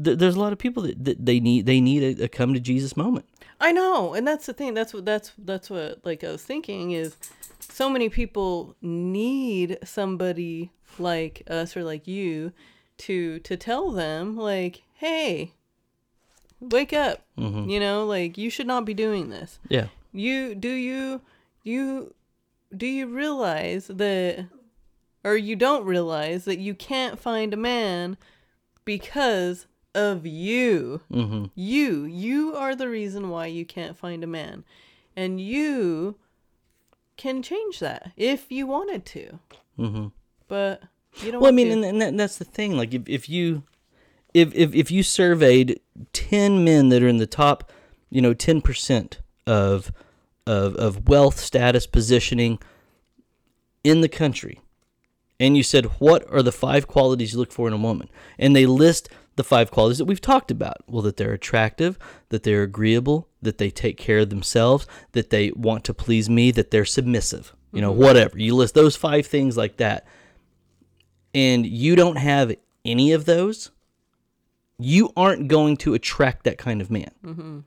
th- 0.03 0.17
there's 0.17 0.35
a 0.35 0.39
lot 0.39 0.53
of 0.53 0.59
people 0.59 0.83
that, 0.83 1.03
that 1.03 1.25
they 1.25 1.39
need 1.39 1.65
they 1.65 1.81
need 1.81 2.19
a, 2.19 2.25
a 2.25 2.27
come 2.27 2.53
to 2.53 2.59
Jesus 2.59 2.95
moment. 2.97 3.25
I 3.59 3.71
know, 3.71 4.13
and 4.13 4.27
that's 4.27 4.45
the 4.45 4.53
thing. 4.53 4.73
That's 4.73 4.93
what 4.93 5.05
that's 5.05 5.31
that's 5.37 5.69
what 5.69 5.99
like 6.03 6.23
I 6.23 6.31
was 6.31 6.43
thinking 6.43 6.91
is 6.91 7.15
so 7.59 7.89
many 7.89 8.09
people 8.09 8.75
need 8.81 9.77
somebody 9.83 10.71
like 10.99 11.43
us 11.47 11.75
or 11.75 11.83
like 11.83 12.07
you 12.07 12.51
to 12.97 13.39
to 13.39 13.57
tell 13.57 13.91
them 13.91 14.35
like, 14.35 14.83
"Hey, 14.95 15.53
wake 16.59 16.93
up." 16.93 17.21
Mm-hmm. 17.37 17.69
You 17.69 17.79
know, 17.79 18.05
like 18.05 18.37
you 18.37 18.49
should 18.49 18.67
not 18.67 18.85
be 18.85 18.93
doing 18.93 19.29
this. 19.29 19.59
Yeah. 19.69 19.87
You 20.11 20.55
do 20.55 20.69
you 20.69 21.21
you 21.63 22.13
do 22.75 22.85
you 22.85 23.07
realize 23.07 23.87
that 23.87 24.45
or 25.23 25.37
you 25.37 25.55
don't 25.55 25.85
realize 25.85 26.45
that 26.45 26.59
you 26.59 26.75
can't 26.75 27.19
find 27.19 27.53
a 27.53 27.57
man 27.57 28.17
because 28.85 29.67
of 29.95 30.25
you. 30.25 31.01
Mm-hmm. 31.11 31.45
You, 31.55 32.03
you 32.05 32.55
are 32.55 32.75
the 32.75 32.89
reason 32.89 33.29
why 33.29 33.47
you 33.47 33.65
can't 33.65 33.97
find 33.97 34.23
a 34.23 34.27
man. 34.27 34.63
And 35.15 35.39
you 35.39 36.15
can 37.17 37.43
change 37.43 37.79
that 37.79 38.11
if 38.17 38.51
you 38.51 38.65
wanted 38.65 39.05
to. 39.05 39.39
Mm-hmm. 39.77 40.07
But 40.47 40.83
you 41.21 41.31
don't 41.31 41.41
Well, 41.41 41.51
I 41.51 41.55
mean, 41.55 41.67
to. 41.67 41.73
and, 41.73 41.85
and 41.85 42.01
that, 42.01 42.17
that's 42.17 42.37
the 42.37 42.45
thing. 42.45 42.75
Like, 42.75 42.93
if, 42.93 43.03
if 43.07 43.29
you 43.29 43.63
if, 44.33 44.53
if 44.55 44.73
if 44.73 44.89
you 44.89 45.03
surveyed 45.03 45.79
ten 46.11 46.63
men 46.63 46.89
that 46.89 47.03
are 47.03 47.07
in 47.07 47.17
the 47.17 47.27
top, 47.27 47.71
you 48.09 48.21
know, 48.21 48.33
ten 48.33 48.61
percent 48.61 49.19
of 49.45 49.91
of 50.47 50.75
of 50.75 51.07
wealth, 51.07 51.39
status, 51.39 51.85
positioning 51.85 52.59
in 53.83 54.01
the 54.01 54.09
country, 54.09 54.59
and 55.43 55.57
you 55.57 55.63
said, 55.63 55.85
"What 55.99 56.25
are 56.31 56.41
the 56.41 56.51
five 56.51 56.87
qualities 56.87 57.33
you 57.33 57.39
look 57.39 57.51
for 57.51 57.67
in 57.67 57.73
a 57.73 57.77
woman?" 57.77 58.09
and 58.39 58.55
they 58.55 58.65
list 58.65 59.09
the 59.35 59.43
five 59.43 59.71
qualities 59.71 59.97
that 59.97 60.05
we've 60.05 60.21
talked 60.21 60.51
about. 60.51 60.77
Well, 60.87 61.01
that 61.03 61.17
they're 61.17 61.33
attractive, 61.33 61.97
that 62.29 62.43
they're 62.43 62.63
agreeable, 62.63 63.27
that 63.41 63.57
they 63.57 63.71
take 63.71 63.97
care 63.97 64.19
of 64.19 64.29
themselves, 64.29 64.85
that 65.13 65.31
they 65.31 65.51
want 65.51 65.83
to 65.85 65.93
please 65.93 66.29
me, 66.29 66.51
that 66.51 66.71
they're 66.71 66.85
submissive. 66.85 67.55
You 67.71 67.81
know, 67.81 67.91
mm-hmm. 67.91 68.03
whatever. 68.03 68.37
You 68.37 68.55
list 68.55 68.75
those 68.75 68.95
five 68.95 69.25
things 69.25 69.57
like 69.57 69.77
that 69.77 70.05
and 71.33 71.65
you 71.65 71.95
don't 71.95 72.17
have 72.17 72.53
any 72.85 73.11
of 73.11 73.25
those, 73.25 73.71
you 74.77 75.11
aren't 75.15 75.47
going 75.47 75.77
to 75.77 75.93
attract 75.93 76.43
that 76.43 76.57
kind 76.57 76.81
of 76.81 76.91
man. 76.91 77.11
Mm-hmm. 77.25 77.59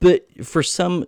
But 0.00 0.44
for 0.44 0.62
some 0.62 1.04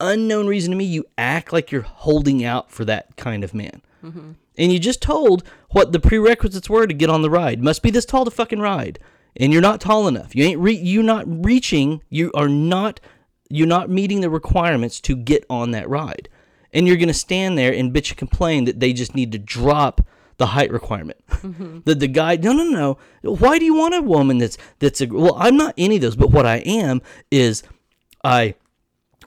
unknown 0.00 0.46
reason 0.46 0.70
to 0.72 0.76
me, 0.76 0.84
you 0.84 1.04
act 1.16 1.52
like 1.52 1.70
you're 1.70 1.82
holding 1.82 2.44
out 2.44 2.70
for 2.70 2.84
that 2.84 3.16
kind 3.16 3.44
of 3.44 3.54
man. 3.54 3.82
Mm-hmm. 4.04 4.32
And 4.58 4.72
you 4.72 4.78
just 4.78 5.02
told 5.02 5.42
what 5.70 5.92
the 5.92 6.00
prerequisites 6.00 6.70
were 6.70 6.86
to 6.86 6.94
get 6.94 7.10
on 7.10 7.22
the 7.22 7.30
ride. 7.30 7.62
Must 7.62 7.82
be 7.82 7.90
this 7.90 8.04
tall 8.06 8.24
to 8.24 8.30
fucking 8.30 8.60
ride. 8.60 8.98
And 9.36 9.52
you're 9.52 9.62
not 9.62 9.80
tall 9.80 10.08
enough. 10.08 10.34
You 10.34 10.44
ain't 10.44 10.60
re- 10.60 10.74
you 10.74 11.02
not 11.02 11.24
reaching. 11.44 12.02
You 12.08 12.30
are 12.34 12.48
not 12.48 13.00
you're 13.48 13.66
not 13.66 13.88
meeting 13.90 14.22
the 14.22 14.30
requirements 14.30 15.00
to 15.02 15.14
get 15.14 15.44
on 15.48 15.70
that 15.72 15.88
ride. 15.88 16.28
And 16.72 16.86
you're 16.86 16.96
gonna 16.96 17.14
stand 17.14 17.56
there 17.58 17.72
and 17.72 17.92
bitch 17.92 18.10
and 18.10 18.18
complain 18.18 18.64
that 18.64 18.80
they 18.80 18.92
just 18.92 19.14
need 19.14 19.32
to 19.32 19.38
drop 19.38 20.00
the 20.38 20.46
height 20.46 20.70
requirement. 20.70 21.18
Mm-hmm. 21.46 21.80
that 21.84 22.00
the 22.00 22.08
guy 22.08 22.36
no 22.36 22.52
no 22.52 22.64
no. 22.64 22.98
Why 23.36 23.58
do 23.58 23.64
you 23.66 23.74
want 23.74 23.94
a 23.94 24.00
woman 24.02 24.38
that's 24.38 24.56
that's 24.78 25.00
a 25.00 25.06
well 25.06 25.36
I'm 25.38 25.56
not 25.56 25.74
any 25.76 25.96
of 25.96 26.02
those, 26.02 26.16
but 26.16 26.30
what 26.30 26.46
I 26.46 26.56
am 26.58 27.02
is 27.30 27.62
I 28.24 28.54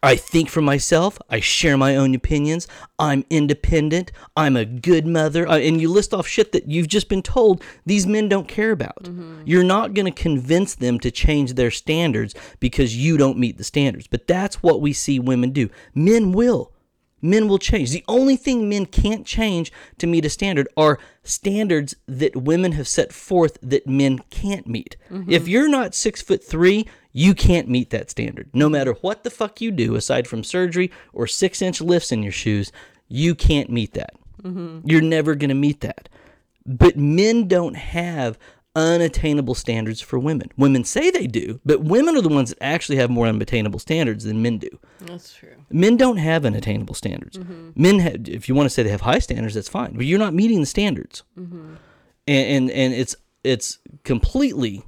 I 0.01 0.15
think 0.15 0.49
for 0.49 0.61
myself. 0.61 1.19
I 1.29 1.39
share 1.39 1.77
my 1.77 1.95
own 1.95 2.15
opinions. 2.15 2.67
I'm 2.97 3.25
independent. 3.29 4.11
I'm 4.35 4.55
a 4.55 4.65
good 4.65 5.05
mother. 5.05 5.47
Uh, 5.47 5.57
and 5.57 5.81
you 5.81 5.89
list 5.89 6.13
off 6.13 6.27
shit 6.27 6.51
that 6.53 6.67
you've 6.67 6.87
just 6.87 7.09
been 7.09 7.21
told 7.21 7.63
these 7.85 8.07
men 8.07 8.29
don't 8.29 8.47
care 8.47 8.71
about. 8.71 9.09
You're 9.45 9.63
not 9.63 9.93
going 9.93 10.05
to 10.05 10.11
convince 10.11 10.75
them 10.75 10.99
to 10.99 11.11
change 11.11 11.53
their 11.53 11.71
standards 11.71 12.33
because 12.59 12.95
you 12.95 13.17
don't 13.17 13.37
meet 13.37 13.57
the 13.57 13.63
standards. 13.63 14.07
But 14.07 14.27
that's 14.27 14.63
what 14.63 14.81
we 14.81 14.93
see 14.93 15.19
women 15.19 15.51
do. 15.51 15.69
Men 15.93 16.31
will. 16.31 16.71
Men 17.22 17.47
will 17.47 17.57
change. 17.57 17.91
The 17.91 18.03
only 18.07 18.36
thing 18.36 18.70
men 18.70 18.86
can't 18.86 19.26
change 19.26 19.72
to 19.97 20.07
meet 20.07 20.26
a 20.26 20.30
standard 20.30 20.67
are 20.78 20.99
standards 21.24 21.95
that 22.07 22.36
women 22.36 22.74
have 22.74 22.88
set 22.88 23.11
forth 23.11 23.57
that 23.61 23.88
men 23.88 24.20
can't 24.30 24.67
meet. 24.67 24.95
Mm-hmm. 25.11 25.32
If 25.32 25.47
you're 25.47 25.70
not 25.70 25.95
six 25.95 26.22
foot 26.22 26.43
three, 26.43 26.88
you 27.11 27.34
can't 27.34 27.67
meet 27.67 27.89
that 27.89 28.09
standard. 28.09 28.49
No 28.53 28.70
matter 28.70 28.93
what 29.01 29.24
the 29.24 29.30
fuck 29.30 29.61
you 29.61 29.72
do, 29.72 29.95
aside 29.95 30.28
from 30.28 30.43
surgery 30.43 30.91
or 31.13 31.28
six 31.28 31.61
inch 31.61 31.82
lifts 31.82 32.11
in 32.11 32.24
your 32.24 32.32
shoes, 32.32 32.72
you 33.07 33.36
can't 33.36 33.70
meet 33.70 33.93
that. 33.93 34.13
Mm-hmm. 34.43 34.88
You're 34.88 35.01
never 35.01 35.36
going 35.36 35.49
to 35.49 35.55
meet 35.55 35.82
that. 35.82 36.07
But 36.65 36.97
men 36.97 37.47
don't 37.47 37.76
have 37.76 38.38
unattainable 38.76 39.55
standards 39.55 39.99
for 39.99 40.20
women. 40.20 40.51
Women 40.57 40.84
say 40.84 41.09
they 41.09 41.28
do, 41.28 41.59
but 41.65 41.82
women 41.82 42.15
are 42.15 42.22
the 42.22 42.30
ones 42.30 42.49
that 42.49 42.63
actually 42.63 42.97
have 42.97 43.09
more 43.09 43.28
unattainable 43.28 43.80
standards 43.80 44.24
than 44.24 44.41
men 44.41 44.57
do. 44.57 44.70
That's 45.01 45.34
true. 45.34 45.55
Men 45.70 45.97
don't 45.97 46.17
have 46.17 46.45
unattainable 46.45 46.95
standards. 46.95 47.38
Mm-hmm. 47.38 47.70
Men, 47.76 47.99
have, 47.99 48.30
if 48.30 48.47
you 48.47 48.55
want 48.55 48.67
to 48.67 48.70
say 48.70 48.84
they 48.84 48.89
have 48.89 49.01
high 49.01 49.20
standards, 49.20 49.55
that's 49.55 49.70
fine, 49.70 49.93
but 49.95 50.05
you're 50.05 50.20
not 50.20 50.34
meeting 50.34 50.59
the 50.59 50.65
standards. 50.65 51.24
Mm-hmm. 51.38 51.76
And, 52.28 52.47
and 52.47 52.72
and 52.72 52.93
it's 52.93 53.15
it's 53.43 53.80
completely 54.03 54.84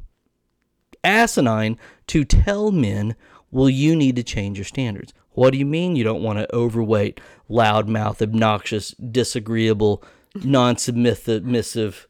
asinine 1.04 1.78
to 2.08 2.24
tell 2.24 2.72
men, 2.72 3.16
well, 3.50 3.70
you 3.70 3.96
need 3.96 4.16
to 4.18 4.24
change 4.24 4.58
your 4.58 4.66
standards. 4.66 5.14
What 5.32 5.52
do 5.52 5.58
you 5.58 5.66
mean 5.66 5.96
you 5.96 6.04
don't 6.04 6.22
want 6.22 6.38
to 6.40 6.56
overweight, 6.56 7.20
loudmouth, 7.50 8.22
obnoxious, 8.22 8.92
disagreeable, 8.92 10.04
non-submissive, 10.36 12.08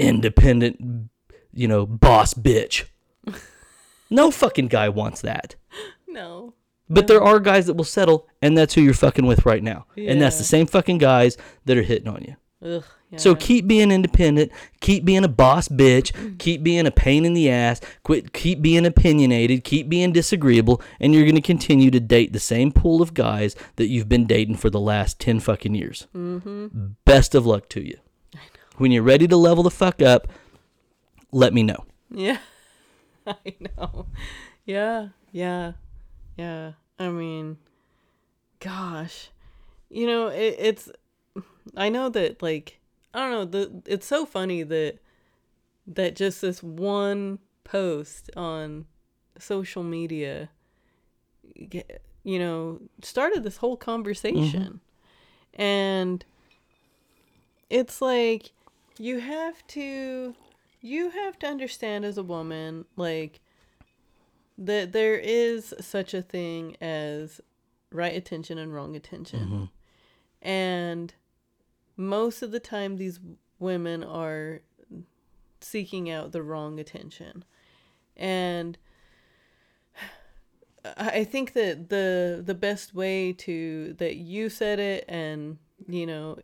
independent, 0.00 1.10
you 1.52 1.68
know, 1.68 1.86
boss 1.86 2.34
bitch? 2.34 2.84
No 4.12 4.32
fucking 4.32 4.66
guy 4.66 4.88
wants 4.88 5.20
that. 5.20 5.54
No. 6.08 6.54
But 6.88 7.06
there 7.06 7.22
are 7.22 7.38
guys 7.38 7.66
that 7.66 7.74
will 7.74 7.84
settle, 7.84 8.26
and 8.42 8.58
that's 8.58 8.74
who 8.74 8.80
you're 8.80 8.92
fucking 8.92 9.24
with 9.24 9.46
right 9.46 9.62
now. 9.62 9.86
And 9.96 10.20
that's 10.20 10.38
the 10.38 10.44
same 10.44 10.66
fucking 10.66 10.98
guys 10.98 11.38
that 11.66 11.78
are 11.78 11.82
hitting 11.82 12.08
on 12.08 12.24
you. 12.26 12.36
Ugh. 12.68 12.84
Yeah. 13.10 13.18
So 13.18 13.34
keep 13.34 13.66
being 13.66 13.90
independent, 13.90 14.52
keep 14.80 15.04
being 15.04 15.24
a 15.24 15.28
boss 15.28 15.66
bitch, 15.66 16.38
keep 16.38 16.62
being 16.62 16.86
a 16.86 16.92
pain 16.92 17.24
in 17.24 17.34
the 17.34 17.50
ass, 17.50 17.80
quit 18.04 18.32
keep 18.32 18.62
being 18.62 18.86
opinionated, 18.86 19.64
keep 19.64 19.88
being 19.88 20.12
disagreeable, 20.12 20.80
and 21.00 21.12
you're 21.12 21.24
going 21.24 21.34
to 21.34 21.40
continue 21.40 21.90
to 21.90 21.98
date 21.98 22.32
the 22.32 22.38
same 22.38 22.70
pool 22.70 23.02
of 23.02 23.14
guys 23.14 23.56
that 23.76 23.88
you've 23.88 24.08
been 24.08 24.26
dating 24.26 24.56
for 24.56 24.70
the 24.70 24.78
last 24.78 25.18
10 25.18 25.40
fucking 25.40 25.74
years. 25.74 26.06
Mm-hmm. 26.14 26.88
Best 27.04 27.34
of 27.34 27.46
luck 27.46 27.68
to 27.70 27.84
you. 27.84 27.98
When 28.76 28.90
you're 28.90 29.02
ready 29.02 29.28
to 29.28 29.36
level 29.36 29.62
the 29.62 29.70
fuck 29.70 30.00
up, 30.00 30.28
let 31.32 31.52
me 31.52 31.62
know. 31.62 31.84
Yeah. 32.10 32.38
I 33.26 33.54
know. 33.60 34.06
Yeah. 34.64 35.08
Yeah. 35.32 35.72
Yeah. 36.36 36.72
I 36.98 37.08
mean, 37.08 37.58
gosh. 38.58 39.30
You 39.88 40.06
know, 40.06 40.28
it, 40.28 40.56
it's 40.58 40.90
I 41.76 41.88
know 41.88 42.08
that 42.10 42.42
like 42.42 42.78
I 43.12 43.18
don't 43.18 43.30
know, 43.30 43.44
the 43.44 43.82
it's 43.86 44.06
so 44.06 44.24
funny 44.24 44.62
that 44.62 44.98
that 45.86 46.16
just 46.16 46.40
this 46.40 46.62
one 46.62 47.38
post 47.64 48.30
on 48.36 48.86
social 49.38 49.82
media 49.82 50.50
you 52.22 52.38
know, 52.38 52.80
started 53.02 53.44
this 53.44 53.58
whole 53.58 53.76
conversation. 53.76 54.80
Mm-hmm. 55.54 55.62
And 55.62 56.24
it's 57.68 58.00
like 58.00 58.52
you 59.00 59.18
have 59.18 59.66
to 59.66 60.34
you 60.82 61.08
have 61.08 61.38
to 61.38 61.46
understand 61.46 62.04
as 62.04 62.18
a 62.18 62.22
woman 62.22 62.84
like 62.96 63.40
that 64.58 64.92
there 64.92 65.16
is 65.16 65.72
such 65.80 66.12
a 66.12 66.20
thing 66.20 66.76
as 66.82 67.40
right 67.90 68.14
attention 68.14 68.58
and 68.58 68.74
wrong 68.74 68.94
attention. 68.94 69.40
Mm-hmm. 69.40 69.64
And 70.46 71.14
most 71.96 72.42
of 72.42 72.50
the 72.50 72.60
time 72.60 72.98
these 72.98 73.18
women 73.58 74.04
are 74.04 74.60
seeking 75.62 76.10
out 76.10 76.32
the 76.32 76.42
wrong 76.42 76.78
attention. 76.78 77.44
And 78.18 78.76
I 80.84 81.08
I 81.10 81.24
think 81.24 81.54
that 81.54 81.88
the 81.88 82.42
the 82.44 82.54
best 82.54 82.94
way 82.94 83.32
to 83.32 83.94
that 83.94 84.16
you 84.16 84.50
said 84.50 84.78
it 84.78 85.06
and 85.08 85.56
you 85.88 86.06
know 86.06 86.38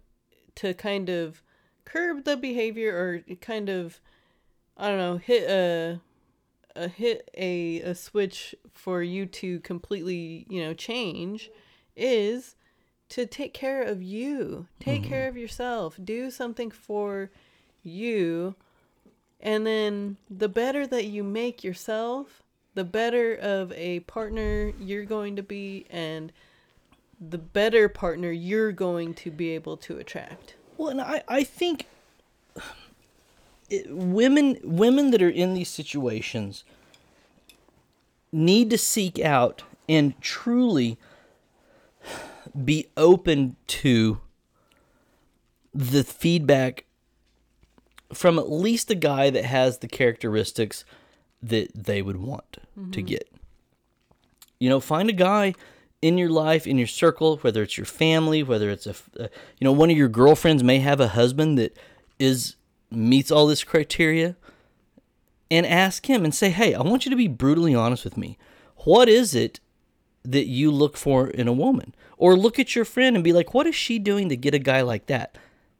to 0.55 0.73
kind 0.73 1.11
of 1.11 1.43
curb 1.87 2.25
the 2.25 2.37
behavior 2.37 2.95
or 2.95 3.35
kind 3.37 3.71
of 3.71 4.01
I 4.77 4.89
don't 4.89 4.99
know, 4.99 5.17
hit 5.17 5.49
a 5.49 6.01
a 6.75 6.89
hit 6.89 7.31
a 7.35 7.81
a 7.81 7.95
switch 7.95 8.55
for 8.71 9.03
you 9.03 9.25
to 9.25 9.61
completely, 9.61 10.47
you 10.51 10.63
know, 10.63 10.75
change 10.75 11.51
is 11.97 12.57
to 13.09 13.25
take 13.25 13.55
care 13.55 13.83
of 13.83 14.03
you. 14.03 14.67
Take 14.81 15.03
mm-hmm. 15.03 15.11
care 15.11 15.29
of 15.29 15.37
yourself. 15.37 15.99
Do 16.03 16.31
something 16.31 16.71
for 16.71 17.31
you. 17.83 18.55
And 19.41 19.67
then 19.67 20.17
the 20.29 20.49
better 20.49 20.87
that 20.87 21.07
you 21.07 21.23
make 21.23 21.63
yourself, 21.63 22.43
the 22.75 22.85
better 22.85 23.35
of 23.35 23.73
a 23.73 24.01
partner 24.01 24.73
you're 24.79 25.05
going 25.05 25.37
to 25.37 25.43
be 25.43 25.87
and 25.89 26.33
the 27.21 27.39
better 27.39 27.89
partner 27.89 28.31
you're 28.31 28.73
going 28.73 29.15
to 29.15 29.31
be 29.31 29.51
able 29.51 29.77
to 29.79 29.99
attract. 29.99 30.57
Well, 30.77 30.89
and 30.89 31.01
I, 31.01 31.23
I 31.29 31.45
think 31.45 31.87
it, 33.71 33.87
women 33.91 34.59
women 34.63 35.11
that 35.11 35.23
are 35.23 35.31
in 35.31 35.55
these 35.55 35.71
situations 35.71 36.65
need 38.33 38.71
to 38.71 38.79
seek 38.79 39.19
out 39.19 39.63
and 39.89 40.21
truly 40.21 40.99
be 42.65 42.89
open 42.97 43.57
to 43.67 44.21
the 45.75 46.05
feedback 46.05 46.85
from 48.13 48.39
at 48.39 48.51
least 48.51 48.91
a 48.91 48.95
guy 48.95 49.31
that 49.31 49.45
has 49.45 49.79
the 49.79 49.89
characteristics 49.89 50.85
that 51.43 51.71
they 51.75 52.01
would 52.03 52.17
want 52.17 52.53
to 52.53 52.81
mm-hmm. 52.81 53.01
get. 53.03 53.31
You 54.59 54.69
know, 54.69 54.81
find 54.81 55.11
a 55.11 55.15
guy 55.15 55.55
in 56.03 56.19
your 56.19 56.29
life, 56.29 56.67
in 56.67 56.79
your 56.79 56.87
circle, 56.87 57.39
whether 57.39 57.63
it's 57.63 57.77
your 57.79 57.87
family, 57.87 58.43
whether 58.43 58.71
it's 58.71 58.87
a, 58.87 58.95
uh, 59.19 59.29
you 59.59 59.65
know, 59.65 59.73
one 59.73 59.91
of 59.91 59.97
your 59.97 60.09
girlfriends 60.09 60.63
may 60.63 60.79
have 60.79 61.01
a 61.01 61.09
husband 61.09 61.59
that 61.59 61.77
is 62.19 62.57
meets 62.91 63.31
all 63.31 63.47
this 63.47 63.65
criteria, 63.65 64.37
and 65.51 65.67
ask 65.67 66.07
him 66.07 66.25
and 66.25 66.35
say, 66.35 66.51
"Hey, 66.51 66.75
I 66.75 66.83
want 66.83 67.05
you 67.05 67.11
to 67.11 67.17
be 67.17 67.29
brutally 67.29 67.75
honest 67.75 68.05
with 68.05 68.17
me. 68.17 68.39
What 68.85 69.09
is 69.09 69.35
it 69.35 69.61
that 70.25 70.47
you 70.47 70.71
look 70.71 70.97
for 70.97 71.29
in 71.29 71.49
a 71.49 71.53
woman?" 71.53 71.95
Or 72.19 72.37
look 72.37 72.59
at 72.59 72.75
your 72.75 72.85
friend 72.85 73.17
and 73.17 73.25
be 73.25 73.33
like, 73.33 73.53
"What 73.55 73.67
is 73.67 73.75
she 73.75 73.99
doing 73.99 74.29
to 74.29 74.37
get 74.37 74.55
a 74.55 74.59
guy 74.59 74.83
like 74.83 75.07
that?" 75.07 75.37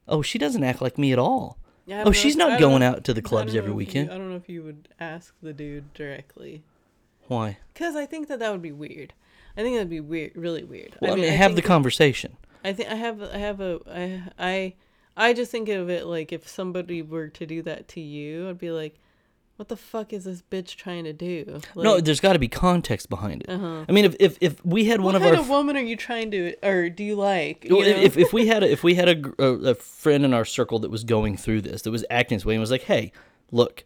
Oh, 0.07 0.21
she 0.21 0.37
doesn't 0.37 0.63
act 0.63 0.81
like 0.81 0.97
me 0.97 1.11
at 1.11 1.19
all. 1.19 1.57
Yeah, 1.85 2.03
oh, 2.05 2.11
she's 2.11 2.35
not 2.35 2.59
going 2.59 2.83
out 2.83 3.03
to 3.05 3.13
the 3.13 3.21
clubs 3.21 3.55
every 3.55 3.69
if 3.69 3.71
you- 3.71 3.75
weekend. 3.75 4.11
I 4.11 4.17
don't 4.17 4.29
know 4.29 4.35
if 4.35 4.49
you 4.49 4.63
would 4.63 4.89
ask 4.99 5.33
the 5.41 5.53
dude 5.53 5.93
directly. 5.93 6.63
Why? 7.27 7.57
Because 7.73 7.95
I 7.95 8.05
think 8.05 8.27
that 8.27 8.39
that 8.39 8.51
would 8.51 8.61
be 8.61 8.71
weird. 8.71 9.13
I 9.57 9.61
think 9.61 9.75
that'd 9.75 9.89
be 9.89 9.99
weird, 9.99 10.33
really 10.35 10.63
weird. 10.63 10.95
Well, 11.01 11.13
I, 11.13 11.15
mean, 11.15 11.25
mean, 11.25 11.33
have 11.33 11.55
the 11.55 11.63
conversation. 11.63 12.37
I 12.63 12.73
think 12.73 12.89
I 12.89 12.95
have 12.95 13.21
I 13.21 13.37
have 13.37 13.59
a 13.59 13.79
I 13.89 14.23
I 14.37 14.73
I 15.29 15.33
just 15.33 15.51
think 15.51 15.67
of 15.69 15.89
it 15.89 16.05
like 16.05 16.31
if 16.31 16.47
somebody 16.47 17.01
were 17.01 17.27
to 17.29 17.45
do 17.45 17.63
that 17.63 17.87
to 17.89 17.99
you, 17.99 18.49
I'd 18.49 18.59
be 18.59 18.71
like, 18.71 18.99
what 19.55 19.67
the 19.69 19.75
fuck 19.75 20.13
is 20.13 20.25
this 20.25 20.43
bitch 20.43 20.75
trying 20.75 21.03
to 21.05 21.13
do? 21.13 21.59
no, 21.75 21.99
there's 21.99 22.19
got 22.19 22.33
to 22.33 22.39
be 22.39 22.47
context 22.47 23.09
behind 23.09 23.41
it. 23.41 23.49
Uh-huh. 23.49 23.85
I 23.89 23.91
mean, 23.91 24.05
if, 24.05 24.15
if 24.19 24.37
if 24.39 24.63
we 24.63 24.85
had 24.85 25.01
one 25.01 25.13
what 25.13 25.15
of 25.15 25.21
kind 25.23 25.35
our 25.35 25.41
of 25.41 25.49
woman 25.49 25.75
are 25.75 25.81
you 25.81 25.95
trying 25.95 26.29
to 26.31 26.53
or 26.63 26.89
do 26.89 27.03
you 27.03 27.15
like? 27.15 27.65
You 27.65 27.77
Well, 27.77 27.87
if, 27.87 28.15
if 28.15 28.31
we 28.31 28.45
had 28.45 28.63
a, 28.63 28.71
if 28.71 28.83
we 28.83 28.93
had 28.93 29.09
a, 29.09 29.43
a, 29.43 29.71
a 29.71 29.75
friend 29.75 30.23
in 30.23 30.33
our 30.35 30.45
circle 30.45 30.77
that 30.79 30.91
was 30.91 31.03
going 31.03 31.35
through 31.35 31.61
this, 31.61 31.81
that 31.81 31.91
was 31.91 32.05
acting 32.11 32.37
this 32.37 32.45
way, 32.45 32.53
and 32.53 32.61
was 32.61 32.69
like, 32.69 32.83
"Hey, 32.83 33.11
look, 33.51 33.83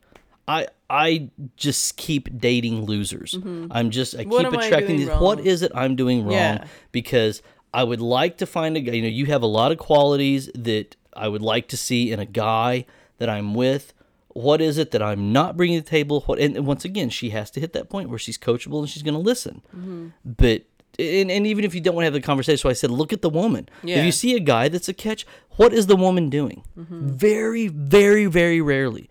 I 0.52 0.68
I 0.90 1.30
just 1.56 1.96
keep 1.96 2.38
dating 2.38 2.86
losers. 2.86 3.34
I'm 3.72 3.90
just 3.90 4.16
I 4.16 4.26
Mm-hmm. 4.26 4.30
What 4.30 4.50
keep 4.50 4.60
I 4.60 4.66
attracting 4.66 4.98
doing 4.98 5.08
these. 5.08 5.20
What 5.20 5.38
wrong?" 5.38 5.48
is 5.48 5.62
it 5.62 5.72
I'm 5.74 5.96
doing 5.96 6.24
wrong? 6.24 6.34
Yeah. 6.34 6.66
Because 6.92 7.42
I 7.74 7.84
would 7.84 8.02
like 8.02 8.38
to 8.40 8.46
find 8.46 8.76
a 8.76 8.82
guy. 8.82 8.94
You 8.94 9.04
know, 9.04 9.08
you 9.08 9.28
have 9.28 9.42
a 9.42 9.48
lot 9.48 9.72
of 9.72 9.78
qualities 9.78 10.50
that 10.54 10.96
I 11.16 11.28
would 11.28 11.42
like 11.42 11.68
to 11.70 11.78
see 11.78 12.12
in 12.12 12.20
a 12.20 12.26
guy 12.26 12.86
that 13.18 13.30
I'm 13.30 13.54
with. 13.54 13.94
What 14.34 14.62
is 14.62 14.78
it 14.78 14.92
that 14.92 15.02
I'm 15.02 15.34
not 15.34 15.58
bringing 15.58 15.80
to 15.80 15.84
the 15.84 15.90
table? 15.90 16.22
What 16.22 16.40
and 16.40 16.66
once 16.66 16.86
again, 16.86 17.10
she 17.10 17.30
has 17.32 17.52
to 17.52 17.60
hit 17.60 17.74
that 17.74 17.90
point 17.90 18.10
where 18.10 18.20
she's 18.20 18.38
coachable 18.38 18.80
and 18.80 18.90
she's 18.90 19.04
going 19.04 19.14
to 19.14 19.20
listen. 19.20 19.62
Mm-hmm. 19.76 20.08
But 20.26 20.64
and, 21.00 21.32
and 21.32 21.48
even 21.48 21.64
if 21.64 21.74
you 21.74 21.82
don't 21.82 21.96
want 21.96 22.04
to 22.04 22.08
have 22.08 22.14
the 22.14 22.22
conversation, 22.22 22.58
so 22.58 22.70
I 22.70 22.74
said, 22.74 22.92
look 22.92 23.14
at 23.14 23.22
the 23.22 23.30
woman. 23.30 23.70
If 24.00 24.06
you 24.06 24.12
see 24.12 24.36
a 24.36 24.40
guy 24.40 24.68
that's 24.68 24.90
a 24.90 24.94
catch, 24.94 25.26
what 25.52 25.74
is 25.74 25.88
the 25.88 25.96
woman 25.96 26.30
doing? 26.30 26.64
Very, 26.76 27.68
very, 27.68 28.26
very 28.26 28.62
rarely 28.62 29.10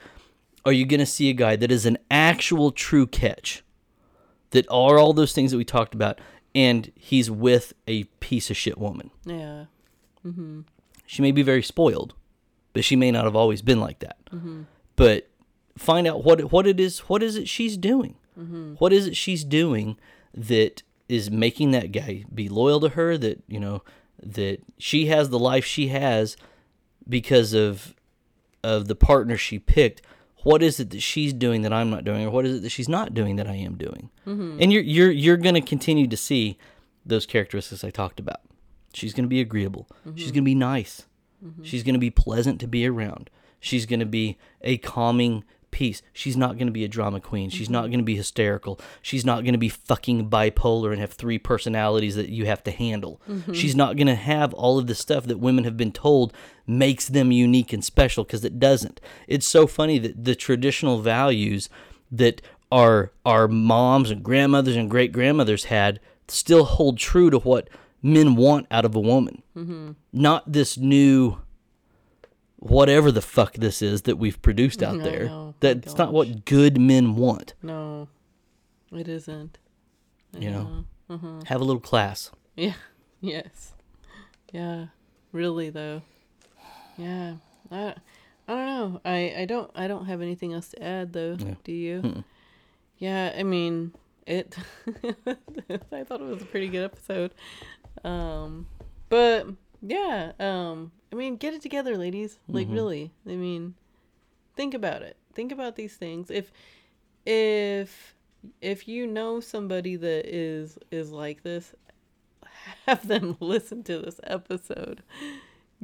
are 0.64 0.72
you 0.72 0.84
going 0.86 1.00
to 1.00 1.06
see 1.06 1.30
a 1.30 1.34
guy 1.34 1.56
that 1.56 1.70
is 1.70 1.86
an 1.86 1.98
actual 2.10 2.70
true 2.70 3.06
catch, 3.06 3.62
that 4.50 4.66
are 4.70 4.98
all 4.98 5.12
those 5.12 5.32
things 5.32 5.50
that 5.52 5.56
we 5.58 5.64
talked 5.64 5.94
about, 5.94 6.20
and 6.54 6.90
he's 6.94 7.30
with 7.30 7.72
a 7.86 8.04
piece 8.20 8.50
of 8.50 8.56
shit 8.56 8.78
woman. 8.78 9.10
yeah. 9.24 9.66
Mhm. 10.26 10.64
She 11.06 11.22
may 11.22 11.32
be 11.32 11.42
very 11.42 11.62
spoiled, 11.62 12.14
but 12.74 12.84
she 12.84 12.94
may 12.94 13.10
not 13.10 13.24
have 13.24 13.34
always 13.34 13.62
been 13.62 13.80
like 13.80 14.00
that. 14.00 14.18
But 14.96 15.28
find 15.78 16.06
out 16.06 16.22
what 16.24 16.52
what 16.52 16.66
it 16.66 16.78
is. 16.78 16.98
What 17.00 17.22
is 17.22 17.36
it 17.36 17.48
she's 17.48 17.76
doing? 17.76 18.16
What 18.78 18.92
is 18.92 19.06
it 19.06 19.16
she's 19.16 19.44
doing 19.44 19.96
that 20.34 20.82
is 21.08 21.30
making 21.30 21.70
that 21.72 21.90
guy 21.92 22.24
be 22.34 22.48
loyal 22.48 22.80
to 22.80 22.90
her? 22.90 23.16
That 23.18 23.42
you 23.48 23.58
know 23.60 23.82
that 24.22 24.58
she 24.78 25.06
has 25.06 25.30
the 25.30 25.38
life 25.38 25.64
she 25.64 25.88
has 25.88 26.36
because 27.08 27.52
of 27.54 27.94
of 28.62 28.88
the 28.88 28.94
partner 28.94 29.36
she 29.38 29.58
picked. 29.58 30.02
What 30.42 30.62
is 30.62 30.80
it 30.80 30.90
that 30.90 31.00
she's 31.00 31.32
doing 31.32 31.62
that 31.62 31.72
I'm 31.72 31.90
not 31.90 32.04
doing, 32.04 32.24
or 32.26 32.30
what 32.30 32.46
is 32.46 32.56
it 32.56 32.62
that 32.62 32.70
she's 32.70 32.88
not 32.88 33.14
doing 33.14 33.36
that 33.36 33.46
I 33.46 33.56
am 33.56 33.76
doing? 33.76 34.10
Mm-hmm. 34.26 34.58
And 34.60 34.72
you're 34.72 34.82
you're 34.82 35.10
you're 35.10 35.36
going 35.36 35.54
to 35.54 35.60
continue 35.60 36.06
to 36.06 36.16
see 36.16 36.58
those 37.04 37.26
characteristics 37.26 37.84
I 37.84 37.90
talked 37.90 38.20
about. 38.20 38.40
She's 38.94 39.12
going 39.12 39.24
to 39.24 39.28
be 39.28 39.40
agreeable. 39.40 39.86
She's 40.04 40.12
mm-hmm. 40.12 40.24
going 40.24 40.34
to 40.34 40.42
be 40.42 40.54
nice. 40.54 41.06
Mm-hmm. 41.44 41.62
She's 41.62 41.82
going 41.82 41.94
to 41.94 42.00
be 42.00 42.10
pleasant 42.10 42.60
to 42.60 42.66
be 42.66 42.86
around. 42.86 43.30
She's 43.60 43.86
going 43.86 44.00
to 44.00 44.06
be 44.06 44.38
a 44.62 44.78
calming 44.78 45.44
piece. 45.70 46.02
She's 46.12 46.36
not 46.36 46.56
going 46.56 46.66
to 46.66 46.72
be 46.72 46.84
a 46.84 46.88
drama 46.88 47.20
queen. 47.20 47.50
She's 47.50 47.70
not 47.70 47.84
mm-hmm. 47.84 47.90
going 47.92 48.00
to 48.00 48.04
be 48.04 48.16
hysterical. 48.16 48.80
She's 49.02 49.24
not 49.24 49.42
going 49.42 49.52
to 49.52 49.58
be 49.58 49.68
fucking 49.68 50.28
bipolar 50.30 50.92
and 50.92 51.00
have 51.00 51.12
three 51.12 51.38
personalities 51.38 52.16
that 52.16 52.28
you 52.28 52.46
have 52.46 52.62
to 52.64 52.70
handle. 52.70 53.20
Mm-hmm. 53.28 53.52
She's 53.52 53.74
not 53.74 53.96
going 53.96 54.06
to 54.06 54.14
have 54.14 54.52
all 54.54 54.78
of 54.78 54.86
the 54.86 54.94
stuff 54.94 55.24
that 55.26 55.38
women 55.38 55.64
have 55.64 55.76
been 55.76 55.92
told 55.92 56.32
makes 56.66 57.08
them 57.08 57.32
unique 57.32 57.72
and 57.72 57.84
special 57.84 58.24
because 58.24 58.44
it 58.44 58.58
doesn't. 58.58 59.00
It's 59.26 59.46
so 59.46 59.66
funny 59.66 59.98
that 59.98 60.24
the 60.24 60.34
traditional 60.34 61.00
values 61.00 61.68
that 62.10 62.42
our 62.72 63.12
our 63.26 63.48
moms 63.48 64.10
and 64.10 64.22
grandmothers 64.22 64.76
and 64.76 64.90
great 64.90 65.12
grandmothers 65.12 65.64
had 65.64 66.00
still 66.28 66.64
hold 66.64 66.98
true 66.98 67.30
to 67.30 67.38
what 67.38 67.68
men 68.02 68.36
want 68.36 68.66
out 68.70 68.84
of 68.84 68.94
a 68.94 69.00
woman. 69.00 69.42
Mm-hmm. 69.56 69.92
Not 70.12 70.52
this 70.52 70.78
new 70.78 71.38
whatever 72.60 73.10
the 73.10 73.20
fuck 73.22 73.54
this 73.54 73.82
is 73.82 74.02
that 74.02 74.16
we've 74.16 74.40
produced 74.40 74.82
out 74.82 75.00
I 75.00 75.02
there. 75.02 75.24
know. 75.26 75.54
That's 75.60 75.96
not 75.96 76.12
what 76.12 76.44
good 76.44 76.80
men 76.80 77.16
want. 77.16 77.54
No, 77.62 78.08
it 78.92 79.08
isn't. 79.08 79.58
You 80.38 80.50
know, 80.50 80.84
Uh-huh. 81.08 81.40
have 81.46 81.60
a 81.60 81.64
little 81.64 81.80
class. 81.80 82.30
Yeah. 82.56 82.74
Yes. 83.22 83.74
Yeah. 84.52 84.86
Really 85.32 85.68
though. 85.68 86.00
Yeah. 86.96 87.34
I 87.70 87.94
I 88.48 88.54
don't 88.54 88.66
know. 88.66 89.00
I 89.04 89.34
I 89.40 89.44
don't 89.44 89.70
I 89.74 89.86
don't 89.88 90.06
have 90.06 90.22
anything 90.22 90.54
else 90.54 90.70
to 90.70 90.82
add 90.82 91.12
though. 91.12 91.36
Yeah. 91.38 91.54
Do 91.62 91.72
you? 91.72 92.00
Mm-mm. 92.00 92.24
Yeah, 92.96 93.34
I 93.36 93.42
mean, 93.42 93.92
it 94.26 94.56
I 95.92 96.04
thought 96.04 96.20
it 96.22 96.26
was 96.28 96.40
a 96.40 96.46
pretty 96.46 96.68
good 96.68 96.84
episode. 96.84 97.34
Um 98.04 98.66
but 99.10 99.46
yeah, 99.82 100.32
um 100.40 100.90
I 101.12 101.16
mean, 101.16 101.36
get 101.36 101.54
it 101.54 101.62
together, 101.62 101.96
ladies. 101.96 102.38
Like 102.48 102.68
Mhm. 102.68 102.74
really. 102.74 103.10
I 103.26 103.36
mean, 103.36 103.74
think 104.56 104.74
about 104.74 105.02
it. 105.02 105.16
Think 105.34 105.52
about 105.52 105.76
these 105.76 105.96
things. 105.96 106.30
If 106.30 106.52
if 107.26 108.14
if 108.60 108.88
you 108.88 109.06
know 109.06 109.40
somebody 109.40 109.96
that 109.96 110.26
is 110.26 110.78
is 110.90 111.10
like 111.12 111.42
this, 111.42 111.74
have 112.86 113.06
them 113.06 113.36
listen 113.40 113.82
to 113.84 113.98
this 113.98 114.20
episode 114.24 115.02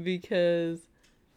because 0.03 0.81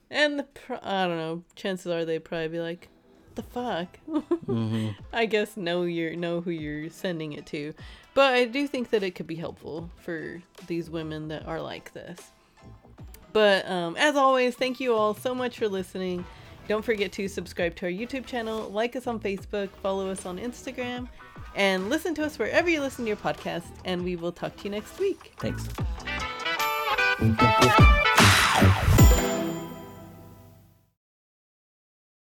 and 0.09 0.39
the 0.39 0.43
pro- 0.43 0.79
I 0.81 1.07
don't 1.07 1.17
know, 1.17 1.43
chances 1.55 1.87
are 1.91 2.05
they 2.05 2.19
probably 2.19 2.47
be 2.49 2.59
like 2.59 2.89
the 3.35 3.43
fuck 3.43 3.97
hmm 4.45 4.89
I 5.13 5.25
guess 5.25 5.55
know 5.57 5.83
your 5.83 6.15
know 6.15 6.41
who 6.41 6.51
you're 6.51 6.89
sending 6.89 7.33
it 7.33 7.45
to. 7.47 7.73
But 8.13 8.33
I 8.33 8.45
do 8.45 8.67
think 8.67 8.89
that 8.89 9.03
it 9.03 9.11
could 9.15 9.27
be 9.27 9.35
helpful 9.35 9.89
for 9.97 10.41
these 10.67 10.89
women 10.89 11.27
that 11.29 11.47
are 11.47 11.61
like 11.61 11.93
this. 11.93 12.31
But 13.33 13.69
um, 13.69 13.95
as 13.97 14.15
always, 14.15 14.55
thank 14.55 14.79
you 14.79 14.93
all 14.93 15.13
so 15.13 15.35
much 15.35 15.57
for 15.57 15.67
listening. 15.67 16.25
Don't 16.67 16.85
forget 16.85 17.11
to 17.13 17.27
subscribe 17.27 17.75
to 17.77 17.87
our 17.87 17.91
YouTube 17.91 18.25
channel, 18.25 18.69
like 18.69 18.95
us 18.95 19.07
on 19.07 19.19
Facebook, 19.19 19.69
follow 19.81 20.09
us 20.09 20.25
on 20.25 20.37
Instagram, 20.37 21.09
and 21.55 21.89
listen 21.89 22.13
to 22.15 22.23
us 22.23 22.37
wherever 22.37 22.69
you 22.69 22.79
listen 22.79 23.05
to 23.05 23.09
your 23.09 23.17
podcast. 23.17 23.65
And 23.85 24.03
we 24.03 24.15
will 24.15 24.31
talk 24.31 24.55
to 24.57 24.63
you 24.65 24.69
next 24.69 24.99
week. 24.99 25.33
Thanks. 25.39 25.67